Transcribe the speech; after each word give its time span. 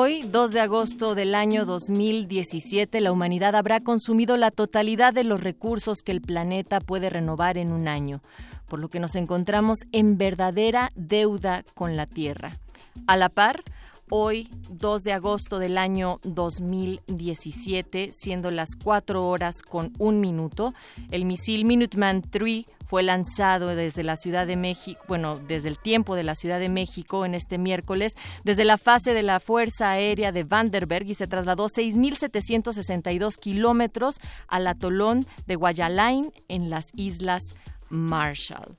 Hoy, 0.00 0.22
2 0.22 0.52
de 0.52 0.60
agosto 0.60 1.16
del 1.16 1.34
año 1.34 1.66
2017, 1.66 3.00
la 3.00 3.10
humanidad 3.10 3.56
habrá 3.56 3.80
consumido 3.80 4.36
la 4.36 4.52
totalidad 4.52 5.12
de 5.12 5.24
los 5.24 5.42
recursos 5.42 6.02
que 6.04 6.12
el 6.12 6.20
planeta 6.20 6.78
puede 6.78 7.10
renovar 7.10 7.58
en 7.58 7.72
un 7.72 7.88
año, 7.88 8.22
por 8.68 8.78
lo 8.78 8.90
que 8.90 9.00
nos 9.00 9.16
encontramos 9.16 9.80
en 9.90 10.16
verdadera 10.16 10.92
deuda 10.94 11.64
con 11.74 11.96
la 11.96 12.06
Tierra. 12.06 12.52
A 13.08 13.16
la 13.16 13.28
par, 13.28 13.64
hoy, 14.10 14.48
2 14.70 15.04
de 15.04 15.12
agosto 15.12 15.58
del 15.58 15.78
año 15.78 16.20
2017, 16.24 18.10
siendo 18.12 18.50
las 18.50 18.76
4 18.76 19.26
horas 19.26 19.62
con 19.62 19.92
un 19.98 20.20
minuto, 20.20 20.74
el 21.10 21.24
misil 21.24 21.64
Minuteman 21.64 22.22
III 22.32 22.66
fue 22.88 23.02
lanzado 23.02 23.68
desde 23.68 24.02
la 24.02 24.16
Ciudad 24.16 24.46
de 24.46 24.56
México, 24.56 25.00
bueno, 25.08 25.38
desde 25.38 25.68
el 25.68 25.78
tiempo 25.78 26.16
de 26.16 26.22
la 26.22 26.34
Ciudad 26.34 26.58
de 26.58 26.70
México 26.70 27.26
en 27.26 27.34
este 27.34 27.58
miércoles, 27.58 28.14
desde 28.44 28.64
la 28.64 28.78
fase 28.78 29.12
de 29.12 29.22
la 29.22 29.40
Fuerza 29.40 29.90
Aérea 29.90 30.32
de 30.32 30.44
Vandenberg 30.44 31.06
y 31.06 31.14
se 31.14 31.26
trasladó 31.26 31.66
6.762 31.66 33.36
kilómetros 33.38 34.20
al 34.46 34.66
atolón 34.66 35.26
de 35.46 35.56
Guayalain 35.56 36.32
en 36.48 36.70
las 36.70 36.86
Islas 36.94 37.54
Marshall. 37.90 38.76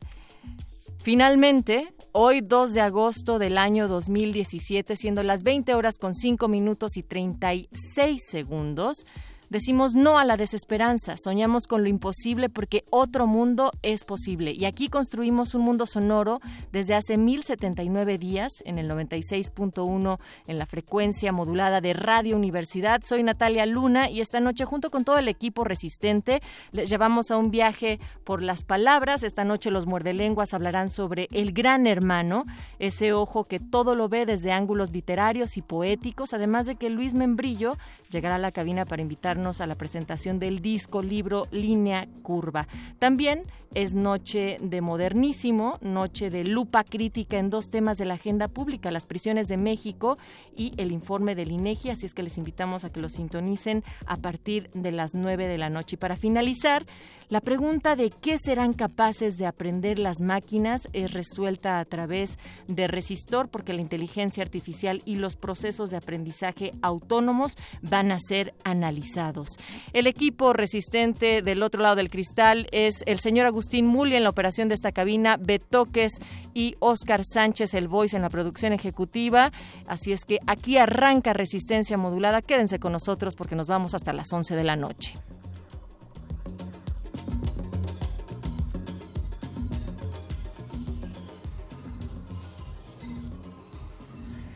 Finalmente, 1.02 1.94
hoy 2.12 2.42
2 2.42 2.74
de 2.74 2.82
agosto 2.82 3.40
del 3.40 3.58
año 3.58 3.88
2017, 3.88 4.98
siendo 4.98 5.24
las 5.24 5.44
20 5.44 5.74
horas 5.74 5.98
con 5.98 6.14
5 6.14 6.50
minutos 6.50 6.98
y 6.98 7.04
36 7.04 8.22
segundos, 8.28 9.06
Decimos 9.50 9.96
no 9.96 10.20
a 10.20 10.26
la 10.26 10.38
desesperanza, 10.38 11.16
soñamos 11.18 11.66
con 11.66 11.82
lo 11.82 11.90
imposible 11.90 12.50
porque 12.50 12.86
otro 12.92 13.26
mundo 13.26 13.72
es 13.82 14.04
posible. 14.04 14.52
Y 14.52 14.66
aquí 14.66 14.90
construimos 14.90 15.56
un 15.56 15.64
mundo 15.64 15.88
sonoro 15.88 16.40
desde 16.72 16.94
hace 16.94 17.18
1079 17.18 18.20
días 18.20 18.62
en 18.66 18.78
el 18.78 18.88
96.1 18.88 20.20
en 20.46 20.58
la 20.60 20.68
frecuencia 20.68 21.32
modulada 21.32 21.82
de 21.82 21.94
Radio 21.94 22.36
Universidad. 22.36 23.02
Soy 23.04 23.24
Natalia 23.24 23.66
Luna 23.66 24.08
y 24.08 24.22
esta 24.22 24.40
noche 24.40 24.66
junto 24.66 24.92
con 24.92 25.04
todo 25.04 25.18
el 25.18 25.28
equipo 25.28 25.64
resistente 25.64 26.44
les 26.72 26.88
llevamos 26.88 27.32
a 27.32 27.38
un 27.38 27.50
viaje 27.50 28.00
por 28.24 28.44
las 28.44 28.64
palabras. 28.64 29.24
Esta 29.24 29.46
noche 29.46 29.72
los 29.72 29.88
muerdelenguas 29.88 30.54
hablarán 30.54 30.92
sobre 30.92 31.28
el 31.32 31.54
gran 31.54 31.88
hermano, 31.88 32.46
ese 32.78 33.14
ojo 33.14 33.46
que 33.46 33.60
todo 33.60 33.96
lo 33.96 34.10
ve 34.10 34.28
desde 34.28 34.52
ángulos 34.52 34.92
literarios 34.92 35.58
y 35.58 35.64
poéticos, 35.64 36.34
además 36.34 36.68
de 36.68 36.76
que 36.76 36.92
Luis 36.92 37.16
Membrillo 37.16 37.78
llegará 38.10 38.36
a 38.36 38.40
la 38.40 38.52
cabina 38.52 38.86
para 38.86 39.02
invitarnos 39.02 39.62
a 39.62 39.68
la 39.68 39.76
presentación 39.76 40.40
del 40.40 40.60
disco 40.60 41.02
libro 41.02 41.48
Línea 41.52 42.08
Curva. 42.24 42.68
También 43.00 43.44
es 43.74 43.94
noche 43.94 44.58
de 44.62 44.82
modernísimo, 44.82 45.78
noche 45.82 46.30
de 46.30 46.44
lupa 46.44 46.84
crítica 46.84 47.38
en 47.38 47.50
dos 47.50 47.70
temas 47.70 47.98
de 47.98 48.06
la 48.06 48.16
agenda 48.16 48.48
pública, 48.48 48.92
las 48.92 49.06
prisiones 49.06 49.48
de 49.48 49.58
México 49.58 50.18
y 50.56 50.74
el 50.78 50.92
informe 50.92 51.36
del 51.36 51.52
INEGI, 51.52 51.92
así 51.92 52.06
es 52.06 52.14
que 52.14 52.24
les 52.24 52.38
invitamos 52.38 52.84
a 52.84 52.92
que 52.92 53.02
lo 53.02 53.10
sintonicen 53.10 53.84
a 54.06 54.18
partir 54.18 54.70
de 54.74 54.92
las 54.92 55.16
nueve 55.16 55.48
de 55.48 55.58
la 55.58 55.70
noche. 55.70 55.96
Y 55.96 55.98
para 55.98 56.16
finalizar, 56.16 56.86
la 57.30 57.42
pregunta 57.42 57.96
de 57.96 58.10
qué 58.10 58.40
serán 58.40 58.74
capaces 58.74 59.38
de 59.38 59.46
aprender 59.46 60.00
las 60.00 60.20
máquinas 60.20 60.88
es 60.94 61.14
resuelta 61.14 61.80
a 61.80 61.86
través 61.86 62.40
de 62.68 62.88
Resistor 62.88 63.50
porque 63.50 63.72
la 63.72 63.82
inteligencia 63.82 64.42
artificial 64.42 65.04
y 65.06 65.18
los 65.18 65.36
procesos 65.36 65.92
de 65.92 65.98
aprendizaje 65.98 66.72
autónomos 66.82 67.56
van 67.84 68.12
a 68.12 68.18
ser 68.20 68.56
analizados. 68.64 69.50
El 69.94 70.08
equipo 70.08 70.54
resistente 70.54 71.44
del 71.44 71.62
otro 71.62 71.84
lado 71.84 71.98
del 71.98 72.10
cristal 72.10 72.68
es 72.72 73.04
el 73.06 73.20
señor 73.20 73.46
Agustín 73.46 73.59
Muli 73.84 74.16
en 74.16 74.24
la 74.24 74.30
operación 74.30 74.68
de 74.68 74.76
esta 74.76 74.92
cabina, 74.92 75.38
Betoques 75.38 76.20
y 76.54 76.76
Oscar 76.80 77.24
Sánchez, 77.24 77.74
el 77.74 77.88
voice 77.88 78.16
en 78.16 78.22
la 78.22 78.30
producción 78.30 78.74
ejecutiva. 78.74 79.52
Así 79.88 80.12
es 80.12 80.26
que 80.26 80.40
aquí 80.48 80.78
arranca 80.78 81.34
Resistencia 81.34 81.98
Modulada. 81.98 82.42
Quédense 82.42 82.80
con 82.80 82.92
nosotros 82.92 83.36
porque 83.36 83.56
nos 83.56 83.68
vamos 83.68 83.94
hasta 83.94 84.14
las 84.14 84.32
11 84.32 84.56
de 84.56 84.64
la 84.64 84.76
noche. 84.76 85.16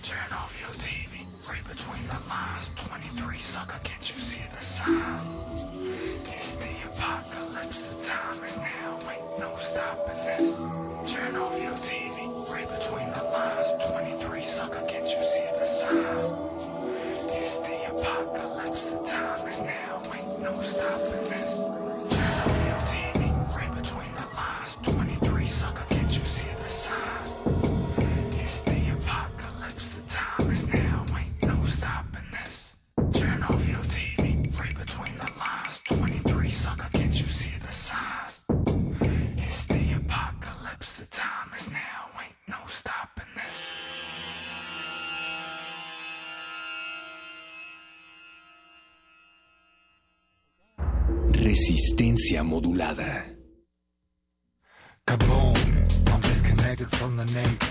Turn 0.01 0.33
off 0.33 0.59
your 0.59 0.71
TV, 0.81 1.23
between 1.67 2.07
the 2.09 2.19
lines. 2.27 2.69
23 2.75 3.39
sucker, 3.39 3.79
can't 3.83 4.09
you 4.11 4.19
see 4.19 4.41
the? 4.51 4.63
It's 6.25 6.55
the 6.57 6.71
apocalypse, 6.89 7.87
the 7.87 7.95
time 8.03 8.43
is 8.45 8.57
now, 8.57 8.82
no 9.75 9.81
stopping 9.81 10.23
this. 10.23 10.57
Turn 11.13 11.35
off 11.35 11.61
your 11.61 11.71
TV, 11.73 12.53
read 12.53 12.69
between 12.69 13.11
the 13.13 13.23
lines. 13.23 13.91
23 13.91 14.41
sucker, 14.41 14.85
can't 14.87 15.05
you 15.05 15.23
see 15.23 15.45
the 15.59 15.65
signs? 15.65 16.69
It's 17.31 17.57
the 17.57 17.91
apocalypse, 17.91 18.91
the 18.91 18.97
time 19.03 19.47
is 19.47 19.61
now, 19.61 20.01
ain't 20.15 20.39
no 20.41 20.53
stopping 20.55 21.29
this. 21.29 21.92
Resistencia 51.53 52.41
modulada. 52.41 53.23
Kaboom! 55.05 55.55
I'm 56.11 56.21
disconnected 56.21 56.89
from 56.89 57.15
the 57.15 57.25
navel. 57.25 57.67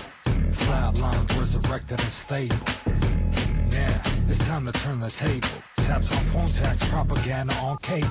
Flatline 0.53 1.37
resurrected 1.37 1.99
and 1.99 2.13
stable. 2.23 2.55
Yeah, 3.71 4.01
it's 4.29 4.47
time 4.47 4.65
to 4.67 4.71
turn 4.71 5.01
the 5.01 5.09
table. 5.09 5.49
Taps 5.85 6.09
on 6.13 6.23
phone 6.31 6.45
tax, 6.45 6.87
propaganda 6.87 7.53
on 7.55 7.77
cable. 7.79 8.07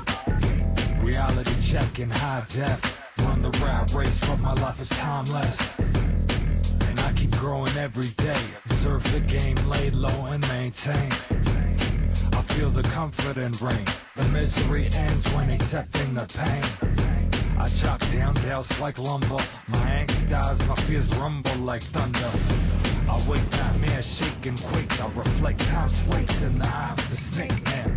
Reality 1.01 1.55
check 1.63 1.99
in 1.99 2.11
high 2.11 2.45
def. 2.51 3.01
Run 3.21 3.41
the 3.41 3.51
rat 3.65 3.95
race, 3.95 4.21
but 4.29 4.41
my 4.41 4.53
life 4.53 4.79
is 4.79 4.91
timeless. 4.91 5.57
And 6.87 7.01
I 7.01 7.15
keep 7.17 7.31
growing 7.39 7.75
every 7.79 8.11
day. 8.19 8.45
Observe 8.67 9.11
the 9.11 9.21
game, 9.21 9.57
lay 9.71 9.89
low 9.89 10.27
and 10.27 10.47
maintain. 10.49 11.11
Feel 12.55 12.71
the 12.71 12.83
comfort 12.83 13.39
and 13.39 13.61
rain. 13.63 13.85
The 14.15 14.25
misery 14.33 14.89
ends 14.95 15.33
when 15.35 15.51
accepting 15.51 16.15
the 16.15 16.27
pain. 16.27 16.63
I 17.59 17.67
chop 17.67 18.01
down 18.13 18.35
dales 18.35 18.79
like 18.79 18.99
lumber. 18.99 19.43
My 19.69 20.05
angst 20.05 20.29
dies, 20.29 20.59
my 20.69 20.75
fears 20.75 21.09
rumble 21.17 21.57
like 21.57 21.83
thunder. 21.83 22.31
I 23.09 23.17
wake 23.29 23.51
nightmares, 23.53 24.07
shake 24.07 24.47
and 24.47 24.61
quake. 24.63 25.01
I 25.01 25.07
reflect 25.15 25.61
time 25.61 25.89
slates 25.89 26.43
in 26.43 26.59
the 26.59 26.67
eye 26.67 26.91
of 26.93 27.11
the 27.11 27.17
snake 27.17 27.65
man. 27.65 27.89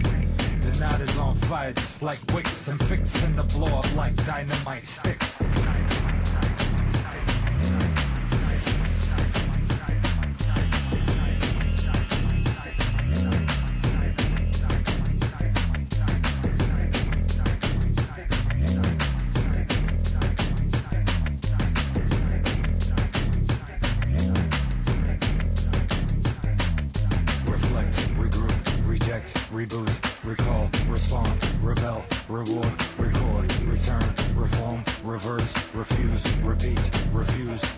The 0.62 0.80
night 0.80 1.02
is 1.02 1.18
on 1.18 1.36
fire 1.36 1.74
just 1.74 2.02
like 2.02 2.20
wicks. 2.34 2.68
I'm 2.70 2.78
fixing 2.78 3.36
to 3.36 3.44
blow 3.44 3.80
up 3.80 3.96
like 3.96 4.16
dynamite 4.26 4.88
sticks. 4.88 5.36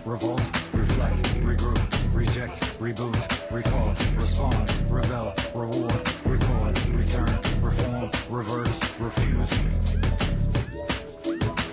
revolt, 0.08 0.40
reflect, 0.72 1.22
regroup, 1.44 2.14
reject, 2.14 2.58
reboot, 2.80 3.14
recall, 3.50 3.90
respond, 4.16 4.72
rebel, 4.88 5.34
reward, 5.54 5.92
record, 6.24 6.88
return, 6.92 7.38
reform, 7.60 8.10
reverse, 8.30 8.98
refuse. 8.98 9.50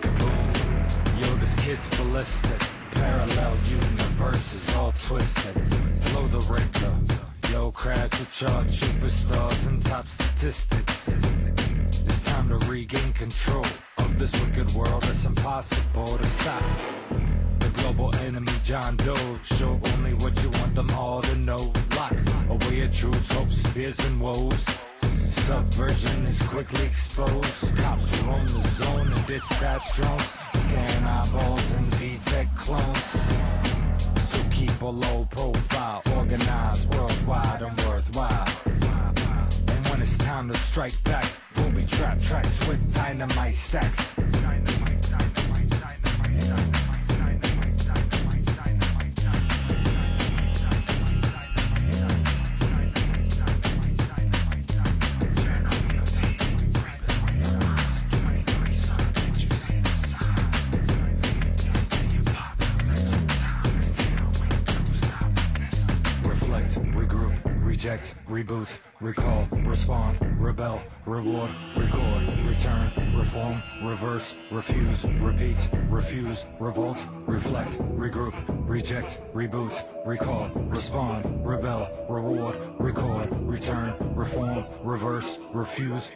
Kaboom. 0.01 1.21
Yo, 1.21 1.35
this 1.37 1.55
kid's 1.63 1.97
ballistic. 1.97 2.61
Parallel 2.91 3.57
universes 3.65 4.75
all 4.75 4.93
twisted. 5.01 5.53
Blow 6.11 6.27
the 6.27 6.41
Richter. 6.51 7.53
Yo, 7.53 7.71
crash 7.71 8.19
with 8.19 8.31
charge. 8.33 8.84
Refuse, 76.05 76.45
revolt, 76.59 76.99
reflect, 77.25 77.71
regroup, 77.97 78.35
reject, 78.69 79.17
reboot, 79.33 79.73
recall, 80.05 80.49
respond, 80.69 81.25
rebel, 81.43 81.89
reward, 82.07 82.55
record, 82.77 83.27
return, 83.41 83.91
reform, 84.13 84.63
reverse, 84.83 85.39
refuse. 85.51 86.11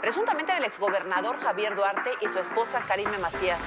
Presuntamente 0.00 0.52
del 0.52 0.64
exgobernador 0.64 1.38
Javier 1.40 1.74
Duarte 1.74 2.10
y 2.20 2.28
su 2.28 2.38
esposa 2.38 2.80
Karime 2.86 3.16
Macías. 3.18 3.58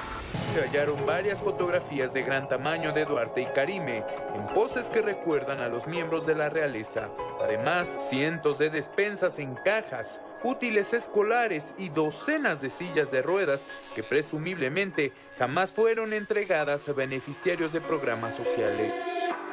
Se 0.52 0.60
hallaron 0.60 1.04
varias 1.04 1.40
fotografías 1.40 2.12
de 2.12 2.22
gran 2.22 2.48
tamaño 2.48 2.92
de 2.92 3.04
Duarte 3.04 3.40
y 3.40 3.46
Karime, 3.46 4.04
en 4.34 4.46
poses 4.54 4.86
que 4.90 5.02
recuerdan 5.02 5.60
a 5.60 5.68
los 5.68 5.84
miembros 5.88 6.26
de 6.26 6.36
la 6.36 6.48
realeza. 6.48 7.08
Además, 7.42 7.88
cientos 8.08 8.58
de 8.58 8.70
despensas 8.70 9.40
en 9.40 9.56
cajas, 9.56 10.20
útiles 10.44 10.92
escolares 10.92 11.64
y 11.78 11.88
docenas 11.88 12.60
de 12.60 12.70
sillas 12.70 13.10
de 13.10 13.22
ruedas 13.22 13.60
que 13.94 14.02
presumiblemente 14.02 15.12
jamás 15.38 15.72
fueron 15.72 16.12
entregadas 16.12 16.88
a 16.88 16.92
beneficiarios 16.92 17.72
de 17.72 17.80
programas 17.80 18.36
sociales. 18.36 18.92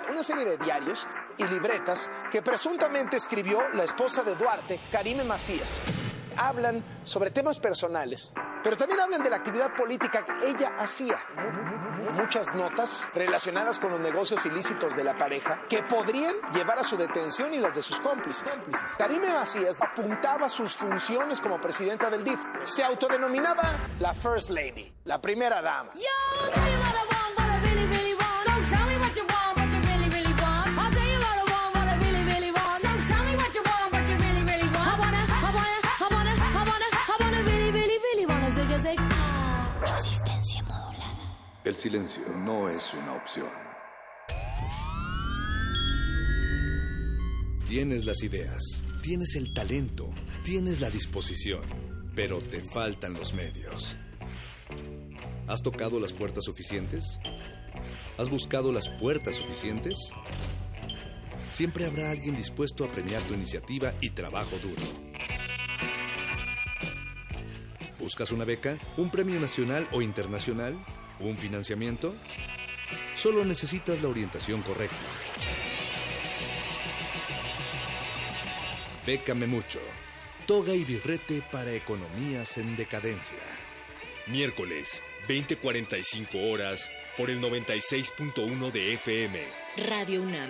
Una 0.10 0.21
serie 0.21 0.45
de 0.45 0.57
diarios 0.57 1.07
y 1.38 1.45
libretas 1.45 2.12
que 2.29 2.41
presuntamente 2.41 3.17
escribió 3.17 3.60
la 3.74 3.86
esposa 3.86 4.24
de 4.24 4.36
Duarte, 4.36 4.79
Karime 4.91 5.24
Macías. 5.24 5.81
Hablan 6.38 6.83
sobre 7.03 7.31
temas 7.31 7.60
personales, 7.60 8.33
pero 8.63 8.77
también 8.77 8.99
hablan 8.99 9.23
de 9.23 9.29
la 9.29 9.37
actividad 9.37 9.75
política 9.75 10.25
que 10.25 10.49
ella 10.49 10.75
hacía. 10.77 11.17
Muchas 12.13 12.53
notas 12.55 13.07
relacionadas 13.13 13.79
con 13.79 13.91
los 13.91 13.99
negocios 13.99 14.45
ilícitos 14.45 14.95
de 14.95 15.03
la 15.03 15.17
pareja 15.17 15.61
que 15.69 15.83
podrían 15.83 16.35
llevar 16.53 16.79
a 16.79 16.83
su 16.83 16.97
detención 16.97 17.53
y 17.53 17.59
las 17.59 17.75
de 17.75 17.81
sus 17.81 17.99
cómplices. 17.99 18.59
Karime 18.97 19.29
Macías 19.29 19.81
apuntaba 19.81 20.49
sus 20.49 20.75
funciones 20.75 21.39
como 21.39 21.59
presidenta 21.59 22.09
del 22.09 22.23
DIF. 22.23 22.39
Se 22.63 22.83
autodenominaba 22.83 23.63
la 23.99 24.13
First 24.13 24.49
Lady, 24.49 24.91
la 25.05 25.21
primera 25.21 25.61
dama. 25.61 25.91
Resistencia 27.53 28.10
El 41.63 41.75
silencio 41.75 42.23
no 42.43 42.67
es 42.69 42.91
una 42.95 43.13
opción. 43.13 43.47
Tienes 47.67 48.05
las 48.05 48.23
ideas, 48.23 48.81
tienes 49.03 49.35
el 49.35 49.53
talento, 49.53 50.09
tienes 50.43 50.81
la 50.81 50.89
disposición, 50.89 51.61
pero 52.15 52.41
te 52.41 52.61
faltan 52.61 53.13
los 53.13 53.35
medios. 53.35 53.95
¿Has 55.47 55.61
tocado 55.61 55.99
las 55.99 56.13
puertas 56.13 56.45
suficientes? 56.45 57.19
¿Has 58.17 58.29
buscado 58.29 58.73
las 58.73 58.89
puertas 58.89 59.35
suficientes? 59.35 59.97
Siempre 61.49 61.85
habrá 61.85 62.09
alguien 62.09 62.35
dispuesto 62.35 62.85
a 62.85 62.87
premiar 62.87 63.21
tu 63.21 63.35
iniciativa 63.35 63.93
y 64.01 64.09
trabajo 64.09 64.57
duro. 64.57 64.81
¿Buscas 67.99 68.31
una 68.31 68.45
beca? 68.45 68.79
¿Un 68.97 69.11
premio 69.11 69.39
nacional 69.39 69.87
o 69.91 70.01
internacional? 70.01 70.83
¿Un 71.21 71.37
financiamiento? 71.37 72.15
Solo 73.13 73.45
necesitas 73.45 74.01
la 74.01 74.09
orientación 74.09 74.63
correcta. 74.63 74.97
Bécame 79.05 79.45
mucho. 79.45 79.79
Toga 80.47 80.73
y 80.73 80.83
birrete 80.83 81.43
para 81.51 81.73
economías 81.73 82.57
en 82.57 82.75
decadencia. 82.75 83.37
Miércoles, 84.27 85.01
20:45 85.27 86.51
horas, 86.51 86.89
por 87.17 87.29
el 87.29 87.39
96.1 87.39 88.71
de 88.71 88.93
FM. 88.93 89.41
Radio 89.87 90.23
UNAM. 90.23 90.49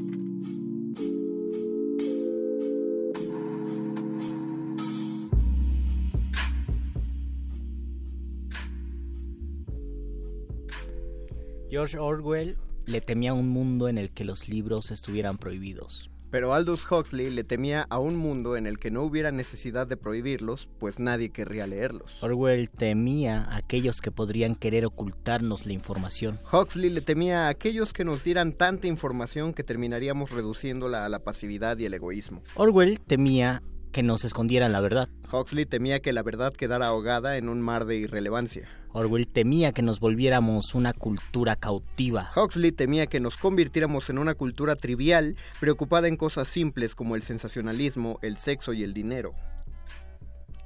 George 11.71 11.97
Orwell 11.97 12.57
le 12.85 12.99
temía 12.99 13.33
un 13.33 13.47
mundo 13.47 13.87
en 13.87 13.97
el 13.97 14.11
que 14.11 14.25
los 14.25 14.49
libros 14.49 14.91
estuvieran 14.91 15.37
prohibidos. 15.37 16.11
Pero 16.29 16.53
Aldous 16.53 16.85
Huxley 16.91 17.29
le 17.29 17.45
temía 17.45 17.87
a 17.89 17.97
un 17.97 18.17
mundo 18.17 18.57
en 18.57 18.67
el 18.67 18.77
que 18.77 18.91
no 18.91 19.03
hubiera 19.03 19.31
necesidad 19.31 19.87
de 19.87 19.95
prohibirlos, 19.95 20.69
pues 20.79 20.99
nadie 20.99 21.29
querría 21.29 21.67
leerlos. 21.67 22.21
Orwell 22.21 22.69
temía 22.69 23.43
a 23.43 23.55
aquellos 23.55 24.01
que 24.01 24.11
podrían 24.11 24.55
querer 24.55 24.85
ocultarnos 24.85 25.65
la 25.65 25.71
información. 25.71 26.37
Huxley 26.51 26.89
le 26.89 26.99
temía 26.99 27.45
a 27.45 27.47
aquellos 27.47 27.93
que 27.93 28.03
nos 28.03 28.25
dieran 28.25 28.51
tanta 28.51 28.87
información 28.87 29.53
que 29.53 29.63
terminaríamos 29.63 30.31
reduciéndola 30.31 31.05
a 31.05 31.09
la 31.09 31.19
pasividad 31.19 31.77
y 31.79 31.85
el 31.85 31.93
egoísmo. 31.93 32.43
Orwell 32.55 32.99
temía 32.99 33.63
que 33.93 34.03
nos 34.03 34.25
escondieran 34.25 34.73
la 34.73 34.81
verdad. 34.81 35.07
Huxley 35.31 35.65
temía 35.65 36.01
que 36.01 36.11
la 36.11 36.21
verdad 36.21 36.51
quedara 36.51 36.87
ahogada 36.87 37.37
en 37.37 37.47
un 37.47 37.61
mar 37.61 37.85
de 37.85 37.95
irrelevancia. 37.95 38.67
Orwell 38.93 39.27
temía 39.27 39.71
que 39.71 39.81
nos 39.81 39.99
volviéramos 39.99 40.75
una 40.75 40.93
cultura 40.93 41.55
cautiva. 41.55 42.31
Huxley 42.35 42.71
temía 42.71 43.07
que 43.07 43.19
nos 43.19 43.37
convirtiéramos 43.37 44.09
en 44.09 44.17
una 44.17 44.33
cultura 44.33 44.75
trivial, 44.75 45.37
preocupada 45.59 46.07
en 46.07 46.17
cosas 46.17 46.47
simples 46.47 46.95
como 46.95 47.15
el 47.15 47.21
sensacionalismo, 47.21 48.19
el 48.21 48.37
sexo 48.37 48.73
y 48.73 48.83
el 48.83 48.93
dinero. 48.93 49.33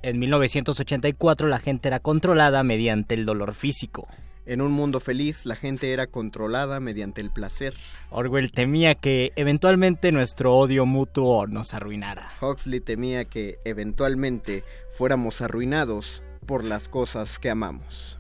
En 0.01 0.20
1984 0.20 1.48
la 1.48 1.60
gente 1.60 1.88
era 1.88 2.00
controlada 2.00 2.63
mediante 2.63 3.15
el 3.15 3.25
dolor 3.25 3.53
físico. 3.53 4.08
En 4.48 4.62
un 4.62 4.72
mundo 4.72 5.00
feliz, 5.00 5.48
la 5.48 5.55
gente 5.55 5.91
era 5.91 6.05
controlada 6.05 6.79
mediante 6.79 7.20
el 7.20 7.32
placer. 7.32 7.74
Orwell 8.12 8.51
temía 8.51 8.94
que 8.94 9.32
eventualmente 9.36 10.12
nuestro 10.12 10.55
odio 10.55 10.86
mutuo 10.86 11.48
nos 11.48 11.74
arruinara. 11.74 12.29
Huxley 12.39 12.79
temía 12.79 13.25
que 13.25 13.58
eventualmente 13.65 14.63
fuéramos 14.91 15.41
arruinados 15.41 16.22
por 16.46 16.63
las 16.63 16.88
cosas 16.88 17.39
que 17.39 17.50
amamos. 17.50 18.15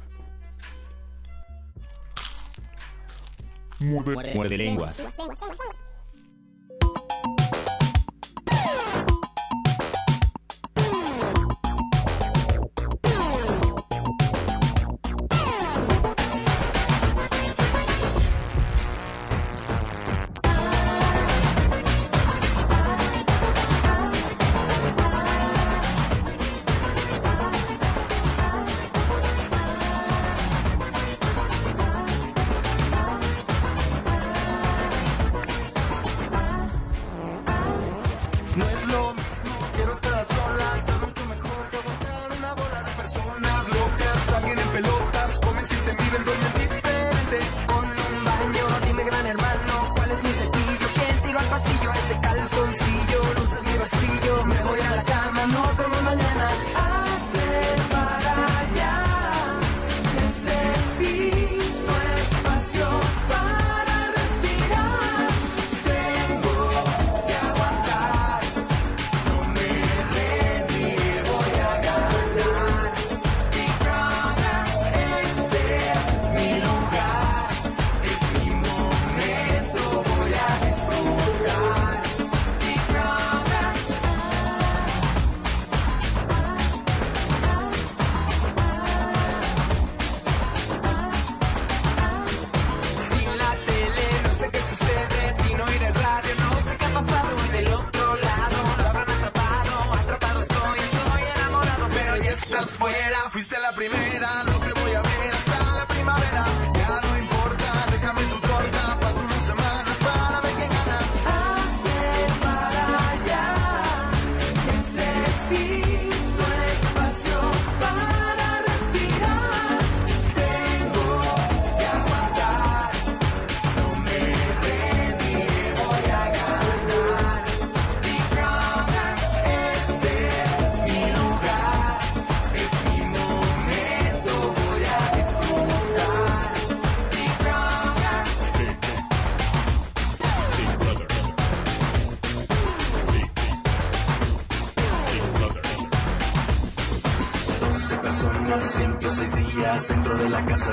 Muerde, 3.79 4.33
Muerde 4.33 4.57
lenguas. 4.57 5.07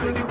Dentro 0.00 0.21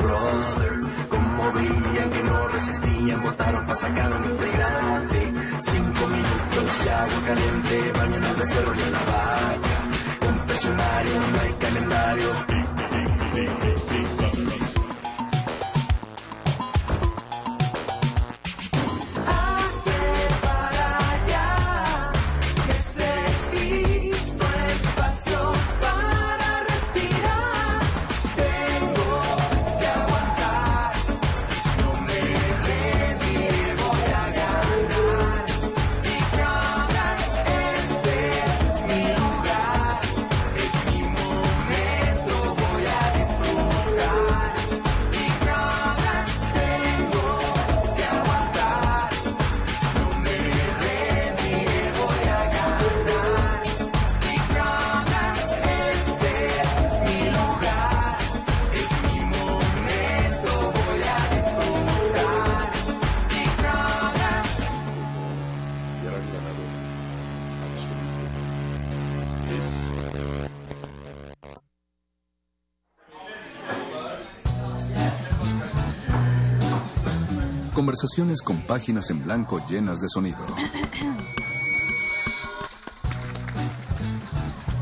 conversaciones 77.91 78.41
con 78.41 78.61
páginas 78.61 79.09
en 79.09 79.21
blanco 79.21 79.61
llenas 79.69 79.99
de 79.99 80.07
sonido. 80.07 80.37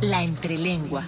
La 0.01 0.21
entrelengua. 0.21 1.03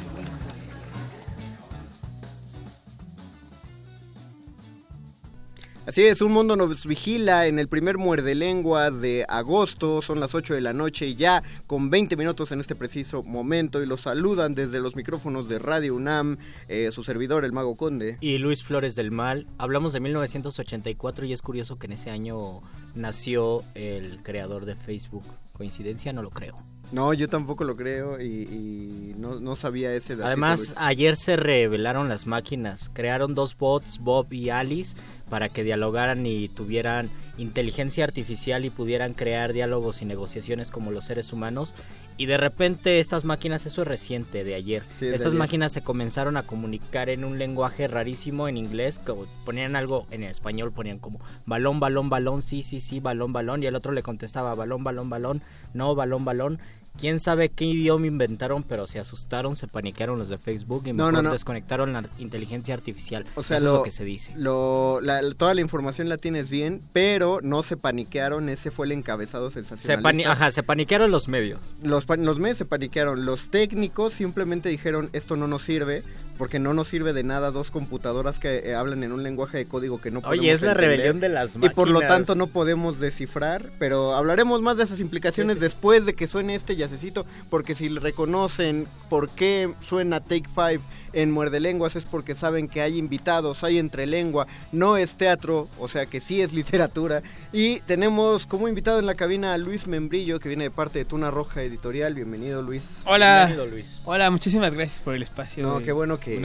Así 5.86 6.02
es, 6.04 6.22
un 6.22 6.32
mundo 6.32 6.56
nos 6.56 6.88
vigila 6.88 7.46
en 7.46 7.60
el 7.60 7.68
primer 7.68 8.00
muerde 8.00 8.34
lengua 8.34 8.90
de 8.90 9.24
agosto, 9.30 10.02
son 10.02 10.20
las 10.20 10.34
8 10.34 10.56
de 10.56 10.62
la 10.62 10.74
noche 10.74 11.06
y 11.06 11.16
ya 11.16 11.44
con 11.72 11.90
20 11.90 12.18
minutos 12.18 12.52
en 12.52 12.60
este 12.60 12.76
preciso 12.76 13.24
momento 13.24 13.82
y 13.82 13.86
los 13.86 14.02
saludan 14.02 14.56
desde 14.56 14.82
los 14.82 14.98
micrófonos 14.98 15.48
de 15.48 15.58
Radio 15.58 15.96
UNAM, 15.96 16.38
eh, 16.68 16.90
su 16.92 17.02
servidor, 17.02 17.46
el 17.46 17.54
Mago 17.54 17.76
Conde. 17.76 18.18
Y 18.20 18.40
Luis 18.40 18.62
Flores 18.62 18.94
del 18.94 19.10
Mal. 19.10 19.48
Hablamos 19.58 19.94
de 19.94 20.02
1984 20.02 21.26
y 21.28 21.32
es 21.32 21.42
curioso 21.42 21.80
que 21.80 21.88
en 21.88 21.94
ese 21.94 22.10
año 22.12 22.60
nació 22.94 23.62
el 23.74 24.22
creador 24.22 24.66
de 24.66 24.76
Facebook. 24.76 25.24
¿Coincidencia? 25.54 26.12
No 26.12 26.22
lo 26.24 26.30
creo. 26.32 26.62
No, 26.92 27.14
yo 27.14 27.30
tampoco 27.30 27.64
lo 27.64 27.76
creo 27.76 28.20
y, 28.20 28.26
y 28.26 29.14
no, 29.18 29.40
no 29.40 29.56
sabía 29.56 29.94
ese 29.94 30.16
dato. 30.16 30.28
Además, 30.28 30.74
ayer 30.76 31.16
se 31.16 31.38
revelaron 31.38 32.10
las 32.10 32.28
máquinas. 32.28 32.90
Crearon 32.94 33.34
dos 33.34 33.58
bots, 33.58 34.00
Bob 34.00 34.34
y 34.34 34.50
Alice, 34.50 34.98
para 35.30 35.48
que 35.48 35.64
dialogaran 35.64 36.26
y 36.26 36.50
tuvieran 36.50 37.10
inteligencia 37.38 38.04
artificial 38.04 38.66
y 38.66 38.70
pudieran 38.70 39.14
crear 39.14 39.54
diálogos 39.54 40.02
y 40.02 40.06
negociaciones 40.06 40.70
como 40.70 40.92
los 40.92 41.06
seres 41.06 41.32
humanos. 41.32 41.74
Y 42.18 42.26
de 42.26 42.38
repente 42.38 43.00
estas 43.00 43.24
máquinas, 43.26 43.66
eso 43.66 43.82
es 43.82 43.88
reciente, 43.88 44.44
de 44.44 44.54
ayer. 44.54 44.84
Sí, 45.00 45.08
estas 45.08 45.28
ayer. 45.28 45.40
máquinas 45.40 45.72
se 45.72 45.82
comenzaron 45.82 46.36
a 46.38 46.44
comunicar 46.44 47.10
en 47.10 47.24
un 47.24 47.40
lenguaje 47.40 47.88
rarísimo 47.88 48.48
en 48.48 48.58
inglés, 48.58 49.00
como 49.00 49.26
ponían 49.46 49.76
algo 49.76 50.06
en 50.12 50.24
español, 50.24 50.72
ponían 50.72 51.00
como 51.00 51.20
balón, 51.46 51.80
balón, 51.80 52.10
balón, 52.10 52.44
sí, 52.44 52.62
sí, 52.64 52.82
sí, 52.82 53.00
balón, 53.00 53.34
balón, 53.34 53.64
y 53.64 53.66
el 53.66 53.76
otro 53.76 53.92
le 53.92 54.04
contestaba 54.04 54.54
balón, 54.54 54.84
balón, 54.84 55.10
balón, 55.10 55.42
no, 55.74 55.96
balón, 55.96 56.26
balón. 56.26 56.60
Quién 57.00 57.20
sabe 57.20 57.50
qué 57.50 57.66
idioma 57.66 58.06
inventaron, 58.06 58.64
pero 58.64 58.86
se 58.86 59.00
asustaron, 59.00 59.56
se 59.56 59.68
paniquearon 59.68 60.20
los 60.20 60.30
de 60.30 60.38
Facebook 60.38 60.84
y 60.86 60.90
No, 60.94 61.06
mejor 61.08 61.14
no, 61.14 61.22
no. 61.24 61.32
desconectaron 61.32 61.94
la 61.94 62.04
inteligencia 62.20 62.74
artificial. 62.74 63.26
O 63.36 63.44
sea, 63.44 63.58
Eso 63.58 63.66
lo, 63.66 63.72
es 63.72 63.78
lo 63.80 63.84
que 63.84 63.92
se 63.92 64.04
dice. 64.06 64.34
lo- 64.36 65.00
la- 65.02 65.22
toda 65.36 65.54
la 65.54 65.62
información 65.62 66.10
la 66.10 66.18
tienes 66.18 66.50
bien, 66.50 66.82
pero 66.94 67.40
no 67.42 67.64
se 67.64 67.78
paniquearon, 67.78 68.50
ese 68.50 68.72
fue 68.72 68.86
el 68.86 68.92
encabezado 68.92 69.50
Se, 69.50 69.62
sensacionalista. 69.62 70.02
pani- 70.04 70.24
ajá, 70.26 70.52
se 70.52 70.64
paniquearon 70.64 71.10
los 71.12 71.28
medios. 71.28 71.60
Los, 71.82 72.06
los 72.20 72.40
medios 72.40 72.58
se 72.58 72.66
paniquearon, 72.66 73.26
los 73.26 73.50
técnicos 73.50 74.14
simplemente 74.14 74.70
dijeron 74.70 75.10
esto 75.14 75.36
no 75.38 75.48
nos 75.48 75.64
sirve, 75.64 76.04
porque 76.38 76.60
no 76.60 76.74
nos 76.74 76.88
sirve 76.88 77.14
de 77.14 77.24
nada 77.24 77.52
dos 77.52 77.72
computadoras 77.72 78.40
que 78.40 78.58
eh, 78.70 78.76
hablan 78.76 79.04
en 79.04 79.12
un 79.12 79.24
lenguaje 79.24 79.58
de 79.58 79.66
código 79.66 80.02
que 80.02 80.12
no 80.12 80.22
podemos 80.22 80.40
Oye, 80.40 80.52
es 80.52 80.62
la 80.62 80.72
entender, 80.72 80.90
rebelión 80.90 81.20
de 81.20 81.30
las 81.30 81.56
Y 81.56 81.70
por 81.70 81.88
lo 81.88 81.96
máquinas. 82.00 82.18
tanto 82.18 82.36
no 82.36 82.48
podemos 82.48 83.00
descifrar, 83.00 83.64
pero 83.80 84.16
hablaremos 84.16 84.62
más 84.62 84.78
de 84.78 84.84
esas 84.84 85.00
implicaciones 85.00 85.60
después 85.60 86.06
de 86.06 86.14
que 86.16 86.28
suene 86.28 86.56
este 86.56 86.76
yacecito, 86.76 87.26
porque 87.50 87.76
si 87.76 87.90
reconocen 87.90 88.88
por 89.10 89.30
qué 89.30 89.74
suena 89.82 90.20
Take 90.22 90.50
Five 90.54 90.82
en 91.14 91.32
Muerde 91.32 91.60
Lenguas 91.60 91.96
es 91.96 92.06
porque 92.06 92.36
saben 92.36 92.68
que 92.68 92.82
hay 92.82 92.98
invitados, 92.98 93.64
hay 93.64 93.78
entre 93.78 94.08
lengua, 94.08 94.48
no 94.72 94.98
es 94.98 95.16
teatro, 95.16 95.68
o 95.80 95.88
sea 95.90 96.06
que 96.06 96.20
sí 96.22 96.42
es 96.42 96.54
literatura. 96.54 97.22
Y 97.54 97.82
tenemos 97.82 98.46
como 98.46 98.70
invitado 98.70 99.00
en 99.00 99.06
la 99.06 99.16
cabina 99.16 99.54
a 99.54 99.58
Luis 99.58 99.86
Membrillo, 99.86 100.40
que 100.40 100.48
viene 100.48 100.64
de 100.66 100.72
parte 100.72 101.00
de 101.00 101.06
Tuna 101.06 101.32
Roja 101.32 101.62
Editorial. 101.64 102.14
Bienvenido, 102.14 102.62
Luis. 102.62 103.02
Hola. 103.06 103.46
Bienvenido, 103.48 103.66
Luis. 103.76 104.00
Hola, 104.06 104.32
muchísimas 104.32 104.74
gracias 104.74 105.02
por 105.02 105.16
el 105.16 105.22
espacio. 105.24 105.62
No, 105.64 105.80
qué 105.82 105.92
bueno 105.92 106.18
que, 106.18 106.40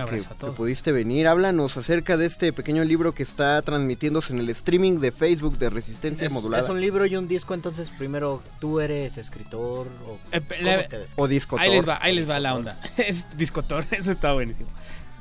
pudiste 0.57 0.91
venir. 0.91 1.29
Háblanos 1.29 1.77
acerca 1.77 2.17
de 2.17 2.27
este 2.27 2.53
pequeño 2.53 2.83
libro 2.85 3.13
que 3.13 3.23
está 3.23 3.63
transmitiéndose 3.63 4.33
en 4.33 4.41
el 4.41 4.49
streaming 4.51 4.99
de 4.99 5.13
Facebook 5.13 5.59
de 5.59 5.71
Resistencia 5.71 6.27
Es, 6.27 6.33
Modulada. 6.33 6.63
es 6.65 6.69
un 6.69 6.81
libro 6.81 7.07
y 7.07 7.15
un 7.17 7.29
disco, 7.29 7.55
entonces 7.55 7.89
primero 7.97 8.43
tú 8.59 8.81
eres 8.81 9.17
escritor 9.17 9.87
o 10.09 10.19
Eh, 10.33 10.41
¿cómo 10.41 10.63
la- 10.63 10.89
te 10.89 10.99
describes? 10.99 11.13
O 11.17 11.29
disco 11.29 11.57
Ahí 11.59 11.71
les 11.71 11.89
va, 11.89 11.99
ahí 12.03 12.15
les 12.17 12.29
va 12.29 12.39
la 12.41 12.55
onda. 12.55 12.77
es 12.97 13.25
discotor, 13.39 13.85
eso 13.93 14.11
está 14.13 14.33
buenísimo. 14.33 14.56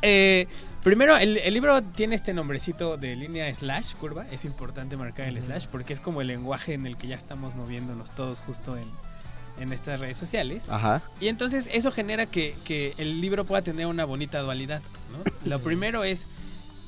Eh, 0.08 0.48
primero, 0.84 1.18
el, 1.18 1.38
el 1.38 1.54
libro 1.54 1.82
tiene 1.82 2.16
este 2.16 2.34
nombrecito 2.34 2.96
de 2.96 3.16
línea 3.16 3.52
slash, 3.54 3.96
curva. 3.96 4.28
Es 4.32 4.46
importante 4.46 4.98
marcar 4.98 5.28
el 5.28 5.42
slash 5.42 5.66
porque 5.72 5.94
es 5.94 6.00
como 6.00 6.22
el 6.22 6.28
lenguaje 6.28 6.74
en 6.74 6.86
el 6.86 6.96
que 6.96 7.08
ya 7.08 7.16
estamos 7.16 7.56
moviéndonos 7.56 8.14
todos 8.14 8.40
justo 8.40 8.78
en, 8.78 8.86
en 9.60 9.74
estas 9.74 10.00
redes 10.00 10.18
sociales. 10.18 10.66
Ajá. 10.70 11.02
Y 11.20 11.28
entonces 11.28 11.68
eso 11.74 11.92
genera 11.92 12.28
que, 12.28 12.56
que 12.66 12.94
el 12.98 13.20
libro 13.20 13.46
pueda 13.46 13.64
tener 13.64 13.88
una 13.88 14.06
bonita 14.06 14.40
dualidad. 14.42 14.82
¿no? 15.12 15.50
Lo 15.50 15.60
primero 15.60 16.04
es 16.04 16.28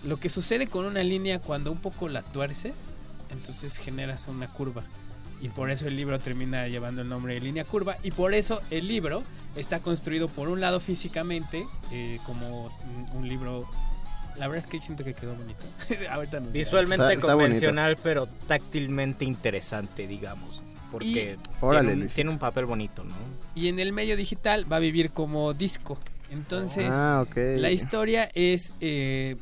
lo 0.03 0.19
que 0.19 0.29
sucede 0.29 0.67
con 0.67 0.85
una 0.85 1.01
línea 1.01 1.39
cuando 1.39 1.71
un 1.71 1.79
poco 1.79 2.07
la 2.07 2.21
tuerces, 2.21 2.95
entonces 3.31 3.77
generas 3.77 4.27
una 4.27 4.47
curva. 4.47 4.83
Y 5.41 5.49
por 5.49 5.69
eso 5.69 5.87
el 5.87 5.95
libro 5.95 6.17
termina 6.19 6.67
llevando 6.67 7.01
el 7.03 7.09
nombre 7.09 7.33
de 7.35 7.41
línea 7.41 7.63
curva. 7.63 7.97
Y 8.03 8.11
por 8.11 8.33
eso 8.33 8.59
el 8.71 8.87
libro 8.87 9.21
está 9.55 9.79
construido 9.79 10.27
por 10.27 10.49
un 10.49 10.59
lado 10.61 10.79
físicamente 10.79 11.65
eh, 11.91 12.19
como 12.25 12.65
un, 12.65 13.17
un 13.17 13.27
libro... 13.29 13.67
La 14.37 14.47
verdad 14.47 14.65
es 14.65 14.69
que 14.69 14.79
siento 14.79 15.03
que 15.03 15.13
quedó 15.15 15.33
bonito. 15.33 15.65
Ahorita 16.11 16.39
nos. 16.39 16.51
Visualmente 16.51 17.03
Está- 17.03 17.13
está 17.13 17.33
convencional, 17.33 17.97
pero 18.03 18.27
táctilmente 18.47 19.25
interesante, 19.25 20.05
digamos. 20.07 20.61
Porque 20.91 21.37
Órale, 21.59 21.79
tiene, 21.87 21.93
un, 21.93 21.99
Luis. 22.01 22.13
tiene 22.13 22.29
un 22.29 22.37
papel 22.39 22.65
bonito, 22.65 23.03
¿no? 23.03 23.15
Y 23.55 23.67
en 23.67 23.79
el 23.79 23.93
medio 23.93 24.15
digital 24.15 24.71
va 24.71 24.75
a 24.75 24.79
vivir 24.79 25.09
como 25.09 25.53
disco. 25.53 25.97
Entonces, 26.29 26.89
Ah, 26.91 27.25
la 27.35 27.71
historia 27.71 28.29
es... 28.35 28.73
eh, 28.79 29.37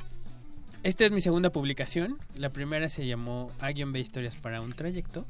esta 0.83 1.03
es 1.05 1.11
mi 1.11 1.19
segunda 1.19 1.49
publicación. 1.49 2.17
La 2.37 2.49
primera 2.51 2.87
se 2.89 3.05
llamó 3.05 3.51
A-B 3.59 3.99
Historias 3.99 4.35
para 4.35 4.61
un 4.61 4.71
trayecto. 4.73 5.25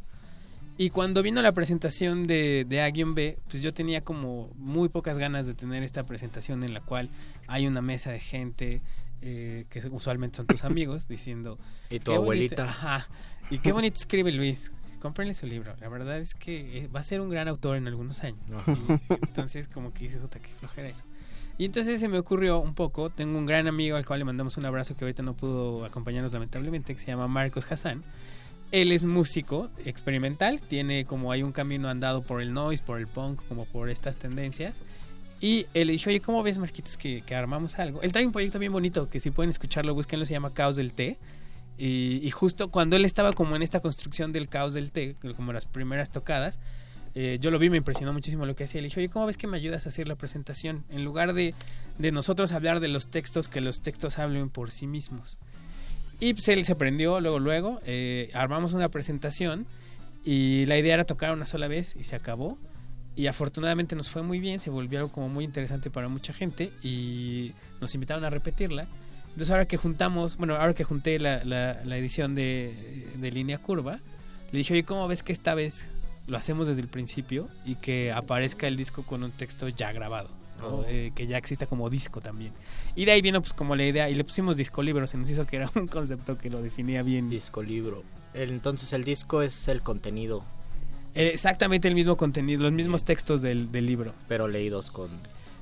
Y 0.77 0.89
cuando 0.89 1.23
vino 1.23 1.41
la 1.41 1.53
presentación 1.53 2.23
de, 2.25 2.65
de 2.67 2.81
A-B, 2.81 3.37
pues 3.49 3.63
yo 3.63 3.73
tenía 3.73 4.01
como 4.01 4.51
muy 4.57 4.89
pocas 4.89 5.17
ganas 5.17 5.45
de 5.47 5.53
tener 5.53 5.83
esta 5.83 6.03
presentación 6.03 6.63
en 6.63 6.73
la 6.73 6.81
cual 6.81 7.09
hay 7.47 7.65
una 7.67 7.81
mesa 7.81 8.11
de 8.11 8.19
gente 8.19 8.81
eh, 9.21 9.65
que 9.69 9.79
usualmente 9.89 10.37
son 10.37 10.47
tus 10.47 10.63
amigos 10.65 11.07
diciendo... 11.07 11.57
Y 11.89 11.99
tu 11.99 12.11
"Qué 12.11 12.17
bonito- 12.17 12.21
abuelita. 12.21 12.63
Ajá. 12.65 13.07
Y 13.49 13.59
qué 13.59 13.71
bonito 13.71 13.95
escribe 13.97 14.31
Luis. 14.31 14.71
Cómprenle 14.99 15.33
su 15.35 15.45
libro. 15.45 15.75
La 15.79 15.87
verdad 15.87 16.17
es 16.19 16.33
que 16.33 16.79
eh, 16.79 16.87
va 16.87 16.99
a 16.99 17.03
ser 17.03 17.21
un 17.21 17.29
gran 17.29 17.47
autor 17.47 17.77
en 17.77 17.87
algunos 17.87 18.23
años. 18.23 18.39
Y 18.67 19.13
entonces 19.27 19.67
como 19.67 19.93
que 19.93 20.05
dices, 20.05 20.19
puta, 20.19 20.39
qué 20.39 20.49
flojera 20.59 20.89
eso. 20.89 21.05
Y 21.57 21.63
entonces 21.65 22.01
se 22.01 22.09
me 22.09 22.17
ocurrió 22.17 22.59
un 22.59 22.73
poco, 22.73 23.11
tengo 23.11 23.37
un 23.37 23.45
gran 23.45 23.67
amigo 23.67 23.95
al 23.95 24.05
cual 24.05 24.19
le 24.19 24.25
mandamos 24.25 24.57
un 24.57 24.65
abrazo 24.65 24.97
que 24.97 25.05
ahorita 25.05 25.23
no 25.23 25.35
pudo 25.35 25.85
acompañarnos 25.85 26.33
lamentablemente, 26.33 26.93
que 26.93 26.99
se 26.99 27.05
llama 27.07 27.27
Marcos 27.29 27.71
Hassan. 27.71 28.03
Él 28.75 28.91
es 28.91 29.05
músico 29.05 29.69
experimental, 29.85 30.59
tiene 30.59 31.05
como 31.05 31.31
hay 31.31 31.43
un 31.43 31.53
camino 31.53 31.87
andado 31.87 32.23
por 32.23 32.41
el 32.41 32.51
noise, 32.53 32.83
por 32.83 32.99
el 32.99 33.07
punk, 33.07 33.41
como 33.47 33.63
por 33.63 33.89
estas 33.89 34.17
tendencias. 34.17 34.81
Y 35.39 35.65
él 35.73 35.87
le 35.87 35.93
dijo, 35.93 36.09
oye, 36.09 36.19
¿cómo 36.19 36.43
ves, 36.43 36.57
Marquitos, 36.57 36.97
que, 36.97 37.23
armamos 37.33 37.79
algo? 37.79 38.01
Él 38.01 38.11
trae 38.11 38.25
un 38.25 38.33
proyecto 38.33 38.59
bien 38.59 38.73
bonito, 38.73 39.09
que 39.09 39.21
si 39.21 39.31
pueden 39.31 39.49
escucharlo, 39.49 39.93
búsquenlo, 39.93 40.25
se 40.25 40.33
llama 40.33 40.53
Caos 40.53 40.75
del 40.75 40.91
Té. 40.91 41.17
Y, 41.77 42.19
y 42.21 42.29
justo 42.31 42.69
cuando 42.69 42.97
él 42.97 43.05
estaba 43.05 43.31
como 43.31 43.55
en 43.55 43.61
esta 43.61 43.79
construcción 43.79 44.33
del 44.33 44.49
Caos 44.49 44.73
del 44.73 44.91
Té, 44.91 45.15
como 45.37 45.53
las 45.53 45.65
primeras 45.65 46.09
tocadas, 46.09 46.59
eh, 47.17 47.37
yo 47.39 47.51
lo 47.51 47.59
vi, 47.59 47.69
me 47.69 47.77
impresionó 47.77 48.11
muchísimo 48.11 48.45
lo 48.45 48.57
que 48.57 48.65
hacía. 48.65 48.81
Le 48.81 48.87
dije, 48.87 48.99
oye, 48.99 49.07
¿cómo 49.07 49.25
ves 49.25 49.37
que 49.37 49.47
me 49.47 49.55
ayudas 49.55 49.85
a 49.85 49.89
hacer 49.89 50.05
la 50.05 50.15
presentación? 50.15 50.83
En 50.89 51.05
lugar 51.05 51.33
de, 51.33 51.53
de 51.97 52.11
nosotros 52.11 52.51
hablar 52.51 52.81
de 52.81 52.89
los 52.89 53.07
textos, 53.07 53.47
que 53.47 53.61
los 53.61 53.79
textos 53.79 54.19
hablen 54.19 54.49
por 54.49 54.71
sí 54.71 54.85
mismos. 54.85 55.39
Y 56.19 56.33
pues 56.33 56.45
se 56.45 56.75
prendió 56.75 57.19
luego, 57.19 57.39
luego, 57.39 57.79
eh, 57.85 58.29
armamos 58.33 58.73
una 58.73 58.89
presentación 58.89 59.65
y 60.23 60.65
la 60.65 60.77
idea 60.77 60.93
era 60.95 61.03
tocar 61.05 61.33
una 61.33 61.45
sola 61.45 61.67
vez 61.67 61.95
y 61.99 62.03
se 62.03 62.15
acabó. 62.15 62.57
Y 63.17 63.27
afortunadamente 63.27 63.95
nos 63.95 64.09
fue 64.09 64.23
muy 64.23 64.39
bien, 64.39 64.59
se 64.59 64.69
volvió 64.69 64.99
algo 64.99 65.11
como 65.11 65.29
muy 65.29 65.45
interesante 65.45 65.89
para 65.89 66.07
mucha 66.09 66.33
gente 66.33 66.71
y 66.83 67.53
nos 67.79 67.93
invitaron 67.95 68.25
a 68.25 68.29
repetirla. 68.29 68.87
Entonces 69.27 69.51
ahora 69.51 69.65
que 69.67 69.77
juntamos, 69.77 70.37
bueno, 70.37 70.55
ahora 70.55 70.73
que 70.73 70.83
junté 70.83 71.19
la, 71.19 71.43
la- 71.43 71.81
la 71.83 71.97
edición 71.97 72.35
de, 72.35 73.07
de 73.17 73.31
línea 73.31 73.57
curva, 73.57 73.99
le 74.51 74.57
dije, 74.57 74.73
oye, 74.73 74.83
¿cómo 74.83 75.07
ves 75.07 75.23
que 75.23 75.33
esta 75.33 75.53
vez 75.55 75.85
lo 76.27 76.37
hacemos 76.37 76.67
desde 76.67 76.81
el 76.81 76.87
principio 76.87 77.49
y 77.65 77.75
que 77.75 78.11
aparezca 78.11 78.67
el 78.67 78.77
disco 78.77 79.03
con 79.03 79.23
un 79.23 79.31
texto 79.31 79.67
ya 79.69 79.91
grabado? 79.91 80.29
Oh. 80.67 80.85
Eh, 80.87 81.11
que 81.15 81.27
ya 81.27 81.37
exista 81.37 81.65
como 81.67 81.89
disco 81.89 82.21
también. 82.21 82.51
Y 82.95 83.05
de 83.05 83.11
ahí 83.11 83.21
vino 83.21 83.41
pues 83.41 83.53
como 83.53 83.75
la 83.75 83.85
idea, 83.85 84.09
y 84.09 84.15
le 84.15 84.23
pusimos 84.23 84.57
disco 84.57 84.81
libro, 84.81 85.05
se 85.07 85.17
nos 85.17 85.29
hizo 85.29 85.45
que 85.45 85.57
era 85.57 85.69
un 85.75 85.87
concepto 85.87 86.37
que 86.37 86.49
lo 86.49 86.61
definía 86.61 87.03
bien. 87.03 87.29
Disco 87.29 87.61
libro. 87.63 88.03
Entonces 88.33 88.91
el 88.93 89.03
disco 89.03 89.41
es 89.41 89.67
el 89.67 89.81
contenido, 89.81 90.43
Eh, 91.13 91.31
exactamente 91.33 91.87
el 91.87 91.95
mismo 91.95 92.17
contenido, 92.17 92.63
los 92.63 92.73
mismos 92.73 93.05
textos 93.05 93.41
del, 93.41 93.71
del 93.71 93.85
libro. 93.85 94.13
pero 94.27 94.47
leídos 94.47 94.91
con... 94.91 95.09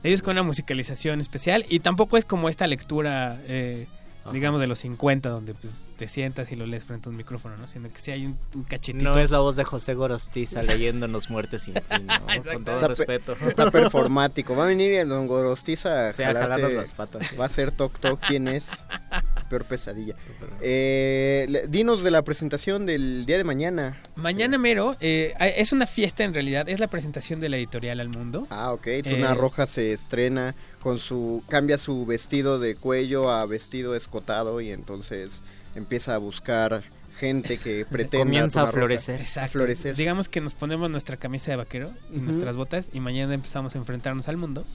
Ellos 0.03 0.21
con 0.21 0.31
una 0.31 0.43
musicalización 0.43 1.21
especial 1.21 1.65
y 1.69 1.79
tampoco 1.79 2.17
es 2.17 2.25
como 2.25 2.49
esta 2.49 2.67
lectura, 2.67 3.39
eh, 3.47 3.87
digamos, 4.31 4.61
de 4.61 4.67
los 4.67 4.79
50, 4.79 5.29
donde 5.29 5.53
pues, 5.53 5.93
te 5.97 6.07
sientas 6.07 6.51
y 6.51 6.55
lo 6.55 6.65
lees 6.65 6.83
frente 6.85 7.09
a 7.09 7.11
un 7.11 7.17
micrófono, 7.17 7.57
¿no? 7.57 7.67
Sino 7.67 7.89
que 7.91 7.99
sí 7.99 8.11
hay 8.11 8.25
un, 8.25 8.37
un 8.55 8.63
cachetito. 8.63 9.03
No 9.03 9.19
es 9.19 9.31
la 9.31 9.39
voz 9.39 9.55
de 9.55 9.63
José 9.63 9.93
Gorostiza 9.95 10.63
leyéndonos 10.63 11.29
Muertes 11.29 11.63
sin 11.63 11.73
fin, 11.73 12.07
¿no? 12.07 12.13
Con 12.53 12.63
todo 12.63 12.75
Está, 12.75 12.79
pe- 12.79 12.87
respeto. 12.87 13.35
está 13.45 13.71
performático. 13.71 14.55
Va 14.55 14.63
a 14.63 14.67
venir 14.67 14.93
el 14.93 15.09
Don 15.09 15.27
Gorostiza 15.27 16.09
a 16.09 16.13
Sí, 16.13 16.23
a 16.23 16.27
jalarte- 16.27 16.39
jalarnos 16.39 16.73
las 16.73 16.91
patas. 16.91 17.31
Va 17.39 17.45
a 17.45 17.49
ser 17.49 17.71
Toc 17.71 17.99
Toc 17.99 18.19
quién 18.27 18.47
es. 18.47 18.67
peor 19.43 19.65
pesadilla. 19.65 20.15
Eh, 20.61 21.65
dinos 21.69 22.03
de 22.03 22.11
la 22.11 22.21
presentación 22.21 22.85
del 22.85 23.25
día 23.25 23.37
de 23.37 23.43
mañana. 23.43 24.01
Mañana 24.15 24.57
mero 24.57 24.95
eh, 24.99 25.33
es 25.57 25.71
una 25.71 25.85
fiesta 25.85 26.23
en 26.23 26.33
realidad, 26.33 26.69
es 26.69 26.79
la 26.79 26.87
presentación 26.87 27.39
de 27.39 27.49
la 27.49 27.57
editorial 27.57 27.99
al 27.99 28.09
mundo. 28.09 28.47
Ah, 28.49 28.73
ok. 28.73 28.87
Tuna 29.03 29.31
Eh, 29.31 29.35
Roja 29.35 29.67
se 29.67 29.93
estrena 29.93 30.55
con 30.81 30.99
su... 30.99 31.43
Cambia 31.49 31.77
su 31.77 32.05
vestido 32.05 32.59
de 32.59 32.75
cuello 32.75 33.29
a 33.29 33.45
vestido 33.45 33.95
escotado 33.95 34.61
y 34.61 34.71
entonces 34.71 35.41
empieza 35.75 36.15
a 36.15 36.17
buscar 36.17 36.83
gente 37.17 37.57
que 37.57 37.85
pretende... 37.89 38.25
Comienza 38.25 38.63
a 38.63 38.71
florecer. 38.71 39.21
Exacto. 39.21 39.53
florecer. 39.53 39.95
Digamos 39.95 40.29
que 40.29 40.41
nos 40.41 40.53
ponemos 40.53 40.89
nuestra 40.89 41.17
camisa 41.17 41.51
de 41.51 41.57
vaquero 41.57 41.91
y 42.13 42.19
nuestras 42.19 42.55
botas 42.55 42.89
y 42.93 42.99
mañana 42.99 43.33
empezamos 43.33 43.75
a 43.75 43.77
enfrentarnos 43.77 44.27
al 44.27 44.37
mundo. 44.37 44.65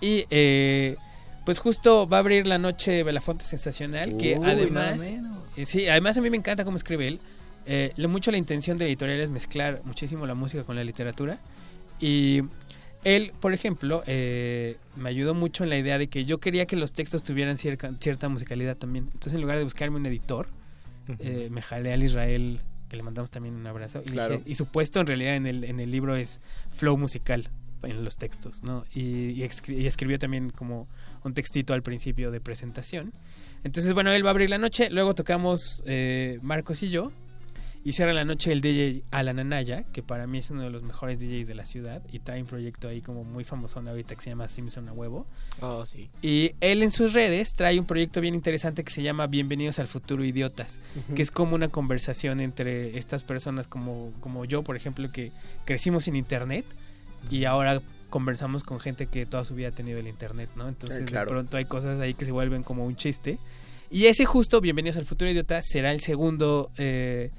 Y 0.00 0.26
eh, 0.30 0.96
pues 1.48 1.60
justo 1.60 2.06
va 2.06 2.18
a 2.18 2.20
abrir 2.20 2.46
la 2.46 2.58
noche 2.58 3.02
Belafonte 3.02 3.42
Sensacional, 3.42 4.18
que 4.18 4.36
además... 4.36 5.00
eh, 5.56 5.64
sí, 5.64 5.88
además 5.88 6.18
a 6.18 6.20
mí 6.20 6.28
me 6.28 6.36
encanta 6.36 6.62
cómo 6.62 6.76
escribe 6.76 7.08
él. 7.08 7.18
Eh, 7.64 7.92
lo 7.96 8.10
mucho 8.10 8.30
la 8.30 8.36
intención 8.36 8.76
de 8.76 8.84
la 8.84 8.88
editorial 8.90 9.18
es 9.18 9.30
mezclar 9.30 9.80
muchísimo 9.86 10.26
la 10.26 10.34
música 10.34 10.62
con 10.64 10.76
la 10.76 10.84
literatura. 10.84 11.38
Y 11.98 12.42
él, 13.02 13.32
por 13.40 13.54
ejemplo, 13.54 14.02
eh, 14.06 14.76
me 14.96 15.08
ayudó 15.08 15.32
mucho 15.32 15.64
en 15.64 15.70
la 15.70 15.78
idea 15.78 15.96
de 15.96 16.08
que 16.08 16.26
yo 16.26 16.36
quería 16.36 16.66
que 16.66 16.76
los 16.76 16.92
textos 16.92 17.24
tuvieran 17.24 17.56
cierta, 17.56 17.92
cierta 17.98 18.28
musicalidad 18.28 18.76
también. 18.76 19.04
Entonces, 19.06 19.32
en 19.32 19.40
lugar 19.40 19.56
de 19.56 19.64
buscarme 19.64 19.96
un 19.96 20.04
editor, 20.04 20.48
eh, 21.18 21.48
me 21.50 21.62
jalé 21.62 21.94
al 21.94 22.02
Israel, 22.02 22.60
que 22.90 22.96
le 22.98 23.02
mandamos 23.02 23.30
también 23.30 23.54
un 23.54 23.66
abrazo. 23.66 24.02
Y, 24.04 24.10
Claro. 24.10 24.34
dije- 24.36 24.50
y 24.50 24.54
su 24.54 24.66
puesto 24.66 25.00
en 25.00 25.06
realidad 25.06 25.34
en 25.36 25.46
el, 25.46 25.64
en 25.64 25.80
el 25.80 25.90
libro 25.90 26.14
es 26.14 26.40
flow 26.76 26.98
musical 26.98 27.48
en 27.84 28.04
los 28.04 28.18
textos, 28.18 28.62
¿no? 28.62 28.84
Y, 28.92 29.30
y 29.30 29.40
escri- 29.44 29.78
y 29.80 29.86
escribió 29.86 30.18
también 30.18 30.50
como 30.50 30.86
un 31.24 31.34
textito 31.34 31.74
al 31.74 31.82
principio 31.82 32.30
de 32.30 32.40
presentación. 32.40 33.12
Entonces, 33.64 33.92
bueno, 33.92 34.12
él 34.12 34.24
va 34.24 34.30
a 34.30 34.32
abrir 34.32 34.50
la 34.50 34.58
noche, 34.58 34.90
luego 34.90 35.14
tocamos 35.14 35.82
eh, 35.86 36.38
Marcos 36.42 36.82
y 36.82 36.90
yo, 36.90 37.12
y 37.84 37.92
cierra 37.92 38.12
la 38.12 38.24
noche 38.24 38.52
el 38.52 38.60
DJ 38.60 39.02
Alan 39.10 39.38
Anaya, 39.38 39.84
que 39.92 40.02
para 40.02 40.26
mí 40.26 40.38
es 40.38 40.50
uno 40.50 40.62
de 40.62 40.70
los 40.70 40.82
mejores 40.82 41.20
DJs 41.20 41.46
de 41.46 41.54
la 41.54 41.64
ciudad, 41.64 42.02
y 42.12 42.18
trae 42.18 42.40
un 42.40 42.46
proyecto 42.46 42.88
ahí 42.88 43.00
como 43.00 43.24
muy 43.24 43.44
famoso 43.44 43.80
ahorita 43.80 44.14
que 44.14 44.20
se 44.20 44.30
llama 44.30 44.48
Simpson 44.48 44.88
a 44.88 44.92
huevo. 44.92 45.26
Oh, 45.60 45.86
sí. 45.86 46.10
Y 46.20 46.52
él 46.60 46.82
en 46.82 46.90
sus 46.90 47.12
redes 47.12 47.54
trae 47.54 47.78
un 47.78 47.86
proyecto 47.86 48.20
bien 48.20 48.34
interesante 48.34 48.84
que 48.84 48.90
se 48.90 49.02
llama 49.02 49.26
Bienvenidos 49.26 49.78
al 49.78 49.88
futuro 49.88 50.24
idiotas, 50.24 50.80
que 51.14 51.22
es 51.22 51.30
como 51.30 51.54
una 51.54 51.68
conversación 51.68 52.40
entre 52.40 52.98
estas 52.98 53.22
personas 53.22 53.66
como, 53.66 54.12
como 54.20 54.44
yo, 54.44 54.62
por 54.62 54.76
ejemplo, 54.76 55.10
que 55.10 55.32
crecimos 55.64 56.04
sin 56.04 56.16
internet 56.16 56.64
y 57.30 57.44
ahora 57.44 57.80
conversamos 58.08 58.62
con 58.62 58.80
gente 58.80 59.06
que 59.06 59.26
toda 59.26 59.44
su 59.44 59.54
vida 59.54 59.68
ha 59.68 59.72
tenido 59.72 59.98
el 59.98 60.06
internet, 60.06 60.50
¿no? 60.56 60.68
Entonces 60.68 61.04
claro. 61.06 61.26
de 61.26 61.34
pronto 61.34 61.56
hay 61.56 61.64
cosas 61.64 62.00
ahí 62.00 62.14
que 62.14 62.24
se 62.24 62.32
vuelven 62.32 62.62
como 62.62 62.84
un 62.84 62.96
chiste. 62.96 63.38
Y 63.90 64.06
ese 64.06 64.24
justo, 64.26 64.60
Bienvenidos 64.60 64.96
al 64.96 65.06
futuro 65.06 65.30
idiota, 65.30 65.62
será 65.62 65.92
el 65.92 66.00
segundo 66.00 66.70
eh, 66.76 67.30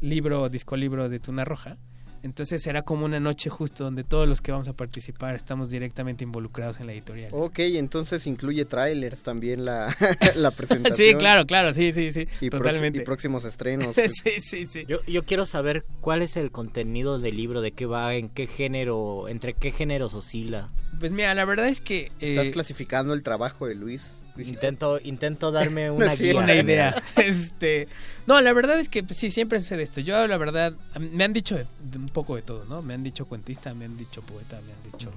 libro, 0.00 0.48
disco 0.48 0.76
libro 0.76 1.08
de 1.08 1.20
Tuna 1.20 1.44
Roja. 1.44 1.76
Entonces 2.22 2.62
será 2.62 2.82
como 2.82 3.04
una 3.06 3.18
noche 3.20 3.48
justo 3.50 3.84
donde 3.84 4.04
todos 4.04 4.28
los 4.28 4.40
que 4.40 4.52
vamos 4.52 4.68
a 4.68 4.72
participar 4.74 5.34
estamos 5.34 5.70
directamente 5.70 6.22
involucrados 6.24 6.78
en 6.80 6.86
la 6.86 6.92
editorial. 6.92 7.30
Ok, 7.32 7.60
entonces 7.60 8.26
incluye 8.26 8.64
trailers 8.66 9.22
también 9.22 9.64
la, 9.64 9.96
la 10.36 10.50
presentación. 10.56 11.08
Sí, 11.10 11.14
claro, 11.14 11.46
claro, 11.46 11.72
sí, 11.72 11.92
sí, 11.92 12.12
sí, 12.12 12.26
Y, 12.40 12.50
totalmente. 12.50 12.98
y 13.00 13.02
próximos 13.04 13.44
estrenos. 13.44 13.96
sí, 14.22 14.40
sí, 14.40 14.64
sí. 14.66 14.84
Yo, 14.86 14.98
yo 15.06 15.22
quiero 15.24 15.46
saber 15.46 15.84
cuál 16.00 16.22
es 16.22 16.36
el 16.36 16.50
contenido 16.50 17.18
del 17.18 17.36
libro, 17.36 17.60
de 17.60 17.72
qué 17.72 17.86
va, 17.86 18.14
en 18.14 18.28
qué 18.28 18.46
género, 18.46 19.28
entre 19.28 19.54
qué 19.54 19.70
géneros 19.70 20.12
oscila. 20.14 20.68
Pues 20.98 21.12
mira, 21.12 21.34
la 21.34 21.44
verdad 21.46 21.68
es 21.68 21.80
que... 21.80 22.06
eh, 22.06 22.10
Estás 22.20 22.50
clasificando 22.50 23.14
el 23.14 23.22
trabajo 23.22 23.66
de 23.66 23.74
Luis. 23.74 24.02
Intento, 24.48 24.98
intento 25.02 25.50
darme 25.52 25.90
una 25.90 26.10
cierto. 26.10 26.40
guía. 26.40 26.44
una 26.44 26.54
idea. 26.54 27.02
este, 27.16 27.88
no, 28.26 28.40
la 28.40 28.52
verdad 28.52 28.78
es 28.78 28.88
que 28.88 29.02
pues, 29.02 29.18
sí, 29.18 29.30
siempre 29.30 29.60
sucede 29.60 29.82
esto. 29.82 30.00
Yo, 30.00 30.26
la 30.26 30.36
verdad, 30.36 30.72
me 30.98 31.24
han 31.24 31.32
dicho 31.32 31.56
de- 31.56 31.66
de 31.82 31.98
un 31.98 32.08
poco 32.08 32.36
de 32.36 32.42
todo, 32.42 32.64
¿no? 32.66 32.82
Me 32.82 32.94
han 32.94 33.02
dicho 33.02 33.26
cuentista, 33.26 33.72
me 33.74 33.84
han 33.84 33.96
dicho 33.96 34.22
poeta, 34.22 34.58
me 34.66 34.72
han 34.72 34.92
dicho 34.92 35.10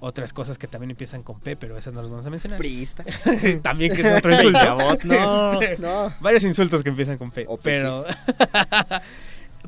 otras 0.00 0.32
cosas 0.32 0.58
que 0.58 0.68
también 0.68 0.90
empiezan 0.92 1.24
con 1.24 1.40
P, 1.40 1.56
pero 1.56 1.76
esas 1.76 1.92
no 1.92 2.00
las 2.02 2.10
vamos 2.10 2.24
a 2.24 2.30
mencionar. 2.30 2.56
Priista. 2.58 3.02
también 3.62 3.92
que 3.94 4.02
es 4.02 4.18
otro 4.18 4.32
insulto. 4.34 4.76
No. 5.04 5.60
Este, 5.60 5.78
No. 5.78 6.12
Varios 6.20 6.44
insultos 6.44 6.84
que 6.84 6.90
empiezan 6.90 7.18
con 7.18 7.32
P. 7.32 7.46
O 7.48 7.56
pero, 7.56 8.04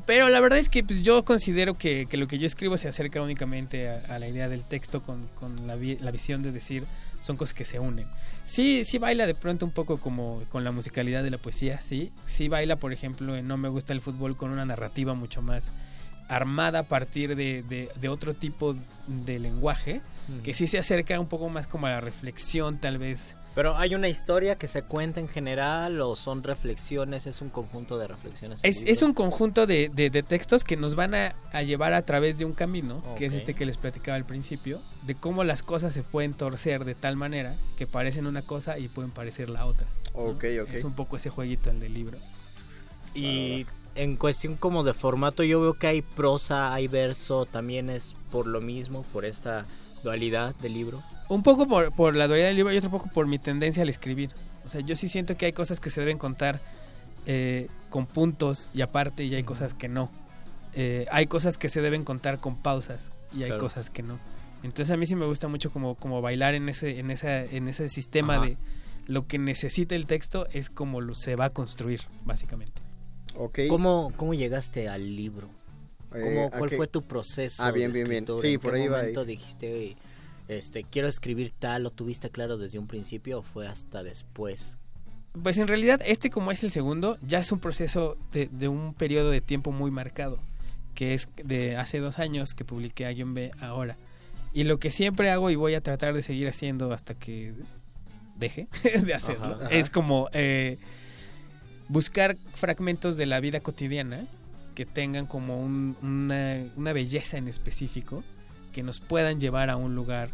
pero 0.05 0.29
la 0.29 0.39
verdad 0.39 0.57
es 0.59 0.69
que 0.69 0.83
pues, 0.83 1.03
yo 1.03 1.23
considero 1.25 1.77
que, 1.77 2.05
que 2.09 2.17
lo 2.17 2.27
que 2.27 2.37
yo 2.37 2.47
escribo 2.47 2.77
se 2.77 2.87
acerca 2.87 3.21
únicamente 3.21 3.89
a, 3.89 4.01
a 4.09 4.19
la 4.19 4.27
idea 4.27 4.47
del 4.49 4.63
texto 4.63 5.01
con, 5.03 5.27
con 5.39 5.67
la, 5.67 5.75
vi- 5.75 5.97
la 5.99 6.11
visión 6.11 6.41
de 6.41 6.51
decir 6.51 6.85
son 7.21 7.37
cosas 7.37 7.53
que 7.53 7.65
se 7.65 7.79
unen. 7.79 8.05
Sí, 8.43 8.83
sí 8.83 8.97
baila 8.97 9.25
de 9.27 9.35
pronto 9.35 9.65
un 9.65 9.71
poco 9.71 9.97
como 9.97 10.43
con 10.49 10.63
la 10.63 10.71
musicalidad 10.71 11.23
de 11.23 11.29
la 11.31 11.37
poesía, 11.37 11.79
sí. 11.81 12.11
Sí 12.27 12.47
baila, 12.47 12.75
por 12.75 12.91
ejemplo, 12.93 13.35
en 13.35 13.47
No 13.47 13.57
me 13.57 13.69
gusta 13.69 13.93
el 13.93 14.01
fútbol 14.01 14.35
con 14.35 14.51
una 14.51 14.65
narrativa 14.65 15.13
mucho 15.13 15.41
más 15.41 15.71
armada 16.27 16.79
a 16.79 16.83
partir 16.83 17.35
de, 17.35 17.63
de- 17.63 17.89
de 17.99 18.09
otro 18.09 18.33
tipo 18.33 18.75
de 19.07 19.39
lenguaje, 19.39 20.01
que 20.43 20.53
sí 20.53 20.67
se 20.67 20.79
acerca 20.79 21.19
un 21.19 21.27
poco 21.27 21.49
más 21.49 21.67
como 21.67 21.87
a 21.87 21.91
la 21.91 22.01
reflexión 22.01 22.77
tal 22.79 22.97
vez. 22.97 23.35
Pero 23.53 23.75
hay 23.77 23.95
una 23.95 24.07
historia 24.07 24.55
que 24.57 24.69
se 24.69 24.81
cuenta 24.83 25.19
en 25.19 25.27
general 25.27 25.99
o 26.01 26.15
son 26.15 26.41
reflexiones, 26.41 27.27
es 27.27 27.41
un 27.41 27.49
conjunto 27.49 27.97
de 27.97 28.07
reflexiones. 28.07 28.61
Es, 28.63 28.81
es 28.85 29.01
un 29.01 29.13
conjunto 29.13 29.67
de, 29.67 29.89
de- 29.93 30.09
de 30.09 30.23
textos 30.23 30.63
que 30.63 30.77
nos 30.77 30.95
van 30.95 31.13
a, 31.15 31.35
a 31.51 31.61
llevar 31.61 31.93
a 31.93 32.01
través 32.03 32.37
de 32.37 32.45
un 32.45 32.53
camino, 32.53 33.03
que 33.17 33.25
es 33.25 33.33
Ok. 33.33 33.39
este 33.39 33.53
que 33.53 33.65
les 33.65 33.75
platicaba 33.75 34.15
al 34.15 34.23
principio, 34.25 34.79
de 35.03 35.15
cómo 35.15 35.43
las 35.43 35.63
cosas 35.63 35.93
se 35.93 36.01
pueden 36.01 36.33
torcer 36.33 36.85
de 36.85 36.95
tal 36.95 37.17
manera 37.17 37.53
que 37.77 37.85
parecen 37.87 38.25
una 38.25 38.41
cosa 38.41 38.79
y 38.79 38.87
pueden 38.87 39.11
parecer 39.11 39.49
la 39.49 39.65
otra. 39.65 39.85
¿no? 40.13 40.19
Ok, 40.21 40.45
ok. 40.63 40.69
Es 40.73 40.83
un 40.85 40.93
poco 40.93 41.17
ese 41.17 41.29
jueguito 41.29 41.69
el 41.69 41.81
del 41.81 41.93
libro. 41.93 42.17
Y 43.13 43.65
en 43.95 44.15
cuestión 44.15 44.55
como 44.55 44.83
de 44.83 44.93
formato, 44.93 45.43
yo 45.43 45.59
veo 45.59 45.73
que 45.73 45.87
hay 45.87 46.01
prosa, 46.01 46.73
hay 46.73 46.87
verso, 46.87 47.45
también 47.45 47.89
es 47.89 48.15
por 48.31 48.47
lo 48.47 48.61
mismo, 48.61 49.03
por 49.11 49.25
esta 49.25 49.65
dualidad 50.03 50.55
del 50.55 50.73
libro. 50.73 51.01
Un 51.29 51.43
poco 51.43 51.67
por, 51.67 51.91
por 51.93 52.15
la 52.15 52.27
dualidad 52.27 52.47
del 52.47 52.57
libro 52.57 52.73
y 52.73 52.77
otro 52.77 52.89
poco 52.89 53.09
por 53.13 53.27
mi 53.27 53.39
tendencia 53.39 53.83
al 53.83 53.89
escribir. 53.89 54.31
O 54.65 54.69
sea, 54.69 54.81
yo 54.81 54.95
sí 54.95 55.07
siento 55.07 55.37
que 55.37 55.45
hay 55.47 55.53
cosas 55.53 55.79
que 55.79 55.89
se 55.89 55.99
deben 56.01 56.17
contar 56.17 56.59
eh, 57.25 57.67
con 57.89 58.05
puntos 58.05 58.69
y 58.73 58.81
aparte 58.81 59.23
y 59.23 59.33
hay 59.35 59.43
cosas 59.43 59.73
que 59.73 59.87
no. 59.87 60.09
Eh, 60.73 61.05
hay 61.11 61.27
cosas 61.27 61.57
que 61.57 61.69
se 61.69 61.81
deben 61.81 62.03
contar 62.03 62.39
con 62.39 62.55
pausas 62.55 63.09
y 63.33 63.43
hay 63.43 63.49
Claro. 63.49 63.61
cosas 63.63 63.89
que 63.89 64.03
no. 64.03 64.19
Entonces 64.63 64.91
a 64.91 64.97
mí 64.97 65.05
sí 65.05 65.15
me 65.15 65.25
gusta 65.25 65.47
mucho 65.47 65.71
como, 65.71 65.95
como 65.95 66.21
bailar 66.21 66.53
en 66.53 66.69
ese, 66.69 66.99
en, 66.99 67.09
esa, 67.11 67.43
en 67.43 67.67
ese 67.67 67.89
sistema 67.89 68.35
Ajá. 68.35 68.45
de 68.45 68.57
lo 69.07 69.25
que 69.27 69.37
necesita 69.39 69.95
el 69.95 70.05
texto 70.05 70.47
es 70.53 70.69
como 70.69 71.01
lo, 71.01 71.15
se 71.15 71.35
va 71.35 71.45
a 71.45 71.49
construir, 71.49 72.01
básicamente. 72.25 72.81
¿Cómo, 73.69 74.13
¿Cómo 74.17 74.33
llegaste 74.33 74.87
al 74.87 75.15
libro? 75.15 75.49
Eh, 76.13 76.21
¿Cómo, 76.23 76.47
¿a 76.47 76.57
¿Cuál 76.57 76.69
fue 76.71 76.87
tu 76.87 77.03
proceso? 77.03 77.63
Ah, 77.63 77.71
bien, 77.71 77.91
de 77.91 77.99
bien, 77.99 78.09
bien. 78.09 78.23
escritura? 78.23 78.47
Sí, 78.47 78.53
¿En 78.55 78.59
por 78.59 78.73
qué 78.73 78.81
ahí 78.81 78.87
va 78.87 78.97
ahí. 78.97 79.01
momento 79.01 79.25
dijiste, 79.25 79.95
este, 80.47 80.83
quiero 80.83 81.07
escribir 81.07 81.51
tal, 81.57 81.83
¿lo 81.83 81.91
tuviste 81.91 82.29
claro 82.29 82.57
desde 82.57 82.79
un 82.79 82.87
principio 82.87 83.39
o 83.39 83.41
fue 83.41 83.67
hasta 83.67 84.03
después? 84.03 84.77
Pues 85.41 85.57
en 85.57 85.67
realidad 85.67 86.01
este 86.05 86.29
como 86.29 86.51
es 86.51 86.63
el 86.63 86.71
segundo, 86.71 87.17
ya 87.25 87.39
es 87.39 87.51
un 87.53 87.59
proceso 87.59 88.17
de, 88.33 88.49
de 88.51 88.67
un 88.67 88.93
periodo 88.93 89.29
de 89.31 89.39
tiempo 89.39 89.71
muy 89.71 89.89
marcado, 89.89 90.39
que 90.93 91.13
es 91.13 91.29
de 91.37 91.77
hace 91.77 91.99
dos 91.99 92.19
años 92.19 92.53
que 92.53 92.65
publiqué 92.65 93.05
a 93.05 93.11
guion 93.11 93.33
B 93.33 93.51
ahora. 93.61 93.95
Y 94.53 94.65
lo 94.65 94.77
que 94.79 94.91
siempre 94.91 95.29
hago 95.29 95.49
y 95.49 95.55
voy 95.55 95.75
a 95.75 95.81
tratar 95.81 96.13
de 96.13 96.21
seguir 96.21 96.49
haciendo 96.49 96.91
hasta 96.91 97.13
que 97.13 97.53
deje 98.35 98.67
de 99.05 99.13
hacerlo, 99.13 99.55
Ajá. 99.61 99.69
es 99.69 99.89
como 99.89 100.27
eh, 100.33 100.77
buscar 101.87 102.35
fragmentos 102.55 103.15
de 103.15 103.25
la 103.25 103.39
vida 103.39 103.61
cotidiana 103.61 104.25
que 104.75 104.85
tengan 104.85 105.25
como 105.25 105.59
un- 105.61 105.95
una, 106.01 106.93
belleza 106.93 107.37
en 107.37 107.47
específico, 107.47 108.23
que 108.71 108.83
nos 108.83 108.99
puedan 108.99 109.39
llevar 109.39 109.69
a 109.69 109.75
un 109.75 109.95
lugar 109.95 110.29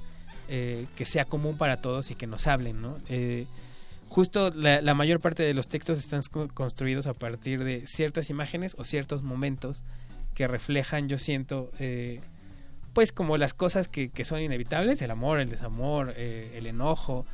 eh, 0.49 0.85
que 0.95 1.05
sea 1.05 1.25
común 1.25 1.57
para 1.57 1.81
todos 1.81 2.09
y 2.11 2.15
que 2.15 2.25
nos 2.27 2.47
hablen, 2.47 2.81
¿no? 2.81 2.95
Eh, 3.09 3.45
justo 4.07 4.49
la, 4.51 4.93
mayor 4.93 5.19
parte 5.19 5.43
de 5.43 5.53
los 5.53 5.67
textos 5.67 5.97
están 5.99 6.21
co- 6.31 6.47
construidos 6.47 7.05
a 7.07 7.13
partir 7.13 7.63
de 7.63 7.85
ciertas 7.85 8.29
imágenes 8.29 8.75
o 8.77 8.85
ciertos 8.85 9.23
momentos 9.23 9.83
que 10.33 10.47
reflejan, 10.47 11.09
yo 11.09 11.17
siento, 11.17 11.71
eh, 11.79 12.21
pues 12.93 13.11
como 13.11 13.37
las 13.37 13.53
cosas 13.53 13.87
que, 13.89 14.09
son 14.23 14.39
inevitables, 14.41 15.01
el 15.01 15.11
amor, 15.11 15.39
el 15.39 15.49
desamor, 15.49 16.11
el 16.17 16.65
enojo, 16.65 17.25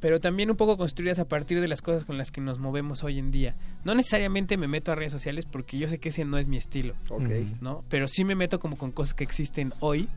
pero 0.00 0.20
también 0.20 0.50
un 0.50 0.56
poco 0.56 0.76
construidas 0.76 1.18
a 1.18 1.26
partir 1.26 1.60
de 1.60 1.68
las 1.68 1.82
cosas 1.82 2.04
con 2.04 2.18
las 2.18 2.30
que 2.30 2.40
nos 2.40 2.58
movemos 2.58 3.04
hoy 3.04 3.18
en 3.18 3.30
día. 3.30 3.54
No 3.84 3.94
necesariamente 3.94 4.56
me 4.56 4.66
meto 4.68 4.92
a 4.92 4.94
redes 4.94 5.12
sociales 5.12 5.46
porque 5.46 5.78
yo 5.78 5.88
sé 5.88 5.98
que 5.98 6.08
ese 6.08 6.24
no 6.24 6.38
es 6.38 6.48
mi 6.48 6.56
estilo, 6.56 6.94
Ok. 7.10 7.28
¿no? 7.60 7.84
Pero 7.88 8.08
sí 8.08 8.24
me 8.24 8.34
meto 8.34 8.58
como 8.58 8.76
con 8.76 8.92
cosas 8.92 9.14
que 9.14 9.24
existen 9.24 9.72
hoy 9.80 10.08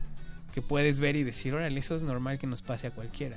que 0.54 0.62
puedes 0.62 1.00
ver 1.00 1.16
y 1.16 1.24
decir, 1.24 1.52
órale, 1.52 1.78
eso 1.80 1.96
es 1.96 2.02
normal 2.02 2.38
que 2.38 2.46
nos 2.46 2.62
pase 2.62 2.86
a 2.86 2.90
cualquiera. 2.92 3.36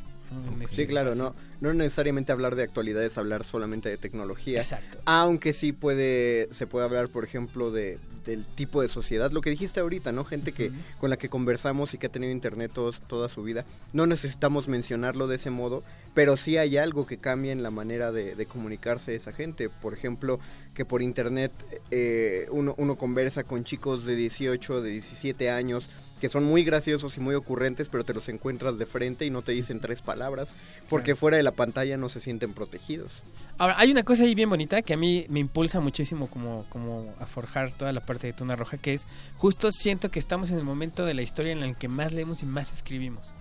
este 0.62 0.76
Sí, 0.76 0.88
claro, 0.88 1.16
no, 1.16 1.34
no 1.62 1.74
necesariamente 1.74 2.32
hablar 2.32 2.56
de 2.56 2.62
actualidades, 2.64 3.18
hablar 3.18 3.44
solamente 3.44 3.90
de 3.90 3.98
tecnología. 3.98 4.60
Exacto. 4.60 5.00
Aunque 5.06 5.52
sí 5.54 5.74
puede, 5.74 6.48
se 6.52 6.68
puede 6.68 6.86
hablar, 6.86 7.10
por 7.10 7.24
ejemplo, 7.24 7.72
de 7.72 7.98
del 8.28 8.46
tipo 8.46 8.84
de 8.84 8.90
sociedad. 8.90 9.32
Lo 9.32 9.42
que 9.42 9.50
dijiste 9.50 9.80
ahorita, 9.80 10.12
¿no? 10.12 10.24
Gente 10.24 10.52
que 10.52 10.72
con 11.00 11.10
la 11.10 11.18
que 11.18 11.30
conversamos 11.30 11.96
y 11.96 11.98
que 11.98 12.06
ha 12.06 12.12
tenido 12.12 12.32
internet 12.32 12.72
todos- 12.72 13.02
toda 13.08 13.28
su 13.30 13.42
vida. 13.42 13.66
No 13.94 14.06
necesitamos 14.06 14.68
mencionarlo 14.68 15.28
de 15.28 15.38
ese 15.38 15.50
modo, 15.50 15.84
pero 16.14 16.38
sí 16.38 16.58
hay 16.58 16.78
algo 16.78 17.08
que 17.08 17.18
cambia 17.18 17.52
en 17.52 17.64
la 17.64 17.72
manera 17.72 18.12
de, 18.12 18.36
de 18.36 18.46
comunicarse 18.46 19.16
esa 19.16 19.32
gente. 19.34 19.70
Por 19.70 19.94
ejemplo, 19.96 20.40
que 20.76 20.86
por 20.86 21.02
internet 21.02 21.52
eh, 21.90 22.48
uno, 22.52 22.76
uno 22.78 22.96
conversa 22.98 23.44
con 23.44 23.64
chicos 23.64 24.06
de 24.06 24.16
18, 24.16 24.82
de 24.84 24.92
17 24.92 25.50
años 25.50 25.90
que 26.20 26.30
son 26.30 26.46
muy 26.46 26.64
graciosos 26.64 27.16
y 27.18 27.20
muy 27.20 27.36
ocurrentes, 27.36 27.90
pero 27.90 28.04
te 28.04 28.12
los 28.12 28.28
encuentras 28.28 28.80
de 28.80 28.88
frente 28.88 29.24
y 29.26 29.30
no 29.30 29.44
te 29.44 29.52
dicen 29.52 29.80
tres 29.80 30.02
palabras, 30.02 30.56
porque 30.90 31.16
fuera 31.16 31.38
de 31.38 31.44
la 31.44 31.52
pantalla 31.52 31.96
no 31.96 32.10
se 32.10 32.20
sienten 32.20 32.54
protegidos. 32.54 33.22
Ahora, 33.60 33.76
hay 33.80 33.92
una 33.92 34.04
cosa 34.04 34.24
ahí 34.24 34.36
bien 34.36 34.50
bonita 34.50 34.84
que 34.84 34.94
a 34.94 34.98
mí 34.98 35.26
me 35.30 35.40
impulsa 35.40 35.80
muchísimo 35.80 36.28
como, 36.28 36.66
como 36.70 37.14
a 37.20 37.26
forjar 37.26 37.72
toda 37.72 37.92
la 37.92 38.06
parte 38.06 38.28
de 38.28 38.34
Tuna 38.34 38.56
Roja, 38.56 38.78
que 38.78 38.94
es 38.94 39.08
justo 39.38 39.72
siento 39.72 40.12
que 40.12 40.20
estamos 40.20 40.52
en 40.52 40.58
el 40.58 40.64
momento 40.64 41.06
de 41.06 41.16
la 41.16 41.24
historia 41.24 41.54
en 41.54 41.64
el 41.64 41.76
que 41.76 41.88
más 41.88 42.14
leemos 42.14 42.44
y 42.44 42.46
más 42.46 42.72
escribimos. 42.72 43.34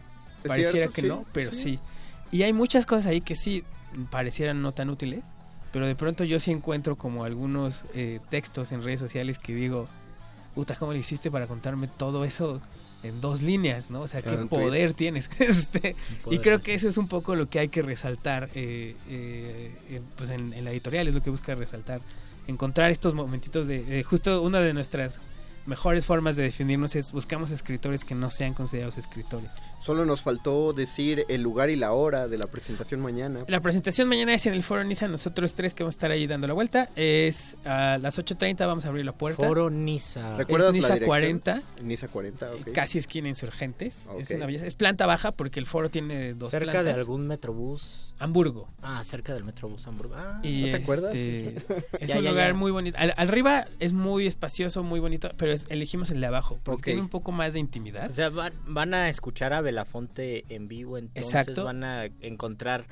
Es 0.42 0.48
Pareciera 0.48 0.72
cierto, 0.72 0.92
que 0.94 1.00
sí, 1.02 1.08
no, 1.08 1.24
pero 1.32 1.52
sí. 1.52 1.60
sí. 1.60 1.78
Y 2.32 2.42
hay 2.44 2.54
muchas 2.54 2.86
cosas 2.86 3.06
ahí 3.06 3.20
que 3.20 3.34
sí 3.36 3.62
parecieran 4.10 4.62
no 4.62 4.72
tan 4.72 4.88
útiles, 4.88 5.22
pero 5.70 5.86
de 5.86 5.94
pronto 5.94 6.24
yo 6.24 6.40
sí 6.40 6.50
encuentro 6.50 6.96
como 6.96 7.24
algunos 7.24 7.84
eh, 7.94 8.20
textos 8.30 8.72
en 8.72 8.82
redes 8.82 9.00
sociales 9.00 9.38
que 9.38 9.54
digo, 9.54 9.86
puta, 10.54 10.76
¿cómo 10.76 10.94
le 10.94 11.00
hiciste 11.00 11.30
para 11.30 11.46
contarme 11.46 11.88
todo 11.88 12.24
eso 12.24 12.62
en 13.08 13.20
dos 13.20 13.42
líneas, 13.42 13.90
no? 13.90 14.02
O 14.02 14.08
sea, 14.08 14.22
Claro, 14.22 14.42
qué 14.42 14.46
poder 14.46 14.92
tienes. 14.94 15.30
Este, 15.38 15.94
y 16.30 16.38
creo 16.38 16.60
que 16.60 16.74
eso 16.74 16.88
es 16.88 16.96
un 16.96 17.08
poco 17.08 17.34
lo 17.34 17.48
que 17.48 17.58
hay 17.58 17.68
que 17.68 17.82
resaltar, 17.82 18.48
eh, 18.54 18.94
eh, 19.08 20.00
pues 20.16 20.30
en, 20.30 20.52
en 20.52 20.64
la 20.64 20.72
editorial 20.72 21.08
es 21.08 21.14
lo 21.14 21.22
que 21.22 21.30
busca 21.30 21.54
resaltar, 21.54 22.00
encontrar 22.46 22.90
estos 22.90 23.14
momentitos 23.14 23.66
de, 23.66 24.00
eh, 24.00 24.02
justo 24.02 24.42
una 24.42 24.60
de 24.60 24.72
nuestras 24.72 25.18
mejores 25.66 26.06
formas 26.06 26.36
de 26.36 26.44
definirnos 26.44 26.94
es 26.94 27.10
buscamos 27.10 27.50
escritores 27.50 28.04
que 28.04 28.14
no 28.14 28.30
sean 28.30 28.54
considerados 28.54 28.98
escritores. 28.98 29.52
Solo 29.86 30.04
nos 30.04 30.20
faltó 30.22 30.72
decir 30.72 31.24
el 31.28 31.42
lugar 31.42 31.70
y 31.70 31.76
la 31.76 31.92
hora 31.92 32.26
de 32.26 32.36
la 32.38 32.48
presentación 32.48 32.98
mañana. 32.98 33.44
La 33.46 33.60
presentación 33.60 34.08
mañana 34.08 34.34
es 34.34 34.44
en 34.46 34.52
el 34.54 34.64
Foro 34.64 34.82
Niza, 34.82 35.06
nosotros 35.06 35.54
tres 35.54 35.74
que 35.74 35.84
vamos 35.84 35.94
a 35.94 35.98
estar 35.98 36.10
ahí 36.10 36.26
dando 36.26 36.48
la 36.48 36.54
vuelta. 36.54 36.88
Es 36.96 37.56
a 37.64 37.96
las 37.98 38.18
8.30 38.18 38.66
vamos 38.66 38.84
a 38.84 38.88
abrir 38.88 39.04
la 39.04 39.12
puerta. 39.12 39.46
Foro 39.46 39.70
Niza. 39.70 40.38
¿Recuerdas 40.38 40.70
es 40.74 40.82
la 40.82 40.88
Niza 40.88 40.94
dirección? 40.94 41.08
40, 41.40 41.62
Niza 41.82 42.08
40, 42.08 42.52
ok. 42.54 42.72
casi 42.72 42.98
esquina 42.98 43.28
Insurgentes. 43.28 43.98
Es 44.18 44.28
una 44.32 44.46
belleza. 44.46 44.66
Es 44.66 44.74
planta 44.74 45.06
baja 45.06 45.30
porque 45.30 45.60
el 45.60 45.66
foro 45.66 45.88
tiene 45.88 46.34
dos 46.34 46.50
Cerca 46.50 46.72
plantas. 46.72 46.94
de 46.96 47.00
algún 47.00 47.28
metrobús. 47.28 48.12
Hamburgo. 48.18 48.68
Ah, 48.82 49.02
cerca 49.04 49.34
del 49.34 49.44
metrobús 49.44 49.86
Hamburgo. 49.86 50.14
Ah, 50.16 50.40
Y 50.42 50.62
¿No 50.62 50.66
te 50.68 50.74
acuerdas? 50.76 51.14
este, 51.14 51.56
es 52.00 52.08
Ya, 52.10 52.18
un 52.18 52.24
ya, 52.24 52.30
lugar 52.30 52.48
ya. 52.48 52.54
muy 52.54 52.70
bonito. 52.70 52.96
Al, 52.98 53.12
arriba 53.16 53.66
es 53.78 53.92
muy 53.92 54.26
espacioso, 54.26 54.82
muy 54.82 55.00
bonito, 55.00 55.30
pero 55.36 55.52
es- 55.52 55.66
elegimos 55.68 56.10
el 56.10 56.20
de 56.20 56.26
abajo 56.26 56.58
porque 56.62 56.84
tiene 56.92 57.02
un 57.02 57.08
poco 57.08 57.32
más 57.32 57.52
de 57.52 57.60
intimidad. 57.60 58.08
O 58.08 58.12
sea, 58.12 58.30
van, 58.30 58.52
van 58.66 58.94
a 58.94 59.08
escuchar 59.08 59.52
a 59.52 59.60
Belafonte 59.60 60.44
en 60.48 60.68
vivo, 60.68 60.98
entonces 60.98 61.24
Exacto. 61.34 61.64
van 61.64 61.84
a 61.84 62.04
encontrar 62.20 62.86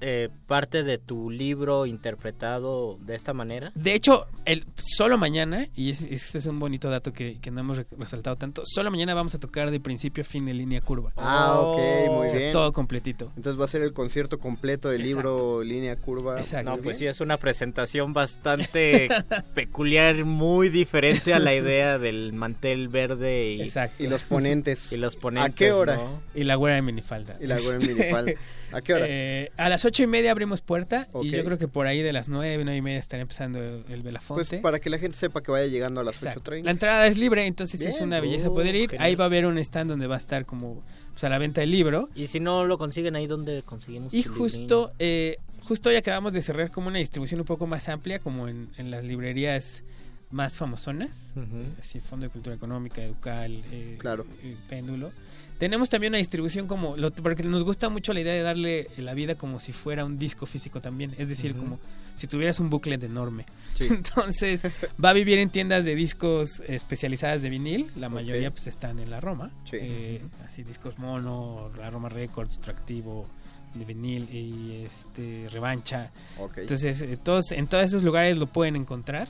eh, 0.00 0.28
parte 0.46 0.82
de 0.82 0.98
tu 0.98 1.30
libro 1.30 1.86
interpretado 1.86 2.98
de 3.02 3.14
esta 3.14 3.32
manera. 3.32 3.72
De 3.74 3.94
hecho, 3.94 4.26
el 4.44 4.64
solo 4.76 5.18
mañana, 5.18 5.68
y 5.74 5.90
es- 5.90 6.02
este 6.02 6.38
es 6.38 6.46
un 6.46 6.58
bonito 6.58 6.90
dato 6.90 7.12
que, 7.12 7.38
que 7.40 7.50
no 7.50 7.60
hemos 7.60 7.76
re- 7.78 7.86
resaltado 7.98 8.36
tanto, 8.36 8.62
solo 8.64 8.90
mañana 8.90 9.14
vamos 9.14 9.34
a 9.34 9.38
tocar 9.38 9.70
de 9.70 9.80
principio 9.80 10.22
a 10.22 10.24
fin 10.24 10.48
en 10.48 10.58
línea 10.58 10.80
curva. 10.80 11.12
Ah, 11.16 11.60
ok, 11.60 11.78
muy 12.12 12.32
bien. 12.32 12.52
Todo 12.52 12.72
completito. 12.72 13.32
Entonces 13.36 13.60
va 13.60 13.64
a 13.64 13.68
ser 13.68 13.82
el 13.82 13.92
concierto 13.92 14.38
completo 14.38 14.88
del 14.90 15.02
libro 15.02 15.62
Línea 15.62 15.96
Curva. 15.96 16.38
Exacto. 16.38 16.70
No, 16.70 16.76
pues 16.78 16.98
sí, 16.98 17.06
es 17.06 17.20
una 17.20 17.36
presentación 17.36 18.12
bastante 18.12 19.08
peculiar, 19.54 20.24
muy 20.24 20.68
diferente 20.68 21.34
a 21.34 21.38
la 21.38 21.54
idea 21.54 21.98
del 21.98 22.32
mantel 22.32 22.88
verde 22.88 23.52
y, 23.54 23.60
Exacto. 23.62 24.02
Y 24.02 24.06
los 24.08 24.22
ponentes. 24.24 24.92
y 24.92 24.96
los 24.96 25.16
ponentes. 25.16 25.52
¿A 25.52 25.54
qué 25.54 25.72
hora? 25.72 25.96
¿no? 25.96 26.20
Y 26.34 26.44
la 26.44 26.54
güera 26.54 26.76
de 26.76 26.82
minifalda. 26.82 27.36
Y 27.40 27.46
la 27.46 27.58
güera 27.58 27.78
Este, 27.78 27.94
minifalda. 27.94 28.32
¿A 28.72 28.80
qué 28.82 28.94
hora? 28.94 29.06
eh, 29.08 29.50
a 29.56 29.68
las 29.68 29.84
ocho 29.84 30.02
y 30.02 30.06
media 30.06 30.30
abrimos 30.30 30.60
puerta 30.60 31.08
Ok. 31.12 31.24
y 31.24 31.30
yo 31.30 31.44
creo 31.44 31.58
que 31.58 31.68
por 31.68 31.86
ahí 31.86 32.02
de 32.02 32.12
las 32.12 32.28
nueve, 32.28 32.62
nueve 32.64 32.76
y 32.78 32.82
media 32.82 32.98
estará 32.98 33.22
empezando 33.22 33.58
el, 33.58 33.84
el 33.88 34.02
Belafonte. 34.02 34.44
Pues 34.48 34.60
para 34.62 34.78
que 34.80 34.90
la 34.90 34.98
gente 34.98 35.16
sepa 35.16 35.42
que 35.42 35.50
vaya 35.50 35.66
llegando 35.66 36.00
a 36.00 36.04
las 36.04 36.22
Exacto. 36.22 36.50
8.30. 36.52 36.64
La 36.64 36.70
entrada 36.70 37.06
es 37.06 37.16
libre, 37.18 37.46
entonces 37.46 37.80
es 37.80 37.94
Bien. 37.96 38.06
una 38.08 38.20
belleza 38.20 38.48
Oh, 38.48 38.54
poder 38.54 38.74
ir. 38.76 38.90
genial. 38.90 39.06
Ahí 39.06 39.14
va 39.14 39.24
a 39.24 39.26
haber 39.26 39.46
un 39.46 39.58
stand 39.58 39.90
donde 39.90 40.06
va 40.06 40.14
a 40.16 40.18
estar 40.18 40.44
como 40.46 40.82
pues, 41.12 41.24
a 41.24 41.28
la 41.28 41.38
venta 41.38 41.60
del 41.60 41.70
libro. 41.70 42.08
Y 42.14 42.26
si 42.28 42.40
no 42.40 42.64
lo 42.64 42.78
consiguen 42.78 43.16
ahí 43.16 43.26
donde 43.26 43.62
conseguimos 43.62 44.14
Y 44.14 44.22
justo, 44.22 44.92
eh, 44.98 45.38
justo 45.62 45.88
hoy 45.88 45.96
acabamos 45.96 46.32
de 46.32 46.42
cerrar 46.42 46.70
como 46.70 46.88
una 46.88 46.98
distribución 46.98 47.40
un 47.40 47.46
poco 47.46 47.66
más 47.66 47.88
amplia, 47.88 48.18
como 48.20 48.48
en, 48.48 48.68
en 48.78 48.90
las 48.90 49.04
librerías 49.04 49.82
más 50.30 50.56
famosonas, 50.56 51.32
librín. 51.34 51.60
Ujú. 51.62 51.70
así 51.80 51.98
Fondo 51.98 52.26
de 52.26 52.30
Cultura 52.30 52.54
Económica, 52.54 53.02
Educal, 53.02 53.60
eh, 53.72 53.96
Claro. 53.98 54.24
Péndulo. 54.68 55.10
Tenemos 55.60 55.90
también 55.90 56.12
una 56.12 56.18
distribución 56.18 56.66
como, 56.66 56.96
lo- 56.96 57.12
porque 57.12 57.42
nos 57.42 57.62
gusta 57.64 57.90
mucho 57.90 58.14
la 58.14 58.20
idea 58.20 58.32
de 58.32 58.40
darle 58.40 58.88
la 58.96 59.12
vida 59.12 59.34
como 59.34 59.60
si 59.60 59.72
fuera 59.72 60.06
un 60.06 60.18
disco 60.18 60.46
físico 60.46 60.80
también, 60.80 61.14
es 61.18 61.28
decir, 61.28 61.52
Ujú. 61.52 61.60
como 61.60 61.78
si 62.14 62.26
tuvieras 62.26 62.58
un 62.60 62.70
booklet 62.70 63.04
enorme. 63.04 63.44
Sí. 63.74 63.84
Entonces, 63.90 64.62
va 65.02 65.10
a 65.10 65.12
vivir 65.12 65.38
en 65.38 65.50
tiendas 65.50 65.84
de 65.84 65.94
discos 65.94 66.60
especializadas 66.66 67.42
de 67.42 67.50
vinil. 67.50 67.86
La 67.96 68.08
mayoría 68.08 68.50
pues 68.50 68.66
están 68.68 68.98
en 69.00 69.10
la 69.10 69.20
Roma. 69.20 69.50
Sí. 69.64 69.76
Eh, 69.78 70.22
así 70.46 70.62
discos 70.62 70.98
mono, 70.98 71.70
la 71.76 71.90
Roma 71.90 72.08
Records, 72.08 72.58
Tractivo, 72.60 73.28
de 73.74 73.84
vinil 73.84 74.28
y 74.34 74.82
este 74.84 75.46
Revancha. 75.52 76.10
Ok. 76.38 76.56
Entonces, 76.58 77.02
eh, 77.02 77.18
todos 77.22 77.52
en 77.52 77.66
todos 77.66 77.84
esos 77.84 78.02
lugares 78.02 78.38
lo 78.38 78.46
pueden 78.46 78.76
encontrar. 78.76 79.28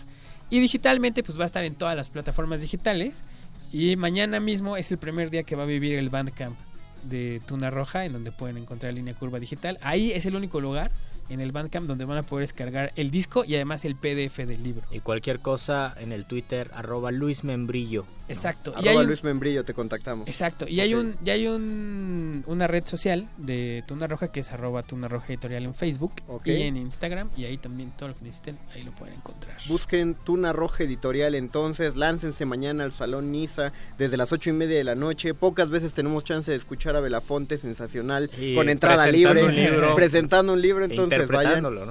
Y 0.49 0.59
digitalmente 0.61 1.23
pues 1.23 1.39
va 1.39 1.43
a 1.45 1.47
estar 1.47 1.63
en 1.65 1.75
todas 1.75 1.95
las 1.97 2.09
plataformas 2.09 2.61
digitales. 2.61 3.23
Y 3.73 3.97
mañana 3.97 4.41
mismo 4.41 4.77
es 4.77 4.91
el 4.91 4.99
primer 4.99 5.31
día 5.31 5.45
que 5.45 5.57
va 5.57 5.63
a 5.63 5.67
vivir 5.67 5.97
el 5.97 6.11
Bandcamp 6.11 6.57
de 7.05 7.41
Tuna 7.47 7.71
Roja, 7.71 8.05
en 8.05 8.13
donde 8.13 8.33
pueden 8.33 8.57
encontrar 8.57 8.93
línea 8.93 9.15
curva 9.15 9.39
digital. 9.39 9.79
Ahí 9.81 10.13
es 10.13 10.27
el 10.27 10.35
único 10.35 10.61
lugar 10.61 10.91
en 11.31 11.41
el 11.41 11.53
Bandcamp 11.53 11.87
donde 11.87 12.05
van 12.05 12.19
a 12.19 12.23
poder 12.23 12.43
descargar 12.47 12.93
el 12.97 13.11
disco 13.11 13.45
y 13.47 13.55
además 13.55 13.85
el 13.85 13.95
PDF 13.97 14.39
del 14.47 14.63
libro. 14.63 14.83
Y 14.91 15.01
cualquier 15.01 15.39
cosa 15.41 15.95
en 15.99 16.13
el 16.13 16.25
Twitter, 16.27 16.71
arroba 16.75 17.11
Luis 17.13 17.45
Membrillo. 17.45 18.05
Exacto. 18.29 18.73
Y 18.77 18.81
Arroba 18.81 18.91
hay 18.91 18.97
un- 18.99 19.07
Luis 19.07 19.25
Membrillo, 19.25 19.65
te 19.65 19.73
contactamos. 19.75 20.29
Exacto. 20.29 20.67
Y 20.69 20.81
hay 20.81 20.95
un, 20.95 21.17
ya 21.23 21.33
hay 21.33 21.47
un 21.47 22.45
una 22.47 22.67
red 22.67 22.85
social 22.85 23.29
de 23.39 23.85
Tuna 23.87 24.07
Roja 24.07 24.29
que 24.33 24.41
es 24.41 24.51
arroba 24.53 24.83
Tuna 24.83 25.09
Roja 25.09 25.29
Editorial 25.29 25.65
en 25.65 25.75
Facebook 25.75 26.13
Ok. 26.29 26.47
y 26.49 26.63
en 26.63 26.77
Instagram. 26.77 27.31
Y 27.37 27.45
ahí 27.45 27.57
también 27.59 27.91
todo 27.97 28.09
lo 28.11 28.17
que 28.17 28.25
necesiten, 28.25 28.59
ahí 28.75 28.83
lo 28.83 28.93
pueden 28.93 29.15
encontrar. 29.15 29.57
Busquen 29.69 30.15
Tuna 30.15 30.53
Roja 30.53 30.85
Editorial 30.85 31.35
entonces, 31.35 31.97
láncense 31.97 32.45
mañana 32.45 32.85
al 32.85 32.93
Salón 32.93 33.31
Niza 33.33 33.73
desde 33.99 34.17
las 34.17 34.33
ocho 34.33 34.51
y 34.51 34.53
media 34.53 34.77
de 34.79 34.85
la 34.85 34.95
noche. 34.95 35.35
Pocas 35.35 35.71
veces 35.71 35.95
tenemos 35.95 36.25
chance 36.25 36.51
de 36.51 36.57
escuchar 36.57 36.97
a 36.97 37.01
Belafonte, 37.01 37.59
sensacional, 37.59 38.31
Y 38.39 38.55
con 38.55 38.69
entrada 38.69 39.05
presentando 39.05 39.35
libre, 39.35 39.45
un 39.45 39.73
libro. 39.73 39.95
presentando 39.95 40.53
un 40.53 40.63
libro, 40.63 40.85
E 40.91 40.95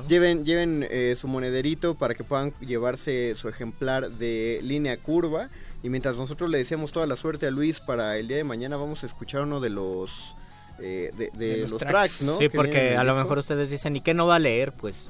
lleven, 0.08 0.46
lleven 0.46 0.86
eh, 0.90 1.16
su 1.18 1.28
monederito 1.28 1.96
para 1.96 2.16
que 2.16 2.24
puedan 2.24 2.54
llevarse 2.60 3.36
su 3.36 3.50
ejemplar 3.50 4.10
de 4.12 4.60
línea 4.64 4.98
curva. 4.98 5.50
Y 5.84 5.90
mientras 5.90 6.16
nosotros 6.16 6.50
le 6.50 6.58
deseamos 6.58 6.92
toda 6.92 7.06
la 7.08 7.16
suerte 7.16 7.48
a 7.48 7.52
Luis 7.52 7.80
para 7.80 8.18
el 8.18 8.28
día 8.28 8.38
de 8.38 8.44
mañana, 8.44 8.76
vamos 8.78 9.04
a 9.04 9.06
escuchar 9.06 9.42
uno 9.44 9.60
de 9.62 9.70
los... 9.70 10.36
eh, 10.80 11.12
de, 11.18 11.30
de 11.34 11.56
De 11.56 11.58
los 11.62 11.72
los, 11.72 11.80
tracks. 11.80 11.92
tracks, 11.94 12.22
¿no? 12.24 12.38
Sí, 12.38 12.50
porque 12.50 12.96
a 12.98 13.04
lo 13.04 13.16
mejor 13.16 13.38
ustedes 13.38 13.70
dicen, 13.70 13.96
¿y 13.96 14.02
qué 14.02 14.14
no 14.14 14.28
va 14.28 14.36
a 14.36 14.40
leer? 14.40 14.74
Pues, 14.74 15.10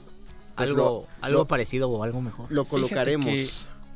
Pues 0.55 0.69
algo, 0.69 0.77
lo- 0.77 1.25
algo 1.25 1.39
lo- 1.39 1.47
parecido 1.47 1.89
o 1.89 2.03
algo 2.03 2.21
mejor. 2.21 2.51
Lo 2.51 2.65
colocaremos. 2.65 3.25
que 3.25 3.49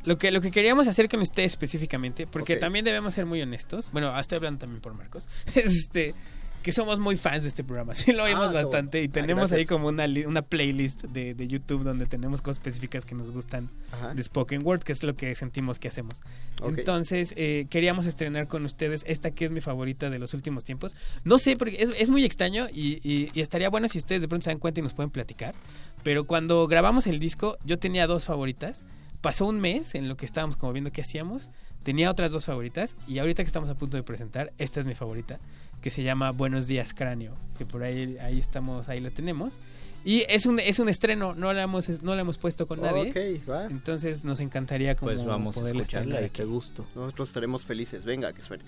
Lo 0.03 0.17
que, 0.17 0.31
lo 0.31 0.41
que 0.41 0.49
queríamos 0.51 0.87
hacer 0.87 1.07
con 1.09 1.21
ustedes 1.21 1.51
específicamente, 1.53 2.25
porque 2.27 2.57
también 2.57 2.83
debemos 2.85 3.13
ser 3.13 3.25
muy 3.27 3.41
honestos, 3.41 3.89
bueno, 3.93 4.19
estoy 4.19 4.37
hablando 4.37 4.59
también 4.61 4.81
por 4.81 4.93
Marcos, 4.95 5.27
este 5.55 6.13
que 6.63 6.71
somos 6.71 6.97
muy 6.99 7.17
fans 7.17 7.43
de 7.43 7.49
este 7.49 7.63
programa, 7.63 7.93
sí 7.95 8.13
lo 8.13 8.23
oímos 8.23 8.47
Ah, 8.49 8.53
bastante 8.53 9.03
y 9.03 9.05
Ah, 9.07 9.11
tenemos 9.11 9.51
ahí 9.51 9.65
gracias. 9.65 9.67
como 9.69 9.87
una, 9.89 10.05
una 10.27 10.41
playlist 10.41 11.03
de, 11.03 11.33
de 11.35 11.47
YouTube 11.47 11.83
donde 11.83 12.05
tenemos 12.07 12.41
cosas 12.41 12.57
específicas 12.57 13.05
que 13.05 13.13
nos 13.13 13.29
gustan 13.31 13.69
Ajá. 13.91 14.13
de 14.15 14.23
Spoken 14.23 14.65
Word, 14.65 14.81
que 14.83 14.93
es 14.93 15.03
lo 15.03 15.13
que 15.15 15.35
sentimos 15.35 15.77
que 15.77 15.89
hacemos. 15.89 16.21
Ok. 16.61 16.79
Entonces, 16.79 17.33
eh, 17.37 17.67
queríamos 17.69 18.05
estrenar 18.05 18.47
con 18.47 18.65
ustedes 18.65 19.03
esta 19.07 19.29
que 19.31 19.45
es 19.45 19.51
mi 19.51 19.61
favorita 19.61 20.09
de 20.09 20.17
los 20.19 20.33
últimos 20.33 20.63
tiempos. 20.63 20.95
No 21.23 21.37
sé, 21.37 21.57
porque 21.57 21.75
es, 21.83 21.91
es 21.97 22.09
muy 22.09 22.23
extraño 22.25 22.67
y, 22.73 22.99
y- 23.07 23.29
y 23.33 23.41
estaría 23.41 23.69
bueno 23.69 23.87
si 23.87 23.97
ustedes 23.99 24.21
de 24.21 24.27
pronto 24.27 24.45
se 24.45 24.49
dan 24.49 24.59
cuenta 24.59 24.79
y 24.79 24.83
nos 24.83 24.93
pueden 24.93 25.11
platicar. 25.11 25.53
Pero 26.03 26.25
cuando 26.25 26.65
grabamos 26.67 27.07
el 27.07 27.19
disco, 27.19 27.57
yo 27.65 27.77
tenía 27.77 28.07
dos 28.07 28.25
favoritas. 28.25 28.83
Pasó 29.21 29.45
un 29.45 29.59
mes 29.61 29.95
en 29.95 30.09
lo 30.09 30.17
que 30.17 30.25
estábamos 30.25 30.55
como 30.57 30.73
viendo 30.73 30.91
qué 30.91 31.01
hacíamos. 31.01 31.49
Tenía 31.83 32.09
otras 32.11 32.31
dos 32.31 32.45
favoritas 32.45 32.95
y 33.07 33.19
ahorita 33.19 33.43
que 33.43 33.47
estamos 33.47 33.69
a 33.69 33.75
punto 33.75 33.97
de 33.97 34.03
presentar, 34.03 34.53
esta 34.57 34.79
es 34.79 34.85
mi 34.85 34.95
favorita, 34.95 35.39
que 35.83 35.89
se 35.89 36.01
llama 36.01 36.31
Buenos 36.31 36.65
días 36.65 36.93
cráneo, 36.93 37.33
que 37.57 37.65
por 37.65 37.83
ahí 37.83 38.17
ahí 38.21 38.39
estamos, 38.39 38.87
ahí 38.87 39.01
la 39.01 39.11
tenemos. 39.11 39.59
Y 40.05 40.25
es 40.29 40.45
un 40.45 40.59
es 40.59 40.79
un 40.79 40.87
estreno, 40.87 41.35
no 41.35 41.51
la 41.51 41.63
hemos 41.63 42.01
no 42.01 42.15
la 42.15 42.21
hemos 42.21 42.37
puesto 42.37 42.65
con 42.65 42.81
nadie. 42.81 43.09
Ok, 43.09 43.49
va. 43.49 43.65
Entonces 43.65 44.23
nos 44.23 44.39
encantaría 44.39 44.95
como 44.95 45.11
Pues 45.11 45.25
vamos 45.25 45.57
a 45.57 45.65
escucharla 45.67 46.21
y 46.21 46.29
qué 46.29 46.45
gusto. 46.45 46.85
Nosotros 46.95 47.29
estaremos 47.29 47.63
felices. 47.63 48.05
Venga, 48.05 48.31
que 48.31 48.41
suene. 48.41 48.63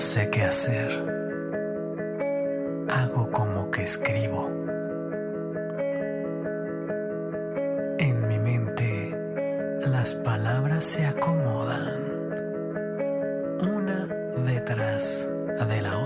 Sé 0.00 0.30
qué 0.30 0.44
hacer, 0.44 0.90
hago 2.88 3.30
como 3.30 3.70
que 3.70 3.82
escribo. 3.82 4.48
En 7.98 8.26
mi 8.26 8.38
mente, 8.38 9.14
las 9.86 10.14
palabras 10.14 10.86
se 10.86 11.04
acomodan 11.04 12.02
una 13.60 14.06
detrás 14.46 15.30
de 15.68 15.82
la 15.82 15.98
otra. 15.98 15.99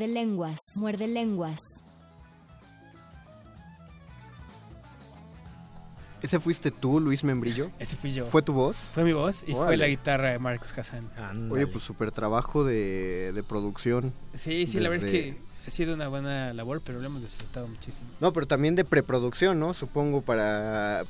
Muerde, 0.00 0.14
lenguas, 0.14 0.60
muerde 0.76 1.06
lenguas. 1.08 1.60
¿Ese 6.22 6.38
fuiste 6.40 6.70
tú, 6.70 7.00
Luis 7.00 7.22
Membrillo? 7.24 7.70
Ese 7.78 7.96
fui 7.96 8.12
yo. 8.12 8.26
¿Fue 8.26 8.42
tu 8.42 8.52
voz? 8.52 8.76
Fue 8.94 9.04
mi 9.04 9.12
voz 9.14 9.42
y 9.46 9.52
fue 9.52 9.76
la 9.76 9.86
guitarra 9.88 10.30
de 10.30 10.38
Marcos 10.38 10.72
Casán. 10.72 11.10
Oye, 11.50 11.66
pues 11.66 11.84
súper 11.84 12.10
trabajo 12.12 12.62
de, 12.64 13.32
de 13.34 13.42
producción. 13.42 14.12
Sí, 14.34 14.66
sí, 14.66 14.80
la 14.80 14.88
verdad 14.90 15.08
es 15.08 15.12
que 15.12 15.36
ha 15.66 15.70
sido 15.70 15.94
una 15.94 16.08
buena 16.08 16.52
labor, 16.54 16.80
pero 16.84 16.98
lo 17.00 17.06
hemos 17.06 17.22
disfrutado 17.22 17.68
muchísimo. 17.68 18.06
No, 18.20 18.32
pero 18.32 18.46
también 18.46 18.74
de 18.76 18.84
preproducción, 18.84 19.58
¿no? 19.60 19.72
Supongo 19.74 20.20
para... 20.22 21.04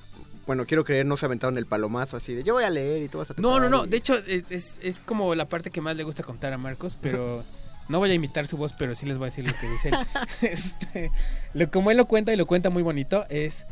Bueno, 0.47 0.65
quiero 0.65 0.85
creer, 0.85 1.07
no 1.07 1.17
se 1.17 1.27
aventaron 1.27 1.59
el 1.59 1.67
palomazo 1.67 2.17
así 2.17 2.35
de 2.35 2.43
yo 2.43 2.55
voy 2.55 2.65
a 2.65 2.71
leer 2.71 3.03
y 3.03 3.09
tú 3.09 3.19
vas 3.19 3.31
a 3.31 3.35
No, 3.37 3.61
no, 3.61 3.69
no. 3.69 3.85
y- 3.85 3.89
De 3.89 3.97
hecho, 3.99 4.17
es- 4.17 4.79
es 4.81 4.99
como 4.99 5.35
la 5.37 5.45
parte 5.45 5.71
que 5.71 5.81
más 5.81 5.97
le 5.97 6.03
gusta 6.03 6.25
contar 6.25 6.53
a 6.53 6.59
Marcos, 6.59 6.97
pero 7.01 7.45
no 7.91 7.99
voy 7.99 8.11
a 8.11 8.15
imitar 8.15 8.47
su 8.47 8.57
voz, 8.57 8.73
pero 8.73 8.95
sí 8.95 9.05
les 9.05 9.19
voy 9.19 9.27
a 9.27 9.31
decir 9.31 9.47
lo 9.47 9.53
que 9.59 9.69
dice 9.69 9.89
él. 9.89 9.95
Este, 10.43 11.11
lo, 11.55 11.71
como 11.71 11.91
él 11.91 11.97
lo 11.97 12.07
cuenta 12.07 12.33
y 12.33 12.37
lo 12.37 12.47
cuenta 12.47 12.71
muy 12.71 12.83
bonito, 12.83 13.27
es 13.29 13.67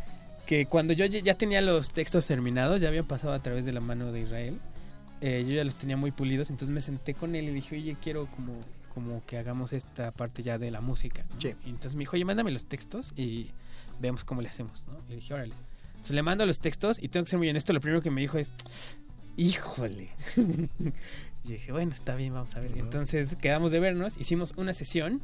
que 0.46 0.66
cuando 0.66 0.92
yo 0.92 1.07
ya 1.07 1.35
tenía 1.35 1.61
los 1.61 1.90
textos 1.90 2.26
terminados, 2.26 2.81
ya 2.81 2.88
habían 2.88 3.07
pasado 3.07 3.33
a 3.33 3.38
través 3.38 3.64
de 3.64 3.72
la 3.72 3.81
mano 3.81 4.12
de 4.12 4.20
Israel, 4.20 4.59
eh, 5.20 5.44
yo 5.46 5.54
ya 5.54 5.64
los 5.64 5.76
tenía 5.76 5.96
muy 5.96 6.11
pulidos, 6.11 6.50
entonces 6.50 6.74
me 6.74 6.81
senté 6.81 7.14
con 7.14 7.35
él 7.35 7.48
y 7.48 7.52
dije, 7.52 7.76
oye, 7.76 7.96
quiero 8.02 8.26
como, 8.26 8.54
como 8.94 9.24
que 9.26 9.38
hagamos 9.38 9.72
esta 9.72 10.11
parte 10.11 10.42
ya 10.42 10.59
de 10.59 10.70
la 10.70 10.81
música. 10.81 11.24
¿no? 11.28 11.48
Y 11.48 11.68
entonces 11.70 11.94
me 11.94 12.00
dijo, 12.00 12.16
oye, 12.16 12.24
mándame 12.24 12.50
los 12.50 12.66
textos 12.66 13.12
y 13.16 13.50
veamos 14.00 14.24
cómo 14.24 14.42
le 14.42 14.48
hacemos, 14.48 14.85
¿no? 14.87 14.98
Y 15.07 15.11
le 15.11 15.16
dije, 15.16 15.35
órale. 15.35 15.54
Entonces 15.90 16.14
le 16.14 16.22
mando 16.22 16.46
los 16.46 16.61
textos 16.61 16.98
y 17.02 17.09
tengo 17.09 17.24
que 17.24 17.31
ser 17.31 17.38
muy 17.38 17.50
honesto, 17.50 17.72
lo 17.72 17.81
primero 17.81 18.02
que 18.02 18.11
me 18.11 18.20
dijo 18.20 18.38
es, 18.38 18.50
híjole. 19.37 20.11
y 21.49 21.53
dije, 21.53 21.73
bueno, 21.73 21.93
está 21.93 22.15
bien, 22.15 22.35
vamos 22.35 22.55
a 22.55 22.61
ver. 22.61 22.77
Entonces 22.77 23.37
quedamos 23.37 23.73
de 23.73 23.81
vernos, 23.81 24.17
hicimos 24.19 24.53
una 24.57 24.73
sesión. 24.75 25.23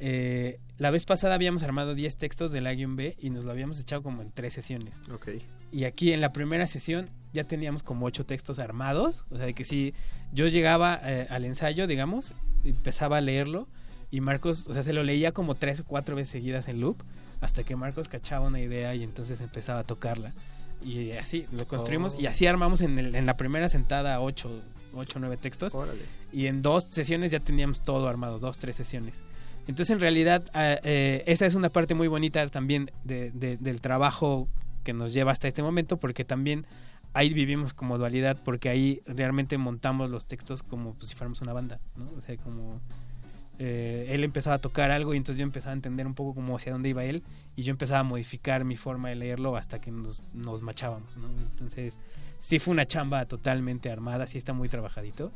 Eh, 0.00 0.58
la 0.78 0.90
vez 0.90 1.04
pasada 1.04 1.34
habíamos 1.34 1.62
armado 1.62 1.94
10 1.94 2.16
textos 2.16 2.50
del 2.52 2.66
A-B 2.66 3.16
y 3.18 3.30
nos 3.30 3.44
lo 3.44 3.52
habíamos 3.52 3.80
echado 3.80 4.02
como 4.02 4.22
en 4.22 4.30
tres 4.32 4.52
sesiones. 4.52 5.00
Ok. 5.12 5.28
Y 5.72 5.84
aquí 5.84 6.12
en 6.12 6.20
la 6.20 6.32
primera 6.32 6.66
sesión 6.66 7.08
ya 7.32 7.44
teníamos 7.44 7.82
como 7.82 8.06
ocho 8.06 8.24
textos 8.26 8.58
armados. 8.58 9.24
O 9.30 9.36
sea, 9.36 9.46
de 9.46 9.54
que 9.54 9.64
si 9.64 9.94
yo 10.32 10.48
llegaba 10.48 11.00
eh, 11.04 11.26
al 11.30 11.44
ensayo, 11.44 11.86
digamos, 11.86 12.34
empezaba 12.64 13.18
a 13.18 13.20
leerlo 13.20 13.68
y 14.10 14.20
Marcos, 14.20 14.66
o 14.68 14.74
sea, 14.74 14.82
se 14.82 14.92
lo 14.92 15.02
leía 15.02 15.32
como 15.32 15.54
tres 15.54 15.80
o 15.80 15.84
cuatro 15.84 16.16
veces 16.16 16.30
seguidas 16.32 16.68
en 16.68 16.80
loop 16.80 16.96
hasta 17.40 17.62
que 17.64 17.76
Marcos 17.76 18.08
cachaba 18.08 18.46
una 18.46 18.60
idea 18.60 18.94
y 18.94 19.02
entonces 19.02 19.40
empezaba 19.40 19.80
a 19.80 19.84
tocarla. 19.84 20.32
Y 20.84 21.12
así 21.12 21.46
lo 21.52 21.66
construimos 21.66 22.14
Oh. 22.14 22.20
y 22.20 22.26
así 22.26 22.46
armamos 22.46 22.80
en, 22.82 22.98
el- 22.98 23.14
en 23.14 23.26
la 23.26 23.36
primera 23.36 23.68
sentada 23.68 24.20
ocho, 24.94 25.10
ocho, 25.10 25.20
nueve 25.20 25.36
textos. 25.36 25.72
Y 26.32 26.46
en 26.46 26.62
dos 26.62 26.86
sesiones 26.90 27.30
ya 27.30 27.40
teníamos 27.40 27.82
todo 27.82 28.08
armado, 28.08 28.38
dos, 28.38 28.58
tres 28.58 28.76
sesiones. 28.76 29.22
Entonces, 29.66 29.90
en 29.90 30.00
realidad, 30.00 30.44
ah, 30.52 30.76
eh, 30.82 31.22
esa 31.26 31.46
es 31.46 31.54
una 31.54 31.70
parte 31.70 31.94
muy 31.94 32.06
bonita 32.08 32.46
también 32.48 32.90
de- 33.04 33.30
de- 33.32 33.56
del 33.56 33.80
trabajo 33.80 34.48
que 34.82 34.92
nos 34.92 35.12
lleva 35.14 35.32
hasta 35.32 35.48
este 35.48 35.62
momento, 35.62 35.96
porque 35.96 36.24
también 36.24 36.66
ahí 37.14 37.32
vivimos 37.32 37.72
como 37.72 37.96
dualidad, 37.96 38.36
porque 38.44 38.68
ahí 38.68 39.00
realmente 39.06 39.56
montamos 39.56 40.10
los 40.10 40.26
textos 40.26 40.62
como 40.62 40.94
pues, 40.94 41.08
si 41.08 41.14
fuéramos 41.14 41.40
una 41.40 41.52
banda, 41.54 41.80
¿no? 41.96 42.06
O 42.16 42.20
sea, 42.20 42.36
como 42.36 42.80
eh, 43.60 44.08
él 44.10 44.24
empezaba 44.24 44.56
a 44.56 44.58
tocar 44.60 44.90
algo 44.90 45.14
y 45.14 45.16
entonces 45.16 45.38
yo 45.38 45.44
empezaba 45.44 45.70
a 45.70 45.76
entender 45.76 46.06
un 46.08 46.14
poco 46.14 46.34
como 46.34 46.56
hacia 46.56 46.72
dónde 46.72 46.88
iba 46.88 47.04
él 47.04 47.22
y 47.54 47.62
yo 47.62 47.70
empezaba 47.70 48.00
a 48.00 48.02
modificar 48.02 48.64
mi 48.64 48.76
forma 48.76 49.10
de 49.10 49.14
leerlo 49.14 49.56
hasta 49.56 49.78
que 49.78 49.92
nos, 49.92 50.20
nos 50.34 50.60
machábamos, 50.60 51.16
¿no? 51.16 51.28
Entonces, 51.52 51.98
sí 52.44 52.58
fue 52.58 52.72
una 52.72 52.86
chamba 52.86 53.24
totalmente 53.24 53.90
armada, 53.90 54.26
sí 54.26 54.36
está 54.36 54.52
muy 54.52 54.68
trabajadito. 54.68 55.32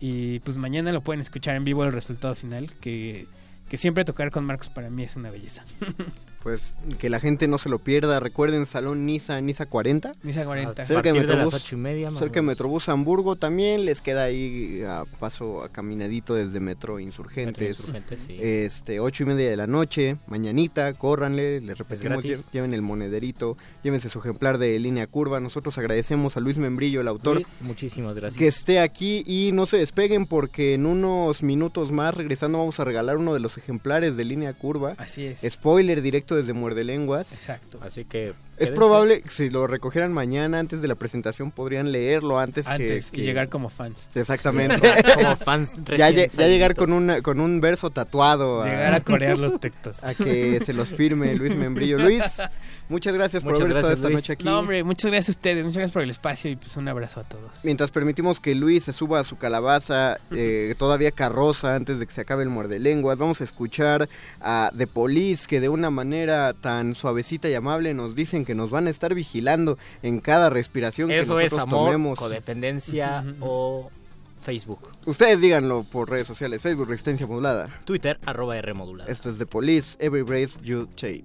Y 0.00 0.40
pues 0.40 0.56
mañana 0.56 0.90
lo 0.90 1.02
pueden 1.02 1.20
escuchar 1.20 1.54
en 1.54 1.62
vivo 1.62 1.84
el 1.84 1.92
resultado 1.92 2.34
final, 2.34 2.72
que, 2.80 3.28
que 3.70 3.78
siempre 3.78 4.04
tocar 4.04 4.32
con 4.32 4.44
Marcos 4.44 4.68
para 4.68 4.90
mí 4.90 5.04
es 5.04 5.14
una 5.14 5.30
belleza. 5.30 5.64
Pues 6.42 6.74
que 6.98 7.10
la 7.10 7.18
gente 7.20 7.48
no 7.48 7.58
se 7.58 7.68
lo 7.68 7.78
pierda. 7.80 8.20
Recuerden, 8.20 8.64
Salón 8.66 9.04
Niza, 9.06 9.40
Niza 9.40 9.66
40. 9.66 10.12
Niza 10.22 10.44
40. 10.44 10.82
A 10.82 10.86
Cerca 10.86 11.02
de 11.02 11.14
partir 11.14 11.28
de 11.28 11.36
las 11.36 11.44
Metrobús. 11.52 11.72
y 11.72 11.76
media, 11.76 12.10
cerca 12.12 12.34
de. 12.40 12.42
Metrobús 12.42 12.88
Hamburgo 12.88 13.36
también. 13.36 13.84
Les 13.84 14.00
queda 14.00 14.24
ahí 14.24 14.82
a 14.86 15.04
paso 15.18 15.62
a 15.62 15.68
caminadito 15.68 16.34
desde 16.34 16.60
Metro 16.60 16.94
Metro 16.94 17.00
Insurgentes. 17.00 17.80
Insurgentes, 17.80 18.20
sí. 18.26 18.36
Este, 18.40 19.00
ocho 19.00 19.24
y 19.24 19.26
media 19.26 19.50
de 19.50 19.56
la 19.56 19.66
noche. 19.66 20.16
Mañanita, 20.28 20.92
córranle. 20.94 21.60
Les 21.60 21.76
repetimos, 21.76 22.24
lle- 22.24 22.42
lleven 22.52 22.72
el 22.72 22.82
monederito. 22.82 23.56
Llévense 23.82 24.08
su 24.08 24.18
ejemplar 24.20 24.58
de 24.58 24.78
línea 24.78 25.06
curva. 25.08 25.40
Nosotros 25.40 25.76
agradecemos 25.78 26.36
a 26.36 26.40
Luis 26.40 26.56
Membrillo, 26.56 27.00
el 27.00 27.08
autor. 27.08 27.34
Luis, 27.36 27.46
muchísimas 27.62 28.14
gracias. 28.16 28.38
que 28.38 28.46
esté 28.46 28.78
aquí 28.80 29.24
y 29.26 29.50
no 29.52 29.66
se 29.66 29.76
despeguen 29.78 30.26
porque 30.26 30.74
en 30.74 30.86
unos 30.86 31.42
minutos 31.42 31.90
más 31.90 32.14
regresando 32.14 32.58
vamos 32.58 32.78
a 32.80 32.84
regalar 32.84 33.16
uno 33.16 33.34
de 33.34 33.40
los 33.40 33.58
ejemplares 33.58 34.16
de 34.16 34.24
línea 34.24 34.52
curva. 34.52 34.94
Así 34.98 35.24
es. 35.24 35.40
Spoiler 35.52 36.00
directo 36.02 36.27
desde 36.36 36.52
Muerde 36.52 36.84
Lenguas. 36.84 37.32
Exacto. 37.32 37.78
Así 37.82 38.04
que 38.04 38.32
Es 38.56 38.70
probable 38.70 39.22
que 39.22 39.30
si 39.30 39.50
lo 39.50 39.66
recogieran 39.66 40.12
mañana 40.12 40.58
antes 40.58 40.80
de 40.82 40.88
la 40.88 40.94
presentación 40.94 41.50
podrían 41.50 41.92
leerlo 41.92 42.38
antes, 42.38 42.66
que- 42.66 42.72
Antes 42.72 43.10
que, 43.10 43.20
y 43.20 43.24
llegar 43.24 43.48
como 43.48 43.68
fans. 43.68 44.08
Exactamente. 44.14 44.80
Como 45.14 45.36
fans 45.44 45.74
ya, 45.96 46.10
ya 46.10 46.26
llegar 46.48 46.74
con, 46.74 46.92
una, 46.92 47.22
con 47.22 47.40
un 47.40 47.60
verso 47.60 47.90
tatuado. 47.90 48.64
Llegar 48.64 48.94
a 48.94 49.00
corear 49.00 49.38
los 49.38 49.58
textos. 49.60 50.02
A 50.04 50.14
que 50.14 50.60
se 50.64 50.72
los 50.72 50.88
firme 50.88 51.34
Luis 51.34 51.54
Membrillo. 51.54 51.98
Luis, 51.98 52.22
muchas 52.88 53.14
gracias 53.14 53.42
por 53.44 53.54
haber 53.54 53.68
estado 53.76 53.92
esta 53.92 54.08
Luis. 54.08 54.20
noche 54.20 54.32
aquí. 54.34 54.44
No, 54.44 54.58
hombre, 54.58 54.82
muchas 54.84 55.10
gracias 55.10 55.36
a 55.36 55.38
ustedes, 55.38 55.64
muchas 55.64 55.76
gracias 55.78 55.92
por 55.92 56.02
el 56.02 56.10
espacio 56.10 56.50
y 56.50 56.56
pues 56.56 56.76
un 56.76 56.88
abrazo 56.88 57.20
a 57.20 57.24
todos. 57.24 57.50
Mientras 57.64 57.90
permitimos 57.90 58.40
que 58.40 58.54
Luis 58.54 58.84
se 58.84 58.92
suba 58.92 59.20
a 59.20 59.24
su 59.24 59.36
calabaza, 59.38 60.18
eh, 60.30 60.74
todavía 60.78 61.10
carroza 61.10 61.74
antes 61.74 61.98
de 61.98 62.06
que 62.06 62.12
se 62.12 62.20
acabe 62.20 62.42
el 62.42 62.48
muerde 62.48 62.78
lenguas, 62.78 63.18
vamos 63.18 63.40
a 63.40 63.44
escuchar 63.44 64.08
a 64.40 64.70
The 64.76 64.86
Police 64.86 65.46
que 65.46 65.60
de 65.60 65.68
una 65.68 65.90
manera 65.90 66.54
tan 66.54 66.94
suavecita 66.94 67.48
y 67.48 67.54
amable 67.54 67.94
nos 67.94 68.14
dicen 68.14 68.44
que 68.44 68.54
nos 68.54 68.70
van 68.70 68.86
a 68.86 68.90
estar 68.90 69.14
vigilando 69.14 69.78
en 70.02 70.20
cada 70.20 70.50
respiración 70.50 71.08
que 71.08 71.18
Eso 71.18 71.34
nosotros 71.34 71.52
es 71.52 71.58
amor, 71.58 71.86
tomemos. 71.86 72.18
codependencia 72.18 73.24
o 73.40 73.90
Facebook. 74.44 74.80
Ustedes 75.04 75.40
díganlo 75.40 75.84
por 75.84 76.08
redes 76.08 76.26
sociales, 76.26 76.62
Facebook 76.62 76.88
Resistencia 76.88 77.26
Modulada. 77.26 77.68
Twitter, 77.84 78.18
arroba 78.24 78.56
R 78.56 78.72
modulada. 78.72 79.10
Esto 79.10 79.28
es 79.30 79.36
The 79.38 79.46
Police, 79.46 79.96
Every 80.00 80.22
Breath 80.22 80.60
You 80.62 80.86
Take. 80.86 81.24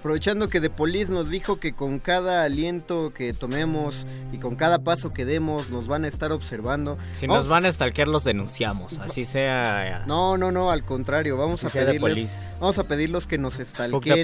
Aprovechando 0.00 0.48
que 0.48 0.62
The 0.62 0.70
Police 0.70 1.12
nos 1.12 1.28
dijo 1.28 1.60
que 1.60 1.74
con 1.74 1.98
cada 1.98 2.42
aliento 2.42 3.12
que 3.12 3.34
tomemos 3.34 4.06
y 4.32 4.38
con 4.38 4.56
cada 4.56 4.78
paso 4.78 5.12
que 5.12 5.26
demos 5.26 5.68
nos 5.68 5.88
van 5.88 6.06
a 6.06 6.08
estar 6.08 6.32
observando. 6.32 6.96
Si 7.12 7.26
Vamos- 7.26 7.44
nos 7.44 7.50
van 7.50 7.66
a 7.66 7.72
stalkear, 7.72 8.08
los 8.08 8.24
denunciamos. 8.24 8.96
Así 8.98 9.26
sea. 9.26 10.04
No, 10.06 10.38
no, 10.38 10.52
no, 10.52 10.70
al 10.70 10.86
contrario, 10.86 11.36
vamos 11.36 11.64
a 11.64 11.68
de 11.68 12.00
pedirles, 12.00 12.30
vamos 12.58 12.78
a 12.78 12.84
pedirlos 12.84 13.26
que 13.26 13.36
nos 13.36 13.58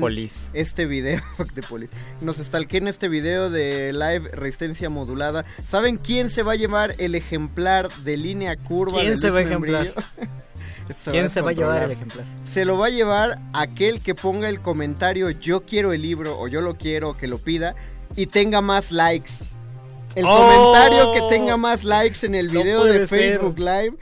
police. 0.00 0.48
este 0.54 0.86
video, 0.86 1.20
the 1.54 1.62
police. 1.62 1.92
nos 2.22 2.38
stalkeen 2.38 2.88
este 2.88 3.10
video 3.10 3.50
de 3.50 3.92
live 3.92 4.30
resistencia 4.32 4.88
modulada. 4.88 5.44
¿Saben 5.68 5.98
quién 5.98 6.30
se 6.30 6.42
va 6.42 6.52
a 6.52 6.56
llevar 6.56 6.94
el 6.96 7.14
ejemplar 7.14 7.92
de 7.96 8.16
línea 8.16 8.56
curva? 8.56 9.00
¿Quién 9.00 9.12
de 9.16 9.18
se 9.18 9.28
va 9.28 9.40
a 9.40 9.42
ejemplar? 9.42 9.92
Se 10.95 11.11
¿Quién 11.11 11.30
se 11.30 11.41
va 11.41 11.51
a 11.51 11.53
llevar 11.53 11.82
el 11.84 11.91
ejemplar? 11.93 12.24
Se 12.45 12.64
lo 12.64 12.78
va 12.78 12.87
a 12.87 12.91
llevar 12.91 13.39
aquel 13.53 14.01
que 14.01 14.14
ponga 14.14 14.49
el 14.49 14.61
comentario 14.61 15.30
yo 15.30 15.62
quiero 15.64 15.93
el 15.93 16.03
libro 16.03 16.39
o 16.39 16.49
yo 16.49 16.61
lo 16.61 16.76
quiero, 16.76 17.16
que 17.16 17.26
lo 17.28 17.39
pida 17.39 17.74
y 18.14 18.26
tenga 18.26 18.61
más 18.61 18.93
likes. 18.93 19.32
El 20.14 20.24
¡Oh! 20.26 20.37
comentario 20.37 21.12
que 21.12 21.20
tenga 21.37 21.57
más 21.57 21.84
likes 21.84 22.24
en 22.24 22.34
el 22.34 22.47
No 22.53 22.62
video 22.62 22.84
de 22.84 23.07
ser. 23.07 23.09
Facebook 23.09 23.59
Live 23.59 23.95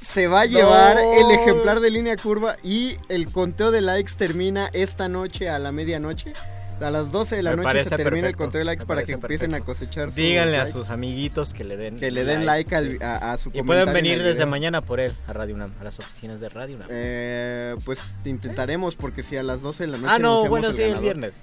se 0.00 0.28
va 0.28 0.42
a 0.42 0.46
llevar 0.46 0.96
No. 0.96 1.12
el 1.14 1.30
ejemplar 1.38 1.80
de 1.80 1.90
línea 1.90 2.16
curva 2.16 2.56
y 2.62 2.96
el 3.08 3.30
conteo 3.30 3.70
de 3.70 3.80
likes 3.80 4.12
termina 4.16 4.70
esta 4.72 5.08
noche 5.08 5.48
a 5.50 5.58
la 5.58 5.72
medianoche. 5.72 6.32
A 6.80 6.90
las 6.90 7.10
12 7.12 7.36
de 7.36 7.42
la 7.42 7.56
Me 7.56 7.62
noche 7.62 7.84
se 7.84 7.96
termina 7.96 8.28
el 8.28 8.36
conteo 8.36 8.58
de 8.60 8.64
likes 8.64 8.84
me 8.84 8.86
para 8.86 9.02
que 9.04 9.12
empiecen 9.12 9.54
a 9.54 9.60
cosechar 9.60 10.12
Díganle 10.12 10.58
a 10.58 10.66
sus 10.66 10.90
amiguitos 10.90 11.52
que 11.54 11.64
le 11.64 11.76
den 11.76 11.96
Que 11.98 12.10
le 12.10 12.24
den 12.24 12.46
like 12.46 12.74
al- 12.74 13.02
a, 13.02 13.32
a 13.32 13.38
su 13.38 13.48
Y 13.48 13.52
comentario 13.52 13.66
pueden 13.66 13.88
en 13.88 13.94
venir 13.94 14.18
el 14.18 14.24
desde 14.24 14.46
mañana 14.46 14.80
por 14.80 15.00
él 15.00 15.12
a 15.26 15.32
Radio 15.32 15.54
UNAM, 15.54 15.72
a 15.80 15.84
las 15.84 15.98
oficinas 15.98 16.40
de 16.40 16.48
Radio 16.48 16.76
UNAM. 16.76 16.88
Eh, 16.90 17.74
pues 17.84 18.14
intentaremos 18.24 18.94
porque 18.96 19.22
si 19.22 19.36
a 19.36 19.42
las 19.42 19.60
12 19.62 19.84
de 19.84 19.92
la 19.92 19.96
noche 19.98 20.08
ah, 20.14 20.18
no, 20.18 20.46
bueno, 20.48 20.72
sí, 20.72 20.82
el 20.82 20.98
viernes. 20.98 21.42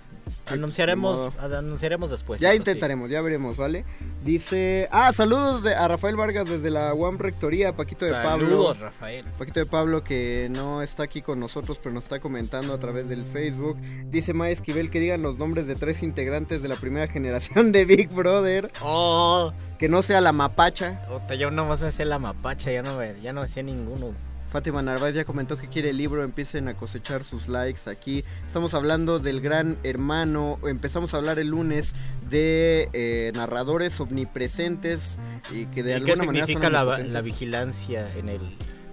Anunciaremos, 0.51 1.33
anunciaremos 1.39 2.11
después. 2.11 2.39
ya 2.39 2.51
sí. 2.51 2.57
intentaremos, 2.57 3.09
ya 3.09 3.21
veremos, 3.21 3.57
¿vale? 3.57 3.85
Dice, 4.23 4.87
ah, 4.91 5.11
saludos 5.13 5.63
de, 5.63 5.75
a 5.75 5.87
Rafael 5.87 6.15
Vargas 6.15 6.49
desde 6.49 6.69
la 6.69 6.93
UAM 6.93 7.17
Rectoría, 7.17 7.75
Paquito 7.75 8.05
de 8.05 8.11
Pablo. 8.11 8.49
Saludos, 8.49 8.79
Rafael. 8.79 9.25
Paquito 9.37 9.59
de 9.59 9.65
Pablo 9.65 10.03
que 10.03 10.47
no 10.51 10.81
está 10.81 11.03
aquí 11.03 11.21
con 11.21 11.39
nosotros, 11.39 11.79
pero 11.81 11.93
nos 11.93 12.03
está 12.05 12.19
comentando 12.19 12.73
a 12.73 12.79
través 12.79 13.07
del 13.09 13.23
Facebook. 13.23 13.77
Dice 14.05 14.33
Mae 14.33 14.51
Esquivel 14.51 14.89
que 14.89 14.99
digan 14.99 15.21
los 15.21 15.37
nombres 15.37 15.67
de 15.67 15.75
tres 15.75 16.03
integrantes 16.03 16.61
de 16.61 16.67
la 16.67 16.75
primera 16.75 17.07
generación 17.11 17.71
de 17.71 17.85
Big 17.85 18.09
Brother. 18.09 18.71
Oh, 18.81 19.51
Que 19.77 19.89
no 19.89 20.03
sea 20.03 20.21
la 20.21 20.31
mapacha. 20.31 21.01
yo 21.37 21.51
nomás 21.51 21.81
me 21.81 21.91
sé 21.91 22.05
la 22.05 22.19
mapacha, 22.19 22.71
ya 22.71 22.81
no 22.83 22.97
me, 22.97 23.19
ya 23.21 23.33
no 23.33 23.41
me 23.41 23.47
sé 23.47 23.63
ninguno. 23.63 24.13
Fátima 24.55 24.81
Narváez 24.81 25.13
ya 25.13 25.25
comentó 25.25 25.57
que 25.57 25.67
quiere 25.67 25.89
el 25.89 25.97
libro, 25.97 26.23
empiecen 26.23 26.69
a 26.69 26.77
cosechar 26.77 27.25
sus 27.25 27.49
likes 27.49 27.89
aquí. 27.89 28.23
Estamos 28.47 28.73
hablando 28.73 29.19
del 29.19 29.41
gran 29.41 29.77
hermano, 29.83 30.59
empezamos 30.65 31.13
a 31.13 31.17
hablar 31.17 31.39
el 31.39 31.49
lunes 31.49 31.93
de 32.29 32.87
eh, 32.93 33.33
narradores 33.35 33.99
omnipresentes 33.99 35.17
y 35.51 35.65
que 35.65 35.83
de 35.83 35.91
¿Y 35.91 35.93
alguna 35.95 36.13
qué 36.13 36.25
manera 36.27 36.45
significa 36.45 36.69
la, 36.69 36.99
la 36.99 37.19
vigilancia 37.19 38.09
en 38.15 38.29
el... 38.29 38.39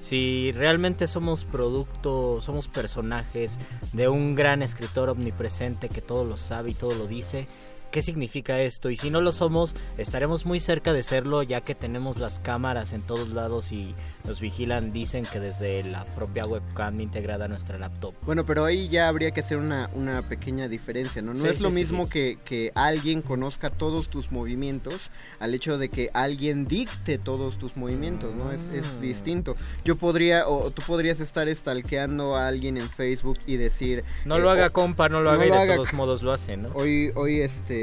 Si 0.01 0.51
realmente 0.51 1.07
somos 1.07 1.45
producto, 1.45 2.41
somos 2.43 2.67
personajes 2.67 3.57
de 3.93 4.09
un 4.09 4.35
gran 4.35 4.63
escritor 4.63 5.11
omnipresente 5.11 5.89
que 5.89 6.01
todo 6.01 6.25
lo 6.25 6.37
sabe 6.37 6.71
y 6.71 6.75
todo 6.75 6.97
lo 6.97 7.07
dice, 7.07 7.47
¿qué 7.93 8.03
significa 8.03 8.59
esto? 8.61 8.90
Y 8.90 8.97
si 8.97 9.11
no 9.11 9.20
lo 9.20 9.30
somos, 9.30 9.76
estaremos 9.99 10.45
muy 10.47 10.59
cerca 10.59 10.93
de 10.93 11.05
serlo 11.05 11.45
ya 11.45 11.61
que 11.61 11.76
tenemos 11.76 12.16
las 12.18 12.40
cámaras 12.40 12.93
en 12.93 13.03
todos 13.03 13.28
lados 13.28 13.70
y 13.70 13.95
nos 14.24 14.40
vigilan, 14.40 14.93
dicen 14.93 15.24
que 15.30 15.38
desde 15.38 15.84
la 15.84 16.05
propia 16.16 16.45
webcam 16.45 17.01
integrada 17.01 17.45
a 17.45 17.49
nuestra 17.49 17.78
laptop. 17.78 18.14
Bueno, 18.22 18.45
pero 18.45 18.64
ahí 18.64 18.88
ya 18.88 19.07
habría 19.09 19.30
que 19.30 19.40
hacer 19.40 19.59
una, 19.59 19.88
una 19.95 20.22
pequeña 20.22 20.66
diferencia, 20.66 21.22
¿no? 21.22 21.34
No 21.34 21.40
Sí, 21.40 21.47
es 21.47 21.61
lo 21.61 21.68
sí, 21.68 21.74
mismo. 21.76 22.09
Que, 22.09 22.38
que 22.45 22.72
alguien 22.74 23.22
conozca 23.22 23.70
todos 23.70 24.09
tus 24.09 24.32
movimientos 24.32 25.11
al 25.38 25.55
hecho 25.55 25.78
de 25.78 25.88
que 25.88 26.11
alguien 26.14 26.66
dicte 26.66 27.18
todos 27.18 27.59
tus 27.59 27.76
movimientos, 27.76 28.34
¿no? 28.34 28.51
Es, 28.53 28.62
es 28.70 28.97
Mm. 28.97 29.01
distinto. 29.03 29.57
Yo 29.84 29.97
podría, 29.97 30.49
o 30.49 30.70
tú 30.70 30.82
podrías 30.86 31.20
estar 31.20 31.47
stalkeando 31.55 32.34
a 32.36 32.49
alguien 32.49 32.78
en 32.78 32.88
Facebook 32.88 33.38
y 33.47 33.57
decir... 33.57 34.03
No 34.24 34.36
eh, 34.36 34.40
lo 34.40 34.51
haga 34.51 34.68
o- 34.68 34.72
compa, 34.72 35.09
no 35.11 35.20
lo 35.20 35.30
no 35.32 35.36
haga 35.36 35.47
y 35.47 35.51
de 35.51 35.57
haga, 35.59 35.74
todos 35.76 35.93
modos 35.93 36.22
lo 36.22 36.32
hace, 36.32 36.57
¿no? 36.57 36.70
Hoy, 36.74 37.12
hoy 37.14 37.40
este 37.40 37.82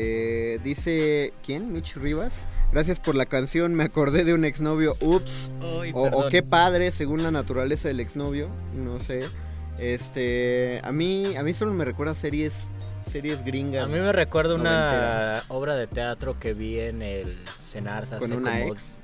dice 0.64 1.34
quién, 1.46 1.72
Mitch 1.74 1.96
Rivas. 1.96 2.48
Gracias 2.72 3.00
por 3.00 3.16
la 3.16 3.26
canción. 3.26 3.74
Me 3.74 3.84
acordé 3.84 4.24
de 4.24 4.34
un 4.34 4.46
exnovio. 4.46 4.96
Ups. 5.02 5.50
O, 5.94 6.28
qué 6.30 6.44
padre, 6.44 6.92
según 6.92 7.24
la 7.24 7.32
naturaleza 7.32 7.88
del 7.88 8.00
exnovio. 8.00 8.50
No 8.76 9.00
sé. 9.00 9.26
Este, 9.80 10.82
a 10.84 10.92
mí, 10.92 11.36
a 11.38 11.44
mí 11.44 11.54
solo 11.54 11.74
me 11.74 11.86
recuerda 11.86 12.14
series, 12.14 12.68
series 13.10 13.44
gringas. 13.46 13.86
A 13.86 13.88
mí 13.88 13.94
me 13.98 14.12
recuerda 14.12 14.56
una 14.56 14.92
noventeras. 14.92 15.46
obra 15.50 15.76
de 15.76 15.88
teatro 15.88 16.38
que 16.38 16.54
vi 16.54 16.80
en 16.80 17.02
el 17.02 17.34
Senart 17.60 18.12
hace 18.12 18.20
¿Con 18.20 18.34
una 18.34 18.60
como, 18.60 18.74
ex? 18.74 18.96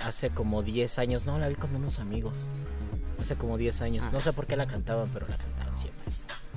hace 0.00 0.30
como 0.30 0.62
10 0.62 0.98
años. 0.98 1.26
No, 1.26 1.38
la 1.38 1.48
vi 1.48 1.56
con 1.56 1.74
unos 1.76 1.98
amigos. 1.98 2.38
Hace 3.20 3.36
como 3.36 3.58
10 3.58 3.80
años. 3.82 4.04
Ah. 4.08 4.10
No 4.12 4.20
sé 4.20 4.32
por 4.32 4.46
qué 4.46 4.56
la 4.56 4.66
cantaban, 4.66 5.08
pero 5.12 5.26
la 5.28 5.36
cantaban 5.36 5.76
siempre. 5.76 6.04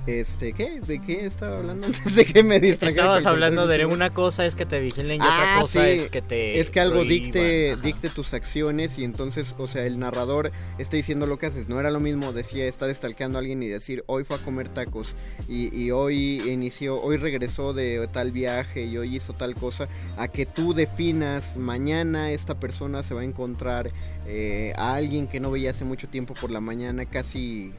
Este, 0.08 0.54
¿qué? 0.54 0.80
¿De 0.80 1.00
qué 1.00 1.26
estaba 1.26 1.58
hablando 1.58 1.86
antes 1.88 2.14
de 2.14 2.24
que 2.24 2.42
me 2.42 2.60
distrajera? 2.60 3.02
Estabas 3.02 3.26
hablando 3.26 3.66
de 3.66 3.84
una 3.84 4.08
cosa 4.08 4.46
es 4.46 4.54
que 4.54 4.64
te 4.64 4.80
vigilen 4.80 5.16
y 5.20 5.20
Ah, 5.22 5.58
otra 5.58 5.60
cosa 5.60 5.84
sí. 5.84 5.90
es 6.00 6.08
que 6.08 6.22
te 6.22 6.58
Es 6.60 6.70
que 6.70 6.80
algo 6.80 7.00
prohíban. 7.00 7.24
dicte, 7.24 7.72
Ajá. 7.72 7.82
dicte 7.82 8.08
tus 8.08 8.32
acciones 8.32 8.96
y 8.96 9.04
entonces, 9.04 9.54
o 9.58 9.68
sea, 9.68 9.84
el 9.84 9.98
narrador 9.98 10.50
está 10.78 10.96
diciendo 10.96 11.26
lo 11.26 11.38
que 11.38 11.44
haces. 11.46 11.68
No 11.68 11.78
era 11.78 11.90
lo 11.90 12.00
mismo 12.00 12.32
decía 12.32 12.64
estar 12.66 12.92
stalkeando 12.94 13.36
a 13.36 13.40
alguien 13.40 13.62
y 13.62 13.66
decir 13.68 14.02
hoy 14.06 14.24
fue 14.24 14.36
a 14.36 14.38
comer 14.38 14.70
tacos 14.70 15.14
y, 15.46 15.76
y 15.78 15.90
hoy 15.90 16.40
inició, 16.50 17.02
hoy 17.02 17.18
regresó 17.18 17.74
de 17.74 18.08
tal 18.10 18.32
viaje 18.32 18.84
y 18.86 18.96
hoy 18.96 19.16
hizo 19.16 19.34
tal 19.34 19.54
cosa, 19.54 19.88
a 20.16 20.28
que 20.28 20.46
tú 20.46 20.72
definas 20.72 21.58
mañana 21.58 22.32
esta 22.32 22.58
persona 22.58 23.02
se 23.02 23.12
va 23.12 23.20
a 23.20 23.24
encontrar 23.24 23.90
eh, 24.26 24.72
a 24.76 24.94
alguien 24.94 25.28
que 25.28 25.38
no 25.38 25.50
veía 25.50 25.70
hace 25.70 25.84
mucho 25.84 26.08
tiempo 26.08 26.32
por 26.32 26.50
la 26.50 26.60
mañana, 26.60 27.04
casi, 27.04 27.72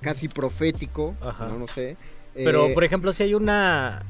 casi 0.00 0.28
profético, 0.28 1.14
Ajá. 1.20 1.46
no 1.48 1.58
lo 1.58 1.68
sé. 1.68 1.96
Pero, 2.34 2.66
Eh, 2.66 2.74
por 2.74 2.84
ejemplo, 2.84 3.12
si 3.12 3.22
hay 3.22 3.34
una 3.34 4.02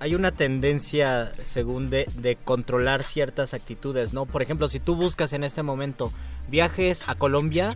hay 0.00 0.14
una 0.14 0.30
tendencia, 0.32 1.32
según 1.42 1.90
de, 1.90 2.06
de 2.16 2.36
controlar 2.36 3.02
ciertas 3.02 3.54
actitudes, 3.54 4.12
¿no? 4.12 4.26
Por 4.26 4.42
ejemplo, 4.42 4.68
si 4.68 4.78
tú 4.80 4.94
buscas 4.96 5.32
en 5.32 5.44
este 5.44 5.62
momento 5.62 6.12
viajes 6.48 7.08
a 7.08 7.14
Colombia 7.14 7.70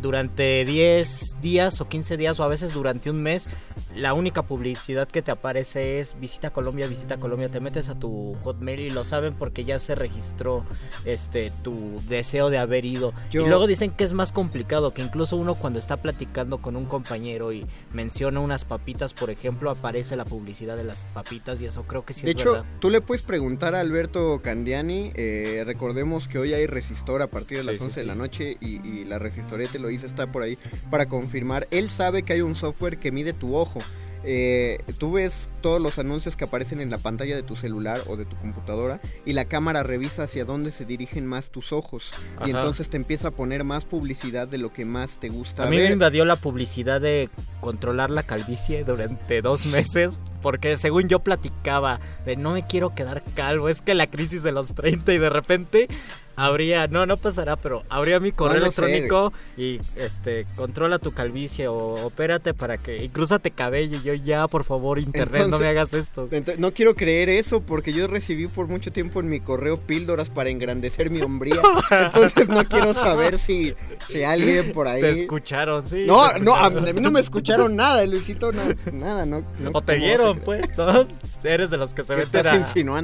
durante 0.00 0.64
10 0.64 1.40
días 1.40 1.80
o 1.80 1.88
15 1.88 2.16
días 2.16 2.38
o 2.38 2.44
a 2.44 2.48
veces 2.48 2.74
durante 2.74 3.10
un 3.10 3.22
mes, 3.22 3.46
la 3.94 4.12
única 4.14 4.42
publicidad 4.42 5.08
que 5.08 5.22
te 5.22 5.30
aparece 5.30 5.98
es 6.00 6.18
visita 6.20 6.50
Colombia, 6.50 6.86
visita 6.86 7.16
Colombia, 7.18 7.48
te 7.48 7.60
metes 7.60 7.88
a 7.88 7.94
tu 7.98 8.36
Hotmail 8.44 8.80
y 8.80 8.90
lo 8.90 9.04
saben 9.04 9.34
porque 9.34 9.64
ya 9.64 9.78
se 9.78 9.94
registró 9.94 10.64
este 11.04 11.50
tu 11.62 12.00
deseo 12.08 12.50
de 12.50 12.58
haber 12.58 12.84
ido. 12.84 13.12
Yo- 13.30 13.42
Y 13.44 13.48
luego 13.48 13.66
dicen 13.66 13.90
que 13.90 14.04
es 14.04 14.12
más 14.12 14.30
complicado, 14.32 14.92
que 14.92 15.02
incluso 15.02 15.36
uno 15.36 15.54
cuando 15.54 15.78
está 15.78 15.96
platicando 15.96 16.58
con 16.58 16.76
un 16.76 16.84
compañero 16.84 17.52
y 17.52 17.66
menciona 17.92 18.40
unas 18.40 18.64
papitas, 18.64 19.14
por 19.14 19.30
ejemplo, 19.30 19.70
aparece 19.70 20.16
la 20.16 20.24
publicidad 20.24 20.76
de 20.76 20.84
las 20.84 21.00
papitas 21.14 21.53
y 21.60 21.66
eso 21.66 21.82
creo 21.84 22.04
que 22.04 22.12
sí 22.14 22.22
De 22.22 22.30
es 22.32 22.36
hecho, 22.36 22.52
verdad. 22.52 22.66
tú 22.80 22.90
le 22.90 23.00
puedes 23.00 23.22
preguntar 23.24 23.74
a 23.74 23.80
Alberto 23.80 24.40
Candiani, 24.42 25.12
eh, 25.14 25.62
recordemos 25.66 26.28
que 26.28 26.38
hoy 26.38 26.52
hay 26.54 26.66
resistor 26.66 27.22
a 27.22 27.26
partir 27.28 27.58
de 27.58 27.64
las 27.64 27.76
sí, 27.76 27.84
11 27.84 28.00
de 28.00 28.02
sí. 28.02 28.06
la 28.06 28.14
noche 28.14 28.56
y, 28.60 28.86
y 28.86 29.04
la 29.04 29.18
resistorete 29.18 29.78
lo 29.78 29.90
hice 29.90 30.06
está 30.06 30.30
por 30.30 30.42
ahí 30.42 30.58
para 30.90 31.06
confirmar. 31.08 31.66
Él 31.70 31.90
sabe 31.90 32.22
que 32.22 32.32
hay 32.34 32.40
un 32.40 32.54
software 32.54 32.98
que 32.98 33.12
mide 33.12 33.32
tu 33.32 33.54
ojo. 33.56 33.80
Eh, 34.26 34.82
tú 34.98 35.12
ves 35.12 35.48
todos 35.60 35.80
los 35.80 35.98
anuncios 35.98 36.36
que 36.36 36.44
aparecen 36.44 36.80
en 36.80 36.90
la 36.90 36.98
pantalla 36.98 37.36
de 37.36 37.42
tu 37.42 37.56
celular 37.56 38.00
o 38.06 38.16
de 38.16 38.24
tu 38.24 38.36
computadora 38.36 39.00
y 39.24 39.32
la 39.34 39.44
cámara 39.44 39.82
revisa 39.82 40.24
hacia 40.24 40.44
dónde 40.44 40.70
se 40.70 40.84
dirigen 40.84 41.26
más 41.26 41.50
tus 41.50 41.72
ojos 41.72 42.10
y 42.44 42.50
entonces 42.50 42.88
te 42.88 42.96
empieza 42.96 43.28
a 43.28 43.30
poner 43.30 43.64
más 43.64 43.84
publicidad 43.84 44.48
de 44.48 44.58
lo 44.58 44.72
que 44.72 44.84
más 44.84 45.18
te 45.18 45.28
gusta 45.28 45.64
A 45.64 45.70
mí 45.70 45.76
me 45.76 45.90
invadió 45.90 46.24
la 46.24 46.36
publicidad 46.36 47.00
de 47.00 47.28
controlar 47.60 48.10
la 48.10 48.22
calvicie 48.22 48.84
durante 48.84 49.42
dos 49.42 49.66
meses. 49.66 50.18
Porque 50.42 50.76
según 50.76 51.08
yo 51.08 51.20
platicaba 51.20 52.00
de 52.26 52.36
no 52.36 52.52
me 52.52 52.66
quiero 52.66 52.94
quedar 52.94 53.22
calvo, 53.34 53.70
es 53.70 53.80
que 53.80 53.94
la 53.94 54.06
crisis 54.06 54.42
de 54.42 54.52
los 54.52 54.74
30 54.74 55.14
y 55.14 55.18
de 55.18 55.30
repente 55.30 55.88
habría, 56.36 56.86
no, 56.86 57.06
no 57.06 57.16
pasará, 57.16 57.56
pero 57.56 57.82
habría 57.88 58.20
mi 58.20 58.32
correo 58.32 58.60
No, 58.60 58.66
no 58.66 58.72
sé. 58.72 58.82
electrónico 58.84 59.32
y 59.56 59.80
este, 59.96 60.46
controla 60.56 60.98
tu 60.98 61.12
calvicie 61.12 61.68
o 61.68 61.76
opérate 62.06 62.54
para 62.54 62.78
que, 62.78 63.02
y 63.04 63.08
crúzate 63.08 63.50
cabello 63.50 63.98
y 63.98 64.02
yo 64.02 64.14
ya, 64.14 64.48
por 64.48 64.64
favor, 64.64 64.98
internet, 64.98 65.46
no 65.48 65.58
me 65.58 65.68
hagas 65.68 65.94
esto. 65.94 66.28
No 66.58 66.72
quiero 66.72 66.94
creer 66.94 67.28
eso 67.28 67.60
porque 67.60 67.92
yo 67.92 68.06
recibí 68.06 68.46
por 68.46 68.68
mucho 68.68 68.90
tiempo 68.92 69.20
en 69.20 69.28
mi 69.28 69.40
correo 69.40 69.78
píldoras 69.78 70.30
para 70.30 70.50
engrandecer 70.50 71.10
mi 71.10 71.20
hombría. 71.22 71.60
Entonces 71.90 72.48
no 72.48 72.64
quiero 72.68 72.94
saber 72.94 73.38
si, 73.38 73.74
si 74.06 74.22
alguien 74.24 74.72
por 74.72 74.88
ahí... 74.88 75.00
Te 75.00 75.10
escucharon, 75.22 75.86
sí. 75.86 76.04
No, 76.06 76.38
no, 76.38 76.54
a 76.54 76.70
mí 76.70 77.00
no 77.00 77.10
me 77.10 77.20
escucharon 77.20 77.76
nada, 77.76 78.04
Luisito, 78.06 78.52
no, 78.52 78.62
nada, 78.92 79.26
no. 79.26 79.44
no 79.58 79.70
O 79.72 79.82
te 79.82 79.94
¿cómo 79.94 80.04
vieron, 80.06 80.40
pues, 80.40 80.76
¿no? 80.76 81.06
Eres 81.42 81.70
de 81.70 81.76
los 81.76 81.94
que 81.94 82.02
se 82.02 82.14
¿Qué 82.14 82.24
meten 82.24 82.46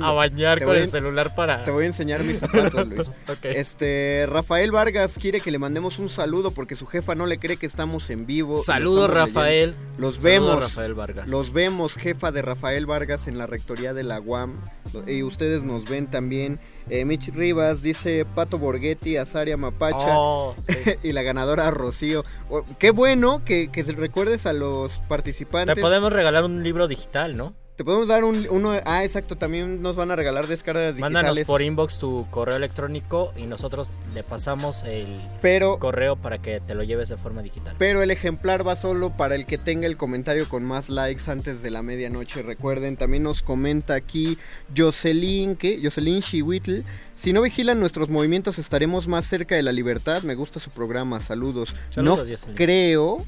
a, 0.03 0.09
a 0.09 0.13
bañar 0.13 0.59
Te 0.59 0.65
con 0.65 0.75
voy 0.75 0.83
el 0.83 0.89
celular 0.91 1.35
para... 1.35 1.63
Te 1.63 1.71
voy 1.71 1.85
a 1.85 1.87
enseñar 1.89 2.23
mis 2.25 2.39
zapatos, 2.39 2.87
Luis. 2.89 3.09
Ok. 3.29 3.45
Este, 3.45 4.27
Rafael 4.29 4.71
Vargas 4.71 5.15
quiere 5.21 5.41
que 5.41 5.51
le 5.51 5.59
mandemos 5.59 5.99
un 5.99 6.09
saludo 6.09 6.51
porque 6.51 6.77
su 6.77 6.87
jefa 6.87 7.15
no 7.15 7.27
le 7.27 7.39
cree 7.39 7.57
que 7.57 7.67
estamos 7.67 8.11
en 8.11 8.27
vivo. 8.27 8.63
Saludos, 8.63 9.11
Rafael. 9.11 9.71
leyendo. 9.71 9.91
Los 9.99 10.23
vemos. 10.23 10.61
Rafael 10.61 10.95
Vargas. 10.95 11.29
Los 11.29 11.53
vemos, 11.53 11.95
jefa 11.95 12.33
de 12.33 12.43
Rafael 12.43 12.87
Vargas 12.87 13.29
en 13.29 13.39
la 13.39 13.47
rectoría 13.47 13.95
de 13.95 14.03
la 14.03 14.21
UAM. 14.21 14.61
Y 15.07 15.23
ustedes 15.23 15.63
nos 15.63 15.85
ven 15.89 16.07
también. 16.07 16.59
Eh, 16.89 17.05
Mitch 17.05 17.29
Rivas 17.33 17.83
dice 17.83 18.25
Pato 18.35 18.59
Borghetti, 18.59 19.17
Azaria 19.17 19.57
Mapacha 19.57 20.19
Oh, 20.19 20.55
sí. 20.67 20.75
y 21.03 21.13
la 21.13 21.23
ganadora 21.23 21.71
Rocío. 21.71 22.25
Oh, 22.49 22.65
qué 22.79 22.91
bueno 22.91 23.45
que, 23.45 23.69
que 23.71 23.83
recuerdes 23.83 24.47
a 24.47 24.53
los 24.53 24.99
participantes. 25.01 25.75
Te 25.75 25.81
podemos 25.81 26.13
regalar 26.13 26.45
un 26.45 26.63
libro 26.63 26.89
digital, 26.89 27.37
¿no? 27.37 27.55
Te 27.81 27.85
podemos 27.85 28.09
dar 28.09 28.25
un, 28.25 28.47
uno. 28.51 28.73
Ah, 28.85 29.05
exacto, 29.05 29.37
también 29.37 29.81
nos 29.81 29.97
van 29.97 30.11
a 30.11 30.17
regalar 30.17 30.47
descargas 30.47 30.97
digitales. 30.97 31.13
Mándanos 31.15 31.47
por 31.47 31.63
inbox 31.63 31.99
tu 31.99 32.27
correo 32.31 32.57
electrónico 32.57 33.33
y 33.39 33.45
nosotros 33.45 33.91
le 34.15 34.23
pasamos 34.23 34.83
el 34.83 35.07
Pero- 35.41 35.79
correo 35.79 36.17
para 36.17 36.43
que 36.43 36.61
te 36.61 36.75
lo 36.75 36.83
lleves 36.83 37.09
de 37.09 37.17
forma 37.17 37.41
digital. 37.41 37.75
Pero 37.79 38.03
el 38.03 38.11
ejemplar 38.11 38.69
va 38.69 38.77
solo 38.77 39.17
para 39.17 39.35
el 39.35 39.47
que 39.47 39.57
tenga 39.57 39.87
el 39.87 39.97
comentario 39.97 40.47
con 40.47 40.63
más 40.63 40.91
likes 40.91 41.31
antes 41.31 41.63
de 41.63 41.71
la 41.71 41.81
medianoche. 41.83 42.43
Recuerden, 42.43 42.99
también 42.99 43.23
nos 43.23 43.41
comenta 43.41 43.95
aquí 43.95 44.37
Jocelyn, 44.77 45.57
que 45.57 45.81
Jocelyn 45.83 46.21
Chihuitl. 46.21 46.81
Si 47.15 47.33
no 47.33 47.41
vigilan 47.41 47.81
nuestros 47.81 48.11
movimientos 48.11 48.59
estaremos 48.59 49.09
más 49.09 49.25
cerca 49.27 49.55
de 49.55 49.63
la 49.63 49.73
libertad. 49.73 50.23
Me 50.23 50.35
gusta 50.35 50.61
su 50.61 50.69
programa, 50.69 51.23
saludos. 51.23 51.75
Saludos, 51.89 52.29
no 52.29 52.35
Jocelyn. 52.37 52.57
creo, 52.57 53.25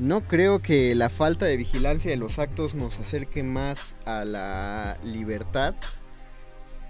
no 0.00 0.22
creo 0.22 0.60
que 0.60 0.94
la 0.94 1.10
falta 1.10 1.44
de 1.44 1.56
vigilancia 1.56 2.10
de 2.10 2.16
los 2.16 2.38
actos 2.38 2.74
nos 2.74 2.98
acerque 2.98 3.42
más 3.42 3.94
a 4.06 4.24
la 4.24 4.96
libertad. 5.04 5.74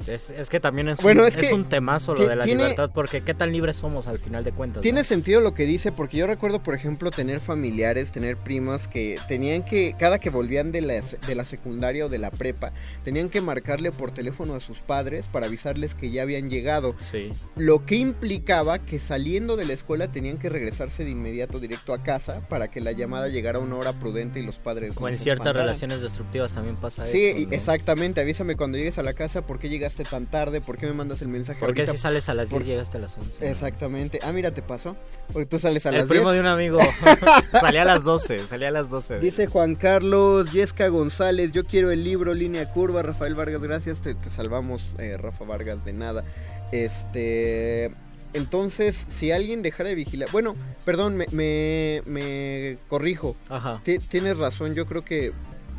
Es, 0.07 0.31
es 0.31 0.49
que 0.49 0.61
también 0.61 0.89
es, 0.89 0.99
Bueno, 1.03 1.23
un, 1.23 1.29
es 1.29 1.37
es 1.37 1.49
que 1.49 1.55
un 1.55 1.65
temazo 1.65 2.15
lo 2.15 2.27
de 2.27 2.37
la 2.37 2.45
tiene- 2.45 2.63
libertad, 2.63 2.91
porque 2.95 3.21
qué 3.23 3.35
tan 3.35 3.53
libres 3.53 3.77
somos 3.77 4.07
al 4.07 4.19
final 4.19 4.45
de 4.45 4.53
cuentas. 4.53 4.83
Tiene 4.83 5.01
¿no? 5.01 5.05
sentido 5.05 5.41
lo 5.41 5.55
que 5.55 5.67
dice 5.67 5.93
porque 5.93 6.17
yo 6.17 6.27
recuerdo, 6.27 6.63
por 6.63 6.75
ejemplo, 6.75 7.11
tener 7.11 7.41
familiares, 7.41 8.13
tener 8.13 8.37
primas 8.37 8.89
que 8.89 9.19
tenían 9.29 9.65
que, 9.65 9.95
cada 9.99 10.19
que 10.19 10.31
volvían 10.31 10.73
de 10.73 10.81
la, 10.81 10.95
de 11.27 11.35
la 11.35 11.45
secundaria 11.45 12.07
o 12.07 12.09
de 12.09 12.19
la 12.19 12.31
prepa, 12.31 12.73
tenían 13.05 13.29
que 13.29 13.41
marcarle 13.41 13.93
por 13.93 14.11
teléfono 14.11 14.55
a 14.55 14.61
sus 14.61 14.79
padres 14.79 15.27
para 15.27 15.47
avisarles 15.47 15.95
que 15.95 16.11
ya 16.11 16.23
habían 16.23 16.51
llegado. 16.51 16.95
Sí. 16.99 17.31
Lo 17.57 17.85
que 17.85 17.97
implicaba 17.97 18.79
que 18.79 19.01
saliendo 19.01 19.57
de 19.57 19.67
la 19.67 19.73
escuela 19.75 20.11
tenían 20.11 20.39
que 20.39 20.49
regresarse 20.49 21.05
de 21.05 21.11
inmediato 21.11 21.59
directo 21.61 21.93
a 21.93 22.03
casa 22.03 22.41
para 22.49 22.69
que 22.69 22.81
la 22.81 22.93
llamada 22.93 23.29
llegara 23.29 23.59
a 23.59 23.61
una 23.63 23.77
hora 23.77 23.93
prudente 23.93 24.41
y 24.41 24.43
los 24.45 24.59
padres 24.59 24.97
O 24.97 25.01
no 25.01 25.09
en 25.09 25.19
ciertas 25.19 25.43
espantaran. 25.47 25.67
relaciones 25.67 26.01
destructivas 26.03 26.53
también 26.53 26.77
pasa 26.77 27.07
Sí, 27.07 27.25
eso. 27.27 27.47
¿no? 27.49 27.53
exactamente. 27.55 28.21
Avísame 28.21 28.57
cuando 28.57 28.79
llegues 28.79 28.99
a 28.99 29.03
la 29.03 29.13
casa 29.15 29.47
por 29.47 29.59
qué 29.59 29.69
llegaste 29.91 30.05
tan 30.05 30.27
tarde, 30.27 30.61
por 30.61 30.79
qué 30.79 30.87
me 30.87 30.93
mandas 30.93 31.21
el 31.23 31.29
mensaje 31.29 31.59
¿Por 31.61 31.75
qué 31.75 31.83
ahorita. 31.83 31.93
si 31.95 31.99
sales 31.99 32.29
a 32.29 32.35
las 32.35 32.49
10 32.49 32.59
Por- 32.61 32.65
llegaste 32.67 32.97
a 32.99 33.01
las 33.01 33.17
11? 33.19 33.45
no? 33.45 33.51
Exactamente. 33.51 34.21
Ah, 34.23 34.33
mira, 34.33 34.53
te 34.53 34.63
pasó. 34.63 34.97
Porque 35.33 35.47
tú 35.47 35.59
sales 35.59 35.85
a 35.87 35.91
El 35.91 35.99
las 35.99 36.07
primo 36.07 36.31
10. 36.31 36.35
de 36.35 36.41
un 36.41 36.47
amigo 36.47 36.79
salía 37.61 37.83
a 37.83 37.85
las 37.85 38.05
12, 38.05 38.39
salía 38.41 38.69
a 38.69 38.71
las 38.71 38.89
12. 38.91 39.19
Dice 39.21 39.47
Juan 39.47 39.75
Carlos, 39.75 40.53
Yesca 40.53 40.89
González, 40.89 41.53
yo 41.53 41.65
quiero 41.65 41.91
el 41.91 42.05
libro 42.05 42.35
Línea 42.35 42.71
Curva, 42.73 43.03
Rafael 43.03 43.35
Vargas, 43.35 43.61
gracias, 43.63 44.01
te, 44.01 44.15
te 44.15 44.31
salvamos, 44.31 44.95
eh, 44.99 45.17
Rafa 45.19 45.45
Vargas, 45.45 45.85
de 45.85 45.93
nada. 45.93 46.25
Este, 46.73 47.91
entonces, 48.33 49.07
si 49.11 49.33
alguien 49.33 49.63
dejara 49.63 49.89
de 49.91 49.95
vigilar, 49.97 50.29
bueno, 50.31 50.55
perdón, 50.85 51.17
me, 51.17 51.27
me, 51.33 52.03
me 52.07 52.79
corrijo. 52.89 53.37
Ajá. 53.49 53.81
Ti- 53.85 53.99
Tienes 53.99 54.37
razón, 54.37 54.75
yo 54.75 54.87
creo 54.87 55.05
que 55.05 55.33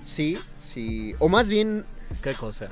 sí, 0.05 0.37
sí, 0.73 1.15
o 1.19 1.29
más 1.29 1.47
bien 1.47 1.85
¿Qué 2.21 2.33
cosa? 2.33 2.67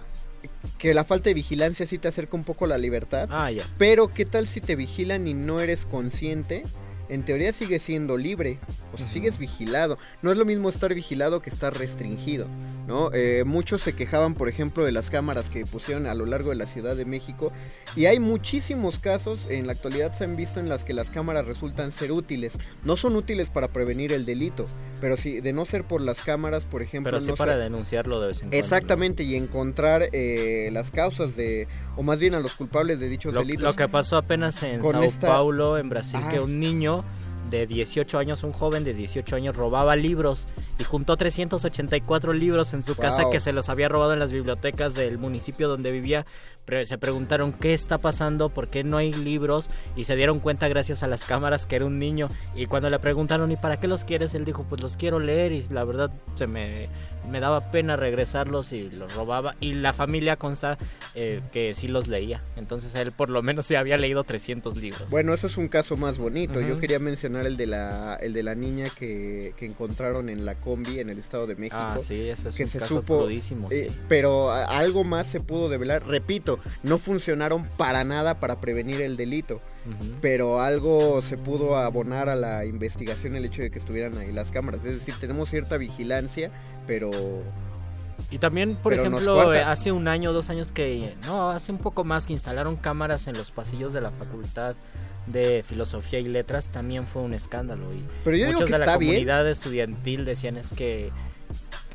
Que 0.77 0.93
la 0.93 1.03
falta 1.03 1.29
de 1.29 1.33
vigilancia 1.33 1.85
sí 1.85 1.97
te 1.97 2.07
acerca 2.07 2.35
un 2.35 2.43
poco 2.43 2.65
a 2.65 2.67
la 2.67 2.77
libertad. 2.77 3.29
Ah, 3.31 3.51
ya. 3.51 3.63
Pero 3.77 4.07
¿qué 4.07 4.25
tal 4.25 4.47
si 4.47 4.61
te 4.61 4.75
vigilan 4.75 5.27
y 5.27 5.33
no 5.33 5.59
eres 5.59 5.85
consciente? 5.85 6.63
En 7.09 7.23
teoría 7.23 7.51
sigues 7.53 7.81
siendo 7.81 8.17
libre, 8.17 8.59
o 8.93 8.97
sea, 8.97 9.07
sigues 9.07 9.37
vigilado. 9.39 9.97
No 10.21 10.31
es 10.31 10.37
lo 10.37 10.45
mismo 10.45 10.69
estar 10.69 10.93
vigilado 10.93 11.41
que 11.41 11.49
estar 11.49 11.75
restringido, 11.75 12.45
¿no? 12.87 13.09
Eh, 13.13 13.43
muchos 13.45 13.81
se 13.81 13.93
quejaban, 13.95 14.35
por 14.35 14.47
ejemplo, 14.47 14.85
de 14.85 14.91
las 14.91 15.09
cámaras 15.09 15.49
que 15.49 15.65
pusieron 15.65 16.05
a 16.05 16.13
lo 16.13 16.25
largo 16.27 16.51
de 16.51 16.55
la 16.55 16.67
Ciudad 16.67 16.95
de 16.95 17.05
México. 17.05 17.51
Y 17.95 18.05
hay 18.05 18.19
muchísimos 18.19 18.99
casos, 18.99 19.47
en 19.49 19.65
la 19.65 19.73
actualidad 19.73 20.13
se 20.13 20.23
han 20.23 20.35
visto 20.35 20.59
en 20.59 20.69
las 20.69 20.83
que 20.83 20.93
las 20.93 21.09
cámaras 21.09 21.45
resultan 21.45 21.91
ser 21.91 22.11
útiles. 22.11 22.57
No 22.83 22.95
son 22.95 23.15
útiles 23.15 23.49
para 23.49 23.67
prevenir 23.69 24.13
el 24.13 24.25
delito, 24.25 24.67
pero 25.01 25.17
sí, 25.17 25.41
de 25.41 25.51
no 25.51 25.65
ser 25.65 25.83
por 25.85 26.01
las 26.01 26.21
cámaras, 26.21 26.65
por 26.65 26.81
ejemplo... 26.83 27.09
Pero 27.11 27.21
sí 27.21 27.29
no 27.29 27.35
para 27.35 27.57
denunciarlo 27.57 28.21
de 28.21 28.27
vez 28.27 28.37
en 28.37 28.49
cuando. 28.49 28.57
Exactamente, 28.57 29.23
y 29.23 29.35
encontrar 29.35 30.09
eh, 30.13 30.69
las 30.71 30.91
causas 30.91 31.35
de, 31.35 31.67
o 31.95 32.03
más 32.03 32.19
bien 32.19 32.35
a 32.35 32.39
los 32.39 32.53
culpables 32.53 32.99
de 32.99 33.09
dichos 33.09 33.33
Lo, 33.33 33.39
delitos. 33.39 33.63
lo 33.63 33.75
que 33.75 33.87
pasó 33.87 34.17
apenas 34.17 34.61
en 34.61 34.81
Sao 34.83 35.01
esta- 35.03 35.27
Paulo, 35.27 35.77
en 35.77 35.89
Brasil, 35.89 36.19
que 36.29 36.39
un 36.39 36.59
niño 36.59 36.98
de 37.49 37.67
18 37.67 38.17
años, 38.17 38.43
un 38.43 38.53
joven 38.53 38.83
de 38.83 38.93
18 38.93 39.35
años 39.35 39.55
robaba 39.55 39.95
libros 39.95 40.47
y 40.77 40.83
juntó 40.83 41.17
384 41.17 42.33
libros 42.33 42.73
en 42.73 42.83
su 42.83 42.95
casa 42.95 43.29
que 43.29 43.39
se 43.39 43.53
los 43.53 43.69
había 43.69 43.89
robado 43.89 44.13
en 44.13 44.19
las 44.19 44.31
bibliotecas 44.31 44.93
del 44.93 45.17
municipio 45.17 45.67
donde 45.67 45.91
vivía. 45.91 46.25
Se 46.85 46.99
preguntaron 46.99 47.51
qué 47.51 47.73
está 47.73 47.97
pasando, 47.97 48.49
por 48.49 48.67
qué 48.67 48.83
no 48.83 48.97
hay 48.97 49.11
libros 49.11 49.69
y 49.95 50.05
se 50.05 50.15
dieron 50.15 50.39
cuenta 50.39 50.67
gracias 50.67 51.01
a 51.01 51.07
las 51.07 51.23
cámaras 51.23 51.65
que 51.65 51.75
era 51.77 51.85
un 51.85 51.97
niño. 51.97 52.29
Y 52.55 52.67
cuando 52.67 52.89
le 52.91 52.99
preguntaron 52.99 53.51
¿y 53.51 53.57
para 53.57 53.79
qué 53.79 53.87
los 53.87 54.03
quieres? 54.03 54.35
Él 54.35 54.45
dijo 54.45 54.65
pues 54.69 54.81
los 54.81 54.95
quiero 54.95 55.19
leer 55.19 55.51
y 55.51 55.65
la 55.69 55.83
verdad 55.83 56.11
se 56.35 56.45
me, 56.45 56.87
me 57.29 57.39
daba 57.39 57.71
pena 57.71 57.95
regresarlos 57.95 58.71
y 58.73 58.89
los 58.89 59.13
robaba. 59.13 59.55
Y 59.59 59.73
la 59.73 59.93
familia 59.93 60.35
consta 60.35 60.77
eh, 61.15 61.41
que 61.51 61.75
sí 61.75 61.87
los 61.87 62.07
leía. 62.07 62.41
Entonces 62.55 62.93
él 62.95 63.11
por 63.11 63.29
lo 63.29 63.41
menos 63.41 63.65
se 63.65 63.77
había 63.77 63.97
leído 63.97 64.23
300 64.23 64.75
libros. 64.77 65.09
Bueno, 65.09 65.33
eso 65.33 65.47
es 65.47 65.57
un 65.57 65.67
caso 65.67 65.97
más 65.97 66.17
bonito. 66.17 66.61
Yo 66.61 66.79
quería 66.79 66.99
mencionar 66.99 67.45
el 67.45 67.57
de 67.57 67.67
la, 67.67 68.15
el 68.15 68.33
de 68.33 68.43
la 68.43 68.55
niña 68.55 68.87
que, 68.97 69.53
que 69.57 69.65
encontraron 69.65 70.29
en 70.29 70.45
la 70.45 70.55
combi 70.55 70.99
en 70.99 71.09
el 71.09 71.19
Estado 71.19 71.47
de 71.47 71.55
México. 71.55 71.77
Ah, 71.79 71.97
sí, 72.01 72.29
ese 72.29 72.49
es 72.49 72.55
que 72.55 72.63
un 72.63 72.69
se 72.69 72.79
caso 72.79 72.97
supo, 72.99 73.19
crudísimo, 73.19 73.67
eh, 73.71 73.89
sí. 73.89 73.97
Pero 74.07 74.51
algo 74.51 75.03
más 75.03 75.27
se 75.27 75.39
pudo 75.39 75.69
develar. 75.69 76.05
Repito, 76.07 76.59
no 76.83 76.97
funcionaron 76.97 77.65
para 77.77 78.03
nada 78.03 78.39
para 78.39 78.59
prevenir 78.59 79.01
el 79.01 79.17
delito. 79.17 79.61
Pero 80.21 80.61
algo 80.61 81.21
se 81.21 81.37
pudo 81.37 81.77
abonar 81.77 82.29
a 82.29 82.35
la 82.35 82.65
investigación 82.65 83.35
el 83.35 83.45
hecho 83.45 83.61
de 83.61 83.71
que 83.71 83.79
estuvieran 83.79 84.17
ahí 84.17 84.31
las 84.31 84.51
cámaras. 84.51 84.83
Es 84.83 84.99
decir, 84.99 85.15
tenemos 85.19 85.49
cierta 85.49 85.77
vigilancia, 85.77 86.51
pero 86.89 87.11
Y 88.31 88.39
también, 88.39 88.75
por 88.75 88.91
Pero 88.91 89.03
ejemplo, 89.03 89.53
eh, 89.53 89.61
hace 89.61 89.91
un 89.91 90.07
año, 90.07 90.33
dos 90.33 90.49
años 90.49 90.71
que, 90.71 91.13
no, 91.27 91.51
hace 91.51 91.71
un 91.71 91.77
poco 91.77 92.03
más 92.03 92.25
que 92.25 92.33
instalaron 92.33 92.75
cámaras 92.77 93.27
en 93.27 93.37
los 93.37 93.51
pasillos 93.51 93.93
de 93.93 94.01
la 94.01 94.09
Facultad 94.09 94.75
de 95.27 95.63
Filosofía 95.67 96.19
y 96.19 96.27
Letras, 96.27 96.67
también 96.69 97.05
fue 97.05 97.21
un 97.21 97.35
escándalo. 97.35 97.93
Y 97.93 98.03
Pero 98.23 98.35
yo 98.35 98.47
digo 98.47 98.59
muchos 98.59 98.67
que 98.69 98.73
de 98.73 98.79
la 98.79 98.85
está 98.85 98.97
bien. 98.97 99.13
comunidad 99.13 99.47
estudiantil 99.47 100.25
decían 100.25 100.57
es 100.57 100.73
que 100.73 101.11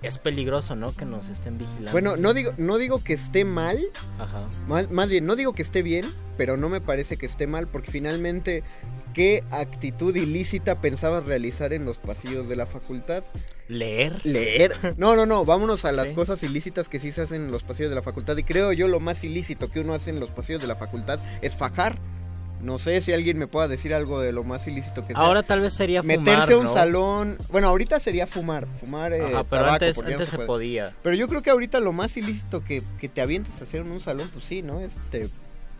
es 0.07 0.19
peligroso, 0.19 0.77
¿no? 0.77 0.95
Que 0.95 1.05
nos 1.05 1.29
estén 1.29 1.59
vigilando. 1.59 1.93
Bueno, 1.93 2.17
no 2.17 2.35
digo, 2.35 2.53
no 2.59 2.79
digo 2.79 3.03
que 3.03 3.13
esté 3.15 3.45
mal, 3.45 3.79
Ajá. 4.19 4.47
más, 4.69 4.91
más 4.91 5.09
bien, 5.09 5.27
no 5.27 5.37
digo 5.37 5.53
que 5.53 5.63
esté 5.63 5.83
bien, 5.83 6.05
pero 6.37 6.57
no 6.57 6.69
me 6.69 6.81
parece 6.81 7.17
que 7.17 7.27
esté 7.27 7.47
mal, 7.47 7.69
porque 7.69 7.91
finalmente, 7.91 8.63
¿qué 9.13 9.43
actitud 9.51 10.15
ilícita 10.15 10.81
pensabas 10.81 11.25
realizar 11.25 11.73
en 11.73 11.85
los 11.85 11.99
pasillos 11.99 12.49
de 12.49 12.57
la 12.57 12.67
facultad? 12.67 13.25
¿Leer? 13.69 14.21
Leer. 14.25 14.95
No, 14.99 15.17
no, 15.17 15.25
no, 15.27 15.45
vámonos 15.45 15.85
a 15.85 15.93
las 15.93 16.09
Sí. 16.09 16.15
cosas 16.15 16.43
ilícitas 16.43 16.89
que 16.89 16.99
sí 17.01 17.11
se 17.13 17.23
hacen 17.23 17.47
en 17.47 17.51
los 17.51 17.63
pasillos 17.63 17.89
de 17.91 17.95
la 17.97 18.03
facultad. 18.03 18.37
Y 18.37 18.43
creo 18.45 18.73
yo 18.73 18.89
lo 18.89 19.01
más 19.01 19.25
ilícito 19.25 19.71
que 19.71 19.81
uno 19.81 19.95
hace 19.95 20.11
en 20.11 20.21
los 20.21 20.31
pasillos 20.31 20.61
de 20.61 20.69
la 20.69 20.77
facultad 20.77 21.19
es 21.41 21.57
fajar. 21.57 21.99
No 22.65 22.79
sé 22.79 23.01
si 23.03 23.13
alguien 23.13 23.39
me 23.39 23.47
pueda 23.47 23.69
decir 23.69 23.93
algo 23.93 24.21
de 24.21 24.33
lo 24.33 24.43
más 24.43 24.67
ilícito 24.67 25.03
que 25.07 25.09
sea. 25.13 25.17
Ahora 25.23 25.43
tal 25.43 25.61
vez 25.61 25.75
sería 25.75 26.03
fumar, 26.03 26.19
Meterse 26.19 26.55
a 26.55 26.57
un 26.57 26.65
¿no? 26.65 26.73
salón. 26.73 27.37
Bueno, 27.51 27.69
ahorita 27.69 28.01
sería 28.01 28.27
fumar. 28.27 28.67
Fumar. 28.81 29.13
eh, 29.13 29.19
pero 29.21 29.45
tabaco, 29.45 29.73
antes, 29.75 29.97
no 30.03 30.07
antes 30.09 30.29
se 30.31 30.37
puede. 30.37 30.47
podía. 30.47 30.95
Pero 31.03 31.15
yo 31.15 31.29
creo 31.29 31.43
que 31.43 31.51
ahorita 31.51 31.79
lo 31.81 31.93
más 31.93 32.17
ilícito 32.17 32.65
que, 32.65 32.83
que 32.99 33.09
te 33.09 33.21
avientes 33.21 33.61
a 33.61 33.65
hacer 33.65 33.83
en 33.83 33.93
un 33.93 34.01
salón, 34.01 34.29
pues 34.33 34.47
sí, 34.47 34.63
¿no? 34.63 34.81
Es 34.81 34.93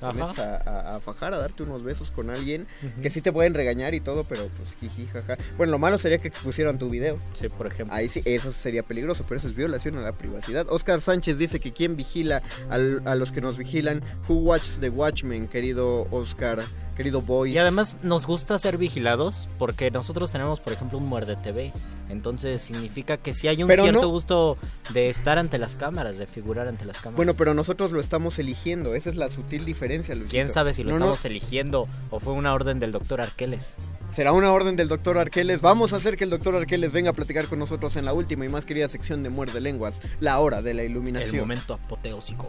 te 0.01 0.13
metes 0.13 0.39
a, 0.39 0.57
a- 0.57 0.97
a 0.97 1.01
fajar, 1.01 1.35
a 1.35 1.39
darte 1.39 1.63
unos 1.63 1.83
besos 1.83 2.11
con 2.11 2.31
alguien 2.31 2.67
que 3.03 3.11
sí 3.11 3.21
te 3.21 3.33
pueden 3.33 3.55
regañar 3.55 3.95
y 3.95 4.01
todo, 4.01 4.25
pero 4.25 4.43
pues 4.57 4.75
jiji, 4.81 5.07
jaja. 5.07 5.37
Bueno, 5.57 5.71
lo 5.73 5.79
malo 5.79 5.99
sería 5.99 6.19
que 6.19 6.29
expusieran 6.29 6.79
tu 6.79 6.91
video. 6.91 7.19
Sí, 7.35 7.49
por 7.49 7.67
ejemplo. 7.67 7.95
Ahí 7.97 8.09
sí, 8.09 8.23
eso 8.25 8.53
sería 8.53 8.83
peligroso, 8.83 9.25
pero 9.29 9.39
eso 9.39 9.49
es 9.49 9.57
violación 9.57 9.97
a 9.97 10.01
la 10.03 10.13
privacidad. 10.13 10.67
Oscar 10.69 11.01
Sánchez 11.01 11.39
dice 11.39 11.61
que 11.61 11.73
quién 11.73 11.97
vigila 11.97 12.43
al- 12.71 13.03
a 13.07 13.15
los 13.15 13.33
que 13.33 13.41
nos 13.41 13.57
vigilan. 13.57 14.03
Who 14.29 14.35
watches 14.37 14.81
the 14.81 14.89
Watchmen, 14.91 15.49
querido 15.49 16.07
Oscar, 16.11 16.61
querido 16.95 17.21
Boy. 17.23 17.53
Y 17.53 17.59
además 17.59 17.97
nos 18.03 18.27
gusta 18.27 18.59
ser 18.59 18.79
vigilados 18.79 19.47
porque 19.59 19.91
nosotros 19.91 20.31
tenemos, 20.33 20.61
por 20.61 20.73
ejemplo, 20.73 20.99
un 20.99 21.07
Muerde 21.07 21.37
TV. 21.37 21.73
Entonces 22.11 22.61
significa 22.63 23.17
que 23.17 23.33
sí 23.35 23.49
hay 23.49 23.63
un 23.63 23.69
Pero 23.69 23.83
cierto 23.85 24.03
no- 24.03 24.09
gusto 24.09 24.59
de 24.93 25.09
estar 25.09 25.39
ante 25.39 25.59
las 25.59 25.75
cámaras, 25.75 26.19
de 26.19 26.27
figurar 26.27 26.69
ante 26.69 26.85
las 26.85 26.99
cámaras. 26.99 27.17
Bueno, 27.17 27.35
pero 27.35 27.55
nosotros 27.55 27.93
lo 27.93 28.01
estamos 28.01 28.39
eligiendo, 28.39 28.95
esa 28.95 29.09
es 29.11 29.17
la 29.17 29.31
sutil 29.31 29.65
diferencia, 29.65 30.15
Luisito. 30.15 30.31
¿Quién 30.31 30.49
sabe 30.51 30.73
si 30.75 30.83
lo 30.85 30.91
No 30.91 30.97
estamos 30.97 31.19
nos- 31.19 31.25
eligiendo 31.25 31.89
o 32.11 32.21
fue 32.21 32.35
una 32.35 32.53
orden 32.53 32.79
del 32.79 32.93
doctor 32.93 33.21
Arqueles? 33.23 33.75
Será 34.13 34.33
una 34.33 34.53
orden 34.53 34.77
del 34.77 34.87
doctor 34.89 35.19
Arqueles. 35.19 35.61
Vamos 35.61 35.93
a 35.93 35.97
hacer 35.97 36.17
que 36.17 36.23
el 36.25 36.31
doctor 36.31 36.55
Arqueles 36.55 36.93
venga 36.93 37.11
a 37.11 37.15
platicar 37.15 37.47
con 37.47 37.59
nosotros 37.59 37.97
en 37.97 38.05
la 38.05 38.13
última 38.13 38.45
y 38.45 38.49
más 38.49 38.65
querida 38.65 38.87
sección 38.89 39.23
de 39.25 39.31
Muerde 39.31 39.61
Lenguas, 39.61 40.03
la 40.21 40.39
hora 40.39 40.63
de 40.63 40.75
la 40.75 40.85
iluminación. 40.85 41.35
El 41.35 41.41
momento 41.41 41.75
apoteósico. 41.75 42.49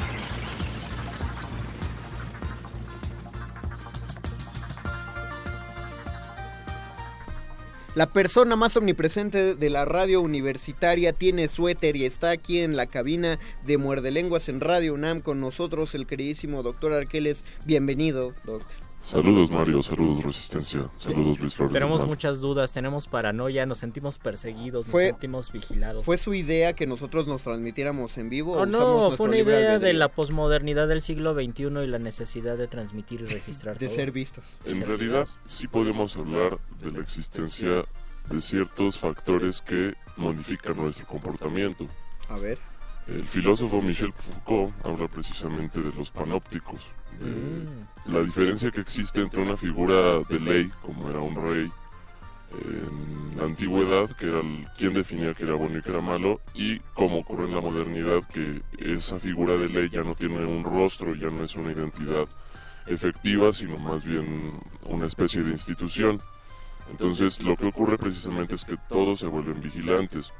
La 7.93 8.05
persona 8.05 8.55
más 8.55 8.77
omnipresente 8.77 9.53
de 9.53 9.69
la 9.69 9.83
radio 9.83 10.21
universitaria 10.21 11.11
tiene 11.11 11.49
suéter 11.49 11.97
y 11.97 12.05
está 12.05 12.29
aquí 12.29 12.59
en 12.59 12.77
la 12.77 12.85
cabina 12.85 13.37
de 13.65 13.77
Muerde 13.77 14.11
Lenguas 14.11 14.47
en 14.47 14.61
Radio 14.61 14.93
UNAM 14.93 15.19
con 15.19 15.41
nosotros 15.41 15.93
el 15.93 16.07
queridísimo 16.07 16.63
doctor 16.63 16.93
Arqueles. 16.93 17.43
Bienvenido, 17.65 18.33
doc. 18.45 18.63
Saludos 19.01 19.49
Mario, 19.49 19.81
saludos 19.81 20.23
Resistencia, 20.23 20.87
saludos 20.95 21.39
Luis 21.39 21.55
Flores. 21.55 21.73
Tenemos 21.73 22.05
muchas 22.05 22.39
dudas, 22.39 22.71
tenemos 22.71 23.07
paranoia, 23.07 23.65
nos 23.65 23.79
sentimos 23.79 24.19
perseguidos, 24.19 24.85
Fue- 24.85 25.05
nos 25.05 25.11
sentimos 25.13 25.51
vigilados. 25.51 26.05
¿Fue 26.05 26.19
su 26.19 26.35
idea 26.35 26.73
que 26.73 26.85
nosotros 26.85 27.25
nos 27.25 27.41
transmitiéramos 27.41 28.17
en 28.19 28.29
vivo? 28.29 28.53
o 28.53 28.59
Oh, 28.59 28.63
usamos 28.67 29.11
no, 29.11 29.17
fue 29.17 29.27
una 29.27 29.37
idea 29.37 29.79
de 29.79 29.93
la 29.93 30.07
posmodernidad 30.07 30.87
del 30.87 31.01
siglo 31.01 31.33
XXI 31.33 31.63
y 31.83 31.87
la 31.87 31.97
necesidad 31.97 32.57
de 32.57 32.67
transmitir 32.67 33.21
y 33.21 33.25
registrar 33.25 33.79
De 33.79 33.87
todo. 33.87 33.95
ser 33.95 34.11
vistos. 34.11 34.45
De 34.63 34.71
En 34.71 34.77
ser 34.77 34.87
realidad 34.87 35.21
vistos. 35.25 35.39
sí 35.51 35.67
podemos 35.67 36.15
hablar 36.15 36.59
de 36.79 36.91
la 36.91 36.99
existencia 36.99 37.83
de 38.29 38.39
ciertos 38.39 38.99
factores 38.99 39.61
que 39.61 39.95
modifican 40.15 40.77
nuestro 40.77 41.07
comportamiento. 41.07 41.87
A 42.29 42.37
ver. 42.37 42.59
El 43.07 43.25
filósofo 43.25 43.81
Michel 43.81 44.13
Foucault 44.13 44.73
habla 44.85 45.07
precisamente 45.07 45.81
de 45.81 45.91
los 45.91 46.11
panópticos. 46.11 46.79
La 48.07 48.21
diferencia 48.23 48.71
que 48.71 48.81
existe 48.81 49.21
entre 49.21 49.41
una 49.41 49.57
figura 49.57 50.19
de 50.27 50.39
ley, 50.39 50.71
como 50.81 51.09
era 51.09 51.19
un 51.19 51.35
rey 51.35 51.71
en 52.53 53.37
la 53.37 53.43
antigüedad, 53.45 54.09
que 54.17 54.27
era 54.27 54.39
el, 54.41 54.67
quien 54.77 54.93
definía 54.93 55.33
que 55.33 55.43
era 55.43 55.53
bueno 55.55 55.77
y 55.77 55.81
que 55.81 55.89
era 55.89 56.01
malo, 56.01 56.41
y 56.53 56.79
como 56.93 57.19
ocurre 57.19 57.45
en 57.45 57.55
la 57.55 57.61
modernidad, 57.61 58.23
que 58.33 58.61
esa 58.79 59.19
figura 59.19 59.55
de 59.55 59.69
ley 59.69 59.89
ya 59.89 60.03
no 60.03 60.15
tiene 60.15 60.43
un 60.45 60.63
rostro, 60.63 61.15
ya 61.15 61.29
no 61.29 61.43
es 61.43 61.55
una 61.55 61.71
identidad 61.71 62.27
efectiva, 62.87 63.53
sino 63.53 63.77
más 63.77 64.03
bien 64.03 64.59
una 64.85 65.05
especie 65.05 65.43
de 65.43 65.51
institución. 65.51 66.19
Entonces 66.89 67.41
lo 67.41 67.55
que 67.55 67.67
ocurre 67.67 67.97
precisamente 67.97 68.55
es 68.55 68.65
que 68.65 68.75
todos 68.89 69.19
se 69.19 69.27
vuelven 69.27 69.61
vigilantes. 69.61 70.31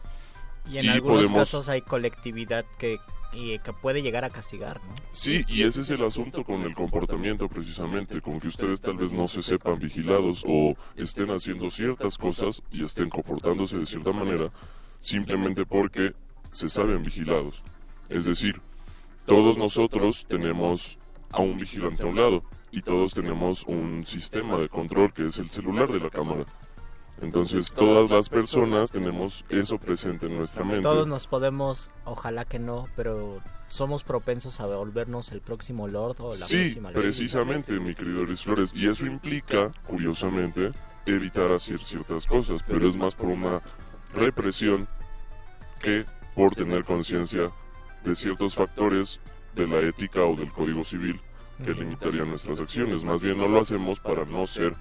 Y 0.69 0.79
en 0.79 0.85
Y 0.85 0.89
algunos 0.89 1.17
podemos- 1.19 1.39
casos 1.39 1.69
hay 1.69 1.81
colectividad 1.81 2.65
que, 2.77 2.99
y 3.33 3.59
que 3.59 3.73
puede 3.73 4.01
llegar 4.01 4.25
a 4.25 4.29
castigar, 4.29 4.81
¿no? 4.83 4.93
Sí, 5.11 5.43
y 5.47 5.63
ese 5.63 5.81
es 5.81 5.89
el 5.89 6.03
asunto 6.03 6.43
con 6.43 6.61
el 6.63 6.75
comportamiento 6.75 7.47
precisamente, 7.47 8.21
con 8.21 8.39
que 8.39 8.47
ustedes 8.47 8.81
tal 8.81 8.97
vez 8.97 9.13
no 9.13 9.27
se 9.27 9.41
sepan 9.41 9.79
vigilados 9.79 10.43
o 10.47 10.75
estén 10.95 11.29
haciendo 11.31 11.69
ciertas 11.69 12.17
cosas 12.17 12.61
y 12.71 12.83
estén 12.83 13.09
comportándose 13.09 13.77
de 13.77 13.85
cierta 13.85 14.11
manera 14.11 14.51
simplemente 14.99 15.65
porque 15.65 16.13
se 16.51 16.69
saben 16.69 17.03
vigilados. 17.03 17.63
Es 18.09 18.25
decir, 18.25 18.61
todos 19.25 19.57
nosotros 19.57 20.25
tenemos 20.27 20.97
a 21.31 21.41
un 21.41 21.57
vigilante 21.57 22.03
a 22.03 22.07
un 22.07 22.15
lado 22.15 22.43
y 22.71 22.81
todos 22.81 23.13
tenemos 23.13 23.63
un 23.63 24.03
sistema 24.03 24.57
de 24.57 24.69
control 24.69 25.13
que 25.13 25.25
es 25.25 25.37
el 25.37 25.49
celular 25.49 25.91
de 25.91 25.99
la 25.99 26.09
cámara. 26.09 26.45
Entonces 27.21 27.71
todas 27.71 28.09
las 28.09 28.29
personas 28.29 28.91
tenemos 28.91 29.45
eso 29.49 29.77
presente 29.77 30.25
en 30.25 30.37
nuestra 30.37 30.63
mente. 30.63 30.81
Todos 30.81 31.07
nos 31.07 31.27
podemos, 31.27 31.91
ojalá 32.03 32.45
que 32.45 32.57
no, 32.57 32.87
pero 32.95 33.39
somos 33.69 34.03
propensos 34.03 34.59
a 34.59 34.65
volvernos 34.65 35.31
el 35.31 35.39
próximo 35.41 35.87
Lord 35.87 36.15
o 36.19 36.31
la 36.31 36.45
Sí, 36.45 36.57
próxima 36.57 36.89
Lady. 36.89 37.01
precisamente, 37.01 37.79
mi 37.79 37.93
querido 37.93 38.25
Luis 38.25 38.41
Flores. 38.41 38.73
Y 38.75 38.87
eso 38.87 39.05
implica, 39.05 39.71
curiosamente, 39.87 40.71
evitar 41.05 41.51
hacer 41.51 41.83
ciertas 41.83 42.25
cosas, 42.25 42.63
pero 42.67 42.87
es 42.87 42.95
más 42.95 43.13
por 43.15 43.27
una 43.27 43.61
represión 44.15 44.87
que 45.81 46.05
por 46.35 46.55
tener 46.55 46.83
conciencia 46.83 47.51
de 48.03 48.15
ciertos 48.15 48.55
factores 48.55 49.19
de 49.55 49.67
la 49.67 49.79
ética 49.79 50.21
o 50.23 50.35
del 50.35 50.51
código 50.51 50.83
civil 50.83 51.19
que 51.63 51.73
limitarían 51.73 52.29
nuestras 52.29 52.59
acciones. 52.59 53.03
Más 53.03 53.21
bien 53.21 53.37
no 53.37 53.47
lo 53.47 53.59
hacemos 53.59 53.99
para 53.99 54.25
no 54.25 54.47
ser 54.47 54.73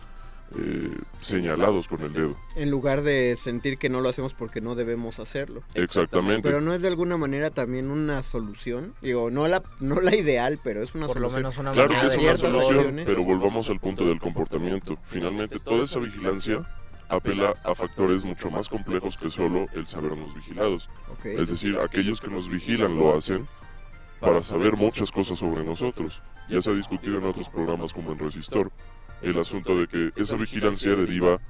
eh, 0.59 0.97
señalados 1.21 1.87
con 1.87 2.03
el 2.03 2.13
dedo. 2.13 2.37
En 2.57 2.71
lugar 2.71 3.03
de 3.03 3.37
sentir 3.37 3.79
que 3.79 3.89
no 3.89 4.01
lo 4.01 4.09
hacemos 4.09 4.35
porque 4.35 4.61
no 4.61 4.75
debemos 4.75 5.21
hacerlo. 5.21 5.63
Exactamente. 5.75 6.43
Pero 6.43 6.61
no 6.61 6.75
es 6.75 6.83
de 6.83 6.89
alguna 6.89 7.17
manera 7.17 7.51
también 7.51 7.91
una 7.91 8.23
solución. 8.23 8.95
Digo, 9.01 9.31
no 9.31 9.47
la, 9.47 9.63
no 9.79 10.01
la 10.01 10.15
ideal, 10.15 10.59
pero 10.63 10.83
es 10.83 10.95
una 10.95 11.07
Por 11.07 11.21
lo 11.21 11.31
solución. 11.31 11.43
menos 11.43 11.59
una 11.59 11.73
Claro 11.73 11.89
que 12.01 12.07
es 12.07 12.19
una 12.19 12.37
solución, 12.37 13.03
pero 13.05 13.25
volvamos 13.25 13.69
al 13.71 13.79
punto 13.81 14.07
del 14.07 14.21
comportamiento. 14.21 14.99
Finalmente, 15.05 15.61
toda 15.61 15.85
esa 15.85 15.99
vigilancia 16.01 16.65
apela 17.09 17.55
a 17.65 17.75
factores 17.75 18.25
mucho 18.25 18.51
más 18.51 18.69
complejos 18.69 19.17
que 19.17 19.31
solo 19.31 19.67
el 19.75 19.87
sabernos 19.87 20.35
vigilados. 20.35 20.89
Es 21.25 21.51
decir, 21.51 21.77
aquellos 21.79 22.21
que 22.21 22.29
nos 22.29 22.49
vigilan 22.49 22.97
lo 22.97 23.15
hacen 23.15 23.47
para 24.21 24.43
saber 24.43 24.77
muchas 24.77 25.11
cosas 25.11 25.39
sobre 25.39 25.65
nosotros. 25.65 26.23
Ya 26.49 26.61
se 26.61 26.71
ha 26.71 26.75
discutido 26.75 27.19
en 27.19 27.25
otros 27.25 27.49
programas 27.49 27.93
como 27.93 28.13
en 28.13 28.19
Resistor 28.19 28.71
el 29.23 29.39
asunto 29.39 29.77
de 29.77 29.87
que 29.87 30.13
esa 30.17 30.37
vigilancia 30.37 30.95
deriva 30.95 31.41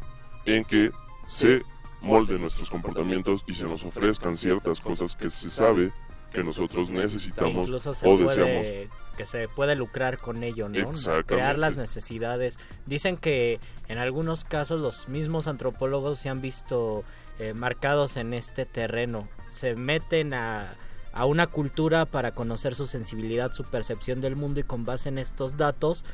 en 0.46 0.64
que 0.64 0.90
se 1.26 1.62
molden 2.00 2.40
nuestros 2.40 2.70
comportamientos 2.70 3.44
y 3.46 3.54
se 3.54 3.64
nos 3.64 3.84
ofrezcan 3.84 4.36
ciertas 4.36 4.80
cosas 4.80 5.14
que 5.14 5.30
se 5.30 5.50
sabe 5.50 5.92
que 6.32 6.44
nosotros 6.44 6.90
necesitamos 6.90 7.66
incluso 7.66 7.92
se 7.92 8.06
o 8.06 8.16
puede, 8.16 8.28
deseamos. 8.28 8.96
que 9.16 9.26
se 9.26 9.48
puede 9.48 9.74
lucrar 9.74 10.18
con 10.18 10.42
ello, 10.42 10.68
¿no? 10.68 10.90
Crear 11.26 11.58
las 11.58 11.76
necesidades. 11.76 12.58
Dicen 12.86 13.16
que 13.16 13.58
en 13.88 13.98
algunos 13.98 14.44
casos 14.44 14.80
los 14.80 15.08
mismos 15.08 15.48
antropólogos 15.48 16.20
se 16.20 16.28
han 16.28 16.40
visto 16.40 17.04
eh, 17.38 17.52
marcados 17.52 18.16
en 18.16 18.32
este 18.32 18.64
terreno. 18.64 19.28
Se 19.48 19.74
meten 19.74 20.32
a, 20.32 20.76
a 21.12 21.26
una 21.26 21.48
cultura 21.48 22.06
para 22.06 22.32
conocer 22.32 22.74
su 22.74 22.86
sensibilidad, 22.86 23.52
su 23.52 23.64
percepción 23.64 24.20
del 24.20 24.36
mundo 24.36 24.60
y 24.60 24.64
con 24.64 24.84
base 24.84 25.08
en 25.08 25.18
estos 25.18 25.56
datos 25.56 26.04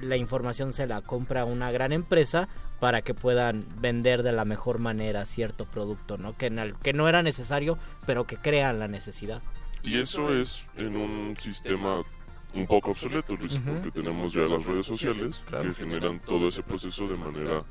la 0.00 0.16
información 0.16 0.72
se 0.72 0.86
la 0.86 1.00
compra 1.02 1.44
una 1.44 1.70
gran 1.70 1.92
empresa 1.92 2.48
para 2.80 3.02
que 3.02 3.14
puedan 3.14 3.60
vender 3.80 4.22
de 4.22 4.32
la 4.32 4.44
mejor 4.44 4.78
manera 4.78 5.24
cierto 5.26 5.64
producto, 5.64 6.18
¿no? 6.18 6.36
Que, 6.36 6.46
en 6.46 6.58
el- 6.58 6.74
que 6.76 6.92
no 6.92 7.08
era 7.08 7.22
necesario, 7.22 7.78
pero 8.06 8.26
que 8.26 8.36
crean 8.36 8.78
la 8.78 8.88
necesidad. 8.88 9.42
Y 9.82 9.98
eso 9.98 10.34
es 10.34 10.68
en 10.76 10.96
un 10.96 11.36
sistema 11.38 12.02
un 12.54 12.66
poco 12.66 12.90
obsoleto, 12.92 13.36
Luis, 13.36 13.58
porque 13.64 13.90
tenemos 13.90 14.32
ya 14.32 14.42
las 14.42 14.64
redes 14.64 14.86
sociales 14.86 15.42
Claro. 15.46 15.64
que 15.64 15.74
generan 15.74 16.18
todo 16.20 16.48
ese 16.48 16.62
proceso 16.62 17.06
de 17.06 17.16
manera 17.16 17.62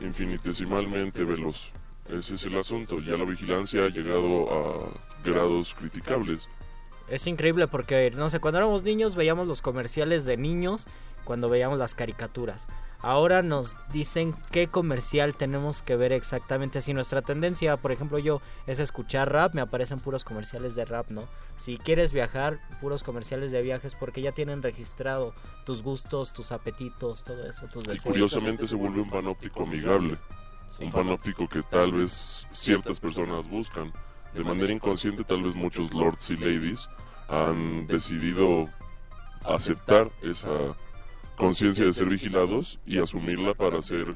infinitesimalmente 0.00 1.24
veloz. 1.24 1.70
Ese 2.08 2.34
es 2.34 2.44
el 2.44 2.56
asunto. 2.58 3.00
Ya 3.00 3.16
la 3.16 3.24
vigilancia 3.24 3.84
ha 3.84 3.88
llegado 3.88 4.48
a 4.50 4.88
grados 5.24 5.74
criticables. 5.74 6.48
Es 7.08 7.26
increíble 7.26 7.66
porque, 7.68 8.10
no 8.14 8.30
sé, 8.30 8.40
cuando 8.40 8.58
éramos 8.58 8.82
niños 8.84 9.16
veíamos 9.16 9.46
los 9.46 9.62
comerciales 9.62 10.24
de 10.24 10.36
niños, 10.36 10.86
cuando 11.24 11.48
veíamos 11.48 11.78
las 11.78 11.94
caricaturas. 11.94 12.62
Ahora 13.00 13.42
nos 13.42 13.76
dicen 13.92 14.34
qué 14.50 14.68
comercial 14.68 15.34
tenemos 15.34 15.82
que 15.82 15.94
ver 15.94 16.12
exactamente. 16.12 16.80
Si 16.80 16.94
nuestra 16.94 17.20
tendencia, 17.20 17.76
por 17.76 17.92
ejemplo, 17.92 18.18
yo 18.18 18.40
es 18.66 18.78
escuchar 18.78 19.30
rap, 19.30 19.54
me 19.54 19.60
aparecen 19.60 20.00
puros 20.00 20.24
comerciales 20.24 20.74
de 20.74 20.86
rap, 20.86 21.10
¿no? 21.10 21.22
Si 21.58 21.76
quieres 21.76 22.14
viajar, 22.14 22.60
puros 22.80 23.02
comerciales 23.02 23.52
de 23.52 23.60
viajes 23.60 23.94
porque 23.94 24.22
ya 24.22 24.32
tienen 24.32 24.62
registrado 24.62 25.34
tus 25.66 25.82
gustos, 25.82 26.32
tus 26.32 26.50
apetitos, 26.50 27.24
todo 27.24 27.46
eso, 27.46 27.66
tus 27.66 27.84
Y 27.84 27.88
deseos. 27.88 28.04
curiosamente 28.04 28.66
se 28.66 28.74
vuelve 28.74 29.02
un 29.02 29.10
panóptico 29.10 29.64
amigable. 29.64 30.16
Sí. 30.66 30.84
Un 30.84 30.90
panóptico 30.90 31.46
que 31.46 31.62
tal 31.62 31.92
vez 31.92 32.46
ciertas 32.52 32.98
personas 33.00 33.46
buscan. 33.50 33.92
De 34.32 34.42
manera 34.42 34.72
inconsciente, 34.72 35.24
tal 35.24 35.42
vez 35.42 35.54
muchos 35.54 35.92
lords 35.92 36.30
y 36.30 36.36
ladies 36.38 36.88
han 37.28 37.86
decidido 37.86 38.66
aceptar 39.44 40.10
esa 40.22 40.48
conciencia 41.36 41.84
de 41.84 41.92
ser 41.92 42.08
vigilados 42.08 42.78
y 42.86 42.98
asumirla 42.98 43.54
para 43.54 43.80
ser 43.82 44.14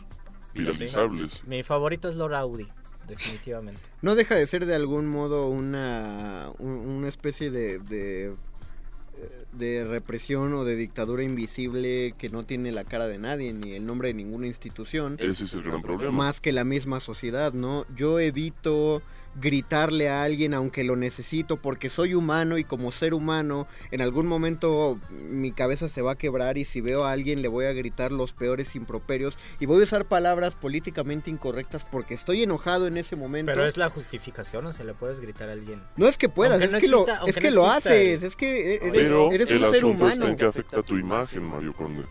viralizables. 0.54 1.42
Mi 1.46 1.62
favorito 1.62 2.08
es 2.08 2.16
Lord 2.16 2.34
Audi, 2.34 2.68
definitivamente. 3.06 3.80
No 4.02 4.14
deja 4.14 4.34
de 4.34 4.46
ser 4.46 4.66
de 4.66 4.74
algún 4.74 5.06
modo 5.06 5.48
una, 5.48 6.50
un- 6.58 6.70
una 6.88 7.08
especie 7.08 7.50
de, 7.50 7.78
de, 7.78 8.34
de 9.52 9.84
represión 9.84 10.54
o 10.54 10.64
de 10.64 10.76
dictadura 10.76 11.22
invisible 11.22 12.14
que 12.18 12.28
no 12.28 12.44
tiene 12.44 12.72
la 12.72 12.84
cara 12.84 13.06
de 13.06 13.18
nadie 13.18 13.52
ni 13.52 13.72
el 13.74 13.86
nombre 13.86 14.08
de 14.08 14.14
ninguna 14.14 14.46
institución. 14.46 15.16
Ese 15.18 15.44
es 15.44 15.54
el 15.54 15.62
gran 15.62 15.82
problema. 15.82 16.12
Más 16.12 16.40
que 16.40 16.52
la 16.52 16.64
misma 16.64 17.00
sociedad, 17.00 17.52
¿no? 17.52 17.84
Yo 17.96 18.20
evito 18.20 19.02
gritarle 19.40 20.08
a 20.08 20.22
alguien 20.22 20.54
aunque 20.54 20.84
lo 20.84 20.96
necesito 20.96 21.56
porque 21.56 21.90
soy 21.90 22.14
humano 22.14 22.58
y 22.58 22.64
como 22.64 22.92
ser 22.92 23.14
humano 23.14 23.66
en 23.90 24.00
algún 24.00 24.26
momento 24.26 24.98
mi 25.10 25.52
cabeza 25.52 25.88
se 25.88 26.02
va 26.02 26.12
a 26.12 26.14
quebrar 26.18 26.58
y 26.58 26.64
si 26.64 26.80
veo 26.80 27.04
a 27.04 27.12
alguien 27.12 27.40
le 27.42 27.48
voy 27.48 27.66
a 27.66 27.72
gritar 27.72 28.10
los 28.12 28.32
peores 28.32 28.74
improperios 28.74 29.38
y 29.60 29.66
voy 29.66 29.80
a 29.80 29.84
usar 29.84 30.06
palabras 30.06 30.54
políticamente 30.54 31.30
incorrectas 31.30 31.84
porque 31.84 32.14
estoy 32.14 32.42
enojado 32.42 32.86
en 32.86 32.96
ese 32.96 33.16
momento. 33.16 33.52
Pero 33.52 33.66
es 33.66 33.76
la 33.76 33.88
justificación, 33.90 34.66
o 34.66 34.72
se 34.72 34.84
le 34.84 34.94
puedes 34.94 35.20
gritar 35.20 35.48
a 35.48 35.52
alguien. 35.52 35.80
No 35.96 36.08
es 36.08 36.18
que 36.18 36.28
puedas, 36.28 36.60
es, 36.60 36.72
no 36.72 36.78
que 36.80 36.86
exista- 36.86 36.90
lo, 36.90 37.12
es 37.14 37.20
aunque 37.20 37.40
que 37.40 37.50
no 37.50 37.56
lo 37.56 37.66
exista 37.68 37.90
haces, 37.90 38.22
es 38.22 38.36
que 38.36 38.74
eres, 38.76 38.90
Pero 38.92 39.32
eres 39.32 39.50
el 39.50 39.58
un 39.58 39.64
ser 39.70 39.76
asunto 39.76 40.04
está 40.08 40.16
humano. 40.16 40.30
en 40.32 40.36
que 40.36 40.44
afecta 40.44 40.82
tu 40.82 40.96
imagen, 40.98 41.42
Mario 41.48 41.72
Conde. 41.74 42.04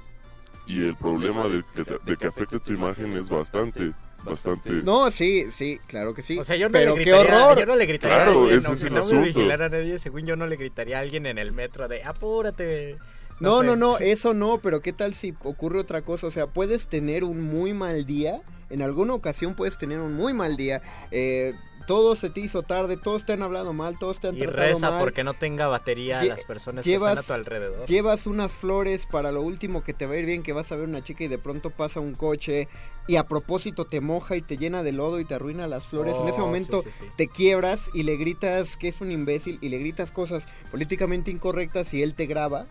Y 0.66 0.84
el 0.86 0.96
problema 0.96 1.48
de 1.48 1.64
que, 1.76 1.84
te- 1.86 2.00
de 2.06 2.18
que 2.18 2.28
afecte 2.28 2.60
tu 2.60 2.74
imagen 2.74 3.14
es 3.14 3.30
bastante, 3.30 3.94
bastante... 4.30 4.70
No, 4.70 5.10
sí, 5.12 5.48
sí, 5.52 5.80
claro 5.88 6.14
que 6.14 6.22
sí. 6.22 6.38
O 6.38 6.44
sea, 6.44 6.56
yo 6.56 6.68
no 6.68 6.74
pero 6.74 6.96
le 6.96 7.04
qué 7.04 7.12
gritaría, 7.12 7.46
horror. 7.46 7.60
Yo 7.60 7.66
no 7.66 7.76
le 7.76 7.86
gritaría 7.86 8.16
Claro, 8.18 8.32
a 8.32 8.34
alguien, 8.34 8.50
ese 8.50 8.58
es 8.60 8.66
aunque 8.66 8.88
el 8.88 8.94
no 8.94 9.22
me 9.22 9.28
vigilara 9.28 9.66
a 9.66 9.70
nadie, 9.70 10.00
según 10.00 10.26
yo 10.26 10.36
no 10.36 10.48
le 10.48 10.56
gritaría 10.56 10.98
a 10.98 11.02
alguien 11.02 11.26
en 11.26 11.38
el 11.38 11.52
metro 11.52 11.88
de 11.88 12.04
apúrate. 12.04 12.98
No, 13.40 13.62
sé. 13.62 13.68
no, 13.68 13.76
no, 13.76 13.98
eso 14.00 14.34
no, 14.34 14.60
pero 14.60 14.82
¿qué 14.82 14.94
tal 14.94 15.14
si 15.14 15.34
ocurre 15.44 15.80
otra 15.80 16.02
cosa? 16.02 16.28
O 16.28 16.32
sea, 16.32 16.48
puedes 16.48 16.88
tener 16.88 17.24
un 17.24 17.42
muy 17.42 17.74
mal 17.74 18.06
día, 18.06 18.42
en 18.70 18.82
alguna 18.82 19.14
ocasión 19.14 19.56
puedes 19.56 19.78
tener 19.78 20.00
un 20.00 20.14
muy 20.14 20.34
mal 20.34 20.58
día, 20.58 20.82
eh, 21.12 21.54
todo 21.88 22.16
se 22.16 22.30
te 22.30 22.42
hizo 22.42 22.62
tarde, 22.62 22.98
todos 22.98 23.26
te 23.26 23.34
han 23.34 23.42
hablado 23.42 23.74
mal, 23.74 23.98
todos 23.98 24.20
te 24.20 24.28
han 24.28 24.36
Y 24.36 24.42
tratado 24.42 24.68
reza 24.68 24.92
mal. 24.92 25.00
porque 25.00 25.24
no 25.24 25.34
tenga 25.34 25.68
batería 25.68 26.22
Lle- 26.22 26.28
las 26.28 26.44
personas 26.44 26.86
que 26.86 26.94
están 26.94 27.18
a 27.18 27.24
tu 27.24 27.34
alrededor. 27.34 27.88
Llevas 27.88 28.28
unas 28.28 28.52
flores 28.52 29.06
para 29.08 29.32
lo 29.32 29.42
último 29.42 29.84
que 29.84 29.94
te 29.94 30.06
va 30.06 30.14
a 30.14 30.18
ir 30.18 30.26
bien, 30.26 30.44
que 30.44 30.54
vas 30.54 30.72
a 30.72 30.76
ver 30.76 30.88
una 30.88 31.02
chica 31.04 31.24
y 31.24 31.28
de 31.28 31.38
pronto 31.40 31.72
pasa 31.72 32.00
un 32.00 32.14
coche 32.14 32.68
y 33.08 33.16
a 33.16 33.24
propósito 33.26 33.86
te 33.86 34.02
moja 34.02 34.36
y 34.36 34.42
te 34.42 34.58
llena 34.58 34.84
de 34.84 34.92
lodo 34.92 35.20
y 35.20 35.26
te 35.26 35.34
arruina 35.34 35.66
las 35.68 35.88
flores. 35.88 36.18
en 36.20 36.28
ese 36.28 36.42
Oh, 36.42 36.46
momento 36.46 36.84
sí, 36.84 36.92
sí, 36.92 37.06
sí. 37.06 37.12
te 37.16 37.28
quiebras 37.30 37.90
y 37.94 38.04
le 38.04 38.18
gritas 38.18 38.78
que 38.78 38.90
es 38.90 39.00
un 39.02 39.12
imbécil 39.12 39.58
y 39.62 39.70
le 39.70 39.80
gritas 39.80 40.12
cosas 40.12 40.46
políticamente 40.70 41.32
incorrectas 41.32 41.94
y 41.94 42.04
él 42.04 42.14
te 42.14 42.26
graba 42.28 42.66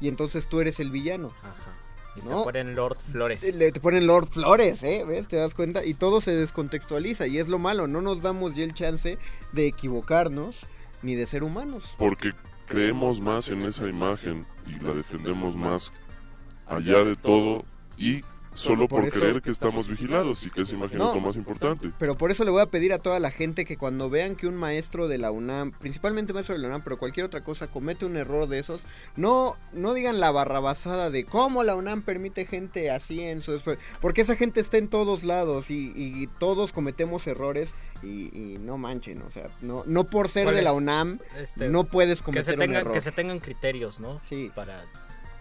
y 0.00 0.08
entonces 0.08 0.48
tú 0.48 0.60
eres 0.60 0.80
el 0.80 0.90
villano. 0.90 1.30
Ajá. 1.42 1.72
Y 2.16 2.24
¿no? 2.24 2.38
te 2.38 2.44
ponen 2.44 2.74
Lord 2.74 2.96
Flores. 3.12 3.42
Le 3.54 3.72
te 3.72 3.80
ponen 3.80 4.06
Lord 4.06 4.28
Flores, 4.28 4.82
¿eh? 4.82 5.04
¿Ves? 5.06 5.28
¿Te 5.28 5.36
das 5.36 5.54
cuenta? 5.54 5.84
Y 5.84 5.94
todo 5.94 6.20
se 6.20 6.34
descontextualiza 6.34 7.26
y 7.26 7.38
es 7.38 7.48
lo 7.48 7.58
malo. 7.58 7.86
No 7.86 8.00
nos 8.00 8.22
damos 8.22 8.54
ya 8.54 8.64
el 8.64 8.74
chance 8.74 9.18
de 9.52 9.66
equivocarnos 9.66 10.66
ni 11.02 11.14
de 11.14 11.26
ser 11.26 11.44
humanos. 11.44 11.94
Porque 11.98 12.32
creemos 12.66 13.20
más 13.20 13.48
en 13.48 13.62
esa 13.62 13.88
imagen 13.88 14.46
y 14.66 14.82
la 14.82 14.92
defendemos 14.92 15.54
más 15.54 15.92
allá 16.66 17.04
de 17.04 17.16
todo 17.16 17.64
y 17.96 18.22
solo 18.56 18.88
por 18.88 19.08
creer 19.10 19.42
que 19.42 19.50
estamos 19.50 19.88
vigilados 19.88 20.44
y 20.44 20.50
que 20.50 20.60
No. 20.60 20.66
es 20.86 20.96
lo 20.96 21.20
más 21.20 21.36
importante. 21.36 21.92
Pero 21.98 22.16
por 22.16 22.30
eso 22.30 22.44
le 22.44 22.50
voy 22.50 22.62
a 22.62 22.66
pedir 22.66 22.92
a 22.92 22.98
toda 22.98 23.20
la 23.20 23.30
gente 23.30 23.64
que 23.64 23.76
cuando 23.76 24.10
vean 24.10 24.36
que 24.36 24.46
un 24.46 24.56
maestro 24.56 25.08
de 25.08 25.18
la 25.18 25.30
UNAM, 25.30 25.72
principalmente 25.72 26.32
maestro 26.32 26.54
de 26.54 26.60
la 26.62 26.68
UNAM, 26.68 26.82
pero 26.82 26.98
cualquier 26.98 27.26
otra 27.26 27.42
cosa, 27.44 27.66
comete 27.68 28.04
un 28.06 28.16
error 28.16 28.48
de 28.48 28.58
esos, 28.58 28.82
no, 29.16 29.56
no 29.72 29.94
digan 29.94 30.18
la 30.20 30.30
barrabasada 30.30 31.10
de 31.10 31.24
cómo 31.24 31.62
la 31.62 31.74
UNAM 31.76 32.02
permite 32.02 32.46
gente 32.46 32.90
así 32.90 33.20
en 33.20 33.42
su... 33.42 33.52
esfuer-". 33.58 33.78
Porque 34.00 34.22
esa 34.22 34.36
gente 34.36 34.60
está 34.60 34.78
en 34.78 34.88
todos 34.88 35.22
lados 35.24 35.70
y, 35.70 35.92
y 35.96 36.26
todos 36.38 36.72
cometemos 36.72 37.26
errores 37.26 37.74
y, 38.02 38.30
y 38.36 38.58
no 38.58 38.78
manchen, 38.78 39.22
o 39.22 39.30
sea, 39.30 39.48
no, 39.60 39.84
no 39.86 40.04
por 40.04 40.28
ser 40.28 40.44
¿Cuál 40.44 40.56
de 40.56 40.62
la? 40.62 40.72
UNAM 40.72 41.18
Este, 41.38 41.68
no 41.68 41.84
puedes 41.84 42.18
que 42.20 42.24
cometer 42.26 42.44
se 42.44 42.52
un 42.54 42.58
tengan 42.60 42.80
error. 42.82 42.92
que 42.92 43.00
se 43.00 43.12
tengan 43.12 43.38
criterios, 43.38 44.00
¿no? 44.00 44.20
Sí. 44.24 44.50
Para 44.54 44.84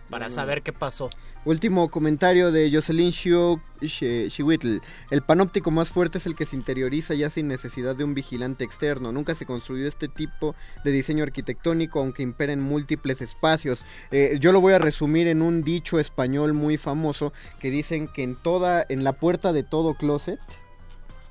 para 0.10 0.26
No, 0.26 0.30
no, 0.30 0.36
saber 0.36 0.60
no. 0.60 0.64
qué 0.64 0.72
pasó. 0.74 1.10
Último 1.46 1.90
comentario 1.92 2.52
de 2.52 2.72
Jocelyn 2.74 3.12
Shiu- 3.12 3.62
Shi- 3.80 4.30
Shiwitl. 4.30 4.80
El 5.12 5.22
panóptico 5.22 5.70
más 5.70 5.90
fuerte 5.90 6.18
es 6.18 6.26
el 6.26 6.36
que 6.36 6.48
se 6.48 6.56
interioriza 6.56 7.14
ya 7.14 7.30
sin 7.30 7.48
necesidad 7.48 7.96
de 7.96 8.04
un 8.04 8.16
vigilante 8.16 8.64
externo. 8.64 9.12
Nunca 9.12 9.36
se 9.36 9.46
construyó 9.46 9.88
este 9.88 10.08
tipo 10.08 10.56
de 10.84 10.92
diseño 10.92 11.24
arquitectónico, 11.24 12.00
aunque 12.00 12.24
imperen 12.24 12.64
múltiples 12.64 13.22
espacios. 13.22 13.86
Eh, 14.10 14.38
yo 14.40 14.52
lo 14.54 14.60
voy 14.60 14.74
a 14.74 14.80
resumir 14.80 15.28
en 15.28 15.44
un 15.44 15.62
dicho 15.64 16.00
español 16.00 16.54
muy 16.54 16.78
famoso 16.78 17.32
que 17.60 17.70
dicen 17.70 18.08
que 18.08 18.24
en 18.24 18.36
toda, 18.36 18.84
en 18.90 19.04
la 19.04 19.14
puerta 19.14 19.54
de 19.54 19.62
todo 19.62 19.94
closet, 19.94 20.40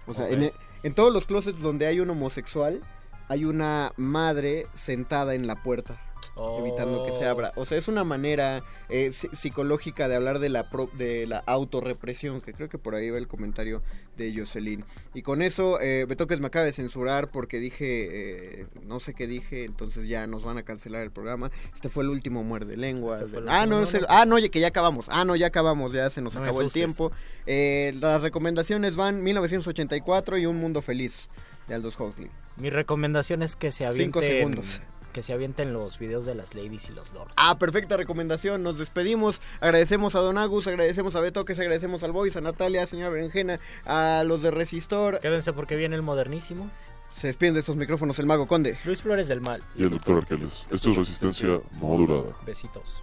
o 0.07 0.15
sea, 0.15 0.29
en, 0.29 0.53
en 0.85 0.95
todos 0.95 1.13
los 1.13 1.25
closets 1.27 1.61
donde 1.61 1.87
hay 1.87 1.99
un 1.99 2.11
homosexual, 2.11 2.81
hay 3.29 3.47
una 3.47 3.93
madre 3.97 4.67
sentada 4.75 5.35
en 5.35 5.49
la 5.49 5.57
puerta. 5.57 6.01
Evitando 6.37 7.05
que 7.07 7.13
se 7.13 7.27
abra. 7.27 7.53
O 7.57 7.65
sea, 7.65 7.79
es 7.79 7.89
una 7.89 8.05
manera 8.05 8.63
eh, 8.89 9.13
psicológica 9.13 10.09
de 10.09 10.17
hablar 10.17 10.39
de 10.39 10.49
la, 10.49 10.69
de 10.97 11.27
la 11.27 11.39
autorrepresión, 11.47 12.41
que 12.41 12.53
creo 12.53 12.69
que 12.69 12.79
por 12.79 12.95
ahí 12.95 13.11
va 13.11 13.19
el 13.19 13.29
comentario 13.29 13.83
de 14.17 14.35
Jocelyn. 14.37 14.85
Y 15.15 15.23
con 15.23 15.43
eso, 15.43 15.81
eh, 15.81 16.05
Betoques 16.07 16.41
me 16.41 16.49
acaba 16.49 16.65
de 16.65 16.73
censurar 16.73 17.31
porque 17.31 17.61
dije, 17.61 18.61
eh, 18.61 18.67
no 18.87 19.01
sé 19.01 19.15
qué 19.15 19.27
dije, 19.27 19.65
entonces 19.65 20.09
ya 20.09 20.27
nos 20.27 20.43
van 20.43 20.59
a 20.59 20.63
cancelar 20.63 21.03
el 21.03 21.11
programa. 21.11 21.51
Este 21.75 21.89
fue 21.89 22.05
el 22.05 22.11
último 22.11 22.43
muerde 22.43 22.77
lengua. 22.77 23.21
Ah, 23.49 23.67
no, 23.67 23.83
es 23.83 23.95
el, 23.95 24.07
ah, 24.09 24.27
no, 24.27 24.37
que 24.37 24.61
ya 24.61 24.69
acabamos. 24.69 25.07
Ah, 25.09 25.25
no, 25.25 25.37
ya 25.37 25.47
acabamos, 25.47 25.93
ya 25.93 26.11
se 26.11 26.21
nos 26.21 26.37
acabó 26.37 26.61
el 26.61 26.73
tiempo. 26.73 27.13
Eh, 27.47 27.95
las 28.01 28.23
recomendaciones 28.23 28.97
van 28.97 29.23
1984 29.23 30.39
y 30.39 30.47
Un 30.47 30.59
Mundo 30.59 30.83
Feliz 30.83 31.29
de 31.69 31.75
Aldous 31.75 31.99
Huxley. 31.99 32.31
Mi 32.57 32.71
recomendación 32.71 33.43
es 33.43 33.57
que 33.57 33.73
se 33.73 33.85
avienten... 33.87 34.07
Cinco 34.07 34.21
segundos 34.21 34.81
que 35.15 35.23
se 35.23 35.33
avienten 35.33 35.73
los 35.73 35.99
videos 35.99 36.27
de 36.27 36.35
las 36.35 36.55
ladies 36.55 36.91
y 36.91 36.93
los 36.93 37.11
lords. 37.15 37.33
Ah, 37.37 37.57
perfecta 37.59 37.97
recomendación. 37.97 38.63
Nos 38.63 38.77
despedimos. 38.77 39.41
Agradecemos 39.61 40.15
a 40.17 40.19
Don 40.19 40.37
Agus, 40.37 40.67
agradecemos 40.67 41.15
a 41.15 41.21
Beto, 41.21 41.47
que 41.47 41.55
agradecemos 41.55 42.03
al 42.03 42.13
Boys, 42.13 42.37
a 42.37 42.43
Natalia, 42.43 42.83
a 42.83 42.87
señora 42.87 43.11
Berenjena, 43.11 43.61
a 43.87 44.25
los 44.27 44.43
de 44.43 44.51
Resistor. 44.51 45.21
Quédense 45.21 45.55
porque 45.55 45.77
viene 45.77 45.97
el 45.97 46.03
modernísimo. 46.03 46.69
Se 47.15 47.29
despiden 47.29 47.55
de 47.55 47.61
estos 47.61 47.77
micrófonos 47.77 48.19
el 48.19 48.27
Mago 48.27 48.49
Conde. 48.49 48.77
Luis 48.85 49.03
Flores 49.03 49.29
del 49.29 49.41
Mal. 49.41 49.63
Y 49.77 49.85
el 49.85 49.91
Doctor 49.91 50.19
Arqueles. 50.19 50.67
Esto 50.71 50.91
es 50.91 50.97
Resistencia 50.97 51.61
Modulada. 51.81 52.35
Besitos. 52.45 53.01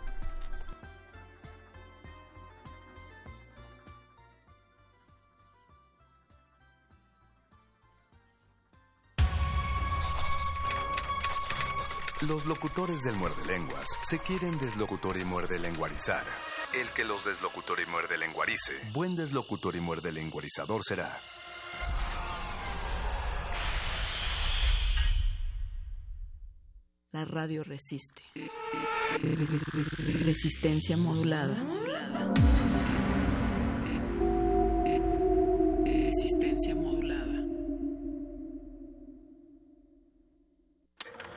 Los 12.27 12.45
locutores 12.45 13.01
del 13.01 13.15
muerde 13.15 13.43
lenguas 13.47 13.87
se 14.03 14.19
quieren 14.19 14.59
deslocutor 14.59 15.17
y 15.17 15.25
muerde 15.25 15.57
lenguarizar. 15.57 16.23
El 16.79 16.87
que 16.89 17.03
los 17.03 17.25
deslocutor 17.25 17.79
y 17.79 17.89
muerde 17.89 18.19
lenguarice, 18.19 18.73
buen 18.93 19.15
deslocutor 19.15 19.75
y 19.75 19.79
muerde 19.79 20.11
lenguarizador 20.11 20.83
será. 20.83 21.19
La 27.11 27.25
radio 27.25 27.63
resiste. 27.63 28.21
Resistencia 30.23 30.97
modulada. 30.97 31.57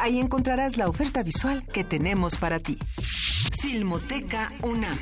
Ahí 0.00 0.18
encontrarás 0.18 0.78
la 0.78 0.88
oferta 0.88 1.22
visual 1.22 1.62
que 1.66 1.84
tenemos 1.84 2.36
para 2.36 2.58
ti. 2.58 2.78
Filmoteca 3.60 4.50
UNAM. 4.62 4.98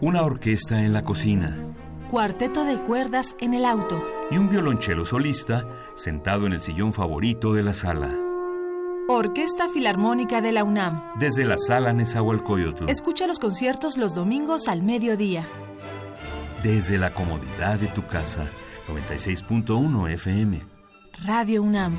Una 0.00 0.22
orquesta 0.22 0.82
en 0.82 0.94
la 0.94 1.04
cocina. 1.04 1.74
Cuarteto 2.08 2.64
de 2.64 2.80
cuerdas 2.80 3.36
en 3.40 3.52
el 3.52 3.66
auto. 3.66 4.02
Y 4.30 4.38
un 4.38 4.48
violonchelo 4.48 5.04
solista 5.04 5.66
sentado 5.94 6.46
en 6.46 6.54
el 6.54 6.62
sillón 6.62 6.94
favorito 6.94 7.52
de 7.52 7.62
la 7.62 7.74
sala. 7.74 8.16
Orquesta 9.08 9.68
Filarmónica 9.68 10.40
de 10.40 10.52
la 10.52 10.64
UNAM. 10.64 11.02
Desde 11.18 11.44
la 11.44 11.58
sala 11.58 11.92
Nezahualcóyotl. 11.92 12.88
Escucha 12.88 13.26
los 13.26 13.38
conciertos 13.38 13.98
los 13.98 14.14
domingos 14.14 14.68
al 14.68 14.82
mediodía. 14.82 15.46
Desde 16.62 16.96
la 16.96 17.12
comodidad 17.12 17.78
de 17.78 17.88
tu 17.88 18.06
casa. 18.06 18.46
96.1 18.94 20.08
FM. 20.18 20.60
Radio 21.26 21.62
UNAM. 21.62 21.98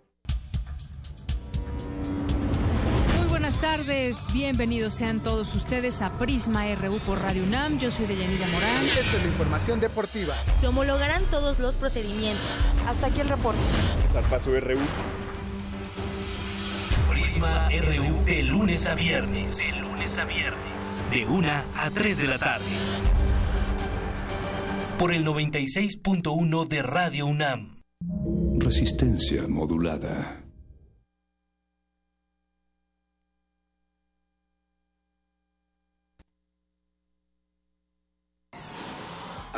Muy 3.17 3.27
buenas 3.29 3.59
tardes, 3.59 4.27
bienvenidos 4.33 4.93
sean 4.93 5.19
todos 5.19 5.53
ustedes 5.55 6.01
a 6.01 6.11
Prisma 6.17 6.73
RU 6.75 6.99
por 6.99 7.19
Radio 7.19 7.43
UNAM. 7.43 7.77
Yo 7.77 7.91
soy 7.91 8.05
Deyanira 8.05 8.47
Morán. 8.47 8.83
Esta 8.83 8.99
es 8.99 9.23
la 9.23 9.27
información 9.27 9.79
deportiva. 9.79 10.33
Se 10.59 10.67
homologarán 10.67 11.23
todos 11.31 11.59
los 11.59 11.75
procedimientos. 11.75 12.73
Hasta 12.87 13.07
aquí 13.07 13.21
el 13.21 13.29
reporte. 13.29 13.59
Zarpazo 14.11 14.51
RU. 14.59 14.79
Prisma 17.09 17.69
RU 17.69 18.25
de 18.25 18.43
lunes 18.43 18.87
a 18.87 18.95
viernes. 18.95 19.71
De 19.71 19.79
lunes 19.79 20.17
a 20.17 20.25
viernes. 20.25 21.01
De 21.11 21.25
1 21.25 21.49
a 21.77 21.89
3 21.91 22.17
de 22.17 22.27
la 22.27 22.39
tarde. 22.39 22.65
Por 24.97 25.13
el 25.13 25.25
96.1 25.25 26.67
de 26.67 26.81
Radio 26.83 27.25
UNAM. 27.25 27.81
Resistencia 28.59 29.47
modulada. 29.47 30.40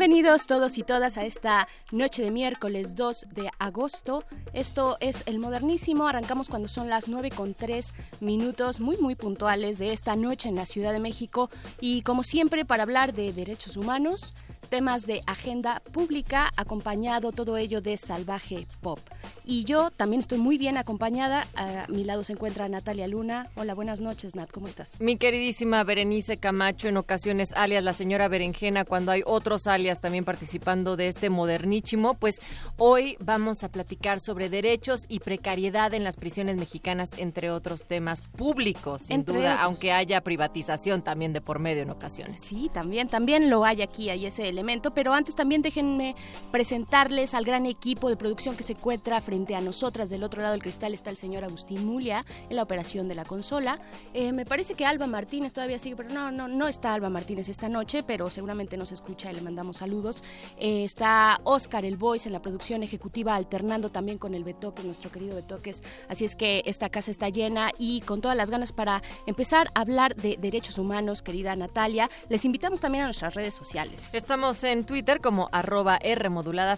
Bienvenidos 0.00 0.46
todos 0.46 0.78
y 0.78 0.82
todas 0.82 1.18
a 1.18 1.26
esta 1.26 1.68
noche 1.92 2.22
de 2.22 2.30
miércoles 2.30 2.94
2 2.94 3.26
de 3.34 3.50
agosto. 3.58 4.24
Esto 4.54 4.96
es 4.98 5.22
el 5.26 5.38
modernísimo. 5.38 6.08
Arrancamos 6.08 6.48
cuando 6.48 6.68
son 6.68 6.88
las 6.88 7.10
9 7.10 7.30
con 7.30 7.52
3 7.52 7.92
minutos, 8.20 8.80
muy, 8.80 8.96
muy 8.96 9.14
puntuales 9.14 9.76
de 9.76 9.92
esta 9.92 10.16
noche 10.16 10.48
en 10.48 10.54
la 10.54 10.64
Ciudad 10.64 10.94
de 10.94 11.00
México. 11.00 11.50
Y 11.82 12.00
como 12.00 12.22
siempre, 12.22 12.64
para 12.64 12.84
hablar 12.84 13.12
de 13.12 13.34
derechos 13.34 13.76
humanos, 13.76 14.32
temas 14.68 15.06
de 15.06 15.22
agenda 15.26 15.82
pública, 15.92 16.50
acompañado 16.56 17.32
todo 17.32 17.56
ello 17.56 17.80
de 17.80 17.96
salvaje 17.96 18.66
pop. 18.80 19.00
Y 19.44 19.64
yo 19.64 19.90
también 19.90 20.20
estoy 20.20 20.38
muy 20.38 20.58
bien 20.58 20.76
acompañada. 20.76 21.46
A 21.56 21.86
mi 21.88 22.04
lado 22.04 22.22
se 22.22 22.34
encuentra 22.34 22.68
Natalia 22.68 23.08
Luna. 23.08 23.48
Hola, 23.56 23.74
buenas 23.74 24.00
noches, 24.00 24.34
Nat, 24.34 24.50
¿cómo 24.50 24.68
estás? 24.68 25.00
Mi 25.00 25.16
queridísima 25.16 25.82
Berenice 25.82 26.36
Camacho, 26.36 26.88
en 26.88 26.96
ocasiones 26.96 27.52
alias 27.54 27.82
la 27.82 27.92
señora 27.92 28.28
Berenjena, 28.28 28.84
cuando 28.84 29.10
hay 29.12 29.22
otros 29.26 29.66
alias 29.66 30.00
también 30.00 30.24
participando 30.24 30.96
de 30.96 31.08
este 31.08 31.30
modernísimo, 31.30 32.14
pues 32.14 32.40
hoy 32.76 33.16
vamos 33.20 33.64
a 33.64 33.68
platicar 33.70 34.20
sobre 34.20 34.48
derechos 34.50 35.06
y 35.08 35.18
precariedad 35.20 35.94
en 35.94 36.04
las 36.04 36.16
prisiones 36.16 36.56
mexicanas, 36.56 37.10
entre 37.16 37.50
otros 37.50 37.86
temas 37.86 38.20
públicos, 38.22 39.02
sin 39.02 39.16
Entre 39.16 39.34
duda, 39.34 39.54
otros. 39.54 39.64
aunque 39.66 39.92
haya 39.92 40.20
privatización 40.20 41.02
también 41.02 41.32
de 41.32 41.40
por 41.40 41.58
medio 41.58 41.82
en 41.82 41.90
ocasiones. 41.90 42.40
Sí, 42.42 42.70
también, 42.72 43.08
también 43.08 43.50
lo 43.50 43.64
hay 43.64 43.82
aquí, 43.82 44.10
hay 44.10 44.26
ese 44.26 44.49
elemento, 44.50 44.92
pero 44.92 45.14
antes 45.14 45.34
también 45.34 45.62
déjenme 45.62 46.14
presentarles 46.50 47.34
al 47.34 47.44
gran 47.44 47.66
equipo 47.66 48.08
de 48.08 48.16
producción 48.16 48.56
que 48.56 48.62
se 48.62 48.74
encuentra 48.74 49.20
frente 49.20 49.54
a 49.54 49.60
nosotras. 49.60 50.10
Del 50.10 50.22
otro 50.22 50.42
lado 50.42 50.52
del 50.52 50.62
cristal 50.62 50.92
está 50.94 51.10
el 51.10 51.16
señor 51.16 51.44
Agustín 51.44 51.86
Mulia 51.86 52.24
en 52.48 52.56
la 52.56 52.62
operación 52.62 53.08
de 53.08 53.14
la 53.14 53.24
consola. 53.24 53.80
Eh, 54.12 54.32
me 54.32 54.44
parece 54.44 54.74
que 54.74 54.84
Alba 54.84 55.06
Martínez 55.06 55.52
todavía 55.52 55.78
sigue, 55.78 55.96
pero 55.96 56.10
no, 56.10 56.30
no, 56.30 56.48
no 56.48 56.68
está 56.68 56.92
Alba 56.92 57.08
Martínez 57.08 57.48
esta 57.48 57.68
noche, 57.68 58.02
pero 58.02 58.30
seguramente 58.30 58.76
nos 58.76 58.92
escucha 58.92 59.30
y 59.30 59.34
le 59.34 59.40
mandamos 59.40 59.78
saludos. 59.78 60.22
Eh, 60.58 60.84
está 60.84 61.40
Oscar 61.44 61.84
el 61.84 61.96
Voice 61.96 62.28
en 62.28 62.32
la 62.32 62.42
producción 62.42 62.82
ejecutiva, 62.82 63.34
alternando 63.34 63.90
también 63.90 64.18
con 64.18 64.34
el 64.34 64.44
Betoques, 64.44 64.84
nuestro 64.84 65.10
querido 65.10 65.36
Betoques. 65.36 65.82
Así 66.08 66.24
es 66.24 66.36
que 66.36 66.62
esta 66.66 66.88
casa 66.88 67.10
está 67.10 67.28
llena 67.28 67.70
y 67.78 68.00
con 68.02 68.20
todas 68.20 68.36
las 68.36 68.50
ganas 68.50 68.72
para 68.72 69.02
empezar 69.26 69.70
a 69.74 69.80
hablar 69.80 70.16
de 70.16 70.36
derechos 70.36 70.78
humanos, 70.78 71.22
querida 71.22 71.54
Natalia. 71.56 72.08
Les 72.28 72.44
invitamos 72.44 72.80
también 72.80 73.02
a 73.02 73.06
nuestras 73.06 73.34
redes 73.34 73.54
sociales. 73.54 74.14
Estamos 74.14 74.39
en 74.40 74.84
Twitter 74.86 75.20
como 75.20 75.50
arroba 75.52 75.98
R 76.00 76.30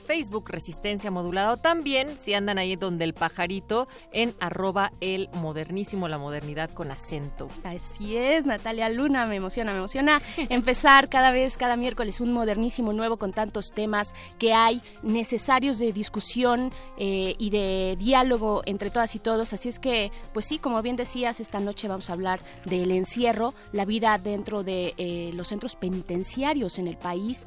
Facebook 0.04 0.48
Resistencia 0.48 1.12
Modulada 1.12 1.52
o 1.52 1.56
también 1.58 2.18
si 2.18 2.34
andan 2.34 2.58
ahí 2.58 2.74
donde 2.74 3.04
el 3.04 3.14
pajarito 3.14 3.86
en 4.10 4.34
arroba 4.40 4.92
el 5.00 5.28
modernísimo, 5.32 6.08
la 6.08 6.18
modernidad 6.18 6.70
con 6.70 6.90
acento. 6.90 7.48
Así 7.62 8.16
es, 8.16 8.46
Natalia 8.46 8.88
Luna, 8.88 9.26
me 9.26 9.36
emociona, 9.36 9.70
me 9.70 9.78
emociona 9.78 10.20
empezar 10.48 11.08
cada 11.08 11.30
vez, 11.30 11.56
cada 11.56 11.76
miércoles 11.76 12.20
un 12.20 12.32
modernísimo 12.32 12.92
nuevo 12.92 13.16
con 13.16 13.32
tantos 13.32 13.70
temas 13.70 14.12
que 14.40 14.52
hay 14.52 14.82
necesarios 15.04 15.78
de 15.78 15.92
discusión 15.92 16.72
eh, 16.98 17.36
y 17.38 17.50
de 17.50 17.96
diálogo 17.96 18.62
entre 18.66 18.90
todas 18.90 19.14
y 19.14 19.20
todos. 19.20 19.52
Así 19.52 19.68
es 19.68 19.78
que, 19.78 20.10
pues 20.34 20.46
sí, 20.46 20.58
como 20.58 20.82
bien 20.82 20.96
decías, 20.96 21.38
esta 21.38 21.60
noche 21.60 21.86
vamos 21.86 22.10
a 22.10 22.14
hablar 22.14 22.40
del 22.64 22.90
encierro, 22.90 23.54
la 23.70 23.84
vida 23.84 24.18
dentro 24.18 24.64
de 24.64 24.94
eh, 24.96 25.30
los 25.34 25.46
centros 25.48 25.76
penitenciarios 25.76 26.80
en 26.80 26.88
el 26.88 26.96
país, 26.96 27.46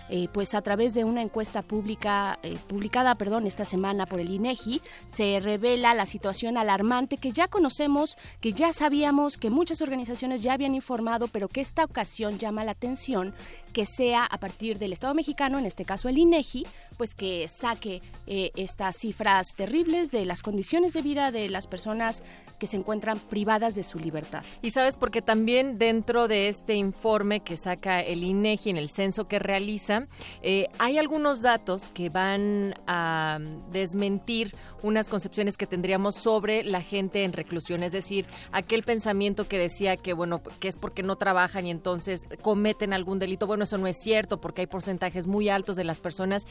eh, 0.13 0.27
pues 0.33 0.53
a 0.55 0.61
través 0.61 0.93
de 0.93 1.05
una 1.05 1.21
encuesta 1.21 1.61
pública 1.61 2.37
eh, 2.43 2.57
publicada, 2.67 3.15
perdón, 3.15 3.47
esta 3.47 3.63
semana 3.63 4.05
por 4.05 4.19
el 4.19 4.29
INEGI, 4.29 4.81
se 5.09 5.39
revela 5.39 5.93
la 5.93 6.05
situación 6.05 6.57
alarmante 6.57 7.15
que 7.15 7.31
ya 7.31 7.47
conocemos, 7.47 8.17
que 8.41 8.51
ya 8.51 8.73
sabíamos, 8.73 9.37
que 9.37 9.49
muchas 9.49 9.81
organizaciones 9.81 10.43
ya 10.43 10.51
habían 10.51 10.75
informado, 10.75 11.29
pero 11.29 11.47
que 11.47 11.61
esta 11.61 11.85
ocasión 11.85 12.39
llama 12.39 12.65
la 12.65 12.71
atención 12.71 13.33
que 13.71 13.85
sea 13.85 14.25
a 14.25 14.37
partir 14.37 14.79
del 14.79 14.91
Estado 14.91 15.13
mexicano, 15.13 15.57
en 15.57 15.65
este 15.65 15.85
caso 15.85 16.09
el 16.09 16.17
INEGI, 16.17 16.67
pues 16.97 17.15
que 17.15 17.47
saque 17.47 18.01
eh, 18.27 18.51
estas 18.55 18.97
cifras 18.97 19.53
terribles 19.55 20.11
de 20.11 20.25
las 20.25 20.41
condiciones 20.41 20.91
de 20.91 21.01
vida 21.01 21.31
de 21.31 21.49
las 21.49 21.67
personas 21.67 22.21
que 22.59 22.67
se 22.67 22.75
encuentran 22.77 23.17
privadas 23.17 23.75
de 23.75 23.83
su 23.83 23.97
libertad. 23.97 24.43
Y 24.61 24.71
sabes, 24.71 24.97
porque 24.97 25.21
también 25.21 25.77
dentro 25.77 26.27
de 26.27 26.49
este 26.49 26.75
informe 26.75 27.39
que 27.39 27.55
saca 27.55 28.01
el 28.01 28.23
INEGI 28.23 28.71
en 28.71 28.77
el 28.77 28.89
censo 28.89 29.27
que 29.27 29.39
realiza, 29.39 30.00
eh, 30.41 30.67
hay 30.79 30.97
algunos 30.97 31.41
datos 31.41 31.89
que 31.89 32.09
van 32.09 32.73
a 32.87 33.39
desmentir 33.71 34.55
unas 34.83 35.09
concepciones 35.09 35.57
que 35.57 35.67
tendríamos 35.67 36.15
sobre 36.15 36.63
la 36.63 36.81
gente 36.81 37.23
en 37.23 37.33
reclusión, 37.33 37.83
es 37.83 37.91
decir, 37.91 38.25
aquel 38.51 38.83
pensamiento 38.83 39.47
que 39.47 39.57
decía 39.57 39.97
que 39.97 40.13
bueno, 40.13 40.41
que 40.59 40.67
es 40.67 40.75
porque 40.75 41.03
no 41.03 41.15
trabajan 41.15 41.67
y 41.67 41.71
entonces 41.71 42.21
cometen 42.41 42.93
algún 42.93 43.19
delito. 43.19 43.47
Bueno, 43.47 43.63
eso 43.65 43.77
no 43.77 43.87
es 43.87 43.97
cierto 43.97 44.39
porque 44.39 44.61
hay 44.61 44.67
porcentajes 44.67 45.27
muy 45.27 45.49
altos 45.49 45.75
de 45.75 45.83
las 45.83 45.99
personas 45.99 46.45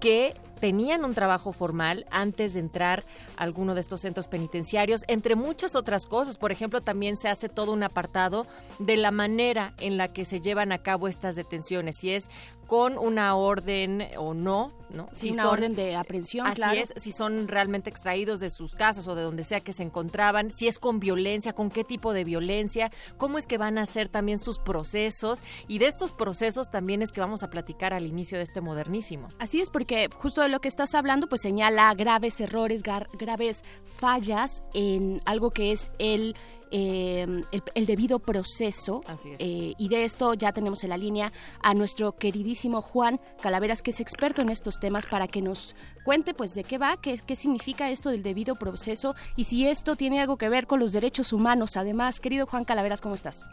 que 0.00 0.34
tenían 0.60 1.04
un 1.04 1.14
trabajo 1.14 1.52
formal 1.52 2.06
antes 2.10 2.54
de 2.54 2.60
entrar 2.60 3.04
a 3.36 3.42
alguno 3.42 3.74
de 3.74 3.80
estos 3.80 4.00
centros 4.00 4.28
penitenciarios, 4.28 5.04
entre 5.08 5.34
muchas 5.34 5.74
otras 5.74 6.06
cosas. 6.06 6.38
Por 6.38 6.52
ejemplo, 6.52 6.80
también 6.80 7.16
se 7.16 7.28
hace 7.28 7.48
todo 7.48 7.72
un 7.72 7.82
apartado 7.82 8.46
de 8.78 8.96
la 8.96 9.10
manera 9.10 9.74
en 9.78 9.98
la 9.98 10.08
que 10.08 10.24
se 10.24 10.40
llevan 10.40 10.72
a 10.72 10.78
cabo 10.78 11.08
estas 11.08 11.36
detenciones, 11.36 11.96
si 11.98 12.12
es 12.12 12.28
con 12.66 12.96
una 12.96 13.36
orden 13.36 14.08
o 14.16 14.32
no, 14.32 14.72
¿no? 14.88 15.08
Sí, 15.12 15.32
una 15.32 15.50
orden 15.50 15.74
de 15.74 15.96
aprehensión, 15.96 16.46
Así 16.46 16.56
claro. 16.56 16.80
es, 16.80 16.92
si 16.96 17.12
son 17.12 17.46
realmente 17.46 17.73
extraídos 17.74 18.40
de 18.40 18.50
sus 18.50 18.74
casas 18.74 19.06
o 19.08 19.14
de 19.14 19.22
donde 19.22 19.44
sea 19.44 19.60
que 19.60 19.72
se 19.72 19.82
encontraban, 19.82 20.50
si 20.50 20.68
es 20.68 20.78
con 20.78 21.00
violencia, 21.00 21.52
con 21.52 21.70
qué 21.70 21.84
tipo 21.84 22.12
de 22.12 22.24
violencia, 22.24 22.90
cómo 23.16 23.38
es 23.38 23.46
que 23.46 23.58
van 23.58 23.78
a 23.78 23.82
hacer 23.82 24.08
también 24.08 24.38
sus 24.38 24.58
procesos 24.58 25.42
y 25.68 25.78
de 25.78 25.86
estos 25.86 26.12
procesos 26.12 26.70
también 26.70 27.02
es 27.02 27.12
que 27.12 27.20
vamos 27.20 27.42
a 27.42 27.50
platicar 27.50 27.94
al 27.94 28.06
inicio 28.06 28.38
de 28.38 28.44
este 28.44 28.60
modernísimo. 28.60 29.28
Así 29.38 29.60
es, 29.60 29.70
porque 29.70 30.08
justo 30.16 30.40
de 30.40 30.48
lo 30.48 30.60
que 30.60 30.68
estás 30.68 30.94
hablando, 30.94 31.28
pues 31.28 31.42
señala 31.42 31.92
graves 31.94 32.40
errores, 32.40 32.82
graves 32.82 33.64
fallas 33.84 34.62
en 34.72 35.20
algo 35.24 35.50
que 35.50 35.72
es 35.72 35.88
el, 35.98 36.36
eh, 36.76 37.22
el, 37.52 37.62
el 37.76 37.86
debido 37.86 38.18
proceso. 38.18 39.00
Eh, 39.38 39.74
y 39.78 39.88
de 39.88 40.02
esto 40.02 40.34
ya 40.34 40.50
tenemos 40.50 40.82
en 40.82 40.90
la 40.90 40.96
línea 40.96 41.32
a 41.62 41.72
nuestro 41.72 42.16
queridísimo 42.16 42.82
Juan 42.82 43.20
Calaveras, 43.40 43.80
que 43.80 43.92
es 43.92 44.00
experto 44.00 44.42
en 44.42 44.50
estos 44.50 44.80
temas, 44.80 45.06
para 45.06 45.28
que 45.28 45.40
nos 45.40 45.76
cuente 46.04 46.34
pues 46.34 46.52
de 46.54 46.64
qué 46.64 46.76
va, 46.76 46.96
qué, 46.96 47.14
qué 47.24 47.36
significa 47.36 47.90
esto 47.90 48.10
del 48.10 48.24
debido 48.24 48.56
proceso 48.56 49.14
y 49.36 49.44
si 49.44 49.68
esto 49.68 49.94
tiene 49.94 50.20
algo 50.20 50.36
que 50.36 50.48
ver 50.48 50.66
con 50.66 50.80
los 50.80 50.92
derechos 50.92 51.32
humanos. 51.32 51.76
Además, 51.76 52.18
querido 52.18 52.44
Juan 52.46 52.64
Calaveras, 52.64 53.00
¿cómo 53.00 53.14
estás? 53.14 53.46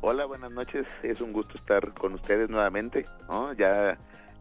Hola, 0.00 0.24
buenas 0.26 0.50
noches. 0.50 0.84
Es 1.04 1.20
un 1.20 1.32
gusto 1.32 1.58
estar 1.58 1.94
con 1.94 2.14
ustedes 2.14 2.50
nuevamente. 2.50 3.06
¿no? 3.28 3.52
Ya 3.52 3.96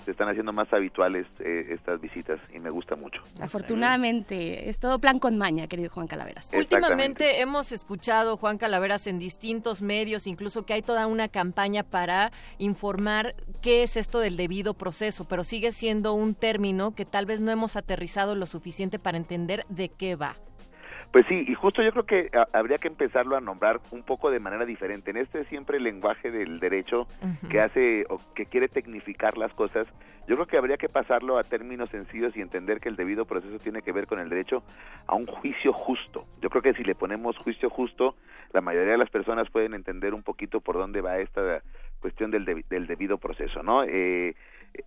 se 0.08 0.12
están 0.12 0.30
haciendo 0.30 0.54
más 0.54 0.72
habituales 0.72 1.28
eh, 1.40 1.68
estas 1.72 2.00
visitas 2.00 2.40
y 2.56 2.60
me 2.60 2.70
gusta 2.70 2.96
mucho. 2.96 3.22
Afortunadamente, 3.42 4.70
es 4.70 4.80
todo 4.80 5.00
plan 5.00 5.20
con 5.20 5.38
maña, 5.38 5.68
querido 5.68 5.90
Juan 5.90 6.08
Calaveras. 6.08 6.54
Últimamente 6.54 7.42
hemos 7.42 7.74
escuchado, 7.74 8.38
Juan 8.38 8.58
Calaveras, 8.58 9.06
en 9.08 9.20
distintos 9.20 9.82
medios, 9.82 10.26
incluso 10.26 10.66
que 10.66 10.72
hay 10.72 10.82
toda 10.82 11.08
una 11.08 11.28
campaña 11.28 11.84
para 11.84 12.32
informar 12.58 13.36
qué 13.62 13.84
es 13.84 13.98
esto 13.98 14.22
del 14.22 14.38
debido 14.38 14.76
proceso, 14.76 15.26
pero 15.26 15.44
sigue 15.44 15.74
siendo 15.74 16.14
un 16.14 16.36
término 16.36 16.96
que 16.96 17.04
tal 17.04 17.26
vez 17.26 17.42
no 17.42 17.52
hemos 17.52 17.76
aterrizado 17.76 18.34
lo 18.34 18.46
suficiente 18.46 19.00
para 19.00 19.18
entender 19.18 19.66
de 19.68 19.90
qué 19.90 20.16
va. 20.16 20.38
Pues 21.12 21.26
sí, 21.28 21.46
y 21.48 21.54
justo 21.56 21.82
yo 21.82 21.92
creo 21.92 22.06
que 22.06 22.30
a- 22.38 22.48
habría 22.58 22.78
que 22.78 22.88
empezarlo 22.90 23.36
a 23.36 23.42
nombrar 23.42 23.80
un 23.92 24.04
poco 24.04 24.30
de 24.30 24.40
manera 24.40 24.66
diferente. 24.66 25.10
En 25.12 25.18
este 25.18 25.46
siempre 25.46 25.78
el 25.78 25.84
lenguaje 25.84 26.30
del 26.32 26.60
derecho 26.60 27.08
que 27.50 27.62
hace 27.62 28.06
o 28.10 28.22
que 28.36 28.46
quiere 28.46 28.68
tecnificar 28.68 29.38
las 29.38 29.54
cosas, 29.54 29.88
yo 30.28 30.36
creo 30.36 30.48
que 30.48 30.58
habría 30.58 30.76
que 30.78 30.90
pasarlo 30.90 31.38
a 31.38 31.44
términos 31.46 31.90
sencillos 31.90 32.36
y 32.36 32.42
entender 32.42 32.82
que 32.82 32.90
el 32.90 32.98
debido 32.98 33.26
proceso 33.26 33.58
tiene 33.60 33.82
que 33.82 33.94
ver 33.94 34.06
con 34.06 34.20
el 34.20 34.28
derecho 34.30 34.64
a 35.08 35.16
un 35.16 35.26
juicio 35.26 35.72
justo. 35.72 36.26
Yo 36.42 36.50
creo 36.50 36.62
que 36.62 36.74
si 36.74 36.84
le 36.84 36.94
ponemos 36.94 37.38
juicio 37.38 37.70
justo, 37.70 38.16
la 38.52 38.60
mayoría 38.62 38.92
de 38.92 38.98
las 38.98 39.10
personas 39.10 39.50
pueden 39.50 39.74
entender 39.74 40.14
un 40.14 40.24
poquito 40.24 40.60
por 40.60 40.76
dónde 40.76 41.00
va 41.02 41.20
esta 41.20 41.64
cuestión 42.02 42.30
del, 42.32 42.46
debi- 42.46 42.66
del 42.70 42.86
debido 42.86 43.18
proceso, 43.18 43.64
¿no? 43.64 43.84
Eh, 43.86 44.36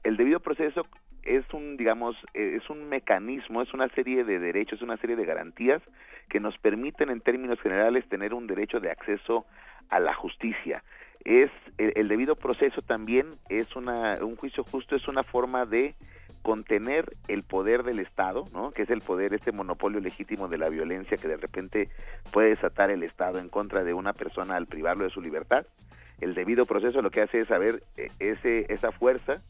el 0.03 0.16
debido 0.16 0.41
proceso 0.41 0.87
es 1.22 1.45
un, 1.53 1.76
digamos, 1.76 2.16
eh, 2.35 2.59
es 2.61 2.70
un 2.70 2.89
mecanismo, 2.89 3.62
es 3.62 3.72
una 3.74 3.89
serie 3.89 4.24
de 4.24 4.39
derechos, 4.39 4.83
una 4.83 4.97
serie 4.97 5.16
de 5.16 5.24
garantías 5.24 5.83
que 6.28 6.41
nos 6.41 6.57
permiten 6.59 7.11
en 7.11 7.20
términos 7.20 7.61
generales 7.61 8.09
tener 8.09 8.35
un 8.35 8.47
derecho 8.47 8.81
de 8.81 8.91
acceso 8.91 9.47
a 9.89 10.01
la 10.01 10.14
justicia. 10.14 10.83
Es 11.24 11.51
el, 11.76 11.93
el 11.97 12.09
debido 12.09 12.37
proceso 12.37 12.81
también 12.81 13.26
es 13.49 13.76
una 13.76 14.18
un 14.22 14.37
juicio 14.37 14.64
justo 14.64 14.97
es 14.97 15.07
una 15.09 15.22
forma 15.22 15.66
de 15.66 15.95
contener 16.43 17.05
el 17.28 17.43
poder 17.43 17.83
del 17.83 17.99
Estado, 17.99 18.47
¿no? 18.53 18.70
Que 18.70 18.83
es 18.83 18.91
el 18.91 19.03
poder 19.03 19.35
este 19.35 19.53
monopolio 19.53 20.01
legítimo 20.01 20.49
de 20.49 20.57
la 20.57 20.70
violencia 20.70 21.18
que 21.18 21.28
de 21.28 21.37
repente 21.37 21.91
puede 22.33 22.51
desatar 22.51 22.91
el 22.91 23.03
Estado 23.03 23.39
en 23.39 23.51
contra 23.51 23.85
de 23.85 23.93
una 23.93 24.14
persona 24.14 24.57
al 24.57 24.66
privarlo 24.66 25.05
de 25.05 25.11
su 25.11 25.20
libertad. 25.20 25.66
El 26.20 26.35
debido 26.35 26.64
proceso 26.64 27.03
lo 27.03 27.11
que 27.11 27.22
hace 27.22 27.41
es 27.41 27.49
saber 27.49 27.83
eh, 27.97 28.09
ese 28.18 28.72
esa 28.72 28.93
fuerza 28.93 29.43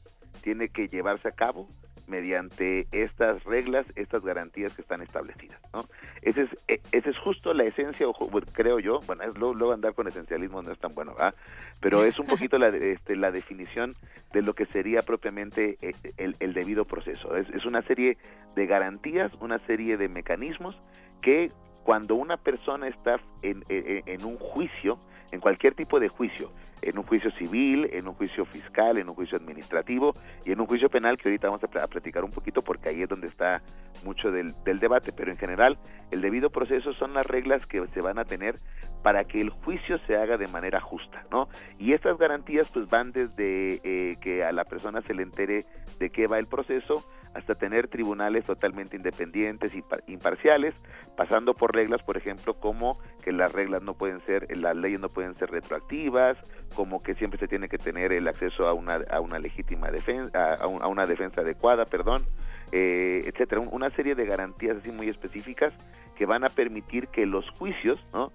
tiene 0.42 0.68
que 0.68 0.88
llevarse 0.88 1.28
a 1.28 1.32
cabo 1.32 1.68
mediante 2.06 2.88
estas 2.90 3.44
reglas, 3.44 3.86
estas 3.94 4.22
garantías 4.24 4.74
que 4.74 4.82
están 4.82 5.00
establecidas, 5.00 5.60
¿no? 5.72 5.84
Ese 6.22 6.42
es, 6.42 6.50
eh, 6.66 6.80
ese 6.90 7.10
es 7.10 7.18
justo 7.18 7.54
la 7.54 7.62
esencia, 7.64 8.04
creo 8.52 8.80
yo, 8.80 9.00
bueno, 9.06 9.22
es, 9.22 9.38
luego, 9.38 9.72
andar 9.72 9.94
con 9.94 10.08
esencialismo 10.08 10.60
no 10.60 10.72
es 10.72 10.78
tan 10.80 10.92
bueno, 10.92 11.12
¿verdad? 11.14 11.34
Pero 11.80 12.04
es 12.04 12.18
un 12.18 12.26
poquito 12.26 12.58
la, 12.58 12.68
este, 12.68 13.14
la 13.14 13.30
definición 13.30 13.94
de 14.32 14.42
lo 14.42 14.54
que 14.54 14.66
sería 14.66 15.02
propiamente 15.02 15.78
eh, 15.82 15.94
el, 16.16 16.52
debido 16.52 16.84
proceso. 16.84 17.36
Es, 17.36 17.64
una 17.64 17.82
serie 17.82 18.18
de 18.56 18.66
garantías, 18.66 19.32
una 19.40 19.58
serie 19.60 19.96
de 19.96 20.08
mecanismos 20.08 20.76
que 21.22 21.52
cuando 21.84 22.16
una 22.16 22.36
persona 22.38 22.88
está 22.88 23.20
en, 23.42 23.64
en- 23.68 24.02
en 24.06 24.24
un 24.24 24.36
juicio 24.36 24.98
en 25.32 25.40
cualquier 25.40 25.74
tipo 25.74 26.00
de 26.00 26.08
juicio, 26.08 26.50
en 26.82 26.98
un 26.98 27.04
juicio 27.04 27.30
civil, 27.32 27.88
en 27.92 28.08
un 28.08 28.14
juicio 28.14 28.44
fiscal, 28.44 28.98
en 28.98 29.08
un 29.08 29.14
juicio 29.14 29.36
administrativo 29.38 30.14
y 30.44 30.52
en 30.52 30.60
un 30.60 30.66
juicio 30.66 30.88
penal 30.88 31.16
que 31.18 31.28
ahorita 31.28 31.48
vamos 31.48 31.62
a, 31.64 31.68
pl- 31.68 31.82
a 31.82 31.86
platicar 31.86 32.24
un 32.24 32.30
poquito 32.30 32.62
porque 32.62 32.88
ahí 32.88 33.02
es 33.02 33.08
donde 33.08 33.28
está 33.28 33.62
mucho 34.04 34.30
del, 34.30 34.54
del 34.64 34.78
debate, 34.80 35.12
pero 35.12 35.30
en 35.30 35.36
general 35.38 35.78
el 36.10 36.20
debido 36.22 36.50
proceso 36.50 36.92
son 36.94 37.12
las 37.14 37.26
reglas 37.26 37.66
que 37.66 37.86
se 37.88 38.00
van 38.00 38.18
a 38.18 38.24
tener 38.24 38.56
para 39.02 39.24
que 39.24 39.40
el 39.40 39.50
juicio 39.50 39.98
se 40.06 40.16
haga 40.16 40.36
de 40.36 40.46
manera 40.46 40.80
justa, 40.80 41.24
¿no? 41.30 41.48
Y 41.78 41.92
estas 41.92 42.18
garantías 42.18 42.68
pues 42.72 42.88
van 42.88 43.12
desde 43.12 43.80
eh, 43.84 44.16
que 44.20 44.44
a 44.44 44.52
la 44.52 44.64
persona 44.64 45.00
se 45.02 45.14
le 45.14 45.22
entere 45.22 45.64
de 45.98 46.10
qué 46.10 46.26
va 46.26 46.38
el 46.38 46.46
proceso 46.46 47.04
hasta 47.34 47.54
tener 47.54 47.86
tribunales 47.88 48.44
totalmente 48.44 48.96
independientes 48.96 49.72
y 49.74 49.82
par- 49.82 50.02
imparciales, 50.08 50.74
pasando 51.16 51.54
por 51.54 51.74
reglas, 51.74 52.02
por 52.02 52.16
ejemplo, 52.16 52.54
como 52.54 52.98
que 53.22 53.32
las 53.32 53.52
reglas 53.52 53.82
no 53.82 53.94
pueden 53.94 54.20
ser, 54.22 54.48
las 54.58 54.76
leyes 54.76 54.98
no 55.00 55.08
pueden 55.08 55.19
ser 55.34 55.50
retroactivas, 55.50 56.36
como 56.74 57.02
que 57.02 57.14
siempre 57.14 57.38
se 57.38 57.48
tiene 57.48 57.68
que 57.68 57.78
tener 57.78 58.12
el 58.12 58.26
acceso 58.28 58.66
a 58.68 58.72
una, 58.74 59.00
a 59.10 59.20
una 59.20 59.38
legítima 59.38 59.90
defensa, 59.90 60.54
a, 60.54 60.66
un- 60.66 60.82
a 60.82 60.86
una 60.88 61.06
defensa 61.06 61.40
adecuada, 61.40 61.84
perdón, 61.84 62.24
eh, 62.72 63.22
etcétera, 63.26 63.60
Un- 63.60 63.68
una 63.72 63.90
serie 63.90 64.14
de 64.14 64.24
garantías 64.26 64.76
así 64.78 64.90
muy 64.92 65.08
específicas 65.08 65.72
que 66.16 66.26
van 66.26 66.44
a 66.44 66.48
permitir 66.48 67.08
que 67.08 67.26
los 67.26 67.48
juicios, 67.50 67.98
¿no? 68.12 68.32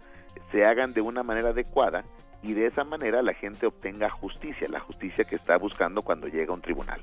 se 0.52 0.66
hagan 0.66 0.94
de 0.94 1.02
una 1.02 1.24
manera 1.24 1.50
adecuada 1.50 2.04
y 2.44 2.54
de 2.54 2.68
esa 2.68 2.84
manera 2.84 3.22
la 3.22 3.34
gente 3.34 3.66
obtenga 3.66 4.10
justicia, 4.10 4.68
la 4.70 4.80
justicia 4.80 5.24
que 5.24 5.36
está 5.38 5.58
buscando 5.58 6.02
cuando 6.02 6.28
llega 6.28 6.52
a 6.52 6.56
un 6.56 6.62
tribunal. 6.62 7.00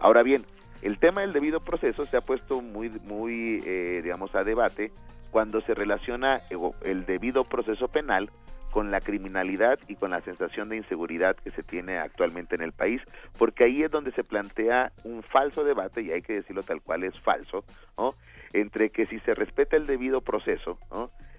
Ahora 0.00 0.22
bien, 0.22 0.44
el 0.82 0.98
tema 0.98 1.20
del 1.20 1.32
debido 1.32 1.60
proceso 1.60 2.04
se 2.06 2.16
ha 2.16 2.20
puesto 2.22 2.60
muy, 2.60 2.90
muy 3.04 3.62
eh, 3.64 4.00
digamos, 4.02 4.34
a 4.34 4.42
debate 4.42 4.90
cuando 5.30 5.60
se 5.60 5.74
relaciona 5.74 6.38
eh, 6.50 6.56
el 6.84 7.06
debido 7.06 7.44
proceso 7.44 7.86
penal 7.88 8.30
con 8.72 8.90
la 8.90 9.00
criminalidad 9.00 9.78
y 9.86 9.96
con 9.96 10.10
la 10.10 10.22
sensación 10.22 10.70
de 10.70 10.78
inseguridad 10.78 11.36
que 11.36 11.50
se 11.52 11.62
tiene 11.62 11.98
actualmente 11.98 12.54
en 12.54 12.62
el 12.62 12.72
país, 12.72 13.02
porque 13.38 13.64
ahí 13.64 13.82
es 13.82 13.90
donde 13.90 14.12
se 14.12 14.24
plantea 14.24 14.92
un 15.04 15.22
falso 15.22 15.62
debate, 15.62 16.00
y 16.00 16.10
hay 16.10 16.22
que 16.22 16.32
decirlo 16.32 16.62
tal 16.62 16.80
cual 16.80 17.04
es 17.04 17.16
falso, 17.20 17.64
entre 18.54 18.90
que 18.90 19.06
si 19.06 19.20
se 19.20 19.34
respeta 19.34 19.76
el 19.76 19.86
debido 19.86 20.22
proceso, 20.22 20.78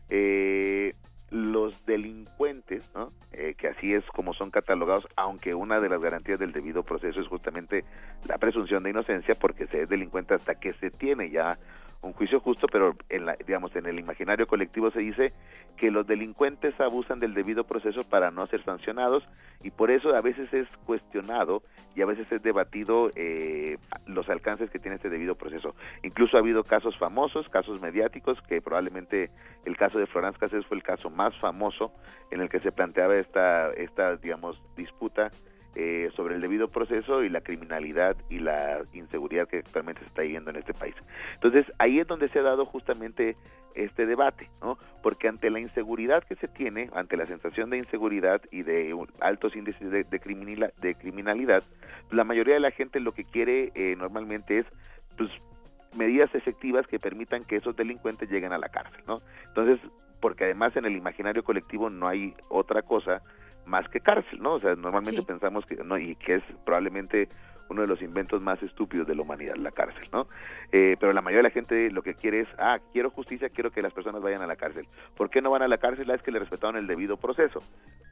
eh, 0.10 0.94
los 1.32 1.84
delincuentes, 1.88 2.88
¿no? 2.94 3.10
Eh, 3.32 3.56
que 3.58 3.68
así 3.70 3.92
es 3.92 4.06
como 4.06 4.36
son 4.36 4.52
catalogados, 4.52 5.08
aunque 5.16 5.56
una 5.56 5.80
de 5.80 5.90
las 5.90 6.00
garantías 6.00 6.40
del 6.40 6.52
debido 6.52 6.84
proceso 6.84 7.20
es 7.20 7.28
justamente 7.28 7.84
la 8.26 8.38
presunción 8.38 8.84
de 8.84 8.92
inocencia, 8.92 9.34
porque 9.34 9.66
se 9.66 9.82
es 9.82 9.90
delincuente 9.90 10.36
hasta 10.36 10.54
que 10.54 10.74
se 10.74 10.92
tiene 10.92 11.32
ya 11.32 11.58
un 12.04 12.14
juicio 12.14 12.40
justo, 12.42 12.68
pero 12.68 12.96
en 13.10 13.26
la, 13.26 13.36
digamos 13.48 13.76
en 13.76 13.86
el 13.86 13.98
imaginario 13.98 14.46
colectivo 14.46 14.92
se 14.92 15.00
dice 15.00 15.34
que 15.78 15.90
los 15.90 16.06
delincuentes 16.06 16.80
abusan 16.80 17.20
del 17.20 17.34
debido 17.34 17.64
proceso 17.64 18.04
para 18.04 18.30
no 18.30 18.46
ser 18.48 18.64
sancionados 18.64 19.24
y 19.64 19.72
por 19.72 19.90
eso 19.90 20.14
a 20.14 20.22
veces 20.22 20.54
es 20.54 20.68
cuestionado 20.86 21.64
y 21.96 22.02
a 22.02 22.06
veces 22.06 22.30
es 22.32 22.42
debatido 22.44 23.10
eh, 23.16 23.78
los 24.06 24.28
alcances 24.30 24.70
que 24.70 24.80
tiene 24.80 24.98
este 24.98 25.10
debido 25.10 25.36
proceso. 25.36 25.76
Incluso 26.04 26.38
ha 26.38 26.42
habido 26.42 26.64
casos 26.64 26.98
famosos, 26.98 27.48
casos 27.50 27.82
mediáticos, 27.82 28.42
que 28.42 28.62
probablemente 28.62 29.30
el 29.66 29.78
caso 29.78 30.00
de 30.00 30.08
Florence 30.08 30.40
Cassés 30.40 30.66
fue 30.66 30.78
el 30.78 30.84
caso 30.84 31.10
más 31.10 31.36
famoso 31.38 31.94
en 32.32 32.42
el 32.42 32.50
que 32.50 32.60
se 32.60 32.72
planteaba 32.72 33.16
esta, 33.16 33.72
esta 33.72 34.18
digamos, 34.18 34.62
disputa 34.76 35.32
eh, 35.76 36.12
sobre 36.16 36.36
el 36.36 36.42
debido 36.42 36.68
proceso 36.68 37.24
y 37.24 37.30
la 37.30 37.42
criminalidad 37.42 38.16
y 38.30 38.40
la 38.40 38.82
inseguridad 38.94 39.48
que 39.48 39.60
actualmente 39.60 40.02
se 40.02 40.08
está 40.08 40.22
viviendo 40.22 40.52
en 40.52 40.58
este 40.58 40.74
país. 40.74 40.96
Entonces, 41.36 41.66
ahí 41.80 42.00
es 42.00 42.08
donde 42.08 42.30
se 42.30 42.40
ha 42.40 42.44
dado 42.44 42.66
justamente 42.66 43.36
este 43.76 44.06
debate, 44.06 44.50
¿no? 44.62 44.78
Porque 45.02 45.28
ante 45.28 45.50
la 45.50 45.60
inseguridad 45.60 46.24
que 46.24 46.36
se 46.36 46.48
tiene, 46.48 46.90
ante 46.94 47.18
la 47.18 47.26
sensación 47.26 47.70
de 47.70 47.78
inseguridad 47.78 48.42
y 48.52 48.64
de 48.64 48.96
altos 49.20 49.56
índices 49.56 49.90
de, 49.90 50.04
de, 50.04 50.20
criminalidad, 50.96 51.64
la 52.12 52.24
mayoría 52.24 52.54
de 52.54 52.60
la 52.60 52.72
gente 52.72 53.00
lo 53.00 53.14
que 53.14 53.24
quiere 53.24 53.72
eh, 53.76 53.96
normalmente 53.98 54.60
es, 54.60 54.66
pues, 55.18 55.32
medidas 55.96 56.34
efectivas 56.34 56.88
que 56.88 57.00
permitan 57.00 57.46
que 57.46 57.58
esos 57.58 57.76
delincuentes 57.76 58.30
lleguen 58.30 58.54
a 58.54 58.58
la 58.58 58.70
cárcel, 58.70 59.02
¿no? 59.08 59.18
Entonces, 59.48 59.80
porque 60.20 60.46
además 60.46 60.76
en 60.76 60.86
el 60.86 60.96
imaginario 60.96 61.44
colectivo 61.44 61.90
no 61.90 62.08
hay 62.08 62.34
otra 62.50 62.82
cosa 62.82 63.22
más 63.66 63.88
que 63.90 64.00
cárcel, 64.02 64.42
¿no? 64.42 64.54
O 64.54 64.60
sea, 64.60 64.76
normalmente 64.76 65.22
Sí. 65.22 65.26
pensamos 65.28 65.66
que 65.66 65.76
no 65.84 65.98
y 65.98 66.16
que 66.16 66.36
es 66.36 66.44
probablemente 66.66 67.30
uno 67.70 67.82
de 67.82 67.88
los 67.88 68.02
inventos 68.02 68.42
más 68.42 68.62
estúpidos 68.62 69.08
de 69.08 69.16
la 69.16 69.22
humanidad, 69.22 69.56
la 69.56 69.72
cárcel, 69.72 70.08
¿no? 70.12 70.28
Eh, 70.72 70.98
pero 71.00 71.14
la 71.14 71.22
mayoría 71.22 71.40
de 71.40 71.50
la 71.50 71.50
gente 71.54 71.90
lo 71.92 72.04
que 72.04 72.14
quiere 72.14 72.42
es, 72.42 72.48
ah, 72.60 72.78
quiero 72.92 73.10
justicia, 73.10 73.50
quiero 73.50 73.72
que 73.72 73.82
las 73.82 73.94
personas 73.94 74.22
vayan 74.22 74.42
a 74.42 74.48
la 74.48 74.58
cárcel. 74.58 74.86
¿Por 75.16 75.30
qué 75.30 75.42
no 75.42 75.50
van 75.50 75.62
a 75.64 75.68
la 75.68 75.78
cárcel? 75.78 76.12
Ah, 76.12 76.16
es 76.16 76.22
que 76.22 76.32
le 76.32 76.40
respetaron 76.40 76.76
el 76.76 76.88
debido 76.88 77.16
proceso. 77.18 77.64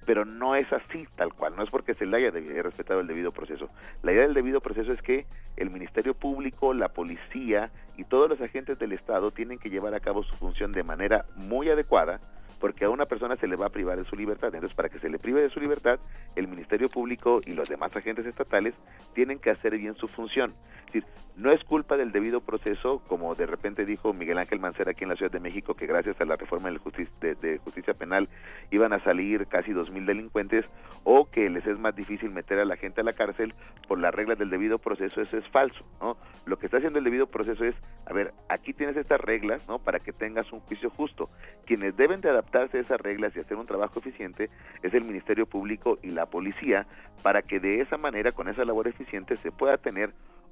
Pero 0.05 0.25
no 0.25 0.55
es 0.55 0.71
así, 0.71 1.05
tal 1.15 1.33
cual, 1.33 1.55
no 1.55 1.63
es 1.63 1.69
porque 1.69 1.93
se 1.95 2.05
le 2.05 2.17
haya 2.17 2.31
de- 2.31 2.63
respetado 2.63 3.01
el 3.01 3.07
debido 3.07 3.31
proceso. 3.33 3.69
La 4.01 4.13
idea 4.13 4.23
del 4.23 4.33
debido 4.33 4.61
proceso 4.61 4.93
es 4.93 5.01
que 5.01 5.25
el 5.57 5.69
Ministerio 5.69 6.13
Público, 6.15 6.73
la 6.73 6.87
policía 6.89 7.69
y 7.97 8.05
todos 8.05 8.29
los 8.29 8.41
agentes 8.41 8.79
del 8.79 8.93
Estado 8.93 9.31
tienen 9.31 9.59
que 9.59 9.69
llevar 9.69 9.93
a 9.93 9.99
cabo 9.99 10.23
su 10.23 10.35
función 10.37 10.71
de 10.71 10.81
manera 10.83 11.25
muy 11.35 11.69
adecuada, 11.69 12.19
porque 12.61 12.85
a 12.85 12.89
una 12.89 13.07
persona 13.07 13.35
se 13.35 13.47
le 13.47 13.55
va 13.55 13.65
a 13.65 13.69
privar 13.69 13.97
de 13.97 14.05
su 14.05 14.15
libertad. 14.15 14.53
Entonces, 14.53 14.75
para 14.75 14.87
que 14.87 14.99
se 14.99 15.09
le 15.09 15.19
prive 15.19 15.41
de 15.41 15.49
su 15.49 15.59
libertad, 15.59 15.99
el 16.35 16.47
Ministerio 16.47 16.89
Público 16.89 17.41
y 17.45 17.53
los 17.53 17.67
demás 17.67 17.93
agentes 17.95 18.25
estatales 18.25 18.75
tienen 19.13 19.39
que 19.39 19.49
hacer 19.49 19.77
bien 19.77 19.95
su 19.95 20.07
función. 20.07 20.53
Es 20.85 20.93
decir, 20.93 21.05
no 21.37 21.51
es 21.51 21.63
culpa 21.63 21.97
del 21.97 22.11
debido 22.11 22.41
proceso, 22.41 23.01
como 23.07 23.33
de 23.35 23.45
repente 23.45 23.85
dijo 23.85 24.13
Miguel 24.13 24.37
Ángel 24.37 24.59
Mancera 24.59 24.91
aquí 24.91 25.03
en 25.03 25.09
la 25.09 25.15
Ciudad 25.15 25.31
de 25.31 25.39
México, 25.39 25.73
que 25.73 25.87
gracias 25.87 26.19
a 26.19 26.25
la 26.25 26.35
reforma 26.35 26.69
de, 26.69 27.57
justicia 27.57 27.93
penal 27.93 28.29
iban 28.69 28.93
a 28.93 28.99
salir 29.03 29.47
casi 29.47 29.71
dos 29.71 29.89
mil 29.89 30.05
delincuentes, 30.05 30.65
o 31.03 31.29
que 31.31 31.49
les 31.49 31.65
es 31.65 31.79
más 31.79 31.95
difícil 31.95 32.29
meter 32.29 32.59
a 32.59 32.65
la 32.65 32.75
gente 32.75 33.01
a 33.01 33.03
la 33.03 33.13
cárcel 33.13 33.55
por 33.87 33.97
las 33.97 34.13
reglas 34.13 34.37
del 34.37 34.49
debido 34.49 34.77
proceso, 34.77 35.21
eso 35.21 35.37
es 35.37 35.47
falso, 35.47 35.83
¿no? 35.99 36.17
Lo 36.45 36.59
que 36.59 36.65
está 36.65 36.77
haciendo 36.77 36.99
el 36.99 37.05
debido 37.05 37.27
proceso 37.27 37.63
es, 37.65 37.75
a 38.05 38.13
ver, 38.13 38.33
aquí 38.49 38.73
tienes 38.73 38.97
estas 38.97 39.21
reglas, 39.21 39.67
¿no? 39.67 39.79
Para 39.79 39.99
que 39.99 40.11
tengas 40.11 40.51
un 40.51 40.59
juicio 40.59 40.89
justo. 40.89 41.29
Quienes 41.65 41.95
deben 41.95 42.21
de 42.21 42.29
adaptarse 42.29 42.50
a 42.59 42.65
esas 42.79 42.99
reglas 43.01 43.35
y 43.35 43.39
hacer 43.39 43.57
un 43.57 43.65
trabajo 43.65 43.99
eficiente 43.99 44.49
es 44.83 44.93
el 44.93 45.03
Ministerio 45.03 45.45
Público 45.45 45.97
y 46.01 46.11
la 46.11 46.25
policía, 46.25 46.85
para 47.23 47.41
que 47.41 47.59
de 47.59 47.81
esa 47.81 47.97
manera, 47.97 48.31
con 48.31 48.49
esa 48.49 48.65
labor 48.65 48.87
eficiente, 48.87 49.37
se 49.37 49.51
pueda 49.51 49.77
tener 49.77 50.11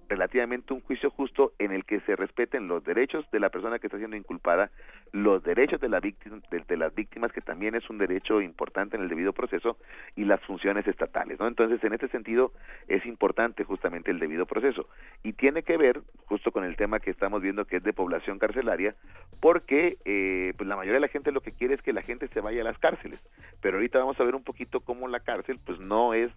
relativamente 0.09 0.73
un 0.73 0.81
juicio 0.81 1.11
justo 1.11 1.53
en 1.59 1.71
el 1.71 1.85
que 1.85 1.99
se 2.01 2.15
respeten 2.15 2.67
los 2.67 2.83
derechos 2.83 3.29
de 3.31 3.39
la 3.39 3.49
persona 3.49 3.79
que 3.79 3.87
está 3.87 3.97
siendo 3.97 4.17
inculpada, 4.17 4.71
los 5.11 5.43
derechos 5.43 5.79
de, 5.79 5.87
la 5.87 5.99
víctima, 5.99 6.39
de, 6.49 6.77
las 6.77 6.93
víctimas, 6.93 7.31
que 7.31 7.41
también 7.41 7.75
es 7.75 7.89
un 7.89 7.99
derecho 7.99 8.41
importante 8.41 8.97
en 8.97 9.03
el 9.03 9.09
debido 9.09 9.33
proceso, 9.33 9.77
y 10.15 10.25
las 10.25 10.41
funciones 10.41 10.87
estatales. 10.87 11.39
¿no? 11.39 11.47
Entonces, 11.47 11.83
en 11.83 11.93
este 11.93 12.07
sentido, 12.09 12.51
es 12.87 13.05
importante 13.05 13.63
justamente 13.63 14.11
el 14.11 14.19
debido 14.19 14.45
proceso. 14.45 14.87
Y 15.23 15.33
tiene 15.33 15.63
que 15.63 15.77
ver 15.77 16.01
justo 16.25 16.51
con 16.51 16.63
el 16.63 16.75
tema 16.75 16.99
que 16.99 17.11
estamos 17.11 17.41
viendo, 17.41 17.65
que 17.65 17.77
es 17.77 17.83
de 17.83 17.93
población 17.93 18.39
carcelaria, 18.39 18.95
porque 19.39 19.97
eh, 20.05 20.53
pues 20.57 20.67
la 20.67 20.75
mayoría 20.75 20.95
de 20.95 21.01
la 21.01 21.07
gente 21.07 21.31
lo 21.31 21.41
que 21.41 21.51
quiere 21.51 21.75
es 21.75 21.81
que 21.81 21.93
la 21.93 22.01
gente 22.01 22.27
se 22.29 22.41
vaya 22.41 22.61
a 22.61 22.65
las 22.65 22.79
cárceles. 22.79 23.19
Pero 23.61 23.77
ahorita 23.77 23.99
vamos 23.99 24.19
a 24.19 24.23
ver 24.23 24.35
un 24.35 24.43
poquito 24.43 24.79
cómo 24.81 25.07
la 25.07 25.19
cárcel 25.19 25.59
pues 25.63 25.79
no 25.79 26.13
es 26.13 26.31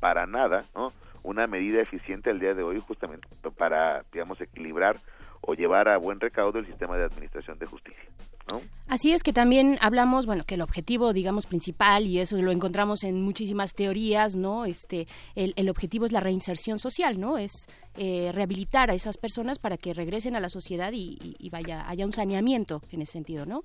para 0.00 0.26
nada, 0.26 0.64
¿no? 0.74 0.92
Una 1.22 1.46
medida 1.46 1.80
eficiente 1.80 2.30
al 2.30 2.38
día 2.40 2.54
de 2.54 2.62
hoy 2.62 2.80
justamente 2.86 3.26
para, 3.56 4.04
digamos, 4.12 4.40
equilibrar 4.40 4.98
o 5.46 5.54
llevar 5.54 5.88
a 5.88 5.98
buen 5.98 6.20
recaudo 6.20 6.58
el 6.58 6.66
sistema 6.66 6.96
de 6.96 7.04
administración 7.04 7.58
de 7.58 7.66
justicia, 7.66 8.04
¿no? 8.50 8.60
Así 8.88 9.12
es 9.12 9.22
que 9.22 9.32
también 9.32 9.76
hablamos, 9.82 10.24
bueno, 10.26 10.44
que 10.46 10.54
el 10.54 10.62
objetivo, 10.62 11.12
digamos, 11.12 11.46
principal, 11.46 12.06
y 12.06 12.18
eso 12.18 12.40
lo 12.40 12.50
encontramos 12.50 13.04
en 13.04 13.20
muchísimas 13.22 13.74
teorías, 13.74 14.36
¿no? 14.36 14.64
Este, 14.64 15.06
el, 15.34 15.52
el 15.56 15.68
objetivo 15.68 16.06
es 16.06 16.12
la 16.12 16.20
reinserción 16.20 16.78
social, 16.78 17.20
¿no? 17.20 17.36
Es 17.36 17.52
eh, 17.96 18.30
rehabilitar 18.32 18.90
a 18.90 18.94
esas 18.94 19.18
personas 19.18 19.58
para 19.58 19.76
que 19.76 19.92
regresen 19.94 20.34
a 20.36 20.40
la 20.40 20.48
sociedad 20.48 20.92
y, 20.92 21.18
y- 21.22 21.36
y 21.38 21.50
vaya, 21.50 21.88
haya 21.88 22.06
un 22.06 22.12
saneamiento 22.14 22.80
en 22.90 23.02
ese 23.02 23.12
sentido, 23.12 23.44
¿no? 23.46 23.60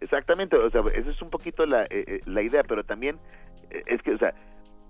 Exactamente, 0.00 0.56
o 0.56 0.70
sea, 0.70 0.82
esa 0.94 1.10
es 1.10 1.22
un 1.22 1.30
poquito 1.30 1.64
la, 1.66 1.84
eh, 1.84 1.88
eh, 2.06 2.20
la 2.26 2.42
idea, 2.42 2.62
pero 2.66 2.82
también 2.84 3.16
eh, 3.70 3.82
es 3.86 4.02
que, 4.02 4.12
o 4.14 4.18
sea, 4.18 4.32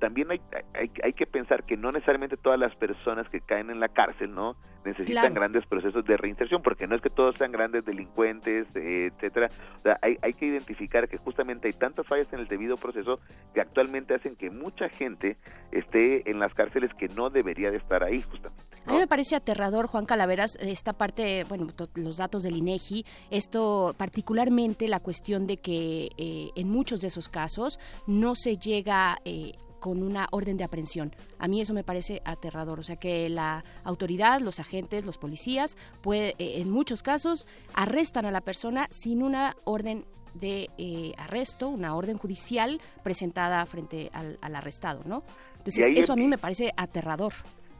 también 0.00 0.30
hay, 0.30 0.40
hay, 0.74 0.90
hay 1.04 1.12
que 1.12 1.26
pensar 1.26 1.62
que 1.64 1.76
no 1.76 1.92
necesariamente 1.92 2.36
todas 2.36 2.58
las 2.58 2.74
personas 2.74 3.28
que 3.28 3.40
caen 3.40 3.70
en 3.70 3.78
la 3.78 3.88
cárcel, 3.88 4.34
¿no? 4.34 4.56
Necesitan 4.84 5.20
Claro. 5.20 5.34
grandes 5.34 5.66
procesos 5.66 6.04
de 6.06 6.16
reinserción, 6.16 6.62
porque 6.62 6.86
no 6.86 6.96
es 6.96 7.02
que 7.02 7.10
todos 7.10 7.36
sean 7.36 7.52
grandes 7.52 7.84
delincuentes, 7.84 8.66
etcétera. 8.74 9.50
O 9.76 9.80
sea, 9.82 9.98
hay, 10.00 10.16
hay 10.22 10.32
que 10.32 10.46
identificar 10.46 11.06
que 11.08 11.18
justamente 11.18 11.68
hay 11.68 11.74
tantas 11.74 12.06
fallas 12.06 12.32
en 12.32 12.40
el 12.40 12.48
debido 12.48 12.76
proceso 12.78 13.20
que 13.54 13.60
actualmente 13.60 14.14
hacen 14.14 14.36
que 14.36 14.50
mucha 14.50 14.88
gente 14.88 15.36
esté 15.70 16.28
en 16.30 16.38
las 16.40 16.54
cárceles 16.54 16.92
que 16.94 17.08
no 17.08 17.28
debería 17.30 17.70
de 17.70 17.76
estar 17.76 18.02
ahí, 18.02 18.22
justamente. 18.22 18.64
A 18.86 18.92
mí 18.92 18.98
me 18.98 19.06
parece 19.06 19.36
aterrador, 19.36 19.86
Juan 19.86 20.06
Calaveras, 20.06 20.56
esta 20.60 20.94
parte, 20.94 21.44
bueno, 21.44 21.66
los 21.94 22.16
datos 22.16 22.42
del 22.42 22.56
INEGI, 22.56 23.04
esto 23.30 23.94
particularmente 23.98 24.88
la 24.88 25.00
cuestión 25.00 25.46
de 25.46 25.58
que 25.58 26.08
eh, 26.16 26.48
en 26.56 26.70
muchos 26.70 27.02
de 27.02 27.08
esos 27.08 27.28
casos 27.28 27.78
no 28.06 28.34
se 28.34 28.56
llega 28.56 29.18
eh, 29.26 29.52
con 29.80 30.02
una 30.02 30.28
orden 30.30 30.56
de 30.56 30.64
aprehensión. 30.64 31.14
A 31.38 31.48
mí 31.48 31.60
eso 31.60 31.74
me 31.74 31.82
parece 31.82 32.20
aterrador. 32.24 32.78
O 32.78 32.82
sea, 32.82 32.96
que 32.96 33.28
la 33.28 33.64
autoridad, 33.82 34.40
los 34.40 34.60
agentes, 34.60 35.04
los 35.04 35.18
policías, 35.18 35.76
puede, 36.02 36.34
eh, 36.38 36.60
en 36.60 36.70
muchos 36.70 37.02
casos, 37.02 37.46
arrestan 37.74 38.26
a 38.26 38.30
la 38.30 38.40
persona 38.42 38.86
sin 38.90 39.22
una 39.22 39.56
orden 39.64 40.04
de 40.34 40.68
eh, 40.78 41.12
arresto, 41.18 41.68
una 41.68 41.96
orden 41.96 42.16
judicial 42.16 42.80
presentada 43.02 43.66
frente 43.66 44.10
al, 44.12 44.38
al 44.40 44.54
arrestado, 44.54 45.02
¿no? 45.04 45.24
Entonces, 45.58 45.88
eso 45.96 46.12
a 46.12 46.16
mí 46.16 46.28
me 46.28 46.38
parece 46.38 46.70
aterrador. 46.76 47.32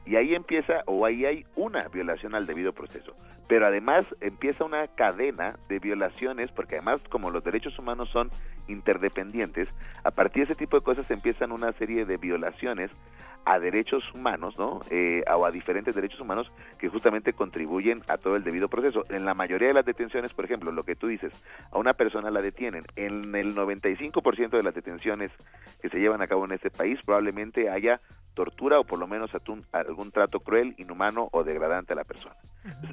y 0.05 0.17
ahí 0.17 0.35
empieza 0.35 0.83
o 0.87 1.07
ahí 1.07 1.25
hay 1.25 1.45
una 1.57 1.87
violación 1.89 2.35
al 2.35 2.47
debido 2.47 2.73
proceso. 2.73 3.15
Pero 3.51 3.67
además 3.67 4.07
empieza 4.21 4.63
una 4.63 4.87
cadena 4.87 5.59
de 5.69 5.81
violaciones, 5.81 6.53
porque 6.53 6.77
además 6.77 7.01
como 7.09 7.33
los 7.33 7.43
derechos 7.43 7.77
humanos 7.81 8.09
son 8.11 8.31
interdependientes, 8.69 9.69
a 10.05 10.13
partir 10.13 10.47
de 10.47 10.53
ese 10.53 10.55
tipo 10.55 10.77
de 10.77 10.85
cosas 10.85 11.11
empiezan 11.11 11.51
una 11.51 11.73
serie 11.73 12.05
de 12.05 12.17
violaciones 12.17 12.93
a 13.45 13.59
derechos 13.59 14.05
humanos, 14.15 14.57
¿no? 14.57 14.83
Eh, 14.91 15.25
o 15.35 15.45
a 15.45 15.51
diferentes 15.51 15.97
derechos 15.97 16.21
humanos 16.21 16.53
que 16.79 16.89
justamente 16.89 17.33
contribuyen 17.33 18.05
a 18.07 18.19
todo 18.19 18.37
el 18.37 18.45
debido 18.45 18.69
proceso. 18.69 19.05
En 19.09 19.25
la 19.25 19.35
mayoría 19.35 19.67
de 19.67 19.75
las 19.75 19.85
detenciones, 19.85 20.33
por 20.33 20.45
ejemplo, 20.45 20.71
lo 20.71 20.85
que 20.85 20.95
tú 20.95 21.09
dices, 21.09 21.33
a 21.73 21.79
una 21.79 21.95
persona 21.95 22.31
la 22.31 22.43
detienen. 22.43 22.85
En 22.95 23.35
el 23.35 23.57
95% 23.57 24.51
de 24.51 24.63
las 24.63 24.75
detenciones 24.77 25.33
que 25.83 25.89
se 25.89 25.99
llevan 25.99 26.23
a 26.23 26.29
cabo 26.29 26.45
en 26.45 26.53
este 26.53 26.71
país 26.71 27.01
probablemente 27.05 27.69
haya 27.69 28.01
tortura 28.35 28.79
o 28.79 28.85
por 28.85 28.99
lo 28.99 29.07
menos 29.07 29.31
algún 29.73 30.13
trato 30.13 30.41
cruel, 30.41 30.75
inhumano 30.79 31.29
o 31.33 31.43
degradante 31.43 31.93
a 31.93 31.97
la 31.97 32.05
persona. 32.05 32.37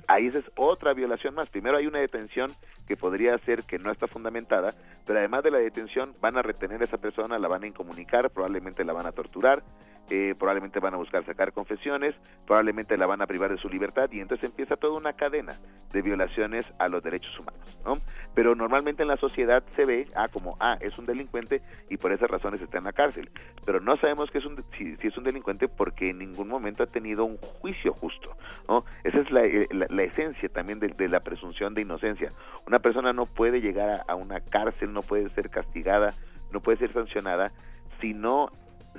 Ahí 0.08 0.28
esa 0.28 0.40
es 0.40 0.47
otra 0.56 0.94
violación 0.94 1.36
más. 1.36 1.50
Primero 1.50 1.78
hay 1.78 1.88
una 1.88 2.00
detención 2.00 2.54
que 2.88 2.96
podría 2.96 3.38
ser 3.40 3.64
que 3.64 3.80
no 3.80 3.92
está 3.92 4.08
fundamentada, 4.08 4.74
pero 5.06 5.20
además 5.20 5.44
de 5.44 5.52
la 5.52 5.58
detención 5.58 6.14
van 6.22 6.38
a 6.38 6.42
retener 6.42 6.82
a 6.82 6.86
esa 6.86 6.98
persona, 6.98 7.38
la 7.38 7.48
van 7.48 7.64
a 7.64 7.68
incomunicar, 7.68 8.30
probablemente 8.30 8.84
la 8.84 8.94
van 8.94 9.06
a 9.06 9.12
torturar, 9.12 9.64
eh, 10.10 10.36
probablemente 10.38 10.80
van 10.80 10.94
a 10.94 10.98
buscar 10.98 11.26
sacar 11.26 11.52
confesiones, 11.54 12.16
probablemente 12.46 12.98
la 12.98 13.06
van 13.06 13.22
a 13.22 13.28
privar 13.28 13.52
de 13.52 13.58
su 13.58 13.70
libertad 13.70 14.10
y 14.12 14.20
entonces 14.22 14.50
empieza 14.50 14.76
toda 14.78 14.98
una 14.98 15.14
cadena 15.14 15.54
de 15.92 16.02
violaciones 16.02 16.66
a 16.80 16.88
los 16.88 17.04
derechos 17.04 17.38
humanos, 17.40 17.78
¿no? 17.86 17.98
Pero 18.34 18.56
normalmente 18.56 19.02
en 19.02 19.08
la 19.10 19.18
sociedad 19.18 19.64
se 19.76 19.86
ve 19.86 20.08
ah, 20.16 20.28
como, 20.28 20.58
ah, 20.60 20.78
es 20.82 20.98
un 20.98 21.06
delincuente 21.06 21.62
y 21.90 21.98
por 21.98 22.12
esas 22.12 22.30
razones 22.30 22.62
está 22.62 22.78
en 22.78 22.84
la 22.86 22.94
cárcel, 22.94 23.30
pero 23.66 23.80
no 23.80 23.98
sabemos 23.98 24.30
que 24.32 24.38
es 24.38 24.46
un, 24.46 24.64
si, 24.78 24.96
es 25.02 25.18
un 25.18 25.24
delincuente 25.24 25.68
porque 25.68 26.10
en 26.12 26.20
ningún 26.20 26.48
momento 26.48 26.84
ha 26.84 26.88
tenido 26.88 27.26
un 27.26 27.38
juicio 27.38 27.94
justo, 27.94 28.36
¿no? 28.68 28.86
Esa 29.04 29.20
es 29.20 29.32
la, 29.32 29.44
eh, 29.46 29.68
la- 29.72 30.04
esencia 30.04 30.48
también 30.50 30.80
de, 30.80 30.88
de 30.90 31.10
la 31.10 31.20
presunción 31.20 31.74
de 31.74 31.82
inocencia. 31.82 32.32
Una 32.66 32.80
persona 32.80 33.12
no 33.12 33.26
puede 33.26 33.60
llegar 33.60 33.90
a, 34.08 34.12
a 34.12 34.16
una 34.16 34.40
cárcel, 34.40 34.94
no 34.94 35.02
puede 35.02 35.30
ser 35.32 35.50
castigada, 35.50 36.14
no 36.52 36.62
puede 36.62 36.78
ser 36.78 36.94
sancionada 36.94 37.52
si 38.00 38.14
no 38.14 38.52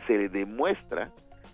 se 0.07 0.29
demuestra 0.29 1.11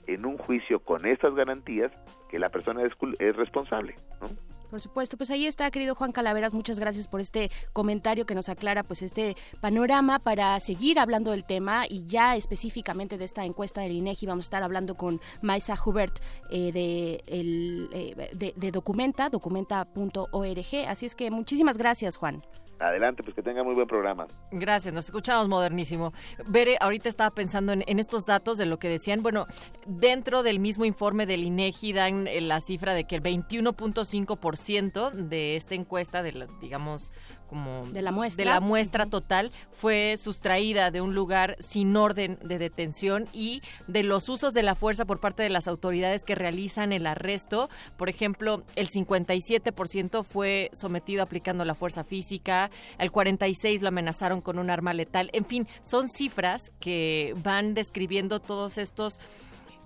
en 0.06 0.26
un 0.26 0.38
juicio 0.38 0.80
con 0.80 1.06
estas 1.06 1.34
garantías 1.34 1.92
que 2.28 2.38
la 2.38 2.50
persona 2.50 2.82
es, 2.82 2.92
es 3.18 3.36
responsable, 3.36 3.94
¿no? 4.20 4.28
Por 4.74 4.80
supuesto, 4.80 5.16
pues 5.16 5.30
ahí 5.30 5.46
está, 5.46 5.70
querido 5.70 5.94
Juan 5.94 6.10
Calaveras, 6.10 6.52
muchas 6.52 6.80
gracias 6.80 7.06
por 7.06 7.20
este 7.20 7.48
comentario 7.72 8.26
que 8.26 8.34
nos 8.34 8.48
aclara 8.48 8.82
pues 8.82 9.02
este 9.02 9.36
panorama 9.60 10.18
para 10.18 10.58
seguir 10.58 10.98
hablando 10.98 11.30
del 11.30 11.44
tema 11.44 11.84
y 11.88 12.06
ya 12.06 12.34
específicamente 12.34 13.16
de 13.16 13.24
esta 13.24 13.44
encuesta 13.44 13.82
del 13.82 13.92
INEGI 13.92 14.26
vamos 14.26 14.46
a 14.46 14.48
estar 14.48 14.62
hablando 14.64 14.96
con 14.96 15.20
Maisa 15.42 15.76
Hubert 15.84 16.18
eh, 16.50 16.72
de, 16.72 17.22
el, 17.28 17.88
eh, 17.92 18.30
de, 18.32 18.52
de 18.56 18.70
Documenta, 18.72 19.30
documenta.org, 19.30 20.88
así 20.88 21.06
es 21.06 21.14
que 21.14 21.30
muchísimas 21.30 21.78
gracias, 21.78 22.16
Juan. 22.16 22.42
Adelante, 22.78 23.22
pues 23.22 23.34
que 23.34 23.42
tenga 23.42 23.62
muy 23.62 23.74
buen 23.74 23.86
programa. 23.86 24.26
Gracias, 24.50 24.92
nos 24.92 25.04
escuchamos 25.06 25.48
modernísimo. 25.48 26.12
Bere, 26.46 26.76
ahorita 26.80 27.08
estaba 27.08 27.30
pensando 27.30 27.72
en, 27.72 27.98
estos 27.98 28.26
datos 28.26 28.58
de 28.58 28.66
lo 28.66 28.78
que 28.78 28.88
decían. 28.88 29.22
Bueno, 29.22 29.46
dentro 29.86 30.42
del 30.42 30.58
mismo 30.58 30.84
informe 30.84 31.26
del 31.26 31.44
INEGI 31.44 31.92
dan 31.92 32.26
eh, 32.26 32.40
la 32.40 32.60
cifra 32.60 32.94
de 32.94 33.04
que 33.04 33.16
el 33.16 33.22
21.5% 33.22 35.12
de 35.12 35.56
esta 35.56 35.74
encuesta, 35.74 36.22
de 36.22 36.32
la, 36.32 36.46
digamos, 36.60 37.12
como 37.54 37.86
De 37.86 38.02
la 38.02 38.10
muestra. 38.10 38.44
de 38.44 38.50
la 38.50 38.58
muestra 38.58 39.06
total 39.06 39.52
fue 39.70 40.16
sustraída 40.16 40.90
de 40.90 41.00
un 41.00 41.14
lugar 41.14 41.56
sin 41.60 41.96
orden 41.96 42.36
de 42.42 42.58
detención 42.58 43.28
y 43.32 43.62
de 43.86 44.02
los 44.02 44.28
usos 44.28 44.54
de 44.54 44.64
la 44.64 44.74
fuerza 44.74 45.04
por 45.04 45.20
parte 45.20 45.44
de 45.44 45.50
las 45.50 45.68
autoridades 45.68 46.24
que 46.24 46.34
realizan 46.34 46.92
el 46.92 47.06
arresto. 47.06 47.70
Por 47.96 48.08
ejemplo, 48.08 48.64
el 48.74 48.90
57% 48.90 50.24
fue 50.24 50.68
sometido 50.72 51.22
aplicando 51.22 51.64
la 51.64 51.76
fuerza 51.76 52.02
física, 52.02 52.72
el 52.98 53.12
46 53.12 53.82
lo 53.82 53.88
amenazaron 53.88 54.40
con 54.40 54.58
un 54.58 54.68
arma 54.68 54.92
letal. 54.92 55.30
En 55.32 55.44
fin, 55.44 55.68
son 55.80 56.08
cifras 56.08 56.72
que 56.80 57.36
van 57.44 57.74
describiendo 57.74 58.40
todos 58.40 58.78
estos 58.78 59.20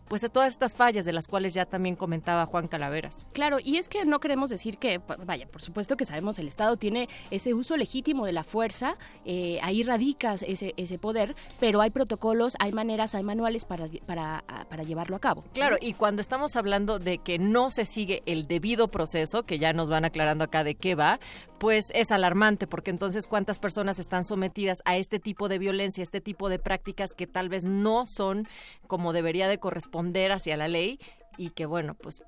pues 0.08 0.26
todas 0.32 0.52
estas 0.52 0.74
fallas 0.74 1.04
de 1.04 1.12
las 1.12 1.26
cuales 1.26 1.54
ya 1.54 1.66
también 1.66 1.96
comentaba 1.96 2.46
Juan 2.46 2.68
Calaveras. 2.68 3.26
Claro, 3.32 3.58
y 3.62 3.76
es 3.76 3.88
que 3.88 4.04
no 4.04 4.20
queremos 4.20 4.50
decir 4.50 4.78
que, 4.78 5.00
vaya, 5.24 5.46
por 5.46 5.60
supuesto 5.60 5.96
que 5.96 6.04
sabemos 6.04 6.38
el 6.38 6.48
Estado 6.48 6.76
tiene 6.76 7.08
ese 7.30 7.54
uso 7.54 7.76
legítimo 7.76 8.24
de 8.26 8.32
la 8.32 8.44
fuerza, 8.44 8.96
eh, 9.24 9.58
ahí 9.62 9.82
radica 9.82 10.34
ese, 10.34 10.74
ese 10.76 10.98
poder, 10.98 11.36
pero 11.60 11.80
hay 11.80 11.90
protocolos, 11.90 12.54
hay 12.58 12.72
maneras, 12.72 13.14
hay 13.14 13.22
manuales 13.22 13.64
para, 13.64 13.88
para, 14.06 14.44
para 14.68 14.82
llevarlo 14.82 15.16
a 15.16 15.20
cabo. 15.20 15.44
Claro, 15.52 15.76
y 15.80 15.92
cuando 15.94 16.22
estamos 16.22 16.56
hablando 16.56 16.98
de 16.98 17.18
que 17.18 17.38
no 17.38 17.70
se 17.70 17.84
sigue 17.84 18.22
el 18.26 18.46
debido 18.46 18.88
proceso, 18.88 19.44
que 19.44 19.58
ya 19.58 19.72
nos 19.72 19.90
van 19.90 20.04
aclarando 20.04 20.44
acá 20.44 20.64
de 20.64 20.74
qué 20.74 20.94
va, 20.94 21.20
pues 21.58 21.86
es 21.92 22.12
alarmante, 22.12 22.66
porque 22.66 22.90
entonces 22.90 23.26
cuántas 23.26 23.58
personas 23.58 23.98
están 23.98 24.24
sometidas 24.24 24.78
a 24.84 24.96
este 24.96 25.18
tipo 25.18 25.48
de 25.48 25.58
violencia, 25.58 26.02
este 26.02 26.20
tipo 26.20 26.48
de 26.48 26.58
prácticas 26.58 27.14
que 27.14 27.26
tal 27.26 27.48
vez 27.48 27.64
no 27.64 28.06
son 28.06 28.46
como 28.86 29.12
debería 29.12 29.48
de 29.48 29.58
corresponder 29.58 29.97
hacia 30.32 30.56
la 30.56 30.68
ley 30.68 31.00
y 31.36 31.50
que 31.50 31.66
bueno, 31.66 31.94
pues 31.94 32.22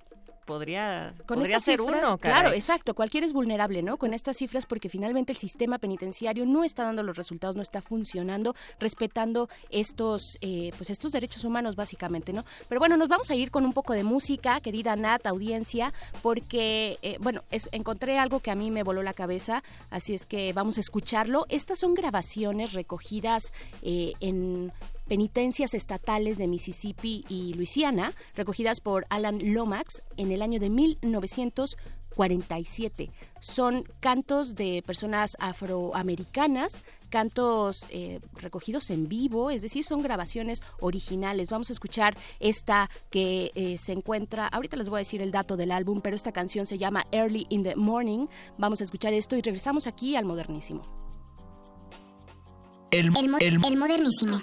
podría, 0.44 1.14
Con 1.26 1.38
podría 1.38 1.58
estas 1.58 1.64
ser 1.64 1.78
cifras, 1.78 2.02
uno, 2.02 2.18
claro, 2.18 2.50
exacto, 2.52 2.94
cualquiera 2.94 3.24
es 3.24 3.32
vulnerable, 3.32 3.82
¿no? 3.82 3.98
Con 3.98 4.12
estas 4.14 4.36
cifras 4.36 4.66
porque 4.66 4.88
finalmente 4.88 5.30
el 5.30 5.38
sistema 5.38 5.78
penitenciario 5.78 6.44
no 6.44 6.64
está 6.64 6.82
dando 6.82 7.04
los 7.04 7.16
resultados, 7.16 7.54
no 7.54 7.62
está 7.62 7.80
funcionando, 7.80 8.56
respetando 8.80 9.48
estos, 9.68 10.38
eh, 10.40 10.72
pues 10.76 10.90
estos 10.90 11.12
derechos 11.12 11.44
humanos 11.44 11.76
básicamente, 11.76 12.32
¿no? 12.32 12.44
Pero 12.68 12.80
bueno, 12.80 12.96
nos 12.96 13.06
vamos 13.06 13.30
a 13.30 13.36
ir 13.36 13.52
con 13.52 13.64
un 13.64 13.72
poco 13.72 13.92
de 13.92 14.02
música, 14.02 14.60
querida 14.60 14.96
Nat, 14.96 15.24
audiencia, 15.26 15.92
porque, 16.20 16.98
eh, 17.02 17.16
bueno, 17.20 17.42
es- 17.52 17.68
encontré 17.70 18.18
algo 18.18 18.40
que 18.40 18.50
a 18.50 18.56
mí 18.56 18.72
me 18.72 18.82
voló 18.82 19.04
la 19.04 19.14
cabeza, 19.14 19.62
así 19.90 20.14
es 20.14 20.26
que 20.26 20.52
vamos 20.52 20.78
a 20.78 20.80
escucharlo. 20.80 21.46
Estas 21.48 21.78
son 21.78 21.94
grabaciones 21.94 22.72
recogidas 22.72 23.52
eh, 23.82 24.14
en 24.18 24.72
penitencias 25.10 25.74
estatales 25.74 26.38
de 26.38 26.46
Mississippi 26.46 27.26
y 27.28 27.52
Luisiana, 27.54 28.14
recogidas 28.36 28.80
por 28.80 29.06
Alan 29.10 29.40
Lomax 29.42 30.04
en 30.16 30.30
el 30.30 30.40
año 30.40 30.60
de 30.60 30.70
1947. 30.70 33.10
Son 33.40 33.82
cantos 33.98 34.54
de 34.54 34.84
personas 34.86 35.36
afroamericanas, 35.40 36.84
cantos 37.08 37.88
eh, 37.90 38.20
recogidos 38.34 38.88
en 38.90 39.08
vivo, 39.08 39.50
es 39.50 39.62
decir, 39.62 39.82
son 39.82 40.00
grabaciones 40.00 40.62
originales. 40.78 41.50
Vamos 41.50 41.70
a 41.70 41.72
escuchar 41.72 42.16
esta 42.38 42.88
que 43.10 43.50
eh, 43.56 43.78
se 43.78 43.90
encuentra, 43.90 44.46
ahorita 44.46 44.76
les 44.76 44.88
voy 44.88 44.98
a 44.98 45.00
decir 45.00 45.22
el 45.22 45.32
dato 45.32 45.56
del 45.56 45.72
álbum, 45.72 46.02
pero 46.02 46.14
esta 46.14 46.30
canción 46.30 46.68
se 46.68 46.78
llama 46.78 47.04
Early 47.10 47.48
in 47.48 47.64
the 47.64 47.74
Morning. 47.74 48.28
Vamos 48.58 48.80
a 48.80 48.84
escuchar 48.84 49.12
esto 49.12 49.36
y 49.36 49.42
regresamos 49.42 49.88
aquí 49.88 50.14
al 50.14 50.24
modernísimo. 50.24 51.09
El, 52.90 53.12
el, 53.40 53.60
El 53.62 53.76
modernísimo. 53.76 54.38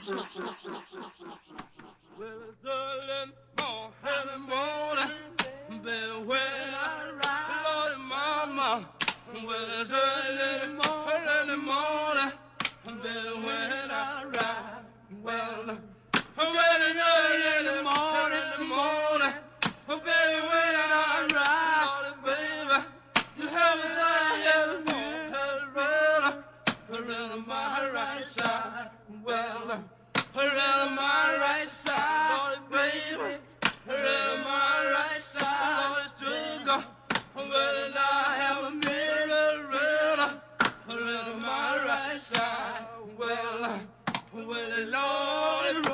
Well, 27.08 27.30
around 30.36 30.96
my 30.96 31.38
right 31.40 31.70
side, 31.70 32.60
baby. 32.70 33.38
Right 33.88 35.22
side. 35.22 36.08
Well, 37.36 37.96
I 37.96 38.36
have 38.40 38.64
a 38.66 38.72
mirror 38.72 39.68
right 41.88 42.22
side. 42.22 42.86
Well, 43.18 43.80
well, 44.34 44.82
Lord, 44.86 45.87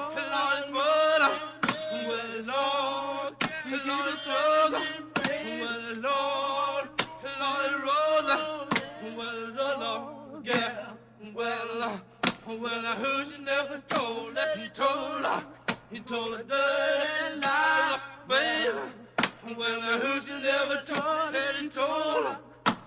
Well, 12.45 12.57
well, 12.57 12.85
I 12.85 12.95
heard 12.95 13.27
you 13.27 13.45
never 13.45 13.81
told 13.87 14.35
that 14.35 14.59
you 14.59 14.67
told 14.75 15.25
her. 15.25 15.45
He 15.89 15.99
told 16.01 16.33
a 16.33 16.43
dirty 16.43 17.39
lie, 17.39 17.99
baby. 18.27 18.77
When 19.55 19.55
the 19.55 20.05
hoochie 20.05 20.41
never 20.43 20.81
told 20.85 21.35
it, 21.35 21.55
he 21.61 21.69
told 21.69 22.25
her. 22.25 22.37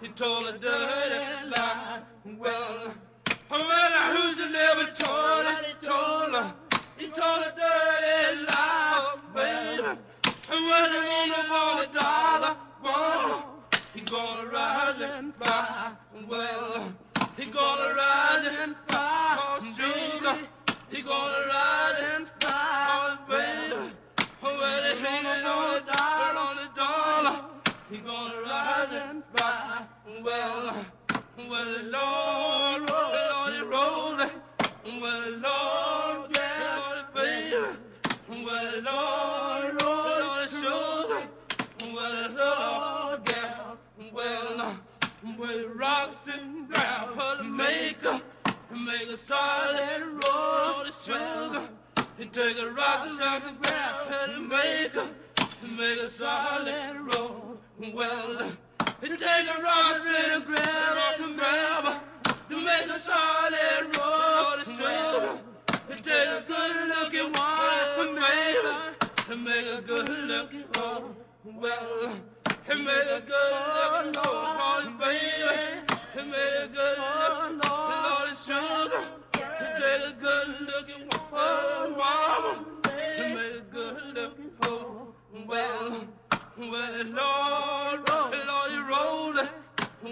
He 0.03 0.09
told 0.09 0.47
a 0.49 0.59
dirty 0.59 1.49
lie. 1.49 2.03
Well, 2.37 2.95
when 3.49 3.61
the 3.61 4.05
hoochie 4.15 4.53
never 4.53 4.91
told 4.93 5.47
it, 5.47 5.65
he 5.65 5.87
told 5.87 6.35
her. 6.35 6.55
He 6.99 7.07
told 7.07 7.43
a 7.43 7.55
dirty 7.57 8.45
lie, 8.45 9.17
baby. 9.35 9.99
And 10.51 10.63
when 10.69 10.93
he 10.93 11.51
want 11.51 11.89
a 11.89 11.95
dollar, 11.95 12.57
well, 12.85 13.55
he 13.95 14.01
gonna 14.03 14.51
rise 14.51 15.01
and 15.01 15.35
fly. 15.37 15.93
Well, 16.29 16.93
he 17.39 17.47
gonna 17.47 17.95
rise 17.95 18.47
and 18.47 18.75
fly, 18.89 19.16
oh, 19.95 20.11
sugar. 20.19 20.37
He 20.91 21.03
gonna 21.03 21.47
rise 21.49 22.03
and 22.15 22.27
fly, 22.41 23.19
oh, 23.19 23.19
baby. 23.29 23.93
When 24.41 24.85
he 24.85 25.03
hanging 25.05 25.47
on 25.47 25.77
a 25.77 25.81
dollar, 25.87 26.39
on 26.47 26.57
a 26.59 26.69
dollar, 26.77 27.37
he 27.91 27.99
gonna 27.99 28.43
rise 28.43 28.93
and 28.93 29.23
fly. 29.35 29.85
Well, 30.25 30.87
well, 31.49 31.65
the 31.65 31.83
Lord, 31.97 32.91
Lord, 32.91 33.13
Lord, 33.33 33.53
he 33.55 33.61
rolling. 33.63 34.35
Well, 35.03 35.21
the 35.23 35.31
Lord, 35.39 36.06
Make 48.85 49.09
a 49.09 49.19
solid 49.27 50.03
roll 50.03 50.83
of 50.83 50.93
sugar. 51.03 51.69
You 52.19 52.27
take 52.27 52.59
a 52.59 52.71
rock, 52.71 53.09
rock 53.19 53.43
and 53.47 53.61
grab 53.63 54.29
the 54.29 54.41
maker. 54.41 55.09
Make 55.63 55.99
a 55.99 56.11
solid 56.11 56.97
roll. 57.01 57.59
Well, 57.95 58.53
you 59.03 59.17
take 59.17 59.49
a 59.49 59.63
rock 59.63 60.03
and 60.07 60.45
grab, 60.45 60.97
rock 60.97 61.21
and 61.21 61.37
grab. 61.37 62.03
To 62.51 62.57
make 62.57 62.87
a 62.87 63.01
solid 63.01 63.97
roll 63.97 64.55
of 64.55 64.65
sugar. 64.65 65.39
You 65.89 65.97
take 65.97 66.29
a 66.29 66.45
good 66.47 66.89
looking 66.89 67.33
one, 67.33 68.15
baby. 68.15 69.07
To 69.29 69.37
make 69.37 69.67
a 69.67 69.81
good 69.81 70.09
looking 70.09 70.65
one. 70.75 71.15
Well, 71.45 72.17
it 72.69 72.79
made 72.79 73.09
a 73.09 73.23
good 73.23 73.53
looking 73.75 74.23
one, 74.23 74.99
baby. 74.99 75.87
It 76.15 76.27
made 76.27 76.63
a 76.63 76.69
good 76.69 76.99
looking 76.99 77.61
of 77.61 78.06
sugar. 78.47 79.05
It 79.35 79.81
made 79.81 80.03
a 80.07 80.15
good 80.21 80.61
looking 80.61 81.09
one, 81.31 81.97
mama. 81.97 82.65
It 82.85 83.35
made 83.35 83.57
a 83.57 83.65
good 83.73 84.15
looking 84.15 84.53
one. 84.59 85.49
Well, 85.49 86.07
well, 86.57 86.93
the 86.93 87.05
Lord, 87.05 88.09
Lord 88.09 88.35
is 88.71 88.83
rolling. 88.93 89.49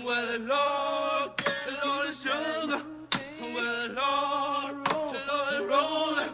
Well, 0.05 0.27
the 0.27 0.39
Lord, 0.41 1.31
Lord 1.85 2.09
is 2.09 2.17
sugar. 2.21 2.83
Well, 3.41 3.89
Lord, 4.01 4.75
Lord 4.93 5.53
is 5.53 5.61
rolling. 5.61 6.33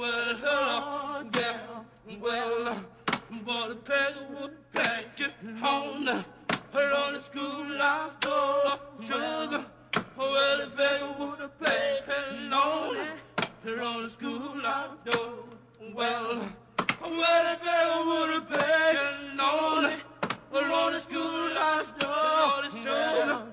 Well, 0.00 0.34
the 0.36 0.46
Lord, 0.46 1.36
yeah. 1.36 1.60
Well, 2.18 2.80
but 3.44 3.68
the 3.68 3.74
beggar 3.74 4.26
would 4.40 4.72
pack 4.72 5.20
it 5.20 5.32
home. 5.58 6.06
Her 6.72 6.92
on 6.94 7.12
the 7.12 7.22
school 7.24 7.76
I 7.78 8.10
stole 8.20 9.06
sugar. 9.06 9.66
Well, 10.18 10.58
the 10.58 10.66
beggar 10.74 11.14
would 11.18 11.40
have 11.40 11.60
paid 11.60 12.02
her 13.64 13.80
on 13.82 14.04
the 14.04 14.10
school 14.10 14.60
I 14.64 14.88
stole. 15.04 15.44
Well, 15.94 16.48
well, 17.02 17.44
the 17.44 17.64
beggar 17.64 18.04
would 18.06 18.30
have 18.30 18.48
paid 18.48 18.96
her 18.96 20.72
on 20.72 20.92
the 20.92 21.00
school 21.00 21.20
I 21.20 21.82
stole 21.84 22.70
the. 22.72 23.46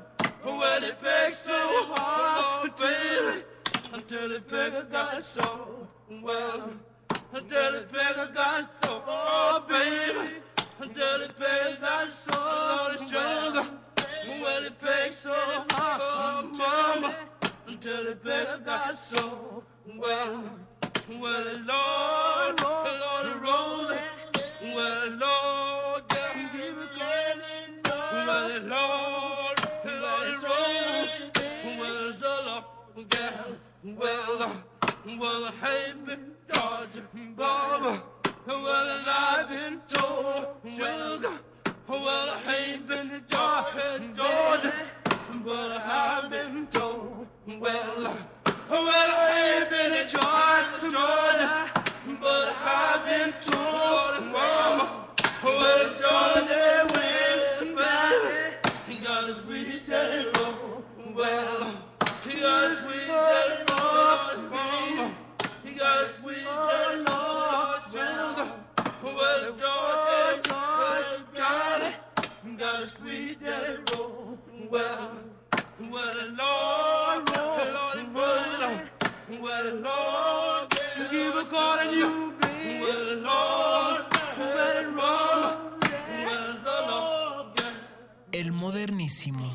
Well, 0.45 0.81
the 0.81 0.95
begged 1.01 1.37
so 1.45 1.93
hard, 1.93 2.75
baby, 2.77 3.43
until 3.91 4.29
the 4.29 4.39
beggar 4.39 4.87
got 4.89 5.25
so 5.25 5.87
well. 6.21 6.69
Until 7.33 7.71
the 7.73 7.87
beggar 7.91 8.31
got 8.33 8.69
so, 8.83 9.03
oh 9.07 9.63
baby, 9.67 10.35
until 10.79 11.19
the 11.19 11.33
beggar 11.39 11.77
got 11.81 12.09
so, 12.09 12.31
the 12.31 13.05
sugar. 13.07 13.82
Well, 14.43 14.65
it 14.65 14.81
begged 14.81 15.15
so 15.15 15.33
hard, 15.69 16.01
oh 16.03 16.49
mama, 16.57 17.15
until 17.65 18.03
the 18.03 18.15
beggar 18.15 18.59
got 18.65 18.97
so 18.97 19.63
well. 19.97 20.43
Well, 21.07 21.43
the 21.45 21.63
Lord, 21.65 22.57
the 22.57 22.95
Lord 23.03 23.25
is 23.27 23.35
rolling. 23.41 23.99
Well, 24.75 25.09
the 25.09 25.15
Lord, 25.15 26.03
yeah, 26.11 26.49
keep 26.51 26.61
it 26.61 26.91
going. 26.99 27.39
Well, 27.85 28.47
the 28.49 28.59
Lord, 28.59 29.57
the 29.85 29.91
Lord 30.03 30.27
is 30.27 30.43
rolling. 30.43 31.79
Well, 31.79 32.13
the 32.19 32.33
Lord, 32.45 32.65
yeah, 33.13 33.45
well, 33.97 34.63
well, 35.19 35.51
hey, 35.61 35.93
Miss 36.05 36.19
Georgia, 36.53 37.03
Barbara, 37.37 38.03
well, 38.45 39.03
I've 39.07 39.47
been 39.47 39.81
told, 39.87 40.47
sugar, 40.75 41.39
well, 41.87 42.29
I 42.45 42.55
ain't 42.55 42.87
been 42.87 43.23
Georgia, 43.29 44.01
Georgia, 44.15 44.73
but 45.43 45.71
I've 45.71 46.29
been 46.29 46.67
told, 46.67 47.27
well, 47.47 48.17
well, 48.69 49.11
I 49.15 49.59
ain't 49.59 49.69
been 49.69 50.07
Georgia, 50.07 50.79
Georgia, 50.81 51.71
but 52.21 52.55
I've 52.63 53.05
been 53.05 53.33
told, 53.41 54.31
mama, 54.31 55.07
well, 55.43 55.89
Georgia, 55.99 56.92
El 88.31 88.51
modernísimo. 88.51 89.45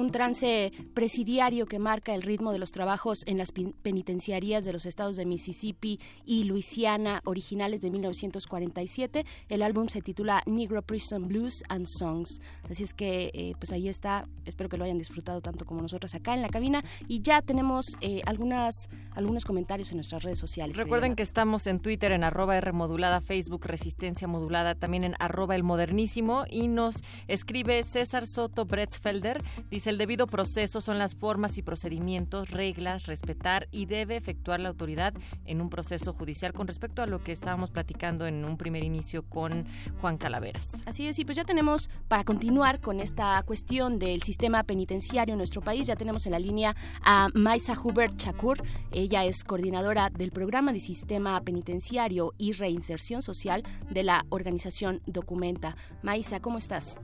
Un 0.00 0.10
trance 0.10 0.72
presidiario 0.94 1.66
que 1.66 1.78
marca 1.78 2.14
el 2.14 2.22
ritmo 2.22 2.52
de 2.52 2.58
los 2.58 2.72
trabajos 2.72 3.22
en 3.26 3.36
las 3.36 3.52
penitenciarías 3.52 4.64
de 4.64 4.72
los 4.72 4.86
estados 4.86 5.16
de 5.16 5.26
Mississippi 5.26 6.00
y 6.24 6.44
Luisiana 6.44 7.20
originales 7.24 7.80
de 7.80 7.90
1947. 7.90 9.24
El 9.48 9.62
álbum 9.62 9.88
se 9.88 10.00
titula 10.00 10.42
Negro 10.46 10.82
Prison 10.82 11.28
Blues 11.28 11.62
and 11.68 11.86
Songs. 11.86 12.40
Así 12.68 12.82
es 12.82 12.94
que 12.94 13.30
eh, 13.34 13.52
pues 13.58 13.72
ahí 13.72 13.88
está. 13.88 14.26
Espero 14.46 14.68
que 14.68 14.78
lo 14.78 14.84
hayan 14.84 14.98
disfrutado 14.98 15.42
tanto 15.42 15.66
como 15.66 15.82
nosotros 15.82 16.14
acá 16.14 16.34
en 16.34 16.42
la 16.42 16.48
cabina. 16.48 16.82
Y 17.06 17.20
ya 17.20 17.42
tenemos 17.42 17.96
eh, 18.00 18.22
algunas, 18.24 18.88
algunos 19.12 19.44
comentarios 19.44 19.90
en 19.90 19.98
nuestras 19.98 20.22
redes 20.22 20.38
sociales. 20.38 20.76
Recuerden 20.76 21.14
que 21.14 21.22
estamos 21.22 21.66
en 21.66 21.78
Twitter 21.80 22.12
en 22.12 22.24
arroba 22.24 22.56
R 22.56 22.72
modulada, 22.72 23.20
Facebook 23.20 23.66
Resistencia 23.66 24.26
Modulada, 24.26 24.74
también 24.74 25.04
en 25.04 25.14
arroba 25.18 25.56
el 25.56 25.62
modernísimo 25.62 26.44
y 26.48 26.68
nos 26.68 27.02
escribe 27.28 27.82
César 27.82 28.26
Soto 28.26 28.64
Bretzfelder. 28.64 29.42
Dice 29.70 29.89
el 29.90 29.98
debido 29.98 30.28
proceso 30.28 30.80
son 30.80 30.98
las 30.98 31.16
formas 31.16 31.58
y 31.58 31.62
procedimientos, 31.62 32.50
reglas, 32.50 33.06
respetar 33.06 33.66
y 33.72 33.86
debe 33.86 34.16
efectuar 34.16 34.60
la 34.60 34.68
autoridad 34.68 35.12
en 35.44 35.60
un 35.60 35.68
proceso 35.68 36.12
judicial 36.12 36.52
con 36.52 36.68
respecto 36.68 37.02
a 37.02 37.06
lo 37.06 37.24
que 37.24 37.32
estábamos 37.32 37.72
platicando 37.72 38.26
en 38.26 38.44
un 38.44 38.56
primer 38.56 38.84
inicio 38.84 39.24
con 39.24 39.66
Juan 40.00 40.16
Calaveras. 40.16 40.76
Así 40.86 41.08
es, 41.08 41.18
y 41.18 41.24
pues 41.24 41.36
ya 41.36 41.44
tenemos 41.44 41.90
para 42.06 42.22
continuar 42.22 42.80
con 42.80 43.00
esta 43.00 43.42
cuestión 43.42 43.98
del 43.98 44.22
sistema 44.22 44.62
penitenciario 44.62 45.34
en 45.34 45.38
nuestro 45.38 45.60
país, 45.60 45.88
ya 45.88 45.96
tenemos 45.96 46.24
en 46.24 46.32
la 46.32 46.38
línea 46.38 46.76
a 47.02 47.28
Maisa 47.34 47.74
Hubert 47.82 48.16
Chakur. 48.16 48.62
Ella 48.92 49.24
es 49.24 49.42
coordinadora 49.42 50.08
del 50.08 50.30
programa 50.30 50.72
de 50.72 50.78
sistema 50.78 51.40
penitenciario 51.40 52.32
y 52.38 52.52
reinserción 52.52 53.22
social 53.22 53.64
de 53.90 54.04
la 54.04 54.24
organización 54.28 55.02
Documenta. 55.06 55.76
Maisa, 56.02 56.38
¿cómo 56.38 56.58
estás? 56.58 56.96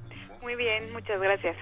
Muy 0.47 0.55
bien, 0.55 0.93
muchas 0.93 1.20
gracias. 1.20 1.56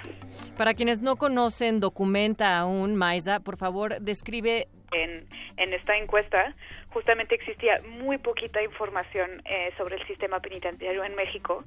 Para 0.59 0.74
quienes 0.74 1.01
no 1.01 1.16
conocen, 1.16 1.81
documenta 1.81 2.59
aún, 2.59 2.97
Maisa, 2.97 3.40
por 3.40 3.56
favor, 3.56 3.98
describe... 4.02 4.69
En, 4.93 5.27
en 5.56 5.73
esta 5.73 5.97
encuesta 5.97 6.55
justamente 6.90 7.35
existía 7.35 7.81
muy 7.98 8.19
poquita 8.19 8.62
información 8.62 9.40
eh, 9.47 9.73
sobre 9.78 9.97
el 9.97 10.06
sistema 10.06 10.39
penitenciario 10.40 11.02
en 11.02 11.15
México. 11.15 11.65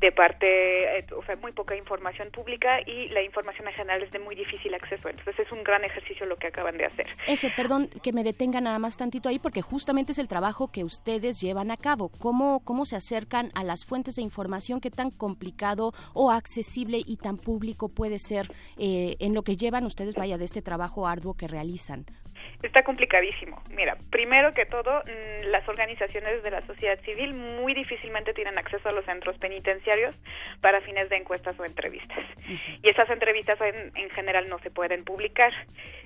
De 0.00 0.12
parte, 0.12 0.98
eh, 0.98 1.06
o 1.16 1.24
sea, 1.24 1.36
muy 1.36 1.52
poca 1.52 1.76
información 1.76 2.30
pública 2.30 2.80
y 2.86 3.08
la 3.08 3.22
información 3.22 3.66
en 3.66 3.74
general 3.74 4.02
es 4.02 4.12
de 4.12 4.18
muy 4.20 4.36
difícil 4.36 4.72
acceso. 4.74 5.08
Entonces 5.08 5.38
es 5.40 5.50
un 5.50 5.64
gran 5.64 5.84
ejercicio 5.84 6.26
lo 6.26 6.36
que 6.36 6.46
acaban 6.46 6.76
de 6.78 6.84
hacer. 6.84 7.06
Eso, 7.26 7.48
perdón 7.56 7.88
que 8.02 8.12
me 8.12 8.22
detenga 8.22 8.60
nada 8.60 8.78
más 8.78 8.96
tantito 8.96 9.28
ahí, 9.28 9.38
porque 9.38 9.62
justamente 9.62 10.12
es 10.12 10.18
el 10.18 10.28
trabajo 10.28 10.70
que 10.70 10.84
ustedes 10.84 11.40
llevan 11.40 11.70
a 11.70 11.76
cabo. 11.76 12.10
¿Cómo, 12.18 12.60
cómo 12.64 12.84
se 12.84 12.96
acercan 12.96 13.50
a 13.54 13.64
las 13.64 13.84
fuentes 13.84 14.16
de 14.16 14.22
información? 14.22 14.80
¿Qué 14.80 14.90
tan 14.90 15.10
complicado 15.10 15.92
o 16.14 16.30
accesible 16.30 17.02
y 17.04 17.16
tan 17.16 17.36
público 17.36 17.88
puede 17.88 18.18
ser 18.18 18.52
eh, 18.76 19.16
en 19.18 19.34
lo 19.34 19.42
que 19.42 19.56
llevan 19.56 19.84
ustedes, 19.84 20.14
vaya, 20.14 20.38
de 20.38 20.44
este 20.44 20.62
trabajo 20.62 21.08
arduo 21.08 21.34
que 21.34 21.48
realizan? 21.48 22.06
Está 22.62 22.82
complicadísimo. 22.82 23.62
Mira, 23.70 23.96
primero 24.10 24.52
que 24.52 24.66
todo, 24.66 25.02
mm, 25.04 25.46
las 25.46 25.68
organizaciones 25.68 26.42
de 26.42 26.50
la 26.50 26.66
sociedad 26.66 26.98
civil 27.00 27.34
muy 27.34 27.72
difícilmente 27.72 28.34
tienen 28.34 28.58
acceso 28.58 28.88
a 28.88 28.92
los 28.92 29.04
centros 29.04 29.38
penitenciarios 29.38 30.16
para 30.60 30.80
fines 30.80 31.08
de 31.08 31.16
encuestas 31.16 31.58
o 31.60 31.64
entrevistas. 31.64 32.18
Y 32.82 32.88
esas 32.88 33.08
entrevistas 33.10 33.60
en, 33.60 33.92
en 33.96 34.10
general 34.10 34.48
no 34.48 34.58
se 34.58 34.70
pueden 34.70 35.04
publicar. 35.04 35.52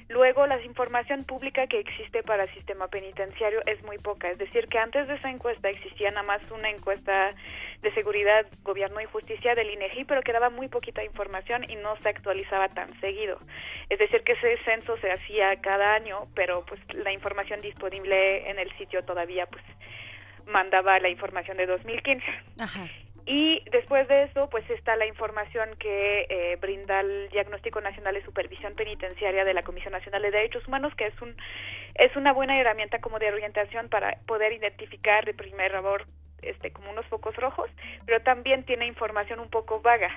Luego, 0.09 0.47
la 0.47 0.61
información 0.63 1.25
pública 1.25 1.67
que 1.67 1.79
existe 1.79 2.23
para 2.23 2.45
el 2.45 2.51
sistema 2.51 2.89
penitenciario 2.89 3.63
es 3.67 3.83
muy 3.83 3.97
poca. 3.97 4.31
Es 4.31 4.37
decir, 4.37 4.69
que 4.69 4.79
antes 4.79 5.09
de 5.09 5.15
esa 5.15 5.31
encuesta 5.31 5.71
existía 5.71 6.11
nada 6.11 6.23
más 6.23 6.43
una 6.51 6.69
encuesta 6.69 7.35
de 7.81 7.93
seguridad, 7.95 8.47
gobierno 8.63 9.01
y 9.01 9.07
justicia 9.07 9.55
del 9.55 9.71
INEGI, 9.71 10.05
pero 10.05 10.23
quedaba 10.23 10.51
muy 10.51 10.69
poquita 10.69 11.03
información 11.03 11.65
y 11.69 11.77
no 11.77 11.97
se 11.97 12.09
actualizaba 12.09 12.69
tan 12.69 12.99
seguido. 13.01 13.39
Es 13.89 13.99
decir, 13.99 14.23
que 14.23 14.33
ese 14.33 14.57
censo 14.65 14.97
se 14.99 15.11
hacía 15.11 15.57
cada 15.61 15.95
año, 15.95 16.22
pero 16.35 16.65
pues 16.67 16.81
la 16.95 17.13
información 17.13 17.61
disponible 17.61 18.51
en 18.51 18.59
el 18.59 18.71
sitio 18.79 19.05
todavía 19.05 19.47
pues 19.47 19.65
mandaba 20.47 20.99
la 20.99 21.09
información 21.09 21.57
de 21.57 21.67
2015. 21.67 22.25
Ajá. 22.61 22.89
Y 23.25 23.63
después 23.71 24.09
de 24.09 24.25
eso, 24.25 24.49
pues 24.51 24.69
está 24.69 24.97
la 24.97 25.07
información 25.07 25.77
que 25.79 26.27
eh, 26.29 26.57
brinda 26.61 27.01
el 27.01 27.29
Diagnóstico 27.31 27.81
Nacional 27.81 28.15
de 28.15 28.25
Supervisión 28.25 28.75
Penitenciaria 28.75 29.45
de 29.45 29.55
la 29.55 29.63
Comisión 29.63 29.93
Nacional 29.93 30.23
de 30.23 30.33
Derechos 30.33 30.67
Humanos, 30.67 30.93
que 30.97 31.07
es 31.07 31.23
un 31.23 31.37
es 31.95 32.15
una 32.17 32.33
buena 32.33 32.59
herramienta 32.59 33.01
como 33.01 33.19
de 33.19 33.33
orientación 33.33 33.89
para 33.89 34.19
poder 34.27 34.53
identificar 34.53 35.25
de 35.25 35.35
primer 35.35 35.73
labor 35.73 36.07
este 36.41 36.73
como 36.73 36.91
unos 36.91 37.07
focos 37.07 37.37
rojos, 37.37 37.71
pero 38.07 38.21
también 38.23 38.65
tiene 38.65 38.87
información 38.87 39.39
un 39.39 39.51
poco 39.51 39.81
vaga, 39.81 40.11